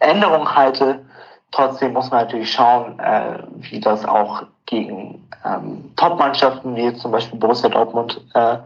Änderung 0.00 0.54
halte. 0.54 1.06
Trotzdem 1.50 1.94
muss 1.94 2.10
man 2.10 2.24
natürlich 2.24 2.52
schauen, 2.52 2.98
äh, 2.98 3.38
wie 3.56 3.80
das 3.80 4.04
auch 4.04 4.42
gegen 4.66 5.26
ähm, 5.46 5.92
Top-Mannschaften 5.96 6.76
wie 6.76 6.92
zum 6.92 7.10
Beispiel 7.10 7.38
Borussia 7.38 7.70
Dortmund 7.70 8.20
äh, 8.34 8.58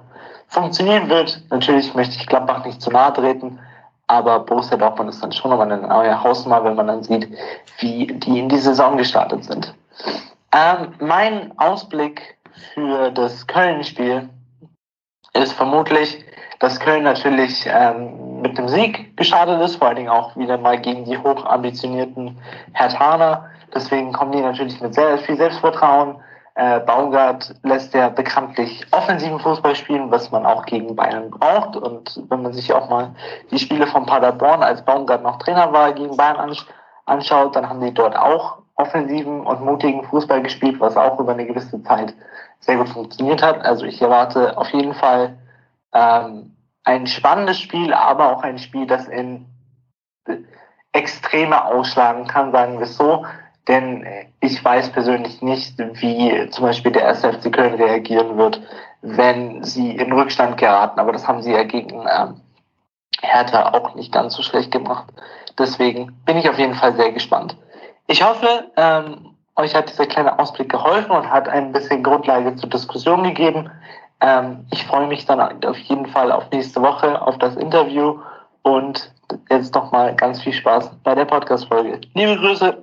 funktionieren 0.48 1.08
wird. 1.08 1.42
Natürlich 1.50 1.94
möchte 1.94 2.16
ich 2.16 2.26
Gladbach 2.26 2.64
nicht 2.64 2.82
zu 2.82 2.90
nahe 2.90 3.12
treten, 3.12 3.60
aber 4.06 4.40
Borussia 4.40 4.76
Dortmund 4.76 5.10
ist 5.10 5.22
dann 5.22 5.32
schon 5.32 5.50
nochmal 5.50 5.70
eine 5.72 5.86
neue 5.86 6.22
Hausnummer, 6.22 6.64
wenn 6.64 6.76
man 6.76 6.86
dann 6.86 7.02
sieht, 7.02 7.28
wie 7.78 8.06
die 8.06 8.38
in 8.38 8.48
die 8.48 8.58
Saison 8.58 8.96
gestartet 8.96 9.44
sind. 9.44 9.74
Ähm, 10.52 10.94
mein 11.00 11.52
Ausblick 11.58 12.36
für 12.74 13.10
das 13.10 13.46
Köln-Spiel 13.46 14.28
ist 15.34 15.52
vermutlich, 15.52 16.24
dass 16.58 16.78
Köln 16.78 17.04
natürlich 17.04 17.66
ähm, 17.66 18.40
mit 18.42 18.56
dem 18.58 18.68
Sieg 18.68 19.16
gestartet 19.16 19.60
ist, 19.62 19.76
vor 19.76 19.88
allen 19.88 19.96
Dingen 19.96 20.08
auch 20.08 20.36
wieder 20.36 20.58
mal 20.58 20.80
gegen 20.80 21.04
die 21.04 21.18
hochambitionierten 21.18 22.38
Hertaner. 22.74 23.50
Deswegen 23.74 24.12
kommen 24.12 24.32
die 24.32 24.40
natürlich 24.40 24.80
mit 24.80 24.94
sehr 24.94 25.18
viel 25.18 25.36
Selbstvertrauen. 25.36 26.16
Äh, 26.54 26.80
Baumgart 26.80 27.54
lässt 27.62 27.94
ja 27.94 28.10
bekanntlich 28.10 28.86
offensiven 28.90 29.38
Fußball 29.40 29.74
spielen, 29.74 30.10
was 30.10 30.30
man 30.30 30.44
auch 30.44 30.66
gegen 30.66 30.94
Bayern 30.94 31.30
braucht. 31.30 31.76
Und 31.76 32.22
wenn 32.28 32.42
man 32.42 32.52
sich 32.52 32.72
auch 32.72 32.90
mal 32.90 33.14
die 33.50 33.58
Spiele 33.58 33.86
von 33.86 34.04
Paderborn, 34.04 34.62
als 34.62 34.84
Baumgart 34.84 35.22
noch 35.22 35.38
Trainer 35.38 35.72
war, 35.72 35.92
gegen 35.92 36.16
Bayern 36.16 36.54
anschaut, 37.06 37.56
dann 37.56 37.68
haben 37.68 37.80
die 37.80 37.94
dort 37.94 38.16
auch 38.16 38.58
offensiven 38.74 39.46
und 39.46 39.64
mutigen 39.64 40.04
Fußball 40.04 40.42
gespielt, 40.42 40.80
was 40.80 40.96
auch 40.96 41.18
über 41.18 41.32
eine 41.32 41.46
gewisse 41.46 41.82
Zeit 41.84 42.14
sehr 42.60 42.76
gut 42.76 42.88
funktioniert 42.90 43.42
hat. 43.42 43.64
Also 43.64 43.86
ich 43.86 44.00
erwarte 44.02 44.56
auf 44.58 44.68
jeden 44.70 44.94
Fall 44.94 45.38
ähm, 45.94 46.54
ein 46.84 47.06
spannendes 47.06 47.60
Spiel, 47.60 47.94
aber 47.94 48.32
auch 48.32 48.42
ein 48.42 48.58
Spiel, 48.58 48.86
das 48.86 49.08
in 49.08 49.46
Extreme 50.92 51.64
ausschlagen 51.64 52.26
kann, 52.26 52.52
sagen 52.52 52.78
wir 52.78 52.84
es 52.84 52.96
so. 52.96 53.24
Denn 53.68 54.04
ich 54.40 54.64
weiß 54.64 54.90
persönlich 54.90 55.40
nicht, 55.40 55.78
wie 55.78 56.48
zum 56.50 56.64
Beispiel 56.64 56.92
der 56.92 57.02
erste 57.02 57.32
FC 57.32 57.52
Köln 57.52 57.74
reagieren 57.74 58.36
wird, 58.36 58.60
wenn 59.02 59.62
sie 59.62 59.96
in 59.96 60.12
Rückstand 60.12 60.56
geraten. 60.56 60.98
Aber 60.98 61.12
das 61.12 61.28
haben 61.28 61.42
sie 61.42 61.52
ja 61.52 61.62
gegen 61.62 62.00
ähm, 62.00 62.40
Hertha 63.20 63.72
auch 63.72 63.94
nicht 63.94 64.12
ganz 64.12 64.34
so 64.34 64.42
schlecht 64.42 64.72
gemacht. 64.72 65.06
Deswegen 65.58 66.12
bin 66.24 66.38
ich 66.38 66.48
auf 66.48 66.58
jeden 66.58 66.74
Fall 66.74 66.94
sehr 66.94 67.12
gespannt. 67.12 67.56
Ich 68.08 68.24
hoffe, 68.24 68.70
ähm, 68.76 69.36
euch 69.56 69.74
hat 69.74 69.88
dieser 69.88 70.06
kleine 70.06 70.38
Ausblick 70.38 70.70
geholfen 70.70 71.10
und 71.12 71.30
hat 71.30 71.48
ein 71.48 71.72
bisschen 71.72 72.02
Grundlage 72.02 72.56
zur 72.56 72.68
Diskussion 72.68 73.22
gegeben. 73.22 73.70
Ähm, 74.20 74.66
ich 74.72 74.84
freue 74.84 75.06
mich 75.06 75.24
dann 75.26 75.40
auf 75.64 75.78
jeden 75.78 76.06
Fall 76.06 76.32
auf 76.32 76.50
nächste 76.50 76.82
Woche, 76.82 77.20
auf 77.20 77.38
das 77.38 77.56
Interview 77.56 78.18
und 78.62 79.12
jetzt 79.50 79.74
nochmal 79.74 80.14
ganz 80.14 80.40
viel 80.42 80.52
Spaß 80.52 80.90
bei 81.04 81.14
der 81.14 81.24
Podcast-Folge. 81.24 82.00
Liebe 82.14 82.36
Grüße. 82.36 82.82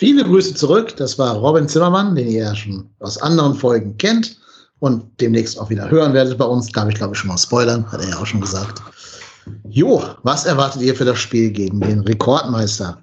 Viele 0.00 0.24
Grüße 0.24 0.54
zurück. 0.54 0.96
Das 0.96 1.18
war 1.18 1.36
Robin 1.36 1.68
Zimmermann, 1.68 2.14
den 2.14 2.26
ihr 2.26 2.44
ja 2.44 2.56
schon 2.56 2.88
aus 3.00 3.18
anderen 3.18 3.54
Folgen 3.54 3.98
kennt 3.98 4.34
und 4.78 5.04
demnächst 5.20 5.60
auch 5.60 5.68
wieder 5.68 5.90
hören 5.90 6.14
werdet 6.14 6.38
bei 6.38 6.46
uns. 6.46 6.68
Darf 6.68 6.88
ich, 6.88 6.94
glaube 6.94 7.12
ich, 7.12 7.18
schon 7.18 7.28
mal 7.28 7.36
spoilern, 7.36 7.84
hat 7.92 8.00
er 8.00 8.08
ja 8.08 8.16
auch 8.18 8.24
schon 8.24 8.40
gesagt. 8.40 8.80
Jo, 9.68 10.02
was 10.22 10.46
erwartet 10.46 10.80
ihr 10.80 10.96
für 10.96 11.04
das 11.04 11.18
Spiel 11.18 11.50
gegen 11.50 11.80
den 11.80 12.00
Rekordmeister? 12.00 12.98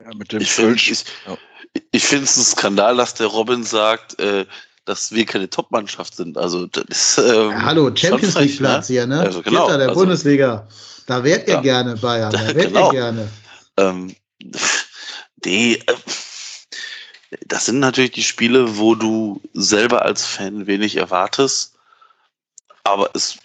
Ja, 0.00 0.14
mit 0.16 0.30
dem 0.30 0.42
ich 0.42 0.52
finde 0.52 0.80
ja. 1.26 1.36
es 1.92 2.36
ein 2.36 2.44
Skandal, 2.44 2.96
dass 2.96 3.14
der 3.14 3.26
Robin 3.26 3.64
sagt, 3.64 4.16
äh, 4.20 4.46
dass 4.84 5.10
wir 5.10 5.26
keine 5.26 5.50
Top-Mannschaft 5.50 6.14
sind. 6.14 6.38
Also 6.38 6.68
das 6.68 6.84
ist, 6.88 7.18
ähm, 7.18 7.50
ja, 7.50 7.62
hallo, 7.62 7.90
Champions 7.96 8.38
League 8.38 8.58
Platz 8.58 8.88
ne? 8.88 8.94
hier, 8.94 9.06
ne? 9.08 9.20
Also, 9.22 9.42
genau, 9.42 9.66
Vierter 9.66 9.78
der 9.78 9.88
also, 9.88 10.00
Bundesliga. 10.02 10.68
Da 11.08 11.24
wärt 11.24 11.48
ihr 11.48 11.60
gerne, 11.62 11.96
Bayern. 11.96 12.30
Da 12.30 12.46
wärt 12.54 12.68
genau. 12.68 12.92
ihr 12.92 12.92
gerne. 12.92 13.28
Ähm, 13.76 14.14
die, 15.44 15.80
äh, 15.80 15.96
das 17.46 17.66
sind 17.66 17.78
natürlich 17.80 18.12
die 18.12 18.24
Spiele, 18.24 18.78
wo 18.78 18.94
du 18.94 19.40
selber 19.52 20.02
als 20.02 20.24
Fan 20.24 20.66
wenig 20.66 20.96
erwartest. 20.96 21.76
Aber 22.84 23.10
es, 23.14 23.38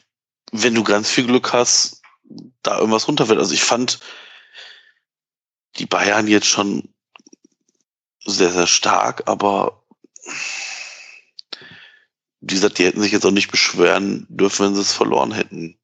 wenn 0.52 0.76
du 0.76 0.84
ganz 0.84 1.10
viel 1.10 1.26
Glück 1.26 1.54
hast, 1.54 2.02
da 2.62 2.78
irgendwas 2.78 3.08
runterfällt. 3.08 3.40
Also 3.40 3.54
ich 3.54 3.64
fand 3.64 4.00
die 5.78 5.86
Bayern 5.86 6.28
jetzt 6.28 6.48
schon 6.48 6.90
sehr, 8.26 8.52
sehr 8.52 8.68
stark, 8.68 9.24
aber 9.26 9.84
wie 12.40 12.54
gesagt, 12.54 12.78
die 12.78 12.86
hätten 12.86 13.02
sich 13.02 13.12
jetzt 13.12 13.26
auch 13.26 13.32
nicht 13.32 13.52
beschweren 13.52 14.26
dürfen, 14.30 14.66
wenn 14.66 14.76
sie 14.76 14.82
es 14.82 14.94
verloren 14.94 15.32
hätten. 15.32 15.78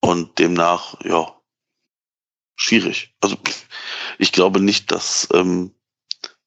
Und 0.00 0.38
demnach, 0.38 0.98
ja, 1.04 1.39
schwierig. 2.60 3.14
Also 3.20 3.36
ich 4.18 4.32
glaube 4.32 4.60
nicht, 4.60 4.92
dass, 4.92 5.28
ähm, 5.32 5.74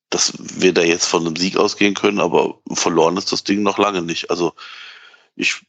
dass 0.10 0.34
wir 0.38 0.74
da 0.74 0.82
jetzt 0.84 1.06
von 1.06 1.26
einem 1.26 1.36
Sieg 1.36 1.58
ausgehen 1.58 1.96
können, 1.96 2.20
aber 2.20 2.60
verloren 2.72 3.18
ist 3.18 3.32
das 3.32 3.44
Ding 3.44 3.64
noch 3.64 3.80
lange 3.80 4.04
nicht. 4.04 4.30
Also 4.30 4.54
ich 5.36 5.66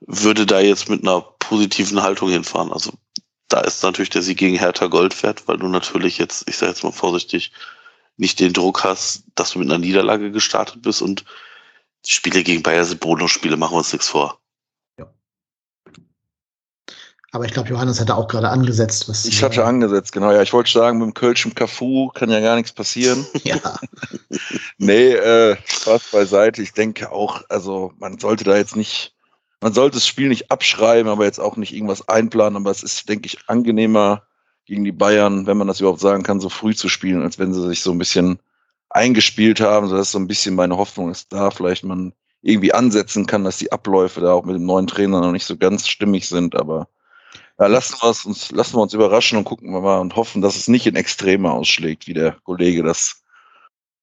würde 0.00 0.46
da 0.46 0.60
jetzt 0.60 0.88
mit 0.88 1.02
einer 1.02 1.20
positiven 1.20 2.02
Haltung 2.02 2.30
hinfahren. 2.30 2.72
Also 2.72 2.92
da 3.46 3.60
ist 3.60 3.82
natürlich 3.82 4.10
der 4.10 4.22
Sieg 4.22 4.38
gegen 4.38 4.58
Hertha 4.58 4.88
Gold 4.88 5.22
wert, 5.22 5.46
weil 5.46 5.58
du 5.58 5.68
natürlich 5.68 6.18
jetzt, 6.18 6.48
ich 6.48 6.56
sage 6.56 6.72
jetzt 6.72 6.82
mal 6.82 6.92
vorsichtig, 6.92 7.52
nicht 8.16 8.40
den 8.40 8.52
Druck 8.52 8.82
hast, 8.82 9.22
dass 9.36 9.52
du 9.52 9.60
mit 9.60 9.68
einer 9.68 9.78
Niederlage 9.78 10.32
gestartet 10.32 10.82
bist 10.82 11.02
und 11.02 11.24
die 12.04 12.10
Spiele 12.10 12.42
gegen 12.42 12.64
Bayern 12.64 12.84
sind 12.84 13.00
Bonusspiele, 13.00 13.56
machen 13.56 13.74
wir 13.74 13.78
uns 13.78 13.92
nichts 13.92 14.08
vor. 14.08 14.40
Aber 17.30 17.44
ich 17.44 17.52
glaube, 17.52 17.68
Johannes 17.68 18.00
hatte 18.00 18.16
auch 18.16 18.26
gerade 18.26 18.48
angesetzt. 18.48 19.08
Was 19.08 19.26
ich 19.26 19.42
hatte 19.42 19.64
angesetzt, 19.64 20.12
genau. 20.12 20.32
Ja, 20.32 20.40
ich 20.40 20.52
wollte 20.52 20.70
sagen, 20.70 20.98
mit 20.98 21.06
dem 21.06 21.14
Kölschen 21.14 21.54
Cafu 21.54 22.08
kann 22.14 22.30
ja 22.30 22.40
gar 22.40 22.56
nichts 22.56 22.72
passieren. 22.72 23.26
ja. 23.44 23.58
nee, 24.78 25.12
äh, 25.12 25.56
Spaß 25.66 26.10
beiseite. 26.10 26.62
Ich 26.62 26.72
denke 26.72 27.12
auch, 27.12 27.42
also 27.50 27.92
man 27.98 28.18
sollte 28.18 28.44
da 28.44 28.56
jetzt 28.56 28.76
nicht, 28.76 29.14
man 29.60 29.74
sollte 29.74 29.96
das 29.96 30.06
Spiel 30.06 30.28
nicht 30.28 30.50
abschreiben, 30.50 31.10
aber 31.10 31.24
jetzt 31.24 31.40
auch 31.40 31.56
nicht 31.56 31.74
irgendwas 31.74 32.08
einplanen. 32.08 32.56
Aber 32.56 32.70
es 32.70 32.82
ist, 32.82 33.08
denke 33.08 33.26
ich, 33.26 33.38
angenehmer, 33.46 34.22
gegen 34.64 34.84
die 34.84 34.92
Bayern, 34.92 35.46
wenn 35.46 35.56
man 35.56 35.66
das 35.66 35.80
überhaupt 35.80 36.00
sagen 36.00 36.22
kann, 36.22 36.40
so 36.40 36.50
früh 36.50 36.74
zu 36.74 36.88
spielen, 36.90 37.22
als 37.22 37.38
wenn 37.38 37.54
sie 37.54 37.66
sich 37.66 37.82
so 37.82 37.90
ein 37.90 37.98
bisschen 37.98 38.38
eingespielt 38.90 39.60
haben. 39.60 39.90
Das 39.90 40.00
ist 40.00 40.12
so 40.12 40.18
ein 40.18 40.28
bisschen 40.28 40.54
meine 40.54 40.76
Hoffnung, 40.76 41.08
dass 41.08 41.26
da 41.28 41.50
vielleicht 41.50 41.84
man 41.84 42.12
irgendwie 42.42 42.72
ansetzen 42.72 43.26
kann, 43.26 43.44
dass 43.44 43.58
die 43.58 43.72
Abläufe 43.72 44.20
da 44.20 44.32
auch 44.32 44.44
mit 44.44 44.56
dem 44.56 44.66
neuen 44.66 44.86
Trainer 44.86 45.20
noch 45.20 45.32
nicht 45.32 45.46
so 45.46 45.56
ganz 45.56 45.88
stimmig 45.88 46.28
sind. 46.28 46.54
Aber 46.54 46.88
ja, 47.58 47.66
lassen, 47.66 47.96
wir 48.00 48.08
uns, 48.08 48.50
lassen 48.52 48.76
wir 48.76 48.82
uns 48.82 48.94
überraschen 48.94 49.38
und 49.38 49.44
gucken 49.44 49.70
wir 49.72 49.80
mal 49.80 49.98
und 49.98 50.16
hoffen, 50.16 50.42
dass 50.42 50.56
es 50.56 50.68
nicht 50.68 50.86
in 50.86 50.96
Extreme 50.96 51.50
ausschlägt, 51.50 52.06
wie 52.06 52.14
der 52.14 52.36
Kollege 52.44 52.82
das 52.82 53.22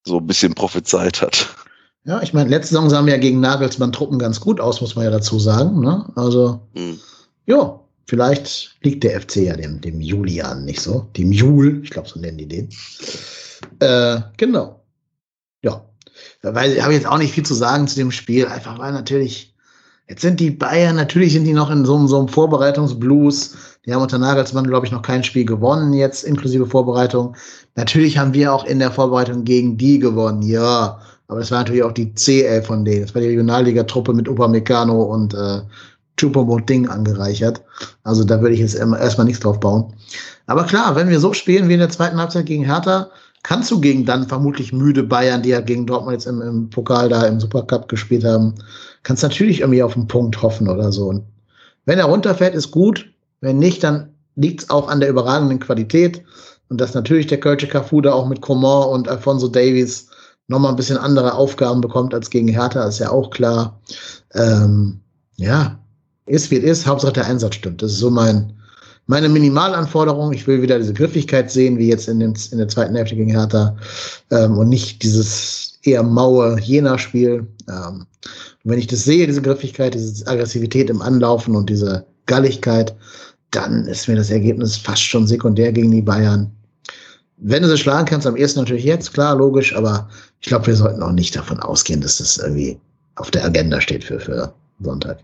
so 0.05 0.17
ein 0.17 0.27
bisschen 0.27 0.53
prophezeit 0.53 1.21
hat. 1.21 1.55
Ja, 2.03 2.21
ich 2.21 2.33
meine, 2.33 2.49
letzte 2.49 2.75
Saison 2.75 2.89
sahen 2.89 3.05
wir 3.05 3.13
ja 3.13 3.19
gegen 3.19 3.39
Nagelsmann 3.39 3.91
Truppen 3.91 4.19
ganz 4.19 4.39
gut 4.39 4.59
aus, 4.59 4.81
muss 4.81 4.95
man 4.95 5.05
ja 5.05 5.11
dazu 5.11 5.39
sagen. 5.39 5.79
Ne? 5.79 6.05
Also, 6.15 6.59
mhm. 6.75 6.99
ja, 7.47 7.79
Vielleicht 8.07 8.75
liegt 8.81 9.03
der 9.03 9.19
FC 9.19 9.37
ja 9.37 9.55
dem, 9.55 9.81
dem 9.81 9.99
Julian 9.99 10.65
nicht 10.65 10.79
so. 10.79 11.09
Dem 11.17 11.31
Jul, 11.31 11.81
ich 11.83 11.89
glaube, 11.89 12.07
so 12.07 12.19
nennen 12.19 12.37
die 12.37 12.47
den. 12.47 12.69
Äh, 13.79 14.21
genau. 14.37 14.83
Ja. 15.63 15.83
Weil 16.43 16.81
habe 16.83 16.93
ich 16.93 16.99
jetzt 16.99 17.09
auch 17.09 17.17
nicht 17.17 17.33
viel 17.33 17.45
zu 17.45 17.55
sagen 17.55 17.87
zu 17.87 17.95
dem 17.95 18.11
Spiel. 18.11 18.45
Einfach 18.45 18.77
weil 18.77 18.93
natürlich, 18.93 19.54
jetzt 20.07 20.21
sind 20.21 20.39
die 20.39 20.51
Bayern, 20.51 20.95
natürlich 20.95 21.33
sind 21.33 21.45
die 21.45 21.53
noch 21.53 21.71
in 21.71 21.85
so, 21.85 22.07
so 22.07 22.19
einem 22.19 22.27
Vorbereitungsblues. 22.27 23.55
Die 23.85 23.93
haben 23.93 24.01
unter 24.01 24.17
Nagelsmann, 24.17 24.67
glaube 24.67 24.85
ich, 24.85 24.91
noch 24.91 25.01
kein 25.01 25.23
Spiel 25.23 25.45
gewonnen, 25.45 25.93
jetzt 25.93 26.23
inklusive 26.23 26.65
Vorbereitung. 26.65 27.35
Natürlich 27.75 28.17
haben 28.17 28.33
wir 28.33 28.53
auch 28.53 28.65
in 28.65 28.79
der 28.79 28.91
Vorbereitung 28.91 29.43
gegen 29.43 29.77
die 29.77 29.99
gewonnen, 29.99 30.41
ja. 30.41 30.99
Aber 31.27 31.39
das 31.39 31.51
war 31.51 31.59
natürlich 31.59 31.83
auch 31.83 31.91
die 31.91 32.13
CL 32.13 32.61
von 32.61 32.85
denen. 32.85 33.01
Das 33.01 33.15
war 33.15 33.21
die 33.21 33.29
Regionalliga-Truppe 33.29 34.13
mit 34.13 34.29
Upamecano 34.29 35.01
und 35.01 35.33
äh, 35.33 35.61
Choupo-Moting 36.17 36.87
angereichert. 36.87 37.61
Also 38.03 38.23
da 38.23 38.41
würde 38.41 38.53
ich 38.53 38.61
jetzt 38.61 38.75
erstmal 38.75 39.25
nichts 39.25 39.41
drauf 39.41 39.59
bauen. 39.59 39.93
Aber 40.47 40.63
klar, 40.65 40.95
wenn 40.95 41.09
wir 41.09 41.19
so 41.19 41.33
spielen 41.33 41.67
wie 41.67 41.73
in 41.73 41.79
der 41.79 41.89
zweiten 41.89 42.17
Halbzeit 42.17 42.45
gegen 42.45 42.63
Hertha, 42.63 43.09
kannst 43.43 43.69
du 43.71 43.79
gegen 43.79 44.05
dann 44.05 44.27
vermutlich 44.27 44.71
müde 44.71 45.03
Bayern, 45.03 45.41
die 45.41 45.49
ja 45.49 45.61
gegen 45.61 45.85
Dortmund 45.85 46.13
jetzt 46.13 46.27
im, 46.27 46.41
im 46.41 46.69
Pokal 46.69 47.09
da 47.09 47.25
im 47.25 47.39
Supercup 47.39 47.87
gespielt 47.87 48.23
haben, 48.23 48.55
kannst 49.05 49.23
natürlich 49.23 49.61
irgendwie 49.61 49.83
auf 49.83 49.95
einen 49.95 50.07
Punkt 50.07 50.41
hoffen 50.41 50.67
oder 50.67 50.91
so. 50.91 51.05
Und 51.07 51.23
wenn 51.85 51.99
er 51.99 52.05
runterfällt, 52.05 52.55
ist 52.55 52.71
gut. 52.71 53.09
Wenn 53.39 53.59
nicht, 53.59 53.83
dann 53.83 54.09
liegt 54.35 54.63
es 54.63 54.69
auch 54.69 54.89
an 54.89 54.99
der 54.99 55.09
überragenden 55.09 55.59
Qualität. 55.59 56.23
Und 56.69 56.81
dass 56.81 56.95
natürlich 56.95 57.27
der 57.27 57.39
Kölsche 57.39 57.67
Cafu 57.67 58.01
da 58.01 58.11
auch 58.11 58.27
mit 58.27 58.41
Coman 58.41 58.89
und 58.89 59.07
Alfonso 59.07 59.47
Davies 59.47 60.07
nochmal 60.47 60.71
ein 60.71 60.75
bisschen 60.75 60.97
andere 60.97 61.35
Aufgaben 61.35 61.81
bekommt 61.81 62.13
als 62.15 62.31
gegen 62.31 62.47
Hertha, 62.47 62.83
ist 62.83 62.99
ja 62.99 63.11
auch 63.11 63.29
klar. 63.29 63.79
Ähm, 64.33 64.99
ja, 65.37 65.77
ist 66.25 66.49
wie 66.49 66.57
es 66.57 66.63
ist, 66.63 66.87
Hauptsache 66.87 67.13
der 67.13 67.27
Einsatz 67.27 67.55
stimmt. 67.55 67.83
Das 67.83 67.91
ist 67.91 67.99
so 67.99 68.09
mein, 68.09 68.53
meine 69.05 69.29
Minimalanforderung. 69.29 70.33
Ich 70.33 70.47
will 70.47 70.63
wieder 70.63 70.79
diese 70.79 70.93
Griffigkeit 70.93 71.51
sehen, 71.51 71.77
wie 71.77 71.89
jetzt 71.89 72.07
in, 72.07 72.19
den, 72.19 72.33
in 72.51 72.57
der 72.57 72.67
zweiten 72.67 72.95
Hälfte 72.95 73.15
gegen 73.15 73.29
Hertha 73.29 73.77
ähm, 74.31 74.57
und 74.57 74.69
nicht 74.69 75.03
dieses 75.03 75.77
eher 75.83 76.01
maue 76.01 76.59
Jena-Spiel. 76.59 77.45
Ähm, 77.69 78.05
wenn 78.63 78.79
ich 78.79 78.87
das 78.87 79.03
sehe, 79.03 79.27
diese 79.27 79.41
Griffigkeit, 79.41 79.93
diese 79.93 80.27
Aggressivität 80.27 80.89
im 80.89 81.01
Anlaufen 81.01 81.55
und 81.55 81.69
diese 81.69 82.05
Galligkeit, 82.25 82.95
dann 83.51 83.85
ist 83.85 84.07
mir 84.07 84.15
das 84.15 84.31
Ergebnis 84.31 84.77
fast 84.77 85.03
schon 85.03 85.27
sekundär 85.27 85.71
gegen 85.71 85.91
die 85.91 86.01
Bayern. 86.01 86.51
Wenn 87.37 87.63
du 87.63 87.69
sie 87.69 87.77
schlagen 87.77 88.05
kannst, 88.05 88.27
am 88.27 88.35
ersten 88.35 88.59
natürlich 88.59 88.85
jetzt, 88.85 89.13
klar, 89.13 89.35
logisch, 89.35 89.75
aber 89.75 90.09
ich 90.41 90.47
glaube, 90.47 90.67
wir 90.67 90.75
sollten 90.75 91.03
auch 91.03 91.11
nicht 91.11 91.35
davon 91.35 91.59
ausgehen, 91.59 92.01
dass 92.01 92.17
das 92.17 92.37
irgendwie 92.37 92.79
auf 93.15 93.31
der 93.31 93.45
Agenda 93.45 93.81
steht 93.81 94.03
für, 94.03 94.19
für 94.19 94.53
Sonntag. 94.79 95.19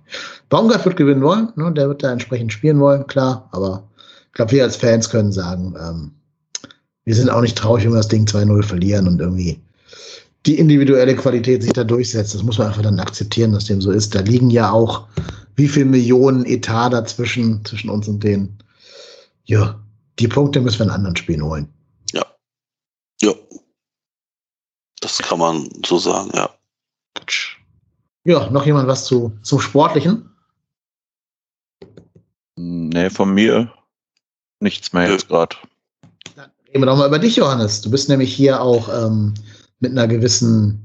Baumgart 0.50 0.86
wird 0.86 0.98
gewinnen 0.98 1.22
wollen, 1.22 1.50
ne? 1.56 1.72
der 1.74 1.88
wird 1.88 2.04
da 2.04 2.12
entsprechend 2.12 2.54
spielen 2.54 2.80
wollen, 2.80 3.06
klar, 3.08 3.50
aber 3.52 3.88
ich 4.28 4.34
glaube, 4.34 4.52
wir 4.52 4.64
als 4.64 4.78
Fans 4.78 5.10
können 5.10 5.32
sagen, 5.32 5.76
ähm, 5.80 6.12
wir 7.04 7.16
sind 7.16 7.30
auch 7.30 7.42
nicht 7.42 7.58
traurig, 7.58 7.84
wenn 7.84 7.92
wir 7.92 7.98
das 7.98 8.08
Ding 8.08 8.26
2-0 8.26 8.64
verlieren 8.64 9.08
und 9.08 9.20
irgendwie 9.20 9.60
die 10.46 10.58
individuelle 10.58 11.16
Qualität 11.16 11.64
sich 11.64 11.74
da 11.74 11.84
durchsetzt. 11.84 12.34
Das 12.34 12.44
muss 12.44 12.58
man 12.58 12.68
einfach 12.68 12.82
dann 12.82 13.00
akzeptieren, 13.00 13.52
dass 13.52 13.66
dem 13.66 13.82
so 13.82 13.92
ist. 13.92 14.16
Da 14.16 14.22
liegen 14.22 14.50
ja 14.50 14.72
auch 14.72 15.08
wie 15.56 15.68
viel 15.68 15.86
Millionen 15.86 16.46
Etat 16.46 16.90
dazwischen, 16.90 17.64
zwischen 17.66 17.90
uns 17.90 18.08
und 18.08 18.24
denen. 18.24 18.58
Ja, 19.46 19.80
die 20.20 20.28
Punkte 20.28 20.62
müssen 20.62 20.80
wir 20.80 20.86
in 20.86 20.92
anderen 20.92 21.16
Spielen 21.16 21.44
holen. 21.44 21.68
Ja. 22.14 22.26
Ja. 23.22 23.34
Das 25.02 25.18
kann 25.20 25.40
man 25.40 25.70
so 25.86 25.98
sagen, 25.98 26.32
ja. 26.34 26.50
Ja, 28.24 28.50
noch 28.50 28.66
jemand 28.66 28.88
was 28.88 29.06
zu, 29.06 29.34
zum 29.42 29.60
Sportlichen? 29.60 30.30
Nee, 32.56 33.10
von 33.10 33.34
mir 33.34 33.72
nichts 34.60 34.94
mehr 34.94 35.10
jetzt 35.10 35.28
gerade. 35.28 35.56
Dann 36.36 36.52
reden 36.68 36.82
wir 36.82 36.86
doch 36.86 36.98
mal 36.98 37.08
über 37.08 37.20
dich, 37.20 37.36
Johannes. 37.36 37.82
Du 37.82 37.90
bist 37.90 38.10
nämlich 38.10 38.34
hier 38.34 38.62
auch 38.62 38.90
ähm, 38.90 39.34
mit 39.82 39.92
einer 39.92 40.08
gewissen 40.08 40.80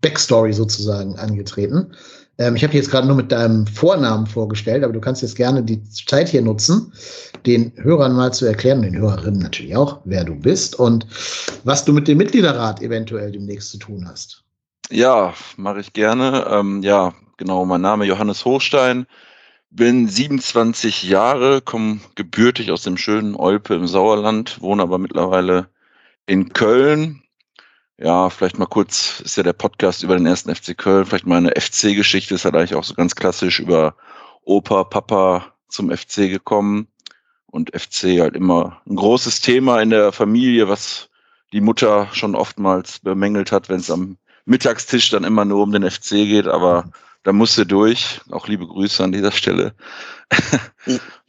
Backstory 0.00 0.52
sozusagen 0.52 1.16
angetreten. 1.16 1.92
Ähm, 2.38 2.56
ich 2.56 2.64
habe 2.64 2.74
jetzt 2.74 2.90
gerade 2.90 3.06
nur 3.06 3.16
mit 3.16 3.30
deinem 3.30 3.66
Vornamen 3.66 4.26
vorgestellt, 4.26 4.82
aber 4.82 4.92
du 4.92 5.00
kannst 5.00 5.22
jetzt 5.22 5.36
gerne 5.36 5.62
die 5.62 5.82
Zeit 5.84 6.28
hier 6.28 6.42
nutzen, 6.42 6.92
den 7.46 7.72
Hörern 7.76 8.14
mal 8.14 8.32
zu 8.32 8.46
erklären, 8.46 8.82
den 8.82 8.96
Hörerinnen 8.96 9.40
natürlich 9.40 9.76
auch, 9.76 10.00
wer 10.04 10.24
du 10.24 10.34
bist 10.34 10.78
und 10.78 11.06
was 11.64 11.84
du 11.84 11.92
mit 11.92 12.08
dem 12.08 12.18
Mitgliederrat 12.18 12.80
eventuell 12.82 13.32
demnächst 13.32 13.70
zu 13.70 13.78
tun 13.78 14.06
hast. 14.08 14.42
Ja, 14.90 15.34
mache 15.56 15.80
ich 15.80 15.92
gerne. 15.92 16.46
Ähm, 16.50 16.82
ja, 16.82 17.14
genau, 17.36 17.64
mein 17.64 17.80
Name 17.80 18.04
Johannes 18.04 18.44
Hochstein, 18.44 19.06
bin 19.70 20.08
27 20.08 21.04
Jahre, 21.04 21.62
komme 21.62 22.00
gebürtig 22.14 22.70
aus 22.70 22.82
dem 22.82 22.96
schönen 22.96 23.34
Olpe 23.34 23.74
im 23.74 23.86
Sauerland, 23.86 24.60
wohne 24.60 24.82
aber 24.82 24.98
mittlerweile 24.98 25.68
in 26.26 26.52
Köln. 26.52 27.22
Ja, 28.04 28.30
vielleicht 28.30 28.58
mal 28.58 28.66
kurz, 28.66 29.20
ist 29.20 29.36
ja 29.36 29.44
der 29.44 29.52
Podcast 29.52 30.02
über 30.02 30.16
den 30.16 30.26
ersten 30.26 30.52
FC 30.52 30.76
Köln, 30.76 31.06
vielleicht 31.06 31.24
mal 31.24 31.36
eine 31.36 31.52
FC-Geschichte, 31.54 32.34
ist 32.34 32.44
halt 32.44 32.56
eigentlich 32.56 32.74
auch 32.74 32.82
so 32.82 32.94
ganz 32.94 33.14
klassisch 33.14 33.60
über 33.60 33.94
Opa, 34.42 34.82
Papa 34.82 35.54
zum 35.68 35.88
FC 35.88 36.28
gekommen 36.28 36.88
und 37.46 37.70
FC 37.70 38.18
halt 38.18 38.34
immer 38.34 38.82
ein 38.88 38.96
großes 38.96 39.40
Thema 39.40 39.80
in 39.80 39.90
der 39.90 40.10
Familie, 40.10 40.68
was 40.68 41.10
die 41.52 41.60
Mutter 41.60 42.08
schon 42.10 42.34
oftmals 42.34 42.98
bemängelt 42.98 43.52
hat, 43.52 43.68
wenn 43.68 43.78
es 43.78 43.90
am 43.90 44.16
Mittagstisch 44.46 45.10
dann 45.10 45.22
immer 45.22 45.44
nur 45.44 45.62
um 45.62 45.70
den 45.70 45.88
FC 45.88 46.10
geht, 46.10 46.48
aber 46.48 46.90
da 47.22 47.32
musste 47.32 47.66
durch. 47.66 48.20
Auch 48.32 48.48
liebe 48.48 48.66
Grüße 48.66 49.04
an 49.04 49.12
dieser 49.12 49.30
Stelle. 49.30 49.76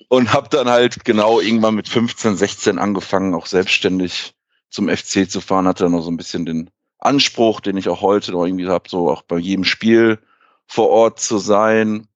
und 0.07 0.33
habe 0.33 0.49
dann 0.49 0.67
halt 0.67 1.05
genau 1.05 1.39
irgendwann 1.39 1.75
mit 1.75 1.87
15, 1.87 2.35
16 2.35 2.79
angefangen, 2.79 3.35
auch 3.35 3.45
selbstständig 3.45 4.33
zum 4.73 4.89
FC 4.89 5.29
zu 5.29 5.39
fahren. 5.39 5.67
Hatte 5.67 5.89
noch 5.89 6.01
so 6.01 6.11
ein 6.11 6.17
bisschen 6.17 6.45
den 6.45 6.69
Anspruch, 6.99 7.61
den 7.61 7.77
ich 7.77 7.87
auch 7.89 8.01
heute 8.01 8.31
noch 8.31 8.45
irgendwie 8.45 8.67
habe, 8.67 8.89
so 8.89 9.09
auch 9.09 9.21
bei 9.21 9.37
jedem 9.37 9.63
Spiel 9.63 10.19
vor 10.67 10.89
Ort 10.89 11.19
zu 11.19 11.37
sein. 11.37 12.07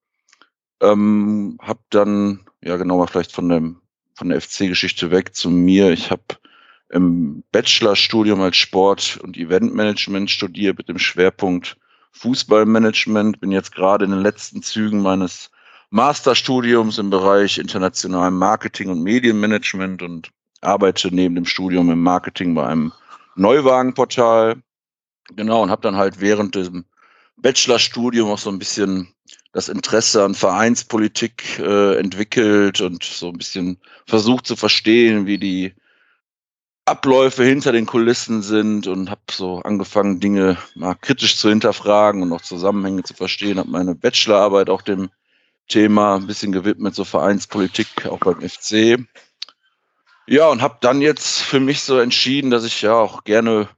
Ähm, 0.81 1.57
hab 1.61 1.79
dann, 1.89 2.41
ja 2.61 2.77
genau 2.77 2.97
mal 2.97 3.07
vielleicht 3.07 3.31
von 3.31 3.49
dem 3.49 3.81
von 4.15 4.29
der 4.29 4.41
FC-Geschichte 4.41 5.11
weg 5.11 5.35
zu 5.35 5.49
mir. 5.49 5.91
Ich 5.91 6.09
habe 6.09 6.23
im 6.89 7.43
Bachelorstudium 7.51 8.41
als 8.41 8.57
Sport- 8.57 9.19
und 9.21 9.37
Eventmanagement 9.37 10.31
studiert 10.31 10.77
mit 10.77 10.89
dem 10.89 10.97
Schwerpunkt 10.97 11.77
Fußballmanagement. 12.13 13.39
Bin 13.39 13.51
jetzt 13.51 13.75
gerade 13.75 14.05
in 14.05 14.11
den 14.11 14.21
letzten 14.21 14.63
Zügen 14.63 15.01
meines 15.01 15.51
Masterstudiums 15.91 16.97
im 16.97 17.11
Bereich 17.11 17.59
internationalen 17.59 18.33
Marketing 18.33 18.89
und 18.89 19.03
Medienmanagement 19.03 20.01
und 20.01 20.31
arbeite 20.67 21.13
neben 21.13 21.35
dem 21.35 21.45
Studium 21.45 21.89
im 21.89 22.03
Marketing 22.03 22.53
bei 22.53 22.67
einem 22.67 22.91
Neuwagenportal. 23.35 24.57
Genau, 25.35 25.63
und 25.63 25.71
habe 25.71 25.81
dann 25.81 25.95
halt 25.95 26.19
während 26.19 26.55
dem 26.55 26.85
Bachelorstudium 27.37 28.29
auch 28.29 28.37
so 28.37 28.49
ein 28.49 28.59
bisschen 28.59 29.07
das 29.53 29.69
Interesse 29.69 30.23
an 30.23 30.35
Vereinspolitik 30.35 31.59
äh, 31.59 31.97
entwickelt 31.97 32.81
und 32.81 33.03
so 33.03 33.29
ein 33.29 33.37
bisschen 33.37 33.77
versucht 34.05 34.45
zu 34.45 34.55
verstehen, 34.55 35.25
wie 35.25 35.37
die 35.37 35.73
Abläufe 36.85 37.43
hinter 37.43 37.71
den 37.71 37.85
Kulissen 37.85 38.41
sind 38.41 38.87
und 38.87 39.09
habe 39.09 39.21
so 39.31 39.59
angefangen, 39.59 40.19
Dinge 40.19 40.57
mal 40.75 40.95
kritisch 40.95 41.37
zu 41.37 41.49
hinterfragen 41.49 42.21
und 42.21 42.31
auch 42.31 42.41
Zusammenhänge 42.41 43.03
zu 43.03 43.13
verstehen. 43.13 43.59
Habe 43.59 43.69
meine 43.69 43.95
Bachelorarbeit 43.95 44.69
auch 44.69 44.81
dem 44.81 45.09
Thema 45.67 46.15
ein 46.15 46.27
bisschen 46.27 46.53
gewidmet, 46.53 46.95
so 46.95 47.03
Vereinspolitik, 47.03 48.05
auch 48.05 48.19
beim 48.19 48.39
FC. 48.41 48.97
Ja, 50.29 50.49
und 50.49 50.61
habe 50.61 50.77
dann 50.81 51.01
jetzt 51.01 51.41
für 51.41 51.61
mich 51.61 51.81
so 51.81 51.99
entschieden, 51.99 52.51
dass 52.51 52.65
ich 52.65 52.81
ja 52.81 52.93
auch 52.93 53.23
gerne 53.23 53.69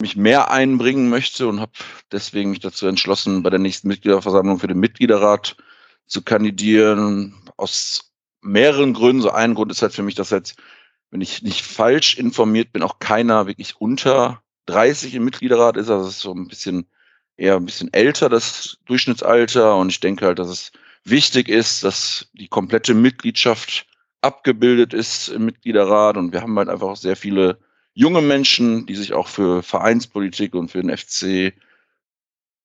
mich 0.00 0.14
mehr 0.14 0.50
einbringen 0.50 1.08
möchte 1.08 1.48
und 1.48 1.60
habe 1.60 1.72
deswegen 2.12 2.50
mich 2.50 2.60
dazu 2.60 2.86
entschlossen, 2.86 3.42
bei 3.42 3.50
der 3.50 3.58
nächsten 3.58 3.88
Mitgliederversammlung 3.88 4.60
für 4.60 4.68
den 4.68 4.78
Mitgliederrat 4.78 5.56
zu 6.06 6.22
kandidieren. 6.22 7.34
Aus 7.56 8.12
mehreren 8.42 8.94
Gründen. 8.94 9.22
So 9.22 9.30
ein 9.30 9.54
Grund 9.54 9.72
ist 9.72 9.82
halt 9.82 9.92
für 9.92 10.04
mich, 10.04 10.14
dass 10.14 10.30
jetzt, 10.30 10.56
wenn 11.10 11.20
ich 11.20 11.42
nicht 11.42 11.62
falsch 11.66 12.16
informiert 12.16 12.72
bin, 12.72 12.84
auch 12.84 13.00
keiner 13.00 13.48
wirklich 13.48 13.80
unter 13.80 14.40
30 14.66 15.14
im 15.14 15.24
Mitgliederrat 15.24 15.76
ist. 15.76 15.90
Also 15.90 16.06
es 16.06 16.14
ist 16.14 16.20
so 16.20 16.32
ein 16.32 16.46
bisschen 16.46 16.86
eher 17.36 17.56
ein 17.56 17.66
bisschen 17.66 17.92
älter, 17.92 18.28
das 18.28 18.78
Durchschnittsalter. 18.86 19.76
Und 19.76 19.88
ich 19.90 19.98
denke 19.98 20.26
halt, 20.26 20.38
dass 20.38 20.48
es 20.48 20.70
wichtig 21.02 21.48
ist, 21.48 21.82
dass 21.82 22.28
die 22.34 22.48
komplette 22.48 22.94
Mitgliedschaft 22.94 23.86
abgebildet 24.20 24.94
ist 24.94 25.28
im 25.28 25.44
Mitgliederrat. 25.44 26.16
Und 26.16 26.32
wir 26.32 26.42
haben 26.42 26.56
halt 26.58 26.68
einfach 26.68 26.96
sehr 26.96 27.16
viele 27.16 27.58
junge 27.94 28.22
Menschen, 28.22 28.86
die 28.86 28.94
sich 28.94 29.12
auch 29.12 29.28
für 29.28 29.62
Vereinspolitik 29.62 30.54
und 30.54 30.70
für 30.70 30.82
den 30.82 30.96
FC 30.96 31.52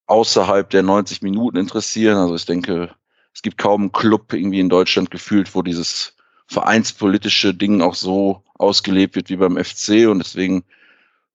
außerhalb 0.06 0.70
der 0.70 0.84
90 0.84 1.22
Minuten 1.22 1.58
interessieren. 1.58 2.18
Also 2.18 2.36
ich 2.36 2.46
denke, 2.46 2.94
es 3.34 3.42
gibt 3.42 3.58
kaum 3.58 3.82
einen 3.82 3.92
Club 3.92 4.34
irgendwie 4.34 4.60
in 4.60 4.70
Deutschland 4.70 5.12
gefühlt, 5.12 5.54
wo 5.56 5.62
dieses 5.62 6.16
vereinspolitische 6.48 7.54
Ding 7.54 7.82
auch 7.82 7.96
so 7.96 8.44
ausgelebt 8.56 9.16
wird 9.16 9.30
wie 9.30 9.38
beim 9.38 9.58
FC. 9.58 10.08
Und 10.08 10.20
deswegen 10.20 10.64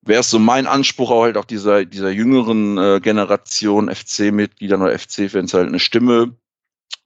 wäre 0.02 0.20
es 0.20 0.30
so 0.30 0.38
mein 0.38 0.66
Anspruch 0.66 1.10
auch 1.10 1.22
halt 1.22 1.36
auch 1.36 1.44
dieser, 1.44 1.84
dieser 1.84 2.10
jüngeren 2.10 2.78
äh, 2.78 3.00
Generation 3.00 3.92
FC-Mitgliedern 3.92 4.82
oder 4.82 4.98
FC-Fans 4.98 5.54
halt 5.54 5.68
eine 5.68 5.80
Stimme 5.80 6.36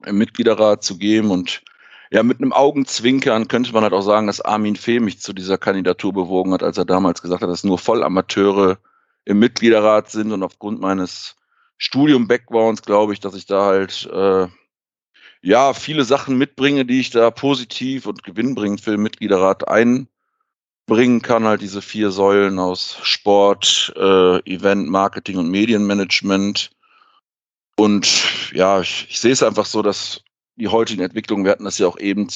im 0.05 0.18
Mitgliederrat 0.18 0.82
zu 0.82 0.98
geben 0.98 1.30
und 1.30 1.62
ja, 2.12 2.22
mit 2.22 2.40
einem 2.40 2.52
Augenzwinkern 2.52 3.48
könnte 3.48 3.72
man 3.72 3.84
halt 3.84 3.94
auch 3.94 4.02
sagen, 4.02 4.26
dass 4.26 4.43
Armin 4.43 4.76
Fee 4.76 5.01
mich 5.01 5.20
zu 5.20 5.32
dieser 5.32 5.56
Kandidatur 5.56 6.12
bewogen 6.12 6.52
hat, 6.52 6.62
als 6.62 6.76
er 6.76 6.84
damals 6.84 7.22
gesagt 7.22 7.43
hat, 7.43 7.48
dass 7.48 7.64
nur 7.64 7.78
Vollamateure 7.78 8.78
im 9.24 9.39
Mitgliederrat 9.39 10.10
sind 10.10 10.30
und 10.30 10.43
aufgrund 10.43 10.78
meines 10.78 11.36
Studium-Backgrounds 11.78 12.82
glaube 12.82 13.14
ich, 13.14 13.20
dass 13.20 13.34
ich 13.34 13.47
da 13.47 13.64
halt 13.64 14.10
äh, 14.12 14.47
ja 15.40 15.72
viele 15.72 16.05
Sachen 16.05 16.36
mitbringe, 16.36 16.84
die 16.84 17.01
ich 17.01 17.09
da 17.09 17.30
positiv 17.30 18.05
und 18.05 18.24
gewinnbringend 18.24 18.82
für 18.82 18.90
den 18.90 19.02
Mitgliederrat 19.02 19.66
einbringen 19.66 21.22
kann. 21.22 21.44
Halt 21.44 21.62
diese 21.62 21.80
vier 21.80 22.10
Säulen 22.10 22.59
aus 22.59 22.98
Sport, 23.02 23.90
äh, 23.97 24.39
Event, 24.40 24.86
Marketing 24.86 25.39
und 25.39 25.48
Medienmanagement. 25.48 26.72
Und 27.76 28.52
ja, 28.52 28.82
ich, 28.82 29.06
ich 29.09 29.18
sehe 29.18 29.32
es 29.32 29.43
einfach 29.43 29.64
so, 29.64 29.80
dass 29.80 30.22
die 30.56 30.68
heutigen 30.68 31.02
Entwicklungen. 31.02 31.44
Wir 31.44 31.52
hatten 31.52 31.64
das 31.64 31.78
ja 31.78 31.86
auch 31.86 31.98
eben 31.98 32.28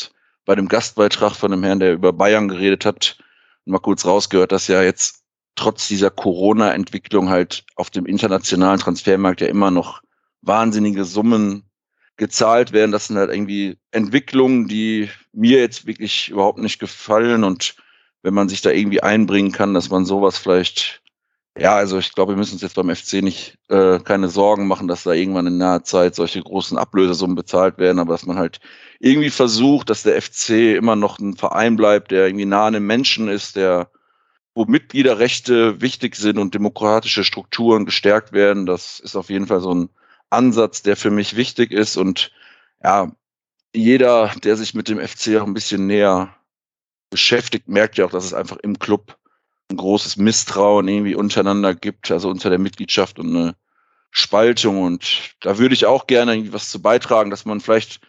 bei 0.44 0.54
dem 0.54 0.68
Gastbeitrag 0.68 1.34
von 1.34 1.50
dem 1.50 1.62
Herrn, 1.62 1.80
der 1.80 1.92
über 1.92 2.12
Bayern 2.12 2.48
geredet 2.48 2.84
hat, 2.84 3.18
mal 3.64 3.78
kurz 3.78 4.04
rausgehört, 4.04 4.52
dass 4.52 4.68
ja 4.68 4.82
jetzt 4.82 5.24
trotz 5.56 5.88
dieser 5.88 6.10
Corona-Entwicklung 6.10 7.28
halt 7.28 7.64
auf 7.74 7.90
dem 7.90 8.06
internationalen 8.06 8.78
Transfermarkt 8.78 9.40
ja 9.40 9.48
immer 9.48 9.70
noch 9.70 10.02
wahnsinnige 10.42 11.04
Summen 11.04 11.64
gezahlt 12.16 12.72
werden. 12.72 12.92
Das 12.92 13.08
sind 13.08 13.16
halt 13.16 13.30
irgendwie 13.30 13.76
Entwicklungen, 13.90 14.68
die 14.68 15.10
mir 15.32 15.58
jetzt 15.58 15.86
wirklich 15.86 16.30
überhaupt 16.30 16.58
nicht 16.58 16.78
gefallen. 16.78 17.42
Und 17.44 17.76
wenn 18.22 18.34
man 18.34 18.48
sich 18.48 18.62
da 18.62 18.70
irgendwie 18.70 19.02
einbringen 19.02 19.52
kann, 19.52 19.74
dass 19.74 19.90
man 19.90 20.04
sowas 20.04 20.38
vielleicht 20.38 21.02
ja, 21.58 21.74
also 21.74 21.98
ich 21.98 22.12
glaube, 22.12 22.32
wir 22.32 22.36
müssen 22.36 22.54
uns 22.54 22.62
jetzt 22.62 22.74
beim 22.74 22.94
FC 22.94 23.22
nicht 23.22 23.58
äh, 23.68 23.98
keine 24.00 24.28
Sorgen 24.28 24.66
machen, 24.66 24.88
dass 24.88 25.04
da 25.04 25.12
irgendwann 25.12 25.46
in 25.46 25.58
naher 25.58 25.84
Zeit 25.84 26.14
solche 26.14 26.42
großen 26.42 26.76
Ablösesummen 26.76 27.36
bezahlt 27.36 27.78
werden, 27.78 27.98
aber 27.98 28.12
dass 28.12 28.26
man 28.26 28.36
halt 28.38 28.60
irgendwie 29.00 29.30
versucht, 29.30 29.90
dass 29.90 30.02
der 30.02 30.20
FC 30.20 30.76
immer 30.76 30.96
noch 30.96 31.18
ein 31.18 31.36
Verein 31.36 31.76
bleibt, 31.76 32.10
der 32.10 32.26
irgendwie 32.26 32.44
nah 32.44 32.66
an 32.66 32.74
den 32.74 32.86
Menschen 32.86 33.28
ist, 33.28 33.56
der 33.56 33.90
wo 34.56 34.64
Mitgliederrechte 34.64 35.82
wichtig 35.82 36.16
sind 36.16 36.38
und 36.38 36.54
demokratische 36.54 37.24
Strukturen 37.24 37.84
gestärkt 37.84 38.32
werden. 38.32 38.64
Das 38.64 39.00
ist 39.00 39.14
auf 39.14 39.28
jeden 39.28 39.46
Fall 39.46 39.60
so 39.60 39.74
ein 39.74 39.90
Ansatz, 40.30 40.82
der 40.82 40.96
für 40.96 41.10
mich 41.10 41.36
wichtig 41.36 41.72
ist. 41.72 41.98
Und 41.98 42.32
ja, 42.82 43.12
jeder, 43.74 44.32
der 44.42 44.56
sich 44.56 44.72
mit 44.74 44.88
dem 44.88 44.98
FC 44.98 45.36
auch 45.36 45.46
ein 45.46 45.52
bisschen 45.52 45.86
näher 45.86 46.34
beschäftigt, 47.10 47.68
merkt 47.68 47.98
ja 47.98 48.06
auch, 48.06 48.10
dass 48.10 48.24
es 48.24 48.32
einfach 48.32 48.56
im 48.56 48.78
Club 48.78 49.18
ein 49.70 49.76
großes 49.76 50.16
Misstrauen 50.16 50.88
irgendwie 50.88 51.14
untereinander 51.14 51.74
gibt, 51.74 52.10
also 52.10 52.28
unter 52.30 52.50
der 52.50 52.58
Mitgliedschaft 52.58 53.18
und 53.18 53.34
eine 53.34 53.56
Spaltung. 54.10 54.82
Und 54.82 55.34
da 55.40 55.58
würde 55.58 55.74
ich 55.74 55.86
auch 55.86 56.06
gerne 56.06 56.34
irgendwie 56.34 56.52
was 56.52 56.70
zu 56.70 56.80
beitragen, 56.80 57.30
dass 57.30 57.44
man 57.44 57.60
vielleicht, 57.60 58.00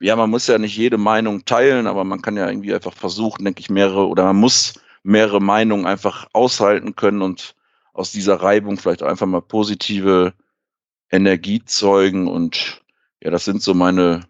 ja, 0.00 0.16
man 0.16 0.30
muss 0.30 0.46
ja 0.46 0.58
nicht 0.58 0.76
jede 0.76 0.98
Meinung 0.98 1.44
teilen, 1.44 1.86
aber 1.86 2.04
man 2.04 2.22
kann 2.22 2.36
ja 2.36 2.48
irgendwie 2.48 2.74
einfach 2.74 2.94
versuchen, 2.94 3.44
denke 3.44 3.60
ich, 3.60 3.70
mehrere 3.70 4.06
oder 4.08 4.24
man 4.24 4.36
muss 4.36 4.74
mehrere 5.02 5.40
Meinungen 5.40 5.86
einfach 5.86 6.28
aushalten 6.32 6.96
können 6.96 7.22
und 7.22 7.54
aus 7.92 8.12
dieser 8.12 8.36
Reibung 8.36 8.78
vielleicht 8.78 9.02
einfach 9.02 9.26
mal 9.26 9.42
positive 9.42 10.34
Energie 11.10 11.64
zeugen. 11.64 12.28
Und 12.28 12.82
ja, 13.20 13.30
das 13.30 13.44
sind 13.44 13.62
so 13.62 13.74
meine 13.74 14.26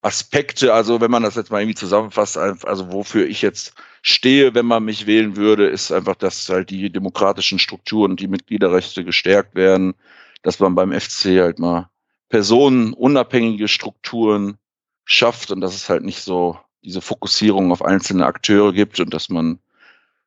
Aspekte, 0.00 0.72
also 0.72 1.00
wenn 1.00 1.10
man 1.10 1.22
das 1.22 1.34
jetzt 1.34 1.50
mal 1.50 1.60
irgendwie 1.60 1.74
zusammenfasst, 1.74 2.38
also 2.38 2.92
wofür 2.92 3.26
ich 3.26 3.42
jetzt 3.42 3.74
stehe, 4.02 4.54
wenn 4.54 4.66
man 4.66 4.84
mich 4.84 5.06
wählen 5.06 5.36
würde, 5.36 5.66
ist 5.66 5.92
einfach, 5.92 6.16
dass 6.16 6.48
halt 6.48 6.70
die 6.70 6.90
demokratischen 6.90 7.58
Strukturen 7.58 8.12
und 8.12 8.20
die 8.20 8.28
Mitgliederrechte 8.28 9.04
gestärkt 9.04 9.54
werden, 9.54 9.94
dass 10.42 10.60
man 10.60 10.74
beim 10.74 10.92
FC 10.92 11.40
halt 11.40 11.58
mal 11.58 11.88
personenunabhängige 12.28 13.68
Strukturen 13.68 14.58
schafft 15.04 15.50
und 15.50 15.60
dass 15.60 15.74
es 15.74 15.88
halt 15.88 16.04
nicht 16.04 16.22
so 16.22 16.58
diese 16.84 17.00
Fokussierung 17.00 17.72
auf 17.72 17.84
einzelne 17.84 18.26
Akteure 18.26 18.72
gibt 18.72 19.00
und 19.00 19.12
dass 19.12 19.28
man, 19.28 19.58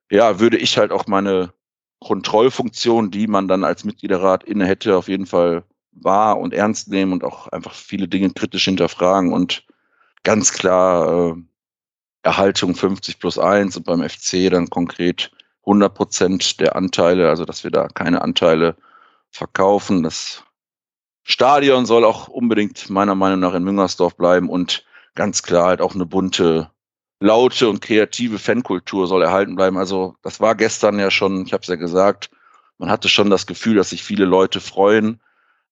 ja, 0.09 0.39
würde 0.39 0.57
ich 0.57 0.77
halt 0.77 0.91
auch 0.91 1.07
meine 1.07 1.53
Kontrollfunktion, 1.99 3.11
die 3.11 3.27
man 3.27 3.47
dann 3.47 3.63
als 3.63 3.83
Mitgliederrat 3.83 4.43
inne 4.43 4.65
hätte, 4.65 4.97
auf 4.97 5.07
jeden 5.07 5.27
Fall 5.27 5.63
wahr 5.91 6.39
und 6.39 6.53
ernst 6.53 6.89
nehmen 6.89 7.13
und 7.13 7.23
auch 7.23 7.47
einfach 7.47 7.73
viele 7.73 8.07
Dinge 8.07 8.31
kritisch 8.31 8.65
hinterfragen 8.65 9.33
und 9.33 9.65
ganz 10.23 10.51
klar 10.51 11.35
äh, 11.35 11.35
Erhaltung 12.23 12.75
50 12.75 13.19
plus 13.19 13.37
1 13.37 13.77
und 13.77 13.85
beim 13.85 14.07
FC 14.07 14.49
dann 14.49 14.69
konkret 14.69 15.31
100 15.61 15.93
Prozent 15.93 16.59
der 16.59 16.75
Anteile, 16.75 17.29
also 17.29 17.45
dass 17.45 17.63
wir 17.63 17.71
da 17.71 17.87
keine 17.87 18.21
Anteile 18.21 18.75
verkaufen. 19.29 20.03
Das 20.03 20.43
Stadion 21.23 21.85
soll 21.85 22.03
auch 22.03 22.27
unbedingt 22.27 22.89
meiner 22.89 23.15
Meinung 23.15 23.39
nach 23.39 23.53
in 23.53 23.63
Müngersdorf 23.63 24.15
bleiben 24.15 24.49
und 24.49 24.85
ganz 25.15 25.43
klar 25.43 25.67
halt 25.67 25.81
auch 25.81 25.95
eine 25.95 26.05
bunte, 26.05 26.69
laute 27.19 27.69
und 27.69 27.81
kreative 27.81 28.39
Fankultur 28.39 29.07
soll 29.07 29.21
erhalten 29.21 29.55
bleiben. 29.55 29.77
Also 29.77 30.15
das 30.23 30.39
war 30.39 30.55
gestern 30.55 30.99
ja 30.99 31.11
schon, 31.11 31.45
ich 31.45 31.53
habe 31.53 31.61
es 31.61 31.67
ja 31.67 31.75
gesagt, 31.75 32.31
man 32.77 32.89
hatte 32.89 33.09
schon 33.09 33.29
das 33.29 33.45
Gefühl, 33.45 33.75
dass 33.75 33.91
sich 33.91 34.03
viele 34.03 34.25
Leute 34.25 34.59
freuen 34.59 35.21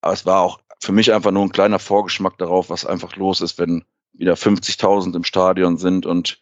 aber 0.01 0.13
es 0.13 0.25
war 0.25 0.41
auch 0.41 0.59
für 0.79 0.91
mich 0.91 1.13
einfach 1.13 1.31
nur 1.31 1.43
ein 1.43 1.51
kleiner 1.51 1.79
Vorgeschmack 1.79 2.37
darauf, 2.37 2.69
was 2.69 2.85
einfach 2.85 3.15
los 3.15 3.41
ist, 3.41 3.59
wenn 3.59 3.83
wieder 4.13 4.33
50.000 4.33 5.15
im 5.15 5.23
Stadion 5.23 5.77
sind 5.77 6.05
und 6.05 6.39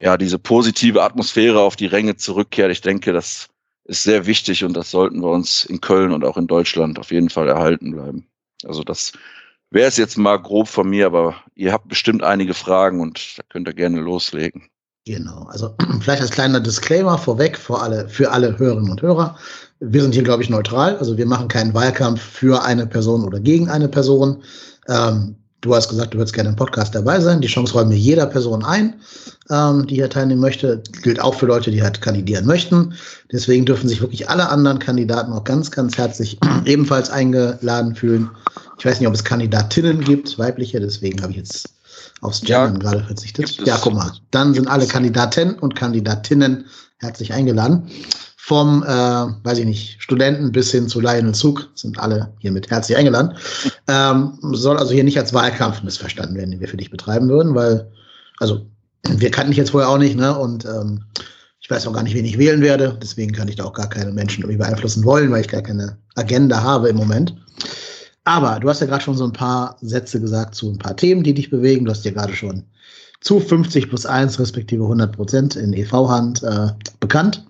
ja, 0.00 0.16
diese 0.16 0.38
positive 0.38 1.02
Atmosphäre 1.02 1.60
auf 1.60 1.76
die 1.76 1.86
Ränge 1.86 2.16
zurückkehrt. 2.16 2.72
Ich 2.72 2.80
denke, 2.80 3.12
das 3.12 3.48
ist 3.84 4.02
sehr 4.02 4.26
wichtig 4.26 4.64
und 4.64 4.74
das 4.74 4.90
sollten 4.90 5.20
wir 5.20 5.30
uns 5.30 5.64
in 5.64 5.80
Köln 5.80 6.12
und 6.12 6.24
auch 6.24 6.36
in 6.36 6.46
Deutschland 6.46 6.98
auf 6.98 7.10
jeden 7.10 7.28
Fall 7.28 7.48
erhalten 7.48 7.92
bleiben. 7.92 8.26
Also 8.64 8.82
das 8.82 9.12
wäre 9.70 9.88
es 9.88 9.96
jetzt 9.96 10.16
mal 10.16 10.36
grob 10.36 10.68
von 10.68 10.88
mir, 10.88 11.06
aber 11.06 11.34
ihr 11.54 11.72
habt 11.72 11.88
bestimmt 11.88 12.22
einige 12.22 12.54
Fragen 12.54 13.00
und 13.00 13.38
da 13.38 13.42
könnt 13.48 13.68
ihr 13.68 13.74
gerne 13.74 14.00
loslegen. 14.00 14.70
Genau, 15.06 15.44
also 15.50 15.74
vielleicht 16.00 16.22
als 16.22 16.30
kleiner 16.30 16.60
Disclaimer 16.60 17.18
vorweg 17.18 17.56
für 17.58 17.80
alle, 17.80 18.08
für 18.08 18.30
alle 18.30 18.58
Hörerinnen 18.58 18.90
und 18.90 19.02
Hörer. 19.02 19.36
Wir 19.80 20.02
sind 20.02 20.12
hier, 20.12 20.22
glaube 20.22 20.42
ich, 20.42 20.50
neutral. 20.50 20.96
Also 20.98 21.16
wir 21.16 21.26
machen 21.26 21.48
keinen 21.48 21.74
Wahlkampf 21.74 22.20
für 22.20 22.62
eine 22.62 22.86
Person 22.86 23.24
oder 23.24 23.40
gegen 23.40 23.68
eine 23.70 23.88
Person. 23.88 24.42
Ähm, 24.88 25.36
du 25.60 25.74
hast 25.74 25.88
gesagt, 25.88 26.14
du 26.14 26.18
würdest 26.18 26.34
gerne 26.34 26.50
im 26.50 26.56
Podcast 26.56 26.94
dabei 26.94 27.20
sein. 27.20 27.40
Die 27.40 27.48
Chance 27.48 27.74
räumen 27.74 27.90
wir 27.90 27.98
jeder 27.98 28.26
Person 28.26 28.64
ein, 28.64 28.94
ähm, 29.50 29.86
die 29.86 29.96
hier 29.96 30.10
teilnehmen 30.10 30.40
möchte. 30.40 30.82
Gilt 31.02 31.20
auch 31.20 31.34
für 31.34 31.46
Leute, 31.46 31.70
die 31.70 31.82
halt 31.82 32.00
kandidieren 32.00 32.46
möchten. 32.46 32.94
Deswegen 33.32 33.66
dürfen 33.66 33.88
sich 33.88 34.00
wirklich 34.00 34.28
alle 34.28 34.48
anderen 34.48 34.78
Kandidaten 34.78 35.32
auch 35.32 35.44
ganz, 35.44 35.70
ganz 35.70 35.98
herzlich 35.98 36.38
ebenfalls 36.64 37.10
eingeladen 37.10 37.94
fühlen. 37.94 38.30
Ich 38.78 38.86
weiß 38.86 38.98
nicht, 39.00 39.08
ob 39.08 39.14
es 39.14 39.24
Kandidatinnen 39.24 40.00
gibt, 40.00 40.38
weibliche, 40.38 40.80
deswegen 40.80 41.20
habe 41.22 41.32
ich 41.32 41.38
jetzt 41.38 41.68
aufs 42.22 42.40
Gendern 42.40 42.74
ja, 42.74 42.78
gerade 42.78 43.04
verzichtet. 43.04 43.66
Ja, 43.66 43.78
guck 43.80 43.94
mal, 43.94 44.12
dann 44.30 44.54
sind 44.54 44.68
alle 44.68 44.86
Kandidaten 44.86 45.54
und 45.54 45.76
Kandidatinnen 45.76 46.66
herzlich 46.98 47.32
eingeladen. 47.32 47.90
Vom, 48.42 48.82
äh, 48.82 48.86
weiß 48.88 49.58
ich 49.58 49.66
nicht, 49.66 50.02
Studenten 50.02 50.50
bis 50.50 50.72
hin 50.72 50.88
zu 50.88 51.00
Lionel 51.00 51.34
Zug 51.34 51.68
sind 51.74 51.98
alle 51.98 52.32
hiermit 52.38 52.70
herzlich 52.70 52.96
eingeladen. 52.96 53.36
Ähm, 53.88 54.38
soll 54.52 54.78
also 54.78 54.92
hier 54.92 55.02
nicht 55.02 55.18
als 55.18 55.34
Wahlkampf 55.34 55.82
missverstanden 55.82 56.36
werden, 56.36 56.52
den 56.52 56.60
wir 56.60 56.68
für 56.68 56.76
dich 56.76 56.92
betreiben 56.92 57.28
würden, 57.28 57.56
weil, 57.56 57.90
also, 58.38 58.64
wir 59.08 59.32
kannten 59.32 59.50
dich 59.50 59.58
jetzt 59.58 59.70
vorher 59.70 59.88
auch 59.90 59.98
nicht, 59.98 60.16
ne? 60.16 60.38
Und 60.38 60.64
ähm, 60.64 61.02
ich 61.60 61.68
weiß 61.68 61.88
auch 61.88 61.92
gar 61.92 62.04
nicht, 62.04 62.14
wen 62.14 62.24
ich 62.24 62.38
wählen 62.38 62.60
werde. 62.60 62.96
Deswegen 63.02 63.32
kann 63.32 63.48
ich 63.48 63.56
da 63.56 63.64
auch 63.64 63.72
gar 63.72 63.88
keine 63.88 64.12
Menschen 64.12 64.44
irgendwie 64.44 64.58
beeinflussen 64.58 65.04
wollen, 65.04 65.32
weil 65.32 65.40
ich 65.40 65.48
gar 65.48 65.62
keine 65.62 65.98
Agenda 66.14 66.62
habe 66.62 66.88
im 66.88 66.96
Moment. 66.96 67.34
Aber 68.24 68.60
du 68.60 68.68
hast 68.68 68.80
ja 68.80 68.86
gerade 68.86 69.02
schon 69.02 69.16
so 69.16 69.24
ein 69.24 69.32
paar 69.32 69.76
Sätze 69.80 70.20
gesagt 70.20 70.54
zu 70.54 70.70
ein 70.70 70.78
paar 70.78 70.96
Themen, 70.96 71.24
die 71.24 71.34
dich 71.34 71.50
bewegen. 71.50 71.84
Du 71.84 71.90
hast 71.90 72.04
ja 72.04 72.12
gerade 72.12 72.34
schon 72.34 72.62
zu 73.20 73.40
50 73.40 73.88
plus 73.88 74.06
1 74.06 74.38
respektive 74.38 74.84
100 74.84 75.12
Prozent 75.12 75.56
in 75.56 75.72
EV-Hand 75.72 76.42
äh, 76.42 76.68
bekannt. 77.00 77.44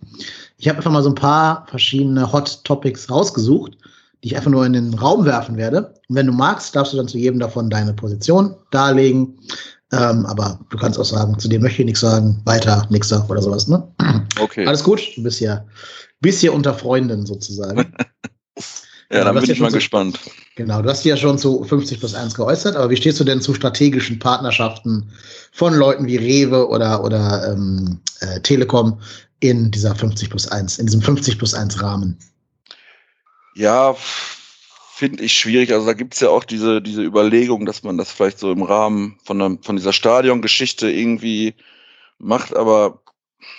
Ich 0.61 0.69
habe 0.69 0.77
einfach 0.77 0.91
mal 0.91 1.03
so 1.03 1.09
ein 1.09 1.15
paar 1.15 1.66
verschiedene 1.69 2.31
Hot 2.31 2.62
Topics 2.65 3.11
rausgesucht, 3.11 3.78
die 4.23 4.28
ich 4.28 4.37
einfach 4.37 4.51
nur 4.51 4.66
in 4.66 4.74
den 4.74 4.93
Raum 4.93 5.24
werfen 5.24 5.57
werde. 5.57 5.95
Und 6.09 6.16
wenn 6.16 6.27
du 6.27 6.35
magst, 6.35 6.77
darfst 6.77 6.93
du 6.93 6.99
dann 6.99 7.09
zu 7.09 7.16
jedem 7.16 7.41
davon 7.41 7.70
deine 7.70 7.95
Position 7.95 8.55
darlegen. 8.70 9.39
Ähm, 9.91 10.27
aber 10.27 10.61
du 10.69 10.77
kannst 10.77 10.99
auch 10.99 11.05
sagen, 11.07 11.39
zu 11.39 11.49
dem 11.49 11.62
möchte 11.62 11.81
ich 11.81 11.87
nichts 11.87 12.01
sagen, 12.01 12.43
weiter, 12.45 12.87
nixer 12.91 13.24
oder 13.31 13.41
sowas. 13.41 13.69
Ne? 13.69 13.82
Okay. 14.39 14.66
Alles 14.66 14.85
gut, 14.85 15.01
du 15.16 15.23
bist 15.23 15.41
ja, 15.41 15.65
bist 16.20 16.41
hier 16.41 16.53
unter 16.53 16.74
Freunden 16.74 17.24
sozusagen. 17.24 17.93
Ja, 19.12 19.24
dann 19.24 19.35
bin 19.35 19.51
ich 19.51 19.59
mal 19.59 19.73
so, 19.73 19.77
gespannt. 19.77 20.20
Genau, 20.55 20.82
du 20.82 20.89
hast 20.89 21.05
dich 21.05 21.11
ja 21.11 21.16
schon 21.16 21.37
zu 21.37 21.65
50 21.65 21.99
plus 21.99 22.15
1 22.15 22.32
geäußert, 22.35 22.77
aber 22.77 22.91
wie 22.91 22.97
stehst 22.97 23.19
du 23.19 23.24
denn 23.24 23.41
zu 23.41 23.55
strategischen 23.55 24.20
Partnerschaften 24.20 25.11
von 25.51 25.74
Leuten 25.74 26.07
wie 26.07 26.16
Rewe 26.16 26.69
oder, 26.69 27.03
oder 27.03 27.53
ähm, 27.53 27.99
äh, 28.20 28.41
Telekom 28.41 29.01
in 29.41 29.71
dieser 29.71 29.95
50 29.95 30.31
plus 30.31 30.47
1, 30.47 30.79
in 30.79 30.87
diesem 30.87 31.03
50 31.03 31.39
plus 31.39 31.55
1 31.55 31.83
Rahmen? 31.83 32.19
Ja, 33.55 33.95
finde 34.95 35.25
ich 35.25 35.33
schwierig. 35.33 35.73
Also 35.73 35.87
da 35.87 35.95
gibt 35.95 36.15
es 36.15 36.21
ja 36.21 36.29
auch 36.29 36.45
diese, 36.45 36.83
diese 36.83 37.03
Überlegung, 37.03 37.65
dass 37.65 37.83
man 37.83 37.97
das 37.97 38.12
vielleicht 38.12 38.39
so 38.39 38.53
im 38.53 38.62
Rahmen 38.62 39.19
von, 39.25 39.41
einer, 39.41 39.59
von 39.62 39.77
dieser 39.77 39.95
Stadiongeschichte 39.95 40.91
irgendwie 40.91 41.55
macht, 42.19 42.55
aber 42.55 43.01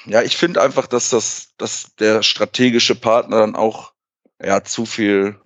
ja, 0.06 0.22
ich 0.22 0.38
finde 0.38 0.62
einfach, 0.62 0.86
dass 0.86 1.10
das, 1.10 1.54
dass 1.58 1.96
der 1.96 2.22
strategische 2.22 2.96
Partner 2.96 3.40
dann 3.40 3.56
auch 3.56 3.94
ja, 4.44 4.64
zu 4.64 4.86
viel 4.86 5.40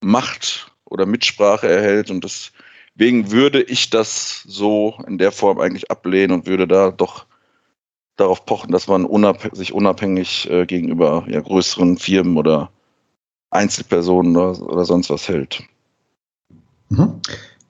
Macht 0.00 0.72
oder 0.84 1.04
Mitsprache 1.04 1.68
erhält 1.68 2.10
und 2.10 2.24
deswegen 2.24 3.30
würde 3.30 3.62
ich 3.62 3.90
das 3.90 4.42
so 4.46 4.98
in 5.06 5.18
der 5.18 5.32
Form 5.32 5.60
eigentlich 5.60 5.90
ablehnen 5.90 6.32
und 6.32 6.46
würde 6.46 6.66
da 6.66 6.90
doch 6.90 7.25
darauf 8.16 8.44
pochen, 8.46 8.72
dass 8.72 8.88
man 8.88 9.04
unab 9.04 9.48
sich 9.52 9.72
unabhängig 9.72 10.48
äh, 10.50 10.66
gegenüber 10.66 11.24
ja, 11.28 11.40
größeren 11.40 11.98
Firmen 11.98 12.36
oder 12.36 12.70
Einzelpersonen 13.50 14.36
oder, 14.36 14.60
oder 14.60 14.84
sonst 14.84 15.10
was 15.10 15.28
hält. 15.28 15.62
Mhm. 16.88 17.20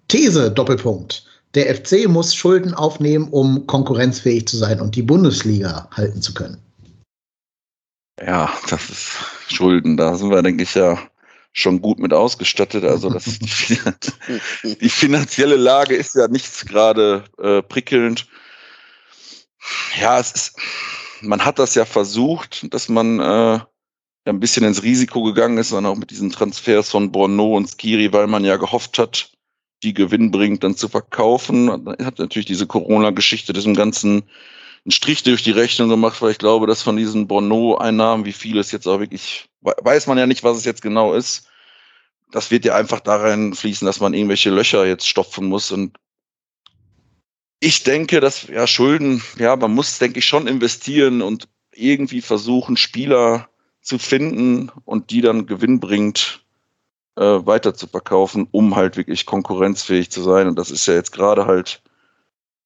These, 0.08 0.50
Doppelpunkt. 0.50 1.26
Der 1.54 1.74
FC 1.74 2.06
muss 2.08 2.34
Schulden 2.34 2.74
aufnehmen, 2.74 3.28
um 3.30 3.66
konkurrenzfähig 3.66 4.46
zu 4.46 4.56
sein 4.56 4.80
und 4.80 4.94
die 4.94 5.02
Bundesliga 5.02 5.88
halten 5.92 6.20
zu 6.20 6.34
können. 6.34 6.58
Ja, 8.20 8.50
das 8.68 8.90
ist 8.90 9.10
Schulden. 9.48 9.96
Da 9.96 10.14
sind 10.14 10.30
wir, 10.30 10.42
denke 10.42 10.62
ich, 10.62 10.74
ja 10.74 10.98
schon 11.52 11.80
gut 11.80 11.98
mit 11.98 12.12
ausgestattet. 12.12 12.84
Also 12.84 13.08
das 13.10 13.26
ist 13.26 13.40
die, 14.62 14.74
die 14.80 14.88
finanzielle 14.88 15.56
Lage 15.56 15.94
ist 15.96 16.14
ja 16.14 16.28
nichts 16.28 16.66
gerade 16.66 17.24
äh, 17.38 17.62
prickelnd. 17.62 18.26
Ja, 20.00 20.18
es 20.18 20.32
ist, 20.32 20.58
man 21.20 21.44
hat 21.44 21.58
das 21.58 21.74
ja 21.74 21.84
versucht, 21.84 22.72
dass 22.72 22.88
man 22.88 23.20
äh, 23.20 23.60
ein 24.24 24.40
bisschen 24.40 24.64
ins 24.64 24.82
Risiko 24.82 25.22
gegangen 25.22 25.58
ist, 25.58 25.72
dann 25.72 25.86
auch 25.86 25.96
mit 25.96 26.10
diesen 26.10 26.30
Transfers 26.30 26.90
von 26.90 27.12
Borno 27.12 27.56
und 27.56 27.68
Skiri, 27.68 28.12
weil 28.12 28.26
man 28.26 28.44
ja 28.44 28.56
gehofft 28.56 28.98
hat, 28.98 29.30
die 29.82 29.94
gewinnbringend 29.94 30.64
dann 30.64 30.76
zu 30.76 30.88
verkaufen. 30.88 31.66
Man 31.66 31.96
hat 32.04 32.18
natürlich 32.18 32.46
diese 32.46 32.66
Corona-Geschichte 32.66 33.52
diesem 33.52 33.74
ganzen 33.74 34.24
einen 34.86 34.92
Strich 34.92 35.24
durch 35.24 35.42
die 35.42 35.50
Rechnung 35.50 35.88
gemacht, 35.88 36.22
weil 36.22 36.30
ich 36.30 36.38
glaube, 36.38 36.68
dass 36.68 36.82
von 36.82 36.96
diesen 36.96 37.26
Bono-Einnahmen, 37.26 38.24
wie 38.24 38.32
viel 38.32 38.56
es 38.58 38.70
jetzt 38.70 38.86
auch 38.86 39.00
wirklich, 39.00 39.48
weiß 39.60 40.06
man 40.06 40.16
ja 40.16 40.26
nicht, 40.26 40.44
was 40.44 40.56
es 40.56 40.64
jetzt 40.64 40.80
genau 40.80 41.12
ist. 41.12 41.48
Das 42.30 42.52
wird 42.52 42.64
ja 42.64 42.76
einfach 42.76 43.00
darin 43.00 43.54
fließen, 43.54 43.84
dass 43.84 43.98
man 43.98 44.14
irgendwelche 44.14 44.50
Löcher 44.50 44.86
jetzt 44.86 45.08
stopfen 45.08 45.46
muss. 45.46 45.72
Und 45.72 45.96
ich 47.60 47.82
denke, 47.82 48.20
dass 48.20 48.48
ja 48.48 48.66
Schulden, 48.66 49.22
ja, 49.38 49.56
man 49.56 49.74
muss, 49.74 49.98
denke 49.98 50.18
ich, 50.18 50.26
schon 50.26 50.46
investieren 50.46 51.22
und 51.22 51.48
irgendwie 51.72 52.20
versuchen, 52.20 52.76
Spieler 52.76 53.48
zu 53.80 53.98
finden 53.98 54.70
und 54.84 55.10
die 55.10 55.20
dann 55.20 55.46
gewinnbringend 55.46 56.44
äh, 57.16 57.22
weiter 57.22 57.74
zu 57.74 57.86
verkaufen, 57.86 58.48
um 58.50 58.76
halt 58.76 58.96
wirklich 58.96 59.26
konkurrenzfähig 59.26 60.10
zu 60.10 60.22
sein. 60.22 60.48
Und 60.48 60.58
das 60.58 60.70
ist 60.70 60.86
ja 60.86 60.94
jetzt 60.94 61.12
gerade 61.12 61.46
halt 61.46 61.82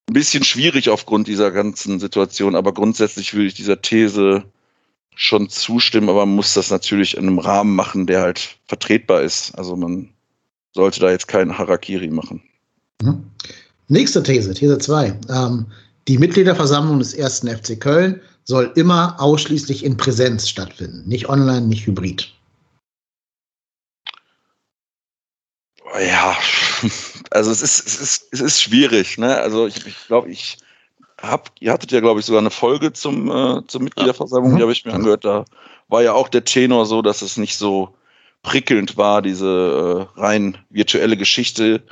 ein 0.08 0.14
bisschen 0.14 0.44
schwierig 0.44 0.88
aufgrund 0.88 1.28
dieser 1.28 1.50
ganzen 1.50 2.00
Situation, 2.00 2.56
aber 2.56 2.72
grundsätzlich 2.74 3.34
würde 3.34 3.46
ich 3.46 3.54
dieser 3.54 3.80
These 3.80 4.44
schon 5.14 5.48
zustimmen, 5.48 6.08
aber 6.08 6.24
man 6.24 6.34
muss 6.34 6.54
das 6.54 6.70
natürlich 6.70 7.16
in 7.16 7.26
einem 7.26 7.38
Rahmen 7.38 7.76
machen, 7.76 8.06
der 8.06 8.22
halt 8.22 8.58
vertretbar 8.66 9.22
ist. 9.22 9.56
Also 9.56 9.76
man 9.76 10.08
sollte 10.72 11.00
da 11.00 11.10
jetzt 11.10 11.28
keinen 11.28 11.58
Harakiri 11.58 12.08
machen. 12.08 12.42
Mhm. 13.02 13.30
Nächste 13.90 14.22
These, 14.22 14.54
These 14.54 14.78
2. 14.78 15.18
Ähm, 15.28 15.66
die 16.06 16.16
Mitgliederversammlung 16.16 17.00
des 17.00 17.12
ersten 17.12 17.48
FC 17.48 17.78
Köln 17.78 18.20
soll 18.44 18.72
immer 18.76 19.20
ausschließlich 19.20 19.84
in 19.84 19.96
Präsenz 19.96 20.48
stattfinden, 20.48 21.08
nicht 21.08 21.28
online, 21.28 21.62
nicht 21.62 21.86
hybrid. 21.86 22.32
Ja, 26.00 26.36
also 27.32 27.50
es 27.50 27.62
ist, 27.62 27.84
es 27.84 28.00
ist, 28.00 28.28
es 28.30 28.40
ist 28.40 28.62
schwierig. 28.62 29.18
Ne? 29.18 29.36
Also 29.36 29.66
ich, 29.66 29.84
ich 29.84 30.06
glaube, 30.06 30.30
ich 30.30 30.58
habe, 31.20 31.50
ihr 31.58 31.72
hattet 31.72 31.90
ja, 31.90 31.98
glaube 31.98 32.20
ich, 32.20 32.26
sogar 32.26 32.40
eine 32.40 32.50
Folge 32.50 32.92
zum, 32.92 33.28
äh, 33.28 33.66
zur 33.66 33.82
Mitgliederversammlung, 33.82 34.54
die 34.54 34.62
habe 34.62 34.72
ich 34.72 34.84
mir 34.84 34.94
angehört. 34.94 35.24
Da 35.24 35.44
war 35.88 36.02
ja 36.02 36.12
auch 36.12 36.28
der 36.28 36.44
Tenor 36.44 36.86
so, 36.86 37.02
dass 37.02 37.22
es 37.22 37.36
nicht 37.36 37.56
so 37.56 37.92
prickelnd 38.42 38.96
war, 38.96 39.20
diese 39.20 40.08
äh, 40.16 40.20
rein 40.20 40.58
virtuelle 40.70 41.16
Geschichte. 41.16 41.82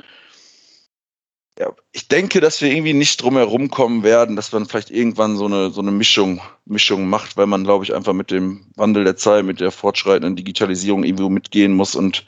Ja, 1.59 1.75
ich 1.91 2.07
denke, 2.07 2.39
dass 2.39 2.61
wir 2.61 2.71
irgendwie 2.71 2.93
nicht 2.93 3.21
drum 3.21 3.35
herum 3.35 3.69
kommen 3.69 4.03
werden, 4.03 4.37
dass 4.37 4.53
man 4.53 4.65
vielleicht 4.65 4.91
irgendwann 4.91 5.35
so 5.35 5.45
eine, 5.45 5.71
so 5.71 5.81
eine 5.81 5.91
Mischung, 5.91 6.39
Mischung 6.65 7.09
macht, 7.09 7.35
weil 7.35 7.47
man, 7.47 7.65
glaube 7.65 7.83
ich, 7.83 7.93
einfach 7.93 8.13
mit 8.13 8.31
dem 8.31 8.67
Wandel 8.75 9.03
der 9.03 9.17
Zeit, 9.17 9.43
mit 9.43 9.59
der 9.59 9.71
fortschreitenden 9.71 10.37
Digitalisierung 10.37 11.03
irgendwo 11.03 11.27
mitgehen 11.27 11.73
muss 11.73 11.95
und 11.95 12.25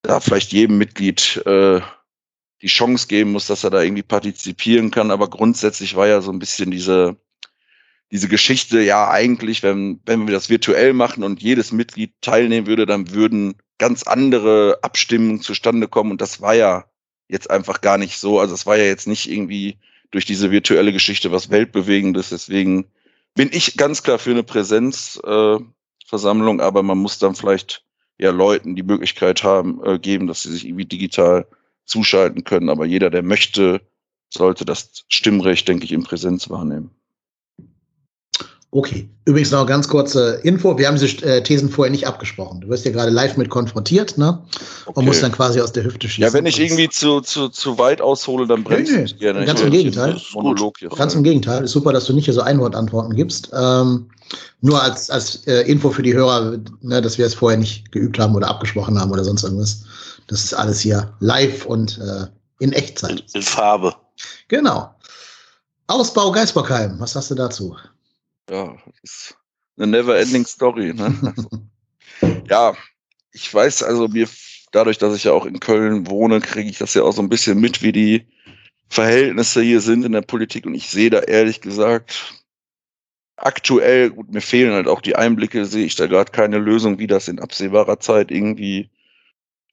da 0.00 0.20
vielleicht 0.20 0.52
jedem 0.52 0.78
Mitglied 0.78 1.42
äh, 1.44 1.82
die 2.62 2.66
Chance 2.68 3.08
geben 3.08 3.32
muss, 3.32 3.46
dass 3.46 3.62
er 3.62 3.70
da 3.70 3.82
irgendwie 3.82 4.02
partizipieren 4.02 4.90
kann. 4.90 5.10
Aber 5.10 5.28
grundsätzlich 5.28 5.94
war 5.94 6.06
ja 6.08 6.22
so 6.22 6.32
ein 6.32 6.38
bisschen 6.38 6.70
diese, 6.70 7.16
diese 8.10 8.28
Geschichte, 8.28 8.80
ja, 8.80 9.10
eigentlich, 9.10 9.62
wenn, 9.62 10.00
wenn 10.06 10.26
wir 10.26 10.32
das 10.32 10.48
virtuell 10.48 10.94
machen 10.94 11.24
und 11.24 11.42
jedes 11.42 11.72
Mitglied 11.72 12.14
teilnehmen 12.22 12.66
würde, 12.66 12.86
dann 12.86 13.10
würden 13.12 13.56
ganz 13.76 14.02
andere 14.04 14.78
Abstimmungen 14.80 15.42
zustande 15.42 15.88
kommen. 15.88 16.12
Und 16.12 16.22
das 16.22 16.40
war 16.40 16.54
ja 16.54 16.89
jetzt 17.30 17.50
einfach 17.50 17.80
gar 17.80 17.96
nicht 17.96 18.18
so. 18.18 18.40
Also 18.40 18.54
es 18.54 18.66
war 18.66 18.76
ja 18.76 18.84
jetzt 18.84 19.06
nicht 19.06 19.30
irgendwie 19.30 19.78
durch 20.10 20.24
diese 20.24 20.50
virtuelle 20.50 20.92
Geschichte 20.92 21.30
was 21.30 21.50
Weltbewegendes. 21.50 22.30
Deswegen 22.30 22.86
bin 23.34 23.50
ich 23.52 23.76
ganz 23.76 24.02
klar 24.02 24.18
für 24.18 24.32
eine 24.32 24.42
Präsenzversammlung, 24.42 26.60
äh, 26.60 26.62
aber 26.62 26.82
man 26.82 26.98
muss 26.98 27.18
dann 27.18 27.36
vielleicht 27.36 27.84
ja 28.18 28.30
Leuten 28.30 28.74
die 28.74 28.82
Möglichkeit 28.82 29.44
haben, 29.44 29.80
äh, 29.84 29.98
geben, 29.98 30.26
dass 30.26 30.42
sie 30.42 30.52
sich 30.52 30.66
irgendwie 30.66 30.84
digital 30.84 31.46
zuschalten 31.84 32.44
können. 32.44 32.68
Aber 32.68 32.84
jeder, 32.84 33.08
der 33.10 33.22
möchte, 33.22 33.80
sollte 34.28 34.64
das 34.64 35.04
Stimmrecht, 35.08 35.68
denke 35.68 35.84
ich, 35.84 35.92
in 35.92 36.02
Präsenz 36.02 36.50
wahrnehmen. 36.50 36.90
Okay. 38.72 39.08
Übrigens 39.24 39.50
noch 39.50 39.66
ganz 39.66 39.88
kurze 39.88 40.40
Info. 40.44 40.78
Wir 40.78 40.86
haben 40.86 40.96
diese 40.96 41.26
äh, 41.26 41.42
Thesen 41.42 41.68
vorher 41.70 41.90
nicht 41.90 42.06
abgesprochen. 42.06 42.60
Du 42.60 42.68
wirst 42.68 42.84
ja 42.84 42.92
gerade 42.92 43.10
live 43.10 43.36
mit 43.36 43.48
konfrontiert, 43.50 44.16
ne? 44.16 44.42
Und 44.86 44.96
Okay. 44.96 45.06
musst 45.06 45.22
dann 45.24 45.32
quasi 45.32 45.60
aus 45.60 45.72
der 45.72 45.82
Hüfte 45.82 46.08
schießen. 46.08 46.22
Ja, 46.22 46.32
wenn 46.32 46.46
ich 46.46 46.58
irgendwie 46.60 46.88
zu, 46.88 47.20
zu, 47.20 47.48
zu 47.48 47.78
weit 47.78 48.00
aushole, 48.00 48.46
dann 48.46 48.62
bremst 48.62 48.92
Nee, 48.92 48.98
nee. 49.02 49.12
gerne. 49.18 49.44
Ganz 49.44 49.60
im 49.60 49.70
Gegenteil. 49.70 50.20
Monolog 50.34 50.78
hier. 50.78 50.88
Ganz 50.90 51.14
im 51.14 51.24
Gegenteil. 51.24 51.64
Ist 51.64 51.72
super, 51.72 51.92
dass 51.92 52.04
du 52.04 52.12
nicht 52.12 52.26
hier 52.26 52.34
so 52.34 52.42
Einwortantworten 52.42 53.14
gibst. 53.16 53.50
Ähm, 53.52 54.08
nur 54.60 54.80
als, 54.80 55.10
als 55.10 55.44
äh, 55.48 55.62
Info 55.62 55.90
für 55.90 56.02
die 56.02 56.14
Hörer, 56.14 56.58
ne, 56.82 57.02
dass 57.02 57.18
wir 57.18 57.26
es 57.26 57.34
vorher 57.34 57.58
nicht 57.58 57.90
geübt 57.90 58.20
haben 58.20 58.36
oder 58.36 58.48
abgesprochen 58.48 59.00
haben 59.00 59.10
oder 59.10 59.24
sonst 59.24 59.42
irgendwas. 59.42 59.82
Das 60.28 60.44
ist 60.44 60.54
alles 60.54 60.78
hier 60.78 61.12
live 61.18 61.66
und 61.66 61.98
äh, 61.98 62.26
in 62.60 62.72
Echtzeit. 62.72 63.10
In, 63.10 63.40
in 63.40 63.42
Farbe. 63.42 63.94
Genau. 64.46 64.94
Ausbau 65.88 66.30
Geisbockheim, 66.30 67.00
was 67.00 67.16
hast 67.16 67.32
du 67.32 67.34
dazu? 67.34 67.76
Ja, 68.50 68.76
ist 69.02 69.36
eine 69.76 69.86
never-ending 69.86 70.44
Story. 70.44 70.92
Ne? 70.92 71.16
Also, 71.24 71.48
ja, 72.48 72.74
ich 73.32 73.54
weiß 73.54 73.84
also 73.84 74.08
mir, 74.08 74.28
dadurch, 74.72 74.98
dass 74.98 75.14
ich 75.14 75.24
ja 75.24 75.32
auch 75.32 75.46
in 75.46 75.60
Köln 75.60 76.08
wohne, 76.08 76.40
kriege 76.40 76.68
ich 76.68 76.78
das 76.78 76.94
ja 76.94 77.02
auch 77.02 77.12
so 77.12 77.22
ein 77.22 77.28
bisschen 77.28 77.60
mit, 77.60 77.80
wie 77.82 77.92
die 77.92 78.26
Verhältnisse 78.88 79.62
hier 79.62 79.80
sind 79.80 80.04
in 80.04 80.12
der 80.12 80.22
Politik. 80.22 80.66
Und 80.66 80.74
ich 80.74 80.90
sehe 80.90 81.10
da 81.10 81.20
ehrlich 81.20 81.60
gesagt 81.60 82.34
aktuell, 83.36 84.10
gut, 84.10 84.32
mir 84.32 84.40
fehlen 84.40 84.72
halt 84.72 84.88
auch 84.88 85.00
die 85.00 85.14
Einblicke, 85.14 85.64
sehe 85.64 85.86
ich 85.86 85.94
da 85.94 86.06
gerade 86.06 86.32
keine 86.32 86.58
Lösung, 86.58 86.98
wie 86.98 87.06
das 87.06 87.28
in 87.28 87.38
absehbarer 87.38 88.00
Zeit 88.00 88.32
irgendwie 88.32 88.90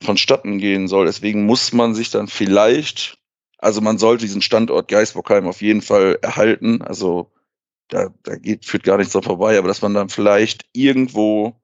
vonstatten 0.04 0.60
gehen 0.60 0.88
soll. 0.88 1.08
Deswegen 1.08 1.48
muss 1.48 1.74
man 1.74 1.96
sich 1.96 2.12
dann 2.12 2.28
vielleicht, 2.28 3.18
also 3.58 3.82
man 3.82 3.98
sollte 3.98 4.26
diesen 4.26 4.44
Standort 4.44 4.88
Geisbockheim 4.88 5.48
auf 5.48 5.64
jeden 5.64 5.82
Fall 5.82 6.20
erhalten. 6.22 6.84
Also 6.84 7.32
da, 7.90 8.10
da 8.24 8.36
geht, 8.36 8.66
führt 8.66 8.84
gar 8.84 8.98
nichts 8.98 9.14
dran 9.14 9.24
vorbei, 9.24 9.58
aber 9.58 9.68
dass 9.68 9.82
man 9.82 9.94
dann 9.94 10.10
vielleicht 10.10 10.66
irgendwo 10.74 11.56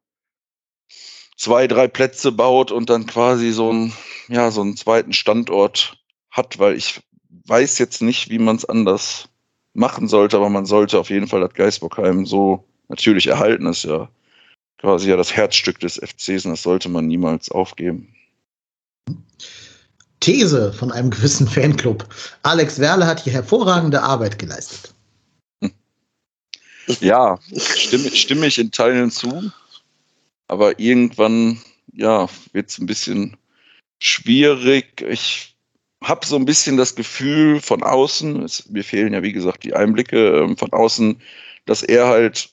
zwei, 1.38 1.68
drei 1.68 1.88
Plätze 1.88 2.32
baut 2.32 2.72
und 2.72 2.90
dann 2.90 3.06
quasi 3.06 3.52
so 3.52 3.70
einen, 3.70 3.94
ja, 4.28 4.52
so 4.52 4.62
einen 4.62 4.78
zweiten 4.78 5.14
Standort 5.14 5.98
hat, 6.32 6.60
weil 6.60 6.76
ich 6.76 7.02
weiß 7.46 7.78
jetzt 7.80 8.02
nicht, 8.02 8.30
wie 8.30 8.40
man 8.40 8.56
es 8.56 8.66
anders 8.66 9.30
machen 9.74 10.08
sollte, 10.08 10.38
aber 10.38 10.50
man 10.50 10.66
sollte 10.66 11.00
auf 11.00 11.10
jeden 11.10 11.28
Fall 11.28 11.42
das 11.42 11.54
Geisbockheim 11.54 12.26
so 12.26 12.64
natürlich 12.88 13.28
erhalten. 13.28 13.66
Ist 13.66 13.84
ja 13.84 14.10
quasi 14.78 15.10
ja 15.10 15.18
das 15.18 15.36
Herzstück 15.36 15.80
des 15.80 15.96
FCs 15.98 16.46
und 16.46 16.52
das 16.52 16.64
sollte 16.64 16.90
man 16.90 17.08
niemals 17.08 17.50
aufgeben. 17.50 18.14
These 20.20 20.72
von 20.72 20.92
einem 20.92 21.10
gewissen 21.10 21.48
Fanclub. 21.48 22.08
Alex 22.44 22.80
Werle 22.80 23.06
hat 23.06 23.22
hier 23.22 23.34
hervorragende 23.34 24.02
Arbeit 24.02 24.40
geleistet. 24.40 24.93
Ja, 27.00 27.40
stimme, 27.52 28.12
stimme 28.12 28.48
ich 28.48 28.58
in 28.58 28.72
Teilen 28.72 29.12
zu, 29.12 29.52
aber 30.48 30.80
irgendwann, 30.80 31.62
ja, 31.94 32.28
wird 32.52 32.70
es 32.70 32.78
ein 32.78 32.86
bisschen 32.86 33.38
schwierig. 34.00 35.02
Ich 35.02 35.56
habe 36.04 36.26
so 36.26 36.36
ein 36.36 36.46
bisschen 36.46 36.78
das 36.78 36.96
Gefühl 36.96 37.62
von 37.62 37.84
außen, 37.84 38.44
es, 38.44 38.70
mir 38.70 38.84
fehlen 38.84 39.14
ja 39.14 39.24
wie 39.24 39.32
gesagt 39.32 39.64
die 39.64 39.74
Einblicke 39.74 40.40
ähm, 40.40 40.58
von 40.58 40.74
außen, 40.74 41.22
dass 41.66 41.84
er 41.84 42.08
halt 42.08 42.50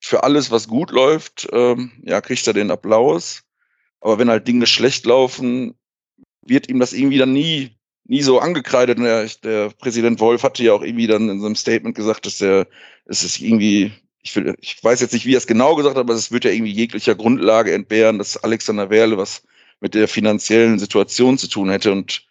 für 0.00 0.22
alles, 0.22 0.50
was 0.50 0.68
gut 0.68 0.90
läuft, 0.90 1.48
ähm, 1.52 1.92
ja, 2.02 2.20
kriegt 2.20 2.46
er 2.46 2.52
den 2.52 2.70
Applaus. 2.70 3.42
Aber 4.00 4.18
wenn 4.18 4.28
halt 4.28 4.46
Dinge 4.46 4.66
schlecht 4.66 5.06
laufen, 5.06 5.74
wird 6.42 6.68
ihm 6.68 6.78
das 6.78 6.92
irgendwie 6.92 7.16
dann 7.16 7.32
nie, 7.32 7.74
nie 8.06 8.22
so 8.22 8.38
angekreidet. 8.38 8.98
Der, 8.98 9.28
der 9.42 9.70
Präsident 9.70 10.20
Wolf 10.20 10.42
hatte 10.42 10.62
ja 10.62 10.72
auch 10.72 10.82
irgendwie 10.82 11.06
dann 11.06 11.28
in 11.28 11.40
seinem 11.40 11.56
Statement 11.56 11.94
gesagt, 11.94 12.26
dass 12.26 12.38
der, 12.38 12.66
es 13.06 13.22
ist 13.22 13.40
irgendwie, 13.40 13.92
ich, 14.22 14.34
will, 14.36 14.54
ich 14.60 14.82
weiß 14.82 15.00
jetzt 15.00 15.12
nicht, 15.12 15.26
wie 15.26 15.34
er 15.34 15.38
es 15.38 15.46
genau 15.46 15.74
gesagt 15.74 15.96
hat, 15.96 16.02
aber 16.02 16.14
es 16.14 16.32
wird 16.32 16.44
ja 16.44 16.50
irgendwie 16.50 16.72
jeglicher 16.72 17.14
Grundlage 17.14 17.72
entbehren, 17.72 18.18
dass 18.18 18.36
Alexander 18.36 18.90
Werle 18.90 19.18
was 19.18 19.42
mit 19.80 19.94
der 19.94 20.08
finanziellen 20.08 20.78
Situation 20.78 21.38
zu 21.38 21.48
tun 21.48 21.70
hätte. 21.70 21.92
Und 21.92 22.26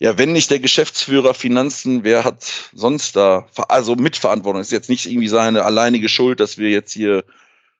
ja, 0.00 0.16
wenn 0.18 0.32
nicht 0.32 0.50
der 0.50 0.60
Geschäftsführer 0.60 1.34
Finanzen, 1.34 2.04
wer 2.04 2.24
hat 2.24 2.70
sonst 2.72 3.16
da, 3.16 3.46
also 3.68 3.94
Mitverantwortung? 3.96 4.60
Ist 4.60 4.72
jetzt 4.72 4.90
nicht 4.90 5.06
irgendwie 5.06 5.28
seine 5.28 5.64
alleinige 5.64 6.08
Schuld, 6.08 6.40
dass 6.40 6.58
wir 6.58 6.70
jetzt 6.70 6.92
hier 6.92 7.24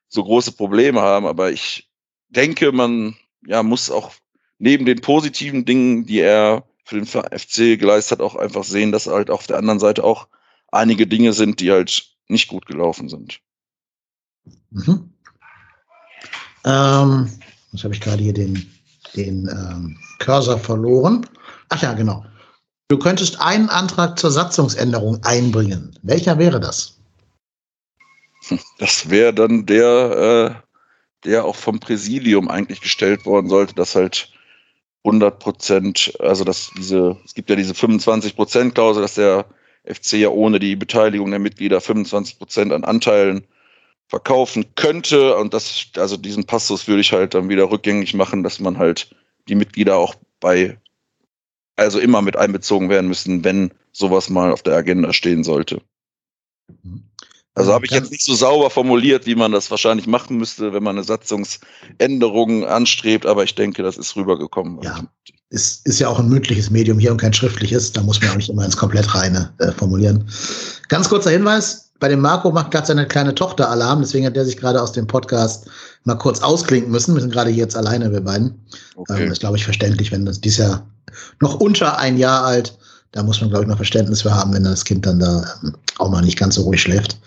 so 0.09 0.25
große 0.25 0.53
Probleme 0.53 1.01
haben, 1.01 1.25
aber 1.25 1.53
ich 1.53 1.89
denke, 2.29 2.73
man 2.73 3.17
ja, 3.47 3.63
muss 3.63 3.91
auch 3.91 4.13
neben 4.59 4.85
den 4.85 5.01
positiven 5.01 5.65
Dingen, 5.65 6.05
die 6.05 6.21
er 6.21 6.65
für 6.91 7.01
den 7.01 7.07
FC 7.07 7.79
geleistet 7.79 8.19
hat, 8.19 8.25
auch 8.27 8.35
einfach 8.35 8.65
sehen, 8.65 8.91
dass 8.91 9.07
halt 9.07 9.31
auf 9.31 9.47
der 9.47 9.59
anderen 9.59 9.79
Seite 9.79 10.03
auch 10.03 10.27
einige 10.73 11.07
Dinge 11.07 11.33
sind, 11.33 11.61
die 11.61 11.71
halt 11.71 12.05
nicht 12.27 12.49
gut 12.49 12.67
gelaufen 12.67 13.09
sind. 13.09 13.41
Mhm. 14.71 15.15
Ähm, 16.65 17.31
jetzt 17.71 17.85
habe 17.85 17.95
ich 17.95 18.01
gerade 18.01 18.23
hier 18.23 18.35
den, 18.35 18.69
den 19.15 19.47
ähm, 19.49 19.99
Cursor 20.19 20.59
verloren. 20.59 21.27
Ach 21.69 21.81
ja, 21.81 21.93
genau. 21.93 22.25
Du 22.89 22.99
könntest 22.99 23.41
einen 23.41 23.69
Antrag 23.69 24.19
zur 24.19 24.33
Satzungsänderung 24.33 25.23
einbringen. 25.23 25.97
Welcher 26.03 26.39
wäre 26.39 26.59
das? 26.59 26.99
Das 28.79 29.09
wäre 29.09 29.33
dann 29.33 29.65
der, 29.65 30.57
äh, 30.65 31.29
der 31.29 31.45
auch 31.45 31.55
vom 31.55 31.79
Präsidium 31.79 32.49
eigentlich 32.49 32.81
gestellt 32.81 33.27
worden 33.27 33.49
sollte, 33.49 33.75
dass 33.77 33.95
halt 33.95 34.33
100 35.05 35.39
Prozent, 35.39 36.13
also 36.21 36.45
dass 36.45 36.71
diese, 36.77 37.17
es 37.25 37.35
gibt 37.35 37.51
ja 37.51 37.57
diese 37.57 37.75
25 37.75 38.37
Prozent 38.37 38.75
Klausel, 38.75 39.03
dass 39.03 39.15
der 39.15 39.47
FC 39.85 40.15
ja 40.15 40.29
ohne 40.29 40.59
die 40.59 40.77
Beteiligung 40.77 41.31
der 41.31 41.41
Mitglieder 41.41 41.81
25 41.81 42.39
Prozent 42.39 42.73
an 42.73 42.85
Anteilen 42.85 43.47
verkaufen 44.09 44.75
könnte. 44.75 45.37
Und 45.37 45.55
das, 45.55 45.87
also 45.97 46.17
diesen 46.17 46.45
Passus 46.45 46.87
würde 46.87 47.01
ich 47.01 47.13
halt 47.13 47.35
dann 47.35 47.49
wieder 47.49 47.71
rückgängig 47.71 48.13
machen, 48.15 48.43
dass 48.43 48.61
man 48.61 48.77
halt 48.77 49.15
die 49.49 49.55
Mitglieder 49.55 49.97
auch 49.97 50.15
bei, 50.41 50.79
also 51.77 51.99
immer 51.99 52.21
mit 52.21 52.37
einbezogen 52.37 52.91
werden 52.91 53.09
müssen, 53.09 53.45
wenn 53.45 53.73
sowas 53.93 54.29
mal 54.29 54.53
auf 54.53 54.63
der 54.63 54.77
Agenda 54.77 55.13
stehen 55.13 55.45
sollte. 55.45 55.81
Also 57.55 57.73
habe 57.73 57.85
ich 57.85 57.91
jetzt 57.91 58.13
nicht 58.13 58.25
so 58.25 58.35
sauber 58.35 58.71
formuliert, 58.71 59.27
wie 59.27 59.35
man 59.35 59.51
das 59.51 59.71
wahrscheinlich 59.71 60.07
machen 60.07 60.37
müsste, 60.37 60.73
wenn 60.73 60.83
man 60.83 60.97
eine 60.97 61.05
Satzungsänderung 61.05 62.65
anstrebt, 62.65 63.27
aber 63.27 63.43
ich 63.43 63.55
denke, 63.55 63.83
das 63.83 63.99
ist 63.99 64.15
rübergekommen. 64.15 64.81
Ja, 64.83 65.01
ist, 65.51 65.85
ist 65.87 65.99
ja 65.99 66.09
auch 66.09 66.21
ein 66.21 66.29
mündliches 66.29 66.71
Medium 66.71 66.99
hier 67.01 67.11
und 67.11 67.21
kein 67.21 67.33
schriftliches. 67.33 67.93
Da 67.93 68.03
muss 68.03 68.21
man 68.21 68.31
auch 68.31 68.37
nicht 68.37 68.49
immer 68.49 68.65
ins 68.65 68.77
komplett 68.77 69.13
reine 69.15 69.53
äh, 69.59 69.73
formulieren. 69.73 70.29
Ganz 70.89 71.09
kurzer 71.09 71.31
Hinweis: 71.31 71.91
Bei 71.99 72.09
dem 72.09 72.21
Marco 72.21 72.53
macht 72.53 72.71
gerade 72.71 72.87
seine 72.87 73.07
kleine 73.07 73.35
Tochter 73.35 73.69
Alarm, 73.69 74.01
deswegen 74.01 74.27
hat 74.27 74.37
der 74.37 74.45
sich 74.45 74.57
gerade 74.57 74.81
aus 74.81 74.93
dem 74.93 75.09
Podcast 75.09 75.69
mal 76.05 76.15
kurz 76.15 76.41
ausklinken 76.41 76.93
müssen. 76.93 77.15
Wir 77.15 77.21
sind 77.21 77.33
gerade 77.33 77.51
hier 77.51 77.65
jetzt 77.65 77.77
alleine, 77.77 78.13
wir 78.13 78.21
beiden. 78.21 78.65
Okay. 78.95 79.23
Ähm, 79.23 79.29
das 79.29 79.39
ist, 79.39 79.41
glaube 79.41 79.57
ich, 79.57 79.65
verständlich, 79.65 80.13
wenn 80.13 80.25
das 80.25 80.41
dies 80.41 80.57
Jahr 80.57 80.87
noch 81.41 81.59
unter 81.59 81.99
ein 81.99 82.17
Jahr 82.17 82.45
alt 82.45 82.79
da 83.13 83.23
muss 83.23 83.41
man, 83.41 83.51
glaube 83.51 83.65
ich, 83.65 83.69
noch 83.69 83.77
Verständnis 83.77 84.23
für 84.23 84.35
haben, 84.35 84.53
wenn 84.53 84.65
das 84.65 84.85
Kind 84.85 85.05
dann 85.05 85.19
da 85.19 85.43
ähm, 85.63 85.75
auch 85.99 86.11
mal 86.11 86.23
nicht 86.23 86.39
ganz 86.39 86.55
so 86.55 86.63
ruhig 86.63 86.81
schläft. 86.81 87.19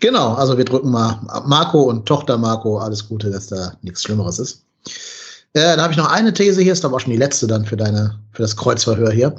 Genau, 0.00 0.34
also 0.34 0.58
wir 0.58 0.64
drücken 0.64 0.90
mal 0.90 1.20
Marco 1.46 1.82
und 1.82 2.06
Tochter 2.06 2.36
Marco 2.36 2.78
alles 2.78 3.08
Gute, 3.08 3.30
dass 3.30 3.46
da 3.46 3.72
nichts 3.82 4.02
Schlimmeres 4.02 4.38
ist. 4.38 4.64
Äh, 5.54 5.60
dann 5.62 5.80
habe 5.80 5.92
ich 5.92 5.96
noch 5.96 6.10
eine 6.10 6.32
These 6.32 6.60
hier, 6.60 6.72
ist 6.72 6.80
glaube 6.80 6.96
auch 6.96 7.00
schon 7.00 7.12
die 7.12 7.18
letzte 7.18 7.46
dann 7.46 7.64
für 7.64 7.76
deine, 7.76 8.18
für 8.32 8.42
das 8.42 8.56
Kreuzverhör 8.56 9.12
hier. 9.12 9.34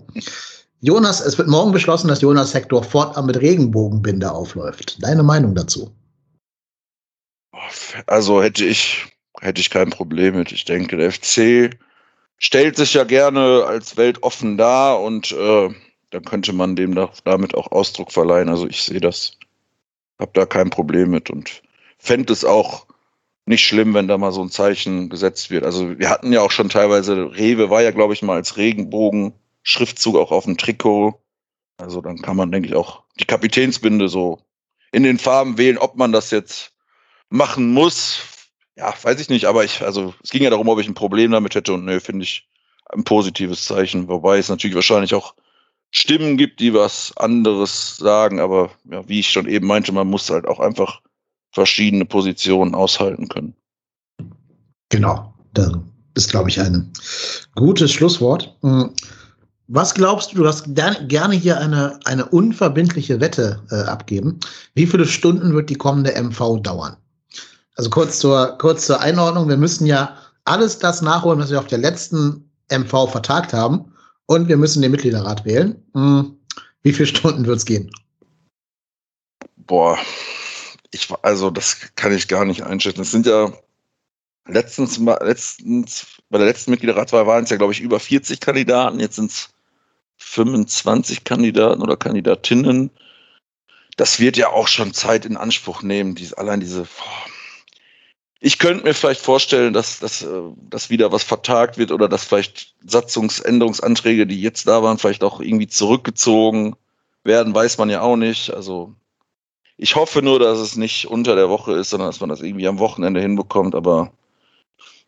Jonas, 0.81 1.21
es 1.21 1.37
wird 1.37 1.47
morgen 1.47 1.71
beschlossen, 1.71 2.07
dass 2.07 2.21
Jonas 2.21 2.53
Hector 2.53 2.83
fortan 2.83 3.25
mit 3.25 3.39
Regenbogenbinde 3.39 4.31
aufläuft. 4.31 5.01
Deine 5.01 5.23
Meinung 5.23 5.55
dazu? 5.55 5.91
Also 8.07 8.41
hätte 8.41 8.65
ich, 8.65 9.05
hätte 9.39 9.61
ich 9.61 9.69
kein 9.69 9.89
Problem 9.89 10.35
mit. 10.35 10.51
Ich 10.51 10.65
denke, 10.65 10.97
der 10.97 11.11
FC 11.11 11.77
stellt 12.37 12.75
sich 12.77 12.93
ja 12.93 13.03
gerne 13.03 13.65
als 13.65 13.97
weltoffen 13.97 14.57
dar 14.57 15.01
und 15.01 15.31
äh, 15.31 15.69
dann 16.11 16.23
könnte 16.23 16.53
man 16.53 16.75
dem 16.75 16.95
da, 16.95 17.11
damit 17.23 17.55
auch 17.55 17.71
Ausdruck 17.71 18.11
verleihen. 18.11 18.49
Also 18.49 18.67
ich 18.67 18.83
sehe 18.83 19.01
das, 19.01 19.37
habe 20.19 20.31
da 20.33 20.45
kein 20.45 20.69
Problem 20.69 21.11
mit 21.11 21.29
und 21.29 21.61
fände 21.97 22.31
es 22.31 22.45
auch 22.45 22.85
nicht 23.45 23.65
schlimm, 23.65 23.93
wenn 23.93 24.07
da 24.07 24.17
mal 24.17 24.31
so 24.31 24.41
ein 24.41 24.49
Zeichen 24.49 25.09
gesetzt 25.09 25.51
wird. 25.51 25.63
Also 25.63 25.99
wir 25.99 26.09
hatten 26.09 26.33
ja 26.33 26.41
auch 26.41 26.51
schon 26.51 26.69
teilweise, 26.69 27.35
Rewe 27.35 27.69
war 27.69 27.81
ja, 27.81 27.91
glaube 27.91 28.13
ich, 28.13 28.21
mal 28.21 28.35
als 28.35 28.57
Regenbogen-Schriftzug 28.57 30.15
auch 30.15 30.31
auf 30.31 30.45
dem 30.45 30.57
Trikot. 30.57 31.19
Also 31.77 32.01
dann 32.01 32.21
kann 32.21 32.37
man, 32.37 32.51
denke 32.51 32.69
ich, 32.69 32.75
auch 32.75 33.03
die 33.19 33.25
Kapitänsbinde 33.25 34.07
so 34.07 34.39
in 34.91 35.03
den 35.03 35.19
Farben 35.19 35.57
wählen, 35.57 35.77
ob 35.77 35.95
man 35.95 36.11
das 36.11 36.31
jetzt 36.31 36.71
machen 37.29 37.73
muss, 37.73 38.21
ja, 38.77 38.93
weiß 39.01 39.19
ich 39.19 39.29
nicht, 39.29 39.45
aber 39.45 39.63
ich, 39.63 39.81
also 39.81 40.13
es 40.23 40.31
ging 40.31 40.43
ja 40.43 40.49
darum, 40.49 40.67
ob 40.67 40.79
ich 40.79 40.87
ein 40.87 40.93
Problem 40.93 41.31
damit 41.31 41.55
hätte 41.55 41.73
und 41.73 41.85
nö, 41.85 41.99
finde 41.99 42.23
ich 42.23 42.47
ein 42.91 43.03
positives 43.03 43.65
Zeichen, 43.65 44.07
wobei 44.07 44.37
es 44.37 44.49
natürlich 44.49 44.75
wahrscheinlich 44.75 45.13
auch 45.13 45.33
Stimmen 45.91 46.37
gibt, 46.37 46.59
die 46.59 46.73
was 46.73 47.15
anderes 47.15 47.97
sagen, 47.97 48.39
aber 48.39 48.71
ja, 48.91 49.07
wie 49.07 49.19
ich 49.19 49.29
schon 49.29 49.47
eben 49.47 49.67
meinte, 49.67 49.91
man 49.91 50.07
muss 50.07 50.29
halt 50.29 50.45
auch 50.45 50.59
einfach 50.59 51.01
verschiedene 51.51 52.05
Positionen 52.05 52.75
aushalten 52.75 53.29
können. 53.29 53.55
Genau, 54.89 55.33
das 55.53 55.71
ist, 56.15 56.29
glaube 56.29 56.49
ich, 56.49 56.59
ein 56.59 56.91
gutes 57.55 57.93
Schlusswort. 57.93 58.57
Was 59.67 59.93
glaubst 59.93 60.33
du, 60.33 60.37
du 60.37 60.47
hast 60.47 60.65
gerne 60.75 61.35
hier 61.35 61.59
eine, 61.59 61.99
eine 62.03 62.25
unverbindliche 62.25 63.19
Wette 63.21 63.63
äh, 63.71 63.89
abgeben. 63.89 64.39
Wie 64.73 64.85
viele 64.85 65.07
Stunden 65.07 65.53
wird 65.53 65.69
die 65.69 65.75
kommende 65.75 66.11
MV 66.21 66.61
dauern? 66.61 66.97
Also 67.75 67.89
kurz 67.89 68.19
zur, 68.19 68.57
kurz 68.57 68.85
zur 68.85 69.01
Einordnung. 69.01 69.49
Wir 69.49 69.57
müssen 69.57 69.85
ja 69.85 70.17
alles 70.45 70.79
das 70.79 71.01
nachholen, 71.01 71.39
was 71.39 71.51
wir 71.51 71.59
auf 71.59 71.67
der 71.67 71.77
letzten 71.77 72.49
MV 72.71 73.11
vertagt 73.11 73.53
haben. 73.53 73.91
Und 74.27 74.47
wir 74.47 74.57
müssen 74.57 74.81
den 74.81 74.91
Mitgliederrat 74.91 75.45
wählen. 75.45 75.83
Hm. 75.93 76.37
Wie 76.83 76.93
viele 76.93 77.07
Stunden 77.07 77.45
wird 77.45 77.57
es 77.57 77.65
gehen? 77.65 77.91
Boah, 79.57 79.97
ich, 80.91 81.09
also 81.21 81.49
das 81.49 81.77
kann 81.95 82.13
ich 82.13 82.27
gar 82.27 82.45
nicht 82.45 82.63
einschätzen. 82.63 83.01
Es 83.01 83.11
sind 83.11 83.25
ja 83.25 83.51
letztens, 84.47 84.97
letztens 84.97 86.07
bei 86.29 86.37
der 86.37 86.47
letzten 86.47 86.71
Mitgliederratswahl 86.71 87.27
waren 87.27 87.43
es 87.43 87.49
ja, 87.49 87.57
glaube 87.57 87.73
ich, 87.73 87.81
über 87.81 87.99
40 87.99 88.39
Kandidaten. 88.39 88.99
Jetzt 88.99 89.15
sind 89.15 89.31
es 89.31 89.49
25 90.17 91.23
Kandidaten 91.23 91.81
oder 91.81 91.97
Kandidatinnen. 91.97 92.91
Das 93.97 94.19
wird 94.19 94.37
ja 94.37 94.49
auch 94.49 94.67
schon 94.67 94.93
Zeit 94.93 95.25
in 95.25 95.37
Anspruch 95.37 95.81
nehmen. 95.81 96.15
Dies, 96.15 96.33
allein 96.33 96.59
diese. 96.59 96.81
Boah. 96.81 97.24
Ich 98.45 98.59
könnte 98.59 98.83
mir 98.83 98.93
vielleicht 98.93 99.21
vorstellen, 99.21 99.73
dass, 99.73 99.97
dass, 99.97 100.21
äh, 100.21 100.27
dass 100.69 100.91
wieder 100.91 101.11
was 101.11 101.23
vertagt 101.23 101.79
wird 101.79 101.91
oder 101.91 102.07
dass 102.07 102.25
vielleicht 102.25 102.75
Satzungsänderungsanträge, 102.85 104.27
die 104.27 104.39
jetzt 104.39 104.67
da 104.67 104.83
waren, 104.83 104.99
vielleicht 104.99 105.23
auch 105.23 105.41
irgendwie 105.41 105.65
zurückgezogen 105.65 106.75
werden, 107.23 107.55
weiß 107.55 107.79
man 107.79 107.89
ja 107.89 108.01
auch 108.01 108.17
nicht. 108.17 108.53
Also 108.53 108.93
ich 109.77 109.95
hoffe 109.95 110.21
nur, 110.21 110.37
dass 110.37 110.59
es 110.59 110.75
nicht 110.75 111.07
unter 111.07 111.35
der 111.35 111.49
Woche 111.49 111.73
ist, 111.73 111.89
sondern 111.89 112.07
dass 112.09 112.19
man 112.19 112.29
das 112.29 112.41
irgendwie 112.41 112.67
am 112.67 112.77
Wochenende 112.77 113.19
hinbekommt. 113.19 113.73
Aber 113.73 114.11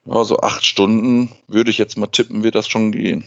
ja, 0.08 0.24
so 0.24 0.40
acht 0.40 0.66
Stunden 0.66 1.32
würde 1.48 1.70
ich 1.70 1.78
jetzt 1.78 1.96
mal 1.96 2.08
tippen, 2.08 2.42
wird 2.42 2.56
das 2.56 2.68
schon 2.68 2.92
gehen. 2.92 3.24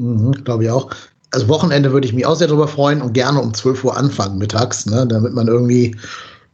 Mhm, 0.00 0.32
Glaube 0.42 0.64
ich 0.64 0.70
auch. 0.70 0.90
Also 1.30 1.46
Wochenende 1.46 1.92
würde 1.92 2.08
ich 2.08 2.12
mich 2.12 2.26
auch 2.26 2.34
sehr 2.34 2.48
darüber 2.48 2.66
freuen 2.66 3.00
und 3.00 3.12
gerne 3.12 3.40
um 3.40 3.54
12 3.54 3.84
Uhr 3.84 3.96
anfangen 3.96 4.38
mittags, 4.38 4.86
ne, 4.86 5.06
damit 5.06 5.34
man 5.34 5.46
irgendwie 5.46 5.94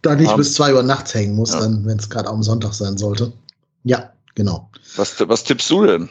da 0.02 0.14
nicht 0.14 0.30
um, 0.30 0.36
bis 0.36 0.54
2 0.54 0.74
Uhr 0.74 0.82
nachts 0.82 1.14
hängen 1.14 1.34
muss, 1.34 1.52
ja. 1.52 1.60
dann, 1.60 1.84
wenn 1.84 1.98
es 1.98 2.08
gerade 2.08 2.28
am 2.28 2.42
Sonntag 2.42 2.74
sein 2.74 2.96
sollte. 2.96 3.32
Ja, 3.84 4.12
genau. 4.34 4.70
Was, 4.96 5.14
was 5.28 5.44
tippst 5.44 5.70
du 5.70 5.86
denn? 5.86 6.10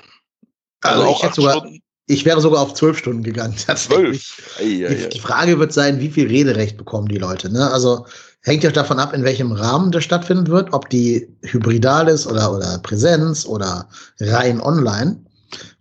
Also, 0.82 1.02
also 1.02 1.16
ich 1.16 1.24
hätte 1.24 1.36
sogar, 1.36 1.58
Stunden? 1.58 1.80
ich 2.08 2.26
wäre 2.26 2.42
sogar 2.42 2.62
auf 2.62 2.74
zwölf 2.74 2.98
Stunden 2.98 3.24
gegangen. 3.24 3.56
Tatsächlich. 3.66 4.34
Die, 4.60 5.10
die, 5.14 5.20
Frage 5.20 5.60
wird 5.60 5.74
sein, 5.74 6.00
wie 6.00 6.10
viel 6.10 6.28
Rederecht 6.28 6.78
bekommen 6.78 7.08
die 7.08 7.18
Leute. 7.18 7.52
Ne? 7.52 7.70
Also 7.72 8.06
hängt 8.42 8.64
ja 8.64 8.72
davon 8.72 9.00
ab, 9.00 9.14
in 9.14 9.24
welchem 9.24 9.52
Rahmen 9.52 9.92
das 9.92 10.04
stattfinden 10.04 10.48
wird, 10.48 10.72
ob 10.74 10.90
die 10.90 11.28
hybridal 11.42 12.08
ist 12.08 12.28
oder, 12.28 12.54
oder 12.54 12.78
Präsenz 12.80 13.46
oder 13.46 13.88
rein 14.20 14.62
online. 14.62 15.20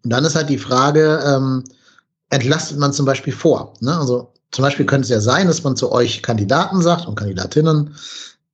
Und 0.03 0.11
dann 0.11 0.25
ist 0.25 0.35
halt 0.35 0.49
die 0.49 0.59
Frage, 0.59 1.21
ähm, 1.27 1.65
entlastet 2.31 2.79
man 2.79 2.93
zum 2.93 3.07
Beispiel 3.07 3.33
vor? 3.33 3.75
Ne? 3.81 3.97
Also 3.97 4.34
zum 4.55 4.63
Beispiel 4.63 4.87
könnte 4.87 5.05
es 5.05 5.11
ja 5.11 5.21
sein, 5.21 5.49
dass 5.49 5.65
man 5.65 5.77
zu 5.77 5.91
euch 5.91 6.23
Kandidaten 6.23 6.81
sagt 6.81 7.07
und 7.07 7.17
Kandidatinnen, 7.17 7.95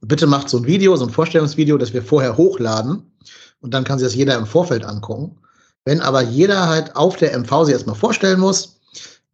bitte 0.01 0.27
macht 0.27 0.48
so 0.48 0.56
ein 0.56 0.66
Video, 0.66 0.97
so 0.97 1.05
ein 1.05 1.10
Vorstellungsvideo, 1.10 1.77
das 1.77 1.93
wir 1.93 2.02
vorher 2.02 2.36
hochladen 2.39 3.02
und 3.60 3.74
dann 3.74 3.85
kann 3.85 3.98
sich 3.98 4.09
das 4.09 4.14
jeder 4.14 4.36
im 4.36 4.47
Vorfeld 4.47 4.85
angucken. 4.85 5.36
Wenn 5.85 6.01
aber 6.01 6.22
jeder 6.22 6.68
halt 6.68 6.97
auf 6.97 7.16
der 7.16 7.39
MV 7.39 7.64
sich 7.64 7.74
erstmal 7.74 7.97
vorstellen 7.97 8.40
muss, 8.40 8.81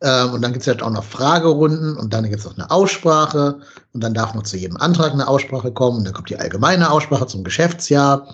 ähm, 0.02 0.32
und 0.32 0.42
dann 0.42 0.52
gibt 0.52 0.62
es 0.62 0.68
halt 0.68 0.82
auch 0.82 0.90
noch 0.90 1.04
Fragerunden 1.04 1.96
und 1.96 2.12
dann 2.12 2.24
gibt 2.24 2.40
es 2.40 2.44
noch 2.44 2.58
eine 2.58 2.70
Aussprache 2.70 3.60
und 3.92 4.02
dann 4.02 4.12
darf 4.12 4.34
noch 4.34 4.42
zu 4.42 4.56
jedem 4.56 4.76
Antrag 4.76 5.12
eine 5.12 5.26
Aussprache 5.26 5.72
kommen. 5.72 5.98
Und 5.98 6.04
dann 6.04 6.12
kommt 6.12 6.28
die 6.28 6.36
allgemeine 6.36 6.90
Aussprache 6.90 7.26
zum 7.26 7.44
Geschäftsjahr. 7.44 8.28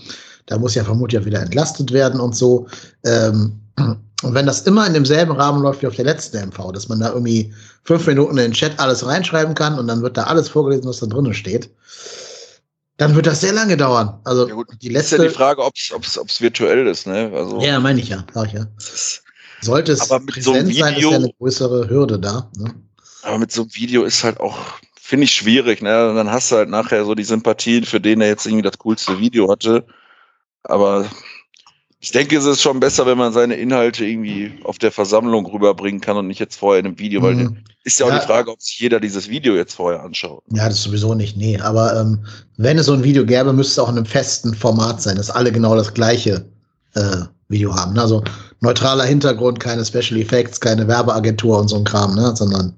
Da 0.47 0.59
muss 0.59 0.75
ja 0.75 0.83
vermutlich 0.83 1.21
auch 1.21 1.27
wieder 1.27 1.41
entlastet 1.41 1.93
werden 1.93 2.19
und 2.19 2.35
so. 2.35 2.67
Ähm, 3.05 3.61
und 4.23 4.35
wenn 4.35 4.47
das 4.47 4.63
immer 4.63 4.87
in 4.87 4.95
demselben 4.95 5.33
Rahmen 5.33 5.63
läuft 5.63 5.83
wie 5.83 5.87
auf 5.87 5.97
der 5.97 6.05
letzten 6.05 6.49
MV, 6.49 6.73
dass 6.73 6.89
man 6.89 7.01
da 7.01 7.13
irgendwie 7.13 7.53
fünf 7.85 8.07
Minuten 8.07 8.39
in 8.39 8.45
den 8.45 8.53
Chat 8.53 8.79
alles 8.79 9.05
reinschreiben 9.05 9.55
kann 9.55 9.79
und 9.79 9.87
dann 9.89 10.03
wird 10.03 10.17
da 10.17 10.25
alles 10.25 10.49
vorgelesen, 10.49 10.89
was 10.89 11.01
da 11.01 11.07
drinnen 11.07 11.35
steht, 11.35 11.71
dann 12.99 13.17
wird 13.17 13.27
das 13.27 13.41
sehr 13.41 13.53
lange 13.53 13.77
dauern. 13.77 14.21
Also 14.25 14.49
ja 14.49 14.55
gut, 14.55 14.69
die 14.81 14.89
letzte. 14.89 15.17
Ist 15.17 15.23
ja 15.23 15.29
die 15.29 15.35
Frage, 15.35 15.63
ob 15.63 15.75
es 15.75 16.41
virtuell 16.41 16.87
ist, 16.87 17.07
ne? 17.07 17.33
Also, 17.35 17.61
ja, 17.61 17.81
meine 17.81 18.01
ich 18.01 18.09
ja, 18.09 18.25
sag 18.33 18.47
ich 18.49 18.53
ja. 18.55 18.67
Sollte 19.61 19.93
es 19.93 20.11
aber 20.11 20.25
mit 20.25 20.43
so 20.43 20.53
einem 20.53 20.69
Video, 20.69 20.85
sein, 20.85 20.95
ist 20.97 21.03
ja 21.03 21.17
eine 21.17 21.33
größere 21.39 21.89
Hürde 21.89 22.19
da. 22.19 22.51
Ne? 22.57 22.75
Aber 23.23 23.39
mit 23.39 23.53
so 23.53 23.63
einem 23.63 23.75
Video 23.75 24.03
ist 24.03 24.25
halt 24.25 24.41
auch, 24.41 24.59
finde 25.01 25.25
ich, 25.25 25.33
schwierig, 25.33 25.83
ne? 25.83 26.11
Und 26.11 26.17
dann 26.17 26.31
hast 26.31 26.51
du 26.51 26.57
halt 26.57 26.69
nachher 26.69 27.05
so 27.05 27.15
die 27.15 27.25
Sympathien, 27.25 27.85
für 27.85 28.01
den 28.01 28.21
er 28.21 28.29
jetzt 28.29 28.47
irgendwie 28.47 28.63
das 28.63 28.79
coolste 28.79 29.19
Video 29.19 29.51
hatte. 29.51 29.87
Aber 30.65 31.07
ich 32.03 32.11
denke, 32.11 32.37
es 32.37 32.45
ist 32.45 32.61
schon 32.61 32.81
besser, 32.81 33.07
wenn 33.07 33.17
man 33.17 33.33
seine 33.33 33.55
Inhalte 33.55 34.05
irgendwie 34.05 34.53
auf 34.65 34.77
der 34.79 34.91
Versammlung 34.91 35.47
rüberbringen 35.47 36.01
kann 36.01 36.17
und 36.17 36.27
nicht 36.27 36.41
jetzt 36.41 36.57
vorher 36.57 36.81
in 36.81 36.87
einem 36.87 36.99
Video, 36.99 37.21
mhm. 37.21 37.25
weil 37.25 37.57
ist 37.85 38.01
ja 38.01 38.07
auch 38.07 38.11
ja. 38.11 38.19
die 38.19 38.27
Frage, 38.27 38.51
ob 38.51 38.61
sich 38.61 38.81
jeder 38.81 38.99
dieses 38.99 39.29
Video 39.29 39.55
jetzt 39.55 39.75
vorher 39.75 40.03
anschaut. 40.03 40.43
Ja, 40.53 40.69
das 40.69 40.83
sowieso 40.83 41.15
nicht, 41.15 41.37
nee. 41.37 41.61
Aber 41.61 41.97
ähm, 42.01 42.25
wenn 42.57 42.77
es 42.77 42.87
so 42.87 42.93
ein 42.93 43.05
Video 43.05 43.25
gäbe, 43.25 43.53
müsste 43.53 43.73
es 43.73 43.79
auch 43.79 43.89
in 43.89 43.97
einem 43.97 44.07
festen 44.07 44.53
Format 44.53 45.01
sein, 45.01 45.15
dass 45.15 45.31
alle 45.31 45.53
genau 45.53 45.77
das 45.77 45.95
gleiche 45.95 46.45
äh, 46.95 47.19
Video 47.49 47.73
haben. 47.73 47.93
Ne? 47.93 48.03
Also 48.03 48.25
neutraler 48.63 49.05
Hintergrund, 49.05 49.61
keine 49.61 49.85
Special 49.85 50.21
Effects, 50.21 50.61
keine 50.61 50.89
Werbeagentur 50.89 51.61
und 51.61 51.69
so 51.69 51.77
ein 51.77 51.85
Kram, 51.85 52.17
ne? 52.17 52.35
sondern 52.35 52.77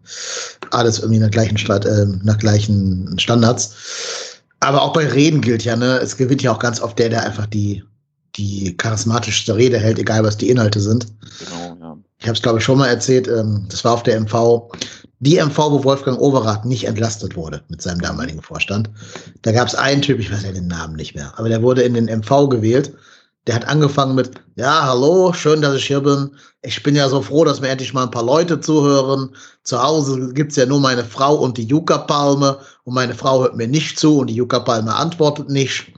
alles 0.71 0.99
irgendwie 0.99 1.21
nach 1.21 1.31
gleichen, 1.31 1.57
Stadt, 1.57 1.87
äh, 1.87 2.07
nach 2.25 2.37
gleichen 2.37 3.19
Standards. 3.19 3.75
Aber 4.61 4.83
auch 4.83 4.93
bei 4.93 5.07
Reden 5.07 5.41
gilt 5.41 5.65
ja, 5.65 5.77
ne, 5.77 5.99
es 5.99 6.19
gewinnt 6.19 6.43
ja 6.43 6.53
auch 6.53 6.59
ganz 6.59 6.81
oft 6.81 6.99
der, 6.99 7.09
der 7.09 7.23
einfach 7.25 7.47
die 7.47 7.85
die 8.37 8.77
charismatischste 8.77 9.57
Rede 9.57 9.79
hält, 9.79 9.99
egal 9.99 10.25
was 10.25 10.37
die 10.37 10.51
Inhalte 10.51 10.81
sind. 10.81 11.07
Genau, 11.39 11.77
ja. 11.81 11.97
Ich 12.19 12.27
habe 12.27 12.37
es, 12.37 12.43
glaube 12.43 12.59
ich, 12.59 12.65
schon 12.65 12.79
mal 12.79 12.89
erzählt, 12.89 13.29
ähm, 13.29 13.67
das 13.69 13.85
war 13.85 13.93
auf 13.93 14.03
der 14.03 14.19
MV, 14.19 14.71
die 15.21 15.37
MV, 15.39 15.57
wo 15.57 15.85
Wolfgang 15.85 16.19
Overath 16.21 16.65
nicht 16.65 16.85
entlastet 16.85 17.37
wurde 17.37 17.63
mit 17.69 17.81
seinem 17.81 18.01
damaligen 18.01 18.43
Vorstand. 18.43 18.91
Da 19.43 19.53
gab 19.53 19.69
es 19.69 19.75
einen 19.75 20.03
Typ, 20.03 20.19
ich 20.19 20.33
weiß 20.33 20.43
ja 20.43 20.53
den 20.53 20.67
Namen 20.67 20.97
nicht 20.97 21.15
mehr, 21.15 21.33
aber 21.37 21.49
der 21.49 21.63
wurde 21.63 21.83
in 21.83 21.95
den 21.95 22.07
MV 22.07 22.49
gewählt. 22.49 22.93
Der 23.47 23.55
hat 23.55 23.69
angefangen 23.69 24.15
mit, 24.15 24.31
ja, 24.57 24.87
hallo, 24.87 25.33
schön, 25.35 25.61
dass 25.61 25.77
ich 25.77 25.87
hier 25.87 26.01
bin. 26.01 26.31
Ich 26.63 26.83
bin 26.83 26.97
ja 26.97 27.09
so 27.11 27.21
froh, 27.21 27.45
dass 27.45 27.61
mir 27.61 27.69
endlich 27.69 27.93
mal 27.93 28.05
ein 28.05 28.11
paar 28.11 28.25
Leute 28.25 28.59
zuhören. 28.59 29.31
Zu 29.65 29.83
Hause 29.83 30.33
gibt's 30.33 30.57
ja 30.57 30.65
nur 30.65 30.81
meine 30.81 31.05
Frau 31.05 31.35
und 31.35 31.59
die 31.59 31.67
Yucca-Palme 31.67 32.59
und 32.85 32.95
meine 32.95 33.15
Frau 33.15 33.43
hört 33.43 33.57
mir 33.57 33.69
nicht 33.69 33.99
zu 33.99 34.19
und 34.19 34.29
die 34.29 34.37
Yucca-Palme 34.37 34.95
antwortet 34.95 35.51
nicht. 35.51 35.93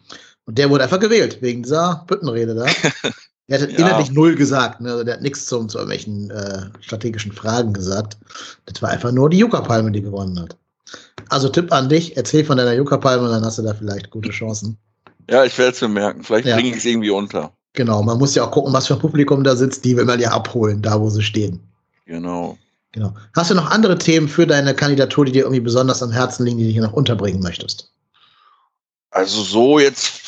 Und 0.47 0.59
der 0.59 0.71
wurde 0.71 0.85
einfach 0.85 1.01
gewählt, 1.01 1.39
wegen 1.43 1.63
dieser 1.63 2.05
Büttenrede 2.07 2.55
da. 2.55 2.67
Der 3.49 3.61
hat 3.61 3.71
ja. 3.71 3.79
inhaltlich 3.79 4.11
null 4.11 4.35
gesagt, 4.35 4.81
ne? 4.81 4.91
Also 4.91 5.05
der 5.05 5.15
hat 5.15 5.23
nichts 5.23 5.47
zu, 5.47 5.65
zu 5.67 5.79
irgendwelchen 5.79 6.31
äh, 6.33 6.63
strategischen 6.81 7.31
Fragen 7.31 7.73
gesagt. 7.73 8.17
Das 8.65 8.83
war 8.83 8.91
einfach 8.91 9.13
nur 9.13 9.31
die 9.31 9.39
Yucca-Palme, 9.39 9.93
die 9.93 10.03
gewonnen 10.03 10.41
hat. 10.41 10.57
Also 11.29 11.49
Tipp 11.49 11.73
an 11.73 11.89
dich, 11.89 12.17
erzähl 12.17 12.45
von 12.45 12.57
deiner 12.57 12.73
Yucca-Palme, 12.73 13.29
dann 13.29 13.45
hast 13.45 13.59
du 13.59 13.63
da 13.63 13.73
vielleicht 13.73 14.11
gute 14.11 14.31
Chancen. 14.31 14.77
Ja, 15.31 15.45
ich 15.45 15.57
werde 15.59 15.73
es 15.73 15.81
mir 15.81 15.89
merken. 15.89 16.25
Vielleicht 16.25 16.47
ja. 16.47 16.57
bringe 16.57 16.71
ich 16.71 16.77
es 16.77 16.85
irgendwie 16.85 17.11
unter. 17.11 17.53
Genau, 17.75 18.03
man 18.03 18.19
muss 18.19 18.35
ja 18.35 18.45
auch 18.45 18.51
gucken, 18.51 18.73
was 18.73 18.87
für 18.87 18.95
ein 18.95 19.01
Publikum 19.01 19.45
da 19.45 19.55
sitzt. 19.55 19.85
Die 19.85 19.97
will 19.97 20.05
man 20.05 20.19
ja 20.19 20.31
abholen, 20.31 20.83
da 20.83 21.01
wo 21.01 21.11
sie 21.11 21.23
stehen. 21.23 21.61
Genau. 22.07 22.59
Genau. 22.93 23.13
Hast 23.35 23.51
du 23.51 23.55
noch 23.55 23.71
andere 23.71 23.99
Themen 23.99 24.29
für 24.29 24.47
deine 24.47 24.75
Kandidatur, 24.75 25.27
die 25.27 25.33
dir 25.33 25.43
irgendwie 25.43 25.61
besonders 25.61 26.03
am 26.03 26.11
Herzen 26.11 26.47
liegen, 26.47 26.59
die 26.59 26.65
du 26.65 26.71
hier 26.71 26.83
noch 26.83 26.95
unterbringen 26.95 27.43
möchtest? 27.43 27.93
Also 29.17 29.43
so 29.43 29.79
jetzt, 29.79 30.21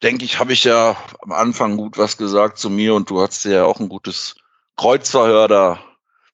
denke 0.00 0.24
ich, 0.24 0.38
habe 0.38 0.52
ich 0.52 0.62
ja 0.62 0.96
am 1.22 1.32
Anfang 1.32 1.76
gut 1.76 1.98
was 1.98 2.16
gesagt 2.16 2.56
zu 2.56 2.70
mir 2.70 2.94
und 2.94 3.10
du 3.10 3.20
hast 3.20 3.44
ja 3.44 3.64
auch 3.64 3.80
ein 3.80 3.88
gutes 3.88 4.36
Kreuzverhör 4.76 5.48
da 5.48 5.80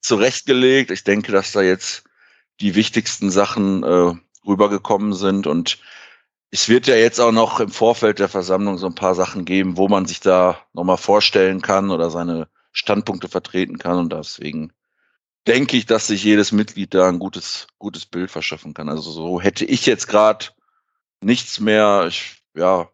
zurechtgelegt. 0.02 0.90
Ich 0.90 1.05
denke, 1.05 1.32
dass 1.32 1.52
da 1.52 1.62
jetzt 1.62 2.05
die 2.60 2.74
wichtigsten 2.74 3.31
Sachen 3.31 3.82
äh, 3.85 4.12
rübergekommen 4.47 5.14
sind 5.14 5.47
und 5.47 5.78
es 6.51 6.68
wird 6.68 6.89
ja 6.89 6.94
jetzt 6.94 7.20
auch 7.20 7.32
noch 7.32 7.59
im 7.59 7.70
Vorfeld 7.70 8.18
der 8.18 8.28
Versammlung 8.28 8.76
so 8.76 8.85
ein 8.85 8.94
paar 8.94 9.14
Sachen 9.14 9.47
geben, 9.47 9.78
wo 9.78 9.89
man 9.89 10.05
sich 10.05 10.20
da 10.20 10.59
nochmal 10.74 10.98
vorstellen 10.98 11.62
kann 11.62 11.90
oder 11.90 12.10
seine 12.10 12.48
Standpunkte 12.72 13.28
vertreten 13.28 13.78
kann 13.78 13.97
und 13.97 14.12
deswegen 14.12 14.74
denke 15.47 15.78
ich, 15.78 15.86
dass 15.86 16.09
sich 16.09 16.22
jedes 16.22 16.52
Mitglied 16.52 16.93
da 16.93 17.09
ein 17.09 17.18
gutes, 17.18 17.66
gutes 17.78 18.05
Bild 18.05 18.31
verschaffen 18.31 18.74
kann. 18.74 18.90
Also 18.90 19.10
so 19.10 19.40
hätte 19.40 19.64
ich 19.64 19.86
jetzt 19.86 20.06
gerade 20.06 20.48
nichts 21.20 21.61
mehr. 21.61 22.07
Ich 22.09 22.43
ja, 22.55 22.89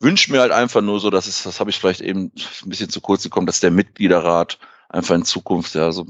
wünsche 0.00 0.32
mir 0.32 0.40
halt 0.40 0.52
einfach 0.52 0.80
nur 0.80 1.00
so, 1.00 1.10
dass 1.10 1.26
es, 1.26 1.42
das 1.42 1.60
habe 1.60 1.70
ich 1.70 1.78
vielleicht 1.78 2.00
eben 2.00 2.32
ein 2.62 2.68
bisschen 2.68 2.90
zu 2.90 3.00
kurz 3.00 3.22
gekommen, 3.22 3.46
dass 3.46 3.60
der 3.60 3.70
Mitgliederrat 3.70 4.58
einfach 4.88 5.14
in 5.14 5.24
Zukunft 5.24 5.74
ja 5.74 5.92
so 5.92 6.06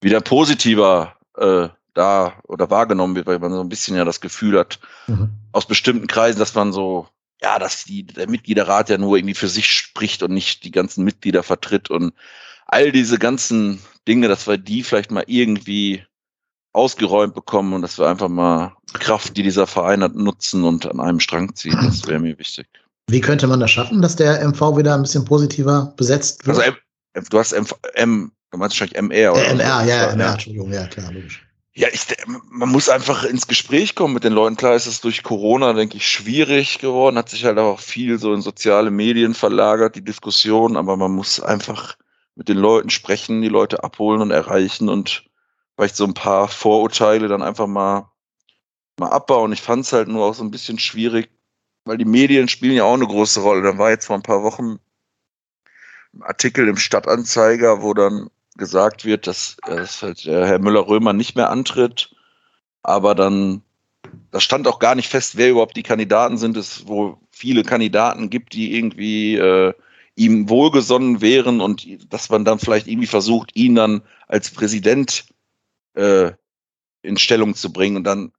wieder 0.00 0.20
positiver 0.20 1.16
äh, 1.36 1.68
da 1.94 2.34
oder 2.44 2.70
wahrgenommen 2.70 3.14
wird, 3.16 3.26
weil 3.26 3.38
man 3.38 3.52
so 3.52 3.60
ein 3.60 3.68
bisschen 3.68 3.96
ja 3.96 4.04
das 4.04 4.20
Gefühl 4.20 4.58
hat, 4.58 4.78
mhm. 5.06 5.30
aus 5.52 5.66
bestimmten 5.66 6.06
Kreisen, 6.06 6.38
dass 6.38 6.54
man 6.54 6.72
so, 6.72 7.08
ja, 7.42 7.58
dass 7.58 7.84
die, 7.84 8.04
der 8.04 8.28
Mitgliederrat 8.28 8.90
ja 8.90 8.98
nur 8.98 9.16
irgendwie 9.16 9.34
für 9.34 9.48
sich 9.48 9.70
spricht 9.70 10.22
und 10.22 10.32
nicht 10.32 10.64
die 10.64 10.70
ganzen 10.70 11.04
Mitglieder 11.04 11.42
vertritt 11.42 11.90
und 11.90 12.12
all 12.66 12.92
diese 12.92 13.18
ganzen 13.18 13.80
Dinge, 14.06 14.28
dass 14.28 14.46
wir 14.46 14.58
die 14.58 14.82
vielleicht 14.82 15.10
mal 15.10 15.24
irgendwie 15.26 16.04
ausgeräumt 16.76 17.34
bekommen 17.34 17.72
und 17.72 17.82
dass 17.82 17.98
wir 17.98 18.06
einfach 18.06 18.28
mal 18.28 18.72
Kraft, 18.92 19.36
die 19.36 19.42
dieser 19.42 19.66
Verein 19.66 20.02
hat, 20.02 20.14
nutzen 20.14 20.64
und 20.64 20.86
an 20.86 21.00
einem 21.00 21.20
Strang 21.20 21.54
ziehen. 21.54 21.78
Das 21.82 22.06
wäre 22.06 22.18
mir 22.20 22.38
wichtig. 22.38 22.66
Wie 23.08 23.20
könnte 23.20 23.46
man 23.46 23.60
das 23.60 23.70
schaffen, 23.70 24.02
dass 24.02 24.16
der 24.16 24.46
MV 24.46 24.76
wieder 24.76 24.94
ein 24.94 25.02
bisschen 25.02 25.24
positiver 25.24 25.92
besetzt 25.96 26.46
wird? 26.46 26.58
Also 27.14 27.28
du 27.30 27.38
hast, 27.38 27.52
MV, 27.52 27.72
M, 27.94 28.32
Du 28.50 28.58
meinst 28.58 28.80
wahrscheinlich 28.80 28.96
MR 28.96 29.32
oder? 29.32 29.44
Äh, 29.48 29.54
MR, 29.54 29.82
so. 29.82 29.90
ja, 29.90 30.06
MR, 30.12 30.32
Entschuldigung, 30.32 30.72
ja, 30.72 30.86
klar, 30.86 31.12
logisch. 31.12 31.42
Ja, 31.74 31.88
ich, 31.92 32.06
man 32.48 32.70
muss 32.70 32.88
einfach 32.88 33.24
ins 33.24 33.46
Gespräch 33.46 33.94
kommen 33.94 34.14
mit 34.14 34.24
den 34.24 34.32
Leuten. 34.32 34.56
Klar 34.56 34.76
ist 34.76 34.86
es 34.86 35.02
durch 35.02 35.22
Corona, 35.22 35.74
denke 35.74 35.98
ich, 35.98 36.08
schwierig 36.08 36.78
geworden, 36.78 37.18
hat 37.18 37.28
sich 37.28 37.44
halt 37.44 37.58
auch 37.58 37.80
viel 37.80 38.18
so 38.18 38.32
in 38.32 38.40
soziale 38.40 38.90
Medien 38.90 39.34
verlagert, 39.34 39.94
die 39.94 40.04
Diskussion, 40.04 40.78
aber 40.78 40.96
man 40.96 41.12
muss 41.12 41.38
einfach 41.38 41.96
mit 42.34 42.48
den 42.48 42.56
Leuten 42.56 42.88
sprechen, 42.88 43.42
die 43.42 43.48
Leute 43.48 43.84
abholen 43.84 44.22
und 44.22 44.30
erreichen 44.30 44.88
und 44.88 45.25
vielleicht 45.76 45.96
so 45.96 46.04
ein 46.04 46.14
paar 46.14 46.48
Vorurteile 46.48 47.28
dann 47.28 47.42
einfach 47.42 47.66
mal, 47.66 48.10
mal 48.98 49.10
abbauen. 49.10 49.52
Ich 49.52 49.62
fand 49.62 49.84
es 49.84 49.92
halt 49.92 50.08
nur 50.08 50.24
auch 50.24 50.34
so 50.34 50.42
ein 50.42 50.50
bisschen 50.50 50.78
schwierig, 50.78 51.30
weil 51.84 51.98
die 51.98 52.04
Medien 52.04 52.48
spielen 52.48 52.76
ja 52.76 52.84
auch 52.84 52.94
eine 52.94 53.06
große 53.06 53.40
Rolle. 53.40 53.62
Da 53.62 53.78
war 53.78 53.90
jetzt 53.90 54.06
vor 54.06 54.16
ein 54.16 54.22
paar 54.22 54.42
Wochen 54.42 54.78
ein 56.14 56.22
Artikel 56.22 56.66
im 56.68 56.76
Stadtanzeiger, 56.76 57.82
wo 57.82 57.92
dann 57.92 58.30
gesagt 58.56 59.04
wird, 59.04 59.26
dass, 59.26 59.58
dass 59.66 60.02
halt 60.02 60.24
Herr 60.24 60.58
Müller-Römer 60.58 61.12
nicht 61.12 61.36
mehr 61.36 61.50
antritt, 61.50 62.14
aber 62.82 63.14
dann, 63.14 63.60
da 64.30 64.40
stand 64.40 64.66
auch 64.66 64.78
gar 64.78 64.94
nicht 64.94 65.10
fest, 65.10 65.36
wer 65.36 65.50
überhaupt 65.50 65.76
die 65.76 65.82
Kandidaten 65.82 66.38
sind, 66.38 66.56
es 66.56 66.88
wo 66.88 67.18
viele 67.30 67.64
Kandidaten 67.64 68.30
gibt, 68.30 68.54
die 68.54 68.74
irgendwie 68.74 69.36
äh, 69.36 69.74
ihm 70.14 70.48
wohlgesonnen 70.48 71.20
wären 71.20 71.60
und 71.60 71.86
dass 72.10 72.30
man 72.30 72.46
dann 72.46 72.58
vielleicht 72.58 72.86
irgendwie 72.86 73.06
versucht, 73.06 73.54
ihn 73.54 73.74
dann 73.74 74.00
als 74.26 74.50
Präsident 74.50 75.26
äh, 75.96 76.32
in 77.02 77.18
Stellung 77.18 77.54
zu 77.54 77.72
bringen 77.72 77.96
und 77.96 78.04
dann 78.04 78.32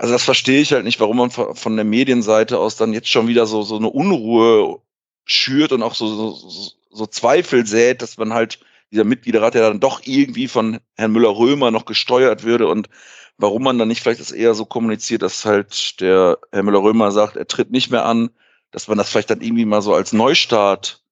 also 0.00 0.14
das 0.14 0.24
verstehe 0.24 0.62
ich 0.62 0.72
halt 0.72 0.84
nicht, 0.84 0.98
warum 0.98 1.18
man 1.18 1.30
von 1.30 1.76
der 1.76 1.84
Medienseite 1.84 2.58
aus 2.58 2.76
dann 2.76 2.94
jetzt 2.94 3.10
schon 3.10 3.28
wieder 3.28 3.44
so, 3.44 3.60
so 3.60 3.76
eine 3.76 3.90
Unruhe 3.90 4.80
schürt 5.26 5.72
und 5.72 5.82
auch 5.82 5.94
so, 5.94 6.32
so, 6.32 6.72
so 6.90 7.06
Zweifel 7.06 7.66
sät, 7.66 8.00
dass 8.00 8.16
man 8.16 8.32
halt 8.32 8.60
dieser 8.90 9.04
Mitgliederrat 9.04 9.54
ja 9.54 9.60
dann 9.60 9.78
doch 9.78 10.00
irgendwie 10.04 10.48
von 10.48 10.80
Herrn 10.94 11.12
Müller-Römer 11.12 11.70
noch 11.70 11.84
gesteuert 11.84 12.44
würde 12.44 12.66
und 12.68 12.88
warum 13.36 13.62
man 13.62 13.76
dann 13.76 13.88
nicht 13.88 14.00
vielleicht 14.02 14.20
das 14.20 14.32
eher 14.32 14.54
so 14.54 14.64
kommuniziert, 14.64 15.20
dass 15.20 15.44
halt 15.44 16.00
der 16.00 16.38
Herr 16.50 16.62
Müller-Römer 16.62 17.12
sagt, 17.12 17.36
er 17.36 17.46
tritt 17.46 17.70
nicht 17.70 17.90
mehr 17.90 18.06
an, 18.06 18.30
dass 18.70 18.88
man 18.88 18.96
das 18.96 19.10
vielleicht 19.10 19.28
dann 19.28 19.42
irgendwie 19.42 19.66
mal 19.66 19.82
so 19.82 19.92
als 19.92 20.14
Neustart 20.14 21.02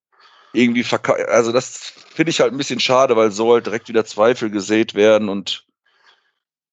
irgendwie 0.55 0.83
verkauft. 0.83 1.21
Also 1.29 1.53
das 1.53 1.93
finde 2.15 2.31
ich 2.31 2.41
halt 2.41 2.53
ein 2.53 2.59
bisschen 2.59 2.81
schade, 2.81 3.17
weil 3.17 3.33
so 3.33 3.53
halt 3.53 3.67
direkt 3.67 3.91
wieder 3.91 4.07
Zweifel 4.07 4.49
gesät 4.49 4.95
werden 4.95 5.29
und 5.29 5.68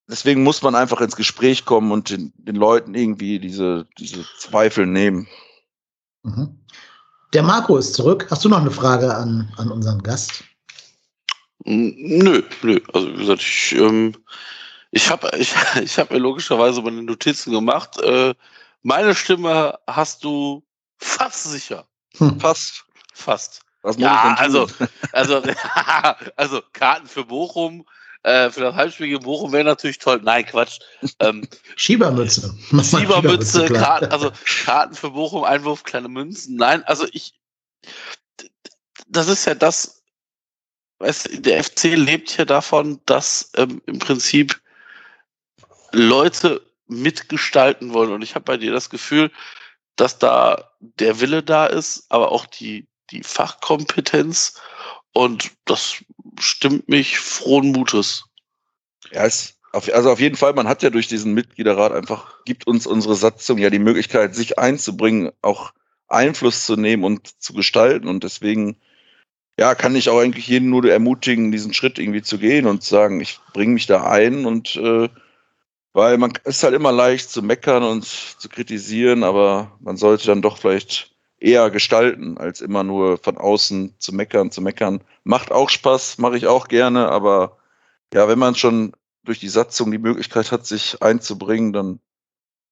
deswegen 0.08 0.42
muss 0.42 0.62
man 0.62 0.74
einfach 0.74 1.00
ins 1.00 1.16
Gespräch 1.16 1.64
kommen 1.64 1.92
und 1.92 2.10
den, 2.10 2.32
den 2.36 2.56
Leuten 2.56 2.94
irgendwie 2.94 3.38
diese, 3.38 3.86
diese 3.98 4.24
Zweifel 4.38 4.86
nehmen. 4.86 5.26
Mhm. 6.22 6.58
Der 7.32 7.42
Marco 7.42 7.76
ist 7.76 7.94
zurück. 7.94 8.26
Hast 8.30 8.44
du 8.44 8.48
noch 8.48 8.60
eine 8.60 8.70
Frage 8.70 9.14
an, 9.14 9.52
an 9.56 9.70
unseren 9.70 10.02
Gast? 10.02 10.44
Nö, 11.64 12.42
nö. 12.62 12.80
Also 12.92 13.12
wie 13.12 13.16
gesagt, 13.16 13.42
ich, 13.42 13.74
ähm, 13.74 14.14
ich 14.92 15.10
habe 15.10 15.30
ich, 15.38 15.54
ich 15.82 15.98
hab 15.98 16.10
mir 16.10 16.18
logischerweise 16.18 16.82
meine 16.82 17.02
Notizen 17.02 17.52
gemacht. 17.52 18.00
Äh, 18.00 18.34
meine 18.82 19.14
Stimme 19.14 19.78
hast 19.86 20.22
du 20.24 20.62
fast 20.98 21.44
sicher. 21.44 21.86
Hm. 22.18 22.38
Fast. 22.40 22.84
Fast. 23.12 23.62
Was 23.82 23.96
ja, 23.98 24.34
also, 24.38 24.66
also, 25.12 25.42
also 26.36 26.62
Karten 26.72 27.06
für 27.06 27.24
Bochum, 27.24 27.86
äh, 28.22 28.50
für 28.50 28.60
das 28.60 28.74
Heimspiel 28.74 29.08
gegen 29.08 29.22
Bochum 29.22 29.52
wäre 29.52 29.64
natürlich 29.64 29.98
toll. 29.98 30.20
Nein, 30.22 30.46
Quatsch. 30.46 30.80
Ähm, 31.20 31.48
Schiebermütze. 31.76 32.54
Schiebermütze, 32.82 33.66
Karten, 33.68 34.06
also 34.06 34.32
Karten 34.64 34.94
für 34.94 35.10
Bochum, 35.10 35.44
Einwurf, 35.44 35.84
kleine 35.84 36.08
Münzen. 36.08 36.56
Nein, 36.56 36.82
also 36.84 37.06
ich, 37.12 37.34
das 39.06 39.28
ist 39.28 39.44
ja 39.44 39.54
das, 39.54 40.02
weißt, 40.98 41.44
der 41.46 41.62
FC 41.62 41.84
lebt 41.94 42.36
ja 42.36 42.44
davon, 42.44 43.00
dass 43.06 43.50
ähm, 43.56 43.82
im 43.86 43.98
Prinzip 43.98 44.60
Leute 45.92 46.62
mitgestalten 46.88 47.92
wollen. 47.92 48.12
Und 48.12 48.22
ich 48.22 48.34
habe 48.34 48.44
bei 48.44 48.56
dir 48.56 48.72
das 48.72 48.90
Gefühl, 48.90 49.30
dass 49.96 50.18
da 50.18 50.70
der 50.80 51.20
Wille 51.20 51.42
da 51.42 51.66
ist, 51.66 52.06
aber 52.10 52.32
auch 52.32 52.46
die, 52.46 52.86
die 53.10 53.22
Fachkompetenz. 53.22 54.60
Und 55.16 55.52
das 55.64 56.04
stimmt 56.38 56.90
mich 56.90 57.18
frohen 57.18 57.72
Mutes. 57.72 58.26
Ja, 59.10 59.24
es, 59.24 59.58
also 59.72 60.10
auf 60.10 60.20
jeden 60.20 60.36
Fall, 60.36 60.52
man 60.52 60.68
hat 60.68 60.82
ja 60.82 60.90
durch 60.90 61.08
diesen 61.08 61.32
Mitgliederrat 61.32 61.92
einfach, 61.92 62.44
gibt 62.44 62.66
uns 62.66 62.86
unsere 62.86 63.14
Satzung 63.14 63.56
ja 63.56 63.70
die 63.70 63.78
Möglichkeit, 63.78 64.34
sich 64.34 64.58
einzubringen, 64.58 65.32
auch 65.40 65.72
Einfluss 66.06 66.66
zu 66.66 66.76
nehmen 66.76 67.02
und 67.02 67.42
zu 67.42 67.54
gestalten. 67.54 68.08
Und 68.08 68.24
deswegen, 68.24 68.76
ja, 69.58 69.74
kann 69.74 69.96
ich 69.96 70.10
auch 70.10 70.20
eigentlich 70.20 70.48
jeden 70.48 70.68
nur 70.68 70.84
ermutigen, 70.84 71.50
diesen 71.50 71.72
Schritt 71.72 71.98
irgendwie 71.98 72.20
zu 72.20 72.36
gehen 72.36 72.66
und 72.66 72.82
zu 72.82 72.90
sagen, 72.90 73.18
ich 73.22 73.40
bringe 73.54 73.72
mich 73.72 73.86
da 73.86 74.04
ein 74.10 74.44
und 74.44 74.76
äh, 74.76 75.08
weil 75.94 76.18
man 76.18 76.34
ist 76.44 76.62
halt 76.62 76.74
immer 76.74 76.92
leicht 76.92 77.30
zu 77.30 77.40
meckern 77.40 77.84
und 77.84 78.04
zu 78.04 78.50
kritisieren, 78.50 79.24
aber 79.24 79.78
man 79.80 79.96
sollte 79.96 80.26
dann 80.26 80.42
doch 80.42 80.58
vielleicht 80.58 81.15
eher 81.38 81.70
gestalten, 81.70 82.38
als 82.38 82.60
immer 82.60 82.82
nur 82.82 83.18
von 83.18 83.36
außen 83.36 83.94
zu 83.98 84.14
meckern, 84.14 84.50
zu 84.50 84.62
meckern. 84.62 85.02
Macht 85.24 85.52
auch 85.52 85.70
Spaß, 85.70 86.18
mache 86.18 86.36
ich 86.36 86.46
auch 86.46 86.68
gerne, 86.68 87.08
aber 87.08 87.58
ja, 88.14 88.28
wenn 88.28 88.38
man 88.38 88.54
schon 88.54 88.92
durch 89.24 89.40
die 89.40 89.48
Satzung 89.48 89.90
die 89.90 89.98
Möglichkeit 89.98 90.52
hat, 90.52 90.66
sich 90.66 91.02
einzubringen, 91.02 91.72
dann 91.72 92.00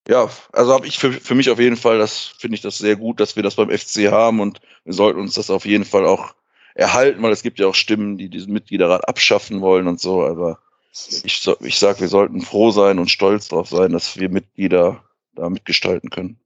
ja, 0.09 0.29
also 0.53 0.73
habe 0.73 0.87
ich 0.87 0.99
für, 0.99 1.13
für 1.13 1.35
mich 1.35 1.51
auf 1.51 1.59
jeden 1.59 1.77
Fall, 1.77 1.99
das 1.99 2.27
finde 2.39 2.57
ich 2.57 2.61
das 2.61 2.77
sehr 2.77 2.97
gut, 2.97 3.21
dass 3.21 3.37
wir 3.37 3.43
das 3.43 3.55
beim 3.55 3.71
FC 3.71 4.11
haben 4.11 4.41
und 4.41 4.61
wir 4.85 4.93
sollten 4.93 5.21
uns 5.21 5.35
das 5.35 5.51
auf 5.51 5.65
jeden 5.65 5.87
Fall 5.87 6.07
auch 6.07 6.35
erhalten, 6.75 7.23
weil 7.23 7.33
es 7.33 7.43
gibt 7.43 7.59
ja 7.59 7.67
auch 7.67 7.75
Stimmen, 7.75 8.19
die 8.19 8.29
diesen 8.29 8.53
Mitgliederrat 8.53 9.09
abschaffen 9.09 9.63
wollen 9.63 9.87
und 9.87 10.01
so, 10.01 10.23
aber 10.23 10.59
ich, 10.93 11.49
ich 11.61 11.79
sage, 11.79 12.01
wir 12.01 12.09
sollten 12.09 12.43
froh 12.43 12.71
sein 12.71 12.99
und 12.99 13.11
stolz 13.11 13.49
darauf 13.49 13.69
sein, 13.69 13.93
dass 13.93 14.19
wir 14.19 14.29
Mitglieder 14.29 15.03
da 15.35 15.49
mitgestalten 15.49 16.11
können. 16.11 16.39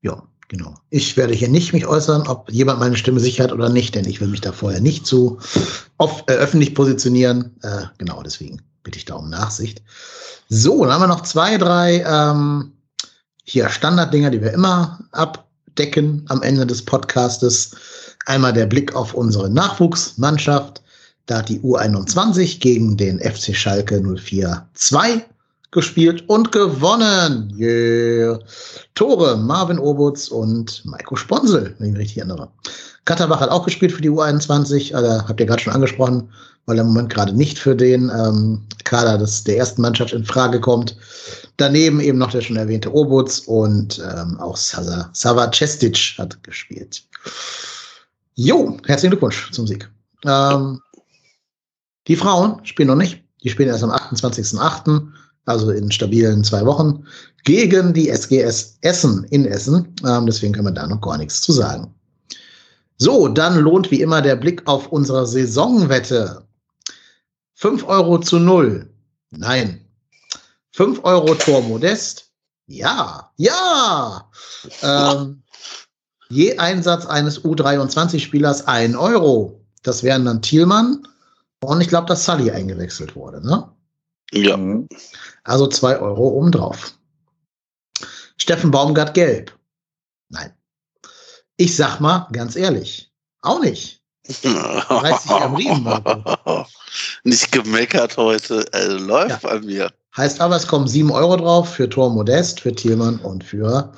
Ja, 0.00 0.22
genau. 0.52 0.74
Ich 0.90 1.16
werde 1.16 1.32
hier 1.32 1.48
nicht 1.48 1.72
mich 1.72 1.86
äußern, 1.86 2.26
ob 2.26 2.52
jemand 2.52 2.78
meine 2.78 2.98
Stimme 2.98 3.20
sichert 3.20 3.52
oder 3.52 3.70
nicht, 3.70 3.94
denn 3.94 4.06
ich 4.06 4.20
will 4.20 4.28
mich 4.28 4.42
da 4.42 4.52
vorher 4.52 4.80
nicht 4.80 5.06
zu 5.06 5.38
oft, 5.96 6.30
äh, 6.30 6.34
öffentlich 6.34 6.74
positionieren. 6.74 7.56
Äh, 7.62 7.84
genau, 7.96 8.22
deswegen 8.22 8.60
bitte 8.82 8.98
ich 8.98 9.06
da 9.06 9.14
um 9.14 9.30
Nachsicht. 9.30 9.82
So, 10.50 10.84
dann 10.84 10.92
haben 10.92 11.02
wir 11.02 11.06
noch 11.06 11.22
zwei, 11.22 11.56
drei 11.56 12.04
ähm, 12.06 12.72
hier 13.44 13.70
Standarddinger, 13.70 14.30
die 14.30 14.42
wir 14.42 14.52
immer 14.52 15.00
abdecken 15.12 16.26
am 16.28 16.42
Ende 16.42 16.66
des 16.66 16.84
Podcastes. 16.84 17.70
Einmal 18.26 18.52
der 18.52 18.66
Blick 18.66 18.94
auf 18.94 19.14
unsere 19.14 19.48
Nachwuchsmannschaft. 19.48 20.82
Da 21.24 21.38
hat 21.38 21.48
die 21.48 21.60
U21 21.60 22.60
gegen 22.60 22.98
den 22.98 23.20
FC 23.20 23.56
Schalke 23.56 23.96
04-2 23.96 25.22
gespielt 25.72 26.28
und 26.28 26.52
gewonnen. 26.52 27.52
Yeah. 27.58 28.38
Tore 28.94 29.36
Marvin 29.36 29.78
Obutz 29.78 30.28
und 30.28 30.84
Maiko 30.84 31.16
Sponsel, 31.16 31.74
wenn 31.78 31.88
ich 31.88 31.92
mich 31.92 32.00
richtig 32.02 32.18
erinnere. 32.18 32.48
Katterbach 33.04 33.40
hat 33.40 33.50
auch 33.50 33.64
gespielt 33.64 33.90
für 33.90 34.02
die 34.02 34.10
U21, 34.10 34.94
also 34.94 35.26
habt 35.26 35.40
ihr 35.40 35.46
gerade 35.46 35.62
schon 35.62 35.72
angesprochen, 35.72 36.30
weil 36.66 36.78
er 36.78 36.82
im 36.82 36.88
Moment 36.88 37.12
gerade 37.12 37.32
nicht 37.32 37.58
für 37.58 37.74
den 37.74 38.10
ähm, 38.10 38.62
Kader 38.84 39.18
des, 39.18 39.42
der 39.42 39.56
ersten 39.56 39.82
Mannschaft 39.82 40.12
in 40.12 40.24
Frage 40.24 40.60
kommt. 40.60 40.96
Daneben 41.56 42.00
eben 42.00 42.18
noch 42.18 42.30
der 42.30 42.42
schon 42.42 42.56
erwähnte 42.56 42.94
Obutz 42.94 43.40
und 43.40 43.98
ähm, 43.98 44.38
auch 44.38 44.56
Sava, 44.56 45.10
Sava 45.12 45.50
Cestic 45.50 46.14
hat 46.18 46.40
gespielt. 46.44 47.02
Jo, 48.34 48.76
herzlichen 48.86 49.10
Glückwunsch 49.10 49.50
zum 49.50 49.66
Sieg. 49.66 49.90
Ähm, 50.24 50.80
die 52.06 52.16
Frauen 52.16 52.64
spielen 52.64 52.88
noch 52.88 52.96
nicht. 52.96 53.22
Die 53.42 53.48
spielen 53.48 53.68
erst 53.68 53.82
am 53.82 53.90
28.08., 53.90 55.02
also 55.46 55.70
in 55.70 55.90
stabilen 55.90 56.44
zwei 56.44 56.64
Wochen, 56.64 57.04
gegen 57.44 57.92
die 57.92 58.08
SGS 58.08 58.78
Essen 58.82 59.24
in 59.30 59.44
Essen. 59.44 59.94
Ähm, 60.06 60.26
deswegen 60.26 60.52
können 60.52 60.68
wir 60.68 60.72
da 60.72 60.86
noch 60.86 61.00
gar 61.00 61.18
nichts 61.18 61.40
zu 61.40 61.52
sagen. 61.52 61.94
So, 62.98 63.28
dann 63.28 63.58
lohnt 63.58 63.90
wie 63.90 64.00
immer 64.00 64.22
der 64.22 64.36
Blick 64.36 64.66
auf 64.66 64.88
unsere 64.92 65.26
Saisonwette. 65.26 66.46
5 67.54 67.84
Euro 67.84 68.18
zu 68.18 68.38
0. 68.38 68.88
Nein. 69.30 69.84
5 70.72 71.04
Euro 71.04 71.34
Tor 71.34 71.62
Modest. 71.62 72.30
Ja, 72.66 73.32
ja. 73.36 74.30
Ähm, 74.82 75.42
je 76.28 76.58
Einsatz 76.58 77.06
eines 77.06 77.42
U23-Spielers 77.44 78.66
1 78.68 78.96
Euro. 78.96 79.60
Das 79.82 80.04
wären 80.04 80.24
dann 80.24 80.42
Thielmann, 80.42 81.02
und 81.62 81.80
ich 81.80 81.88
glaube, 81.88 82.06
dass 82.06 82.24
Sully 82.24 82.50
eingewechselt 82.50 83.14
wurde, 83.14 83.44
ne? 83.46 83.68
Ja. 84.32 84.58
Also 85.44 85.66
zwei 85.66 85.98
Euro 85.98 86.28
obendrauf. 86.28 86.94
Steffen 88.36 88.70
Baumgart 88.70 89.14
gelb. 89.14 89.56
Nein. 90.28 90.52
Ich 91.56 91.76
sag 91.76 92.00
mal, 92.00 92.28
ganz 92.32 92.56
ehrlich, 92.56 93.12
auch 93.42 93.60
nicht. 93.60 94.02
Reißt 94.44 95.22
sich 95.24 95.32
am 95.32 95.54
Riemen, 95.56 95.82
Marco. 95.82 96.64
Nicht 97.24 97.50
gemeckert 97.50 98.16
heute. 98.16 98.64
Also 98.72 98.98
läuft 98.98 99.42
Ja. 99.42 99.48
bei 99.50 99.60
mir. 99.60 99.92
Heißt 100.16 100.40
aber, 100.40 100.56
es 100.56 100.66
kommen 100.66 100.86
sieben 100.86 101.10
Euro 101.10 101.36
drauf 101.36 101.74
für 101.74 101.88
Tor 101.88 102.10
Modest, 102.10 102.60
für 102.60 102.72
Thielmann 102.74 103.18
und 103.20 103.42
für 103.42 103.92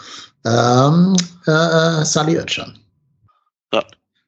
ähm, 0.45 1.17
äh, 1.47 2.05
Sully 2.05 2.39
Oetschan. 2.39 2.79
Ja. 3.73 3.85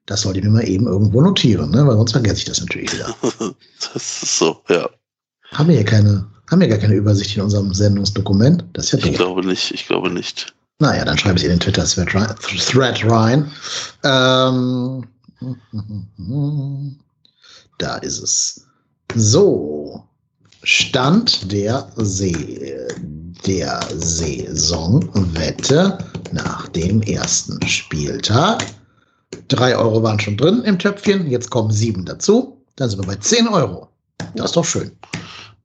Das 0.06 0.22
sollte 0.22 0.38
ich 0.40 0.44
mir 0.44 0.50
mal 0.50 0.68
eben 0.68 0.86
irgendwo 0.86 1.20
notieren, 1.20 1.70
ne? 1.70 1.86
weil 1.86 1.96
sonst 1.96 2.12
vergesse 2.12 2.38
ich 2.38 2.44
das 2.44 2.60
natürlich 2.60 2.92
wieder. 2.92 3.14
das 3.80 4.22
ist 4.22 4.38
so, 4.38 4.62
ja. 4.68 4.88
Haben 5.52 5.68
wir 5.68 5.76
hier 5.76 5.84
keine, 5.84 6.26
haben 6.50 6.60
wir 6.60 6.68
gar 6.68 6.78
keine 6.78 6.94
Übersicht 6.94 7.36
in 7.36 7.42
unserem 7.42 7.74
Sendungsdokument? 7.74 8.64
Das 8.72 8.92
ist 8.92 9.04
ja 9.04 9.10
Ich 9.10 9.16
glaube 9.16 9.44
nicht, 9.44 9.72
ich 9.72 9.86
glaube 9.86 10.10
nicht. 10.10 10.54
Naja, 10.78 11.04
dann 11.04 11.18
schreibe 11.18 11.38
ich 11.38 11.44
in 11.44 11.50
den 11.50 11.60
Twitter-Thread 11.60 12.14
rein. 12.14 12.34
Thread 12.58 13.04
rein. 13.10 13.50
Ähm, 14.04 15.04
da 17.78 17.96
ist 17.96 18.20
es. 18.20 18.66
So. 19.14 20.04
Stand 20.62 21.52
der, 21.52 21.88
See, 21.96 22.76
der 23.46 23.80
Saisonwette 23.94 25.16
nach 26.32 26.68
dem 26.68 27.02
ersten 27.02 27.64
Spieltag. 27.66 28.64
Drei 29.48 29.76
Euro 29.76 30.02
waren 30.02 30.18
schon 30.18 30.36
drin 30.36 30.62
im 30.64 30.78
Töpfchen, 30.78 31.30
jetzt 31.30 31.50
kommen 31.50 31.70
sieben 31.70 32.04
dazu. 32.04 32.60
Dann 32.76 32.90
sind 32.90 33.00
wir 33.00 33.06
bei 33.06 33.16
zehn 33.16 33.46
Euro. 33.48 33.88
Das 34.34 34.46
ist 34.46 34.56
doch 34.56 34.64
schön. 34.64 34.90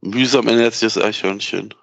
Mühsam 0.01 0.47
ernährt 0.47 0.73
sich 0.73 0.93
das 0.93 1.03
Eichhörnchen. 1.03 1.73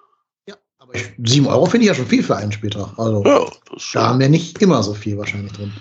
Ja, 0.47 0.55
aber 0.77 0.95
ich, 0.95 1.11
sieben 1.25 1.47
Euro 1.47 1.65
finde 1.65 1.85
ich 1.85 1.87
ja 1.89 1.95
schon 1.95 2.07
viel 2.07 2.23
für 2.23 2.35
einen 2.35 2.51
Spieltag. 2.51 2.97
Also 2.97 3.23
Ja, 3.25 3.45
das 3.71 3.83
ist 3.83 3.95
da 3.95 4.07
haben 4.09 4.19
wir 4.19 4.29
nicht 4.29 4.61
immer 4.61 4.83
so 4.83 4.93
viel 4.93 5.17
wahrscheinlich 5.17 5.53
drin. 5.53 5.71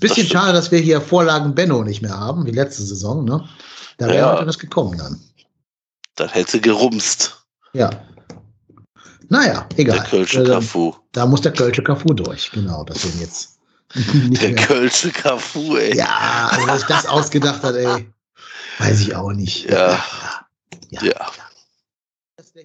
Bisschen 0.00 0.24
stimmt. 0.26 0.30
schade, 0.30 0.52
dass 0.52 0.70
wir 0.70 0.78
hier 0.78 1.00
Vorlagen 1.00 1.54
Benno 1.54 1.82
nicht 1.84 2.00
mehr 2.02 2.18
haben, 2.18 2.46
wie 2.46 2.52
letzte 2.52 2.82
Saison. 2.84 3.24
Ne? 3.24 3.46
Da 3.98 4.06
wäre 4.06 4.16
Ja. 4.18 4.32
heute 4.36 4.46
was 4.46 4.58
gekommen 4.58 4.96
dann. 4.96 5.20
Das 6.14 6.34
hätte 6.34 6.60
gerumst. 6.60 7.44
Ja. 7.72 7.90
Naja, 9.28 9.66
egal. 9.76 9.98
Der 9.98 10.06
Kölsche 10.06 10.42
Äh, 10.42 10.46
Cafu. 10.46 10.94
Da 11.12 11.26
muss 11.26 11.40
der 11.42 11.52
Kölsche 11.52 11.82
Cafu 11.82 12.14
durch. 12.14 12.50
Genau, 12.52 12.84
deswegen 12.84 13.20
jetzt. 13.20 13.58
nicht 14.28 14.42
Der 14.42 14.50
mehr. 14.50 14.64
Kölsche 14.66 15.10
Cafu, 15.10 15.76
ey. 15.76 15.96
Ja, 15.96 16.48
also 16.52 16.66
was 16.66 16.80
ich 16.82 16.86
das 16.88 17.06
ausgedacht 17.06 17.62
hat, 17.62 17.74
ey. 17.74 18.12
Weiß 18.78 19.00
ich 19.00 19.14
auch 19.14 19.32
nicht. 19.32 19.68
Ja. 19.68 20.02
ja. 20.90 21.02
Ja. 21.02 21.10
Der 21.12 21.26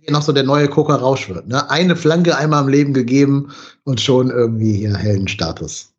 hier 0.01 0.11
noch 0.11 0.21
so 0.21 0.31
der 0.31 0.43
neue 0.43 0.67
Coca 0.67 0.95
Rausch 0.95 1.29
wird. 1.29 1.47
Ne? 1.47 1.69
Eine 1.69 1.95
Flanke 1.95 2.35
einmal 2.37 2.63
im 2.63 2.69
Leben 2.69 2.93
gegeben 2.93 3.51
und 3.83 3.99
schon 4.01 4.29
irgendwie 4.29 4.73
hier 4.73 4.95
Heldenstatus. 4.95 5.89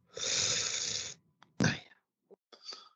Naja. 1.61 1.75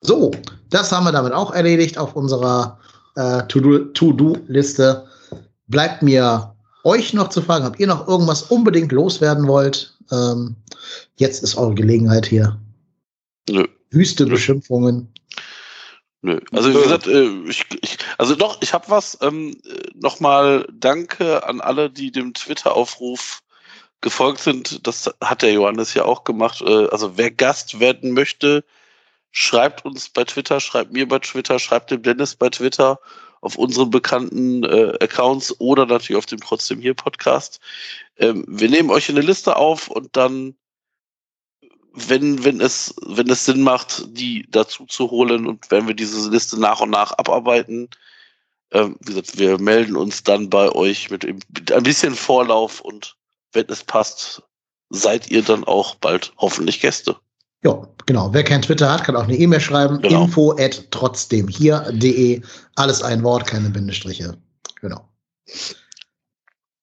So, 0.01 0.31
das 0.70 0.93
haben 0.93 1.05
wir 1.05 1.12
damit 1.12 1.32
auch 1.32 1.52
erledigt 1.52 1.98
auf 1.98 2.16
unserer 2.16 2.78
äh, 3.16 3.43
To-Do- 3.48 3.93
To-Do-Liste. 3.93 5.06
Bleibt 5.68 6.02
mir 6.02 6.55
euch 6.85 7.12
noch 7.12 7.28
zu 7.28 7.43
fragen, 7.43 7.64
habt 7.64 7.78
ihr 7.78 7.86
noch 7.86 8.09
irgendwas 8.09 8.43
unbedingt 8.44 8.93
loswerden 8.93 9.47
wollt? 9.47 9.97
Ähm, 10.10 10.56
jetzt 11.16 11.43
ist 11.43 11.56
eure 11.56 11.74
Gelegenheit 11.74 12.27
hier. 12.27 12.59
Nö. 13.48 13.64
Wüste 13.90 14.27
Beschimpfungen. 14.27 15.09
Nö. 16.22 16.38
Also 16.52 16.70
wie 16.74 16.82
gesagt, 16.82 17.06
äh, 17.06 17.28
ich, 17.48 17.64
ich, 17.80 17.98
also 18.18 18.34
doch, 18.34 18.60
ich 18.60 18.74
habe 18.74 18.88
was. 18.88 19.18
Ähm, 19.22 19.56
äh, 19.64 19.88
Nochmal 19.94 20.66
Danke 20.72 21.47
an 21.47 21.60
alle, 21.60 21.90
die 21.90 22.12
dem 22.12 22.34
Twitter-Aufruf 22.34 23.40
gefolgt 24.01 24.40
sind. 24.40 24.86
Das 24.86 25.10
hat 25.22 25.42
der 25.42 25.52
Johannes 25.52 25.94
ja 25.94 26.05
auch 26.05 26.24
gemacht. 26.24 26.60
Äh, 26.60 26.88
Also 26.88 27.16
wer 27.16 27.30
Gast 27.30 27.80
werden 27.80 28.12
möchte, 28.12 28.64
schreibt 29.30 29.84
uns 29.84 30.09
bei 30.10 30.24
Twitter, 30.24 30.60
schreibt 30.60 30.92
mir 30.92 31.09
bei 31.09 31.18
Twitter, 31.20 31.59
schreibt 31.59 31.90
dem 31.90 32.02
Dennis 32.02 32.34
bei 32.36 32.51
Twitter 32.51 33.01
auf 33.40 33.56
unseren 33.56 33.90
bekannten 33.90 34.64
äh, 34.64 34.98
Accounts 35.01 35.59
oder 35.60 35.86
natürlich 35.86 36.18
auf 36.18 36.26
dem 36.26 36.40
Trotzdem 36.40 36.80
hier 36.80 36.94
Podcast. 36.94 37.60
Ähm, 38.18 38.44
wir 38.47 38.68
nehmen 38.68 38.90
euch 38.90 39.09
in 39.09 39.16
eine 39.16 39.24
Liste 39.26 39.56
auf 39.56 39.88
und 39.88 40.16
dann 40.16 40.55
wenn, 41.93 42.45
wenn 42.45 42.61
es, 42.61 42.95
wenn 43.07 43.29
es 43.29 43.45
Sinn 43.45 43.62
macht, 43.62 44.05
die 44.17 44.47
dazu 44.51 44.87
zu 44.87 45.11
holen 45.11 45.47
und 45.47 45.71
wenn 45.71 45.87
wir 45.87 45.95
diese 45.95 46.31
Liste 46.31 46.59
nach 46.61 46.81
und 46.81 46.91
nach 46.91 47.12
abarbeiten, 47.12 47.89
ähm, 48.73 48.97
wie 49.01 49.15
gesagt, 49.15 49.39
wir 49.39 49.59
melden 49.59 49.97
uns 49.97 50.23
dann 50.23 50.49
bei 50.49 50.71
euch 50.71 51.11
mit, 51.11 51.25
mit 51.25 51.73
ein 51.73 51.83
bisschen 51.83 52.15
Vorlauf 52.15 52.81
und 52.81 53.17
wenn 53.53 53.67
es 53.69 53.83
passt, 53.83 54.43
seid 54.91 55.31
ihr 55.31 55.43
dann 55.43 55.65
auch 55.65 55.97
bald 55.97 56.33
hoffentlich 56.39 56.81
Gäste. 56.81 57.17
Ja, 57.62 57.87
genau. 58.07 58.33
Wer 58.33 58.45
kein 58.45 58.62
Twitter 58.62 58.91
hat, 58.91 59.05
kann 59.05 59.17
auch 59.17 59.25
eine 59.25 59.37
E-Mail 59.37 59.61
schreiben. 59.61 60.01
Genau. 60.01 60.25
Info 60.25 60.53
at 60.59 60.91
trotzdem 60.91 61.47
hier.de. 61.49 62.41
Alles 62.77 63.03
ein 63.03 63.23
Wort, 63.23 63.47
keine 63.47 63.69
Bindestriche. 63.69 64.37
Genau. 64.81 65.07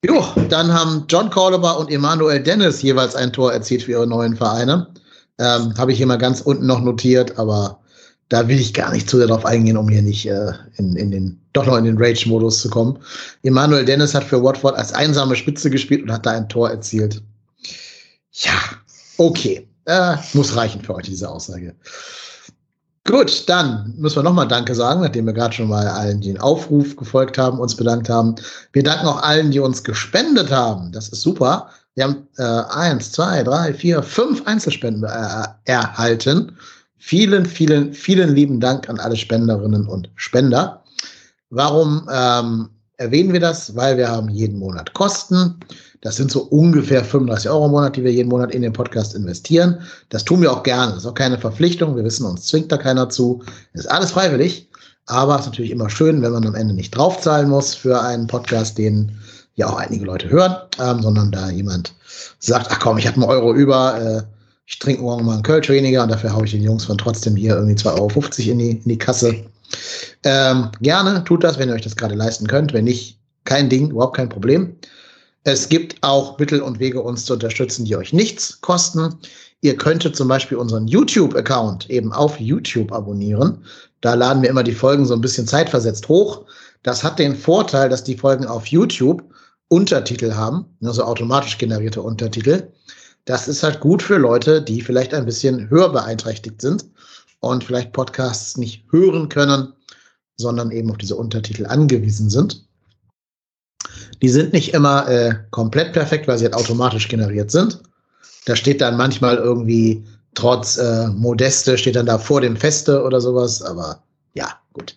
Jo, 0.06 0.24
dann 0.50 0.72
haben 0.72 1.06
John 1.10 1.30
Cordoba 1.30 1.72
und 1.72 1.90
Emanuel 1.90 2.42
Dennis 2.42 2.84
jeweils 2.84 3.16
ein 3.16 3.34
Tor 3.34 3.52
erzielt 3.52 3.84
für 3.84 3.92
ihre 3.92 4.08
neuen 4.08 4.36
Vereine. 4.36 4.88
Ähm, 5.40 5.74
Habe 5.78 5.92
ich 5.92 5.98
hier 5.98 6.06
mal 6.06 6.18
ganz 6.18 6.42
unten 6.42 6.68
noch 6.68 6.82
notiert, 6.82 7.40
aber 7.40 7.80
da 8.30 8.48
will 8.48 8.60
ich 8.60 8.74
gar 8.74 8.92
nicht 8.92 9.10
zu 9.10 9.18
sehr 9.18 9.28
drauf 9.28 9.46
eingehen, 9.46 9.78
um 9.78 9.90
hier 9.90 10.04
nicht 10.04 10.28
äh, 10.28 10.52
in, 10.76 10.96
in 10.96 11.10
den, 11.10 11.42
doch 11.54 11.66
noch 11.66 11.78
in 11.78 11.86
den 11.86 11.98
Rage-Modus 11.98 12.62
zu 12.62 12.70
kommen. 12.70 13.00
Emanuel 13.42 13.86
Dennis 13.86 14.14
hat 14.14 14.24
für 14.24 14.44
Watford 14.44 14.76
als 14.76 14.94
einsame 14.94 15.36
Spitze 15.36 15.70
gespielt 15.70 16.04
und 16.04 16.12
hat 16.12 16.26
da 16.26 16.32
ein 16.32 16.50
Tor 16.50 16.70
erzielt. 16.70 17.24
Ja, 18.34 18.54
okay. 19.18 19.68
Äh, 19.86 20.18
muss 20.34 20.56
reichen 20.56 20.82
für 20.82 20.94
heute, 20.94 21.10
diese 21.10 21.30
Aussage. 21.30 21.74
Gut, 23.08 23.48
dann 23.48 23.94
müssen 23.98 24.18
wir 24.18 24.24
nochmal 24.24 24.50
Danke 24.50 24.76
sagen, 24.76 25.00
nachdem 25.00 25.28
wir 25.28 25.34
gerade 25.34 25.56
schon 25.56 25.70
mal 25.70 25.88
allen, 25.88 26.20
die 26.20 26.28
den 26.28 26.42
Aufruf 26.42 26.94
gefolgt 26.98 27.38
haben, 27.38 27.58
uns 27.58 27.74
bedankt 27.74 28.10
haben. 28.10 28.36
Wir 28.74 28.84
danken 28.84 29.08
auch 29.08 29.24
allen, 29.24 29.50
die 29.50 29.62
uns 29.62 29.82
gespendet 29.82 30.52
haben. 30.52 30.92
Das 30.92 31.08
ist 31.08 31.22
super. 31.22 31.70
Wir 31.96 32.04
haben 32.04 32.28
äh, 32.38 32.44
eins, 32.44 33.14
zwei, 33.14 33.44
drei, 33.44 33.74
vier, 33.74 34.04
fünf 34.04 34.46
Einzelspenden 34.46 35.06
äh, 35.06 35.48
erhalten. 35.64 36.58
Vielen, 36.98 37.46
vielen, 37.46 37.94
vielen 37.94 38.36
lieben 38.36 38.60
Dank 38.60 38.90
an 38.90 39.00
alle 39.00 39.16
Spenderinnen 39.16 39.88
und 39.88 40.10
Spender. 40.16 40.84
Warum 41.50 42.10
ähm, 42.12 42.70
erwähnen 42.98 43.34
wir 43.34 43.40
das? 43.40 43.76
Weil 43.76 43.98
wir 43.98 44.10
haben 44.10 44.30
jeden 44.30 44.60
Monat 44.60 44.94
Kosten. 44.94 45.56
Das 46.02 46.16
sind 46.16 46.32
so 46.32 46.44
ungefähr 46.44 47.04
35 47.04 47.50
Euro 47.50 47.66
im 47.66 47.72
Monat, 47.72 47.96
die 47.96 48.04
wir 48.04 48.12
jeden 48.12 48.30
Monat 48.30 48.54
in 48.54 48.62
den 48.62 48.74
Podcast 48.74 49.16
investieren. 49.16 49.80
Das 50.10 50.24
tun 50.24 50.42
wir 50.42 50.52
auch 50.52 50.64
gerne. 50.64 50.94
Das 50.94 51.04
ist 51.04 51.08
auch 51.08 51.14
keine 51.14 51.38
Verpflichtung. 51.38 51.96
Wir 51.96 52.04
wissen, 52.04 52.26
uns 52.26 52.46
zwingt 52.46 52.72
da 52.72 52.78
keiner 52.78 53.10
zu. 53.10 53.42
Das 53.74 53.86
ist 53.86 53.92
alles 53.92 54.12
freiwillig. 54.12 54.70
Aber 55.08 55.36
es 55.36 55.42
ist 55.42 55.48
natürlich 55.48 55.72
immer 55.72 55.90
schön, 55.90 56.22
wenn 56.22 56.34
man 56.34 56.46
am 56.46 56.56
Ende 56.56 56.74
nicht 56.74 56.92
draufzahlen 56.92 57.50
muss 57.50 57.74
für 57.74 58.02
einen 58.02 58.28
Podcast, 58.28 58.78
den 58.78 59.18
ja 59.56 59.68
auch 59.68 59.78
einige 59.78 60.06
Leute 60.06 60.30
hören, 60.30 60.56
ähm, 60.80 61.02
sondern 61.02 61.32
da 61.32 61.50
jemand 61.50 61.94
sagt, 62.40 62.68
ach 62.70 62.80
komm, 62.80 62.98
ich 62.98 63.08
habe 63.08 63.16
einen 63.16 63.30
Euro 63.30 63.54
über, 63.54 64.00
äh, 64.00 64.24
ich 64.66 64.80
trinke 64.80 65.02
morgen 65.02 65.26
mal 65.26 65.36
einen 65.36 65.44
Kölsch 65.44 65.70
weniger 65.70 66.04
und 66.04 66.10
dafür 66.12 66.34
haue 66.34 66.46
ich 66.46 66.52
den 66.52 66.62
Jungs 66.62 66.86
von 66.86 66.98
trotzdem 66.98 67.36
hier 67.36 67.56
irgendwie 67.56 67.76
2,50 67.76 67.90
Euro 67.98 68.52
in 68.52 68.60
die, 68.60 68.70
in 68.72 68.84
die 68.84 68.98
Kasse. 68.98 69.36
Ähm, 70.24 70.72
gerne 70.82 71.24
tut 71.24 71.44
das, 71.44 71.58
wenn 71.58 71.70
ihr 71.70 71.76
euch 71.76 71.84
das 71.84 71.96
gerade 71.96 72.16
leisten 72.16 72.48
könnt. 72.48 72.74
Wenn 72.74 72.86
nicht, 72.86 73.20
kein 73.46 73.70
Ding, 73.70 73.92
überhaupt 73.92 74.18
kein 74.18 74.30
Problem. 74.30 74.76
Es 75.44 75.70
gibt 75.70 75.96
auch 76.02 76.38
Mittel 76.38 76.62
und 76.62 76.80
Wege, 76.80 77.02
uns 77.02 77.24
zu 77.24 77.34
unterstützen, 77.34 77.86
die 77.86 77.96
euch 77.96 78.12
nichts 78.12 78.60
kosten. 78.60 79.16
Ihr 79.62 79.78
könntet 79.78 80.16
zum 80.16 80.28
Beispiel 80.28 80.58
unseren 80.58 80.88
YouTube-Account 80.88 81.90
eben 81.90 82.12
auf 82.12 82.40
YouTube 82.40 82.92
abonnieren. 82.92 83.64
Da 84.02 84.14
laden 84.14 84.44
wir 84.44 84.50
immer 84.50 84.64
die 84.64 84.74
Folgen 84.74 85.06
so 85.06 85.14
ein 85.14 85.22
bisschen 85.22 85.48
zeitversetzt 85.48 86.10
hoch. 86.10 86.46
Das 86.84 87.04
hat 87.04 87.18
den 87.18 87.36
Vorteil, 87.36 87.90
dass 87.90 88.04
die 88.04 88.18
Folgen 88.18 88.46
auf 88.46 88.68
YouTube 88.68 89.24
Untertitel 89.70 90.34
haben, 90.34 90.66
also 90.84 91.04
automatisch 91.04 91.58
generierte 91.58 92.02
Untertitel. 92.02 92.72
Das 93.26 93.48
ist 93.48 93.64
halt 93.64 93.80
gut 93.80 94.04
für 94.04 94.18
Leute, 94.18 94.62
die 94.62 94.82
vielleicht 94.82 95.14
ein 95.14 95.26
bisschen 95.26 95.70
hörbeeinträchtigt 95.70 96.62
sind 96.62 96.86
und 97.40 97.64
vielleicht 97.64 97.94
Podcasts 97.94 98.58
nicht 98.58 98.86
hören 98.92 99.30
können, 99.30 99.74
sondern 100.38 100.72
eben 100.72 100.90
auf 100.90 100.98
diese 100.98 101.16
Untertitel 101.16 101.66
angewiesen 101.66 102.30
sind. 102.30 102.66
Die 104.22 104.30
sind 104.30 104.54
nicht 104.54 104.74
immer 104.74 105.08
äh, 105.08 105.36
komplett 105.52 105.94
perfekt, 105.94 106.28
weil 106.28 106.38
sie 106.38 106.46
halt 106.46 106.56
automatisch 106.56 107.08
generiert 107.08 107.52
sind. 107.52 107.82
Da 108.46 108.56
steht 108.56 108.82
dann 108.82 108.98
manchmal 108.98 109.38
irgendwie 109.38 110.06
trotz 110.38 110.78
äh, 110.78 111.08
Modeste 111.08 111.78
steht 111.78 111.96
dann 111.96 112.06
da 112.06 112.18
vor 112.20 112.42
dem 112.42 112.56
Feste 112.56 113.04
oder 113.04 113.20
sowas, 113.20 113.62
aber 113.62 114.04
ja, 114.34 114.60
gut. 114.74 114.96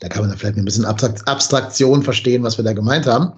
Da 0.00 0.08
kann 0.08 0.22
man 0.22 0.30
dann 0.30 0.38
vielleicht 0.38 0.56
ein 0.56 0.64
bisschen 0.64 0.84
Abstrakt 0.84 1.26
Abstraktion 1.28 2.02
verstehen, 2.02 2.42
was 2.42 2.56
wir 2.56 2.64
da 2.64 2.72
gemeint 2.72 3.06
haben. 3.06 3.32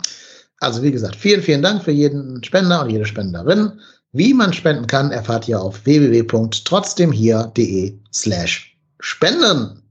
Also 0.60 0.82
wie 0.82 0.92
gesagt, 0.92 1.16
vielen, 1.16 1.42
vielen 1.42 1.60
Dank 1.60 1.82
für 1.82 1.90
jeden 1.90 2.42
Spender 2.44 2.82
und 2.82 2.90
jede 2.90 3.04
Spenderin. 3.04 3.80
Wie 4.14 4.34
man 4.34 4.52
spenden 4.52 4.86
kann, 4.86 5.10
erfahrt 5.10 5.48
ihr 5.48 5.58
auf 5.58 5.86
www.trotzdemhier.de 5.86 7.98
slash 8.12 8.76
spenden. 9.00 9.82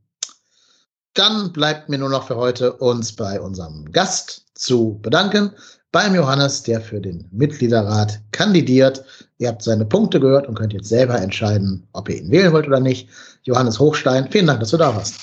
Dann 1.15 1.51
bleibt 1.51 1.89
mir 1.89 1.97
nur 1.97 2.09
noch 2.09 2.27
für 2.27 2.35
heute 2.35 2.73
uns 2.73 3.15
bei 3.15 3.41
unserem 3.41 3.91
Gast 3.91 4.45
zu 4.53 4.99
bedanken. 5.01 5.55
Beim 5.91 6.13
Johannes, 6.13 6.61
der 6.61 6.81
für 6.81 7.01
den 7.01 7.27
Mitgliederrat 7.31 8.21
kandidiert. 8.31 9.03
Ihr 9.39 9.47
habt 9.47 9.63
seine 9.63 9.85
Punkte 9.85 10.19
gehört 10.19 10.47
und 10.47 10.53
könnt 10.53 10.73
jetzt 10.73 10.89
selber 10.89 11.15
entscheiden, 11.15 11.87
ob 11.93 12.07
ihr 12.07 12.17
ihn 12.17 12.29
wählen 12.29 12.53
wollt 12.53 12.67
oder 12.67 12.79
nicht. 12.79 13.09
Johannes 13.41 13.79
Hochstein, 13.79 14.29
vielen 14.29 14.45
Dank, 14.45 14.59
dass 14.59 14.69
du 14.69 14.77
da 14.77 14.95
warst. 14.95 15.15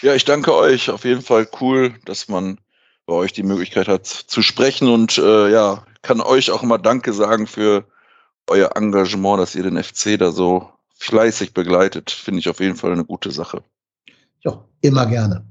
Ja, 0.00 0.14
ich 0.14 0.24
danke 0.24 0.54
euch. 0.54 0.88
Auf 0.88 1.04
jeden 1.04 1.20
Fall 1.20 1.46
cool, 1.60 1.92
dass 2.06 2.28
man 2.28 2.58
bei 3.04 3.12
euch 3.12 3.34
die 3.34 3.42
Möglichkeit 3.42 3.88
hat 3.88 4.06
zu 4.06 4.40
sprechen 4.40 4.88
und 4.88 5.18
äh, 5.18 5.52
ja, 5.52 5.84
kann 6.00 6.22
euch 6.22 6.50
auch 6.50 6.62
immer 6.62 6.78
Danke 6.78 7.12
sagen 7.12 7.46
für 7.46 7.84
euer 8.48 8.76
Engagement, 8.76 9.40
dass 9.40 9.54
ihr 9.54 9.62
den 9.62 9.82
FC 9.82 10.18
da 10.18 10.32
so 10.32 10.68
fleißig 10.98 11.54
begleitet. 11.54 12.10
Finde 12.10 12.40
ich 12.40 12.48
auf 12.48 12.60
jeden 12.60 12.76
Fall 12.76 12.92
eine 12.92 13.04
gute 13.04 13.30
Sache. 13.30 13.62
Ja, 14.44 14.62
immer 14.80 15.06
gerne. 15.06 15.44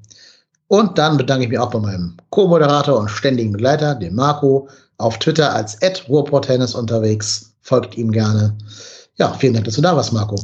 Und 0.68 0.98
dann 0.98 1.18
bedanke 1.18 1.46
ich 1.46 1.50
mich 1.50 1.60
auch 1.60 1.72
bei 1.72 1.80
meinem 1.80 2.18
Co-Moderator 2.30 3.00
und 3.00 3.10
ständigen 3.10 3.54
Begleiter, 3.54 3.96
dem 3.96 4.16
Marco, 4.16 4.70
auf 4.98 5.18
Twitter 5.20 5.54
als 5.54 5.78
Ruhrporttennis 6.10 6.76
unterwegs. 6.76 7.54
Folgt 7.62 7.98
ihm 7.98 8.12
gerne. 8.12 8.58
Ja, 9.16 9.34
vielen 9.34 9.54
Dank, 9.54 9.66
dass 9.66 9.76
du 9.76 9.82
da 9.82 9.96
warst, 9.96 10.14
Marco. 10.14 10.36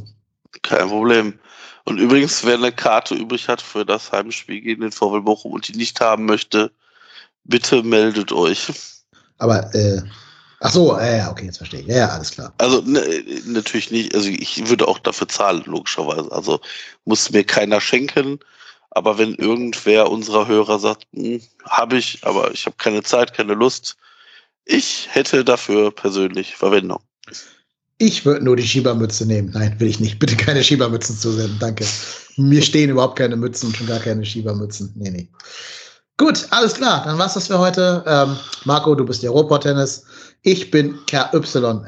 Kein 0.61 0.87
Problem. 0.87 1.39
Und 1.85 1.97
übrigens, 1.97 2.45
wer 2.45 2.55
eine 2.55 2.71
Karte 2.71 3.15
übrig 3.15 3.49
hat 3.49 3.61
für 3.61 3.85
das 3.85 4.11
Heimspiel 4.11 4.61
gegen 4.61 4.81
den 4.81 4.91
VW 4.91 5.19
Bochum 5.19 5.51
und 5.51 5.67
die 5.67 5.77
nicht 5.77 5.99
haben 5.99 6.25
möchte, 6.25 6.71
bitte 7.43 7.83
meldet 7.83 8.31
euch. 8.31 8.71
Aber, 9.37 9.73
äh, 9.75 10.01
ach 10.63 10.71
so, 10.71 10.97
ja, 10.97 11.29
okay, 11.29 11.45
jetzt 11.45 11.57
verstehe 11.57 11.81
ich. 11.81 11.87
Ja, 11.87 11.97
ja, 11.97 12.07
alles 12.09 12.31
klar. 12.31 12.53
Also 12.57 12.81
ne, 12.81 13.01
natürlich 13.45 13.91
nicht, 13.91 14.15
also 14.15 14.29
ich 14.29 14.67
würde 14.67 14.87
auch 14.87 14.99
dafür 14.99 15.27
zahlen, 15.27 15.63
logischerweise. 15.65 16.31
Also 16.31 16.59
muss 17.05 17.31
mir 17.31 17.43
keiner 17.43 17.79
schenken. 17.79 18.39
Aber 18.91 19.17
wenn 19.17 19.33
irgendwer 19.35 20.09
unserer 20.11 20.47
Hörer 20.47 20.79
sagt, 20.79 21.05
hm, 21.13 21.41
habe 21.65 21.97
ich, 21.97 22.19
aber 22.23 22.51
ich 22.51 22.65
habe 22.65 22.75
keine 22.77 23.03
Zeit, 23.03 23.33
keine 23.33 23.55
Lust, 23.55 23.97
ich 24.65 25.07
hätte 25.11 25.43
dafür 25.43 25.91
persönlich 25.91 26.55
Verwendung. 26.55 26.99
Ich 27.97 28.25
würde 28.25 28.45
nur 28.45 28.55
die 28.55 28.67
Schiebermütze 28.67 29.25
nehmen. 29.25 29.51
Nein, 29.53 29.75
will 29.79 29.87
ich 29.87 29.99
nicht. 29.99 30.19
Bitte 30.19 30.35
keine 30.35 30.63
Schiebermützen 30.63 31.17
zusenden. 31.17 31.57
Danke. 31.59 31.85
Mir 32.37 32.61
stehen 32.61 32.89
überhaupt 32.89 33.17
keine 33.17 33.35
Mützen 33.35 33.67
und 33.67 33.77
schon 33.77 33.87
gar 33.87 33.99
keine 33.99 34.25
Schiebermützen. 34.25 34.93
Nee, 34.95 35.11
nee. 35.11 35.29
Gut, 36.17 36.47
alles 36.51 36.75
klar. 36.75 37.03
Dann 37.05 37.17
war's 37.17 37.33
das 37.33 37.47
für 37.47 37.57
heute. 37.59 38.03
Ähm, 38.07 38.37
Marco, 38.65 38.93
du 38.95 39.05
bist 39.05 39.23
der 39.23 39.31
Robot-Tennis. 39.31 40.05
Ich 40.45 40.71
bin 40.71 40.99
KY 41.05 41.39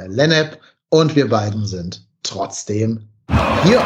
Lennep 0.08 0.62
und 0.88 1.14
wir 1.14 1.28
beiden 1.28 1.66
sind 1.66 2.08
trotzdem 2.24 3.10
hier. 3.64 3.82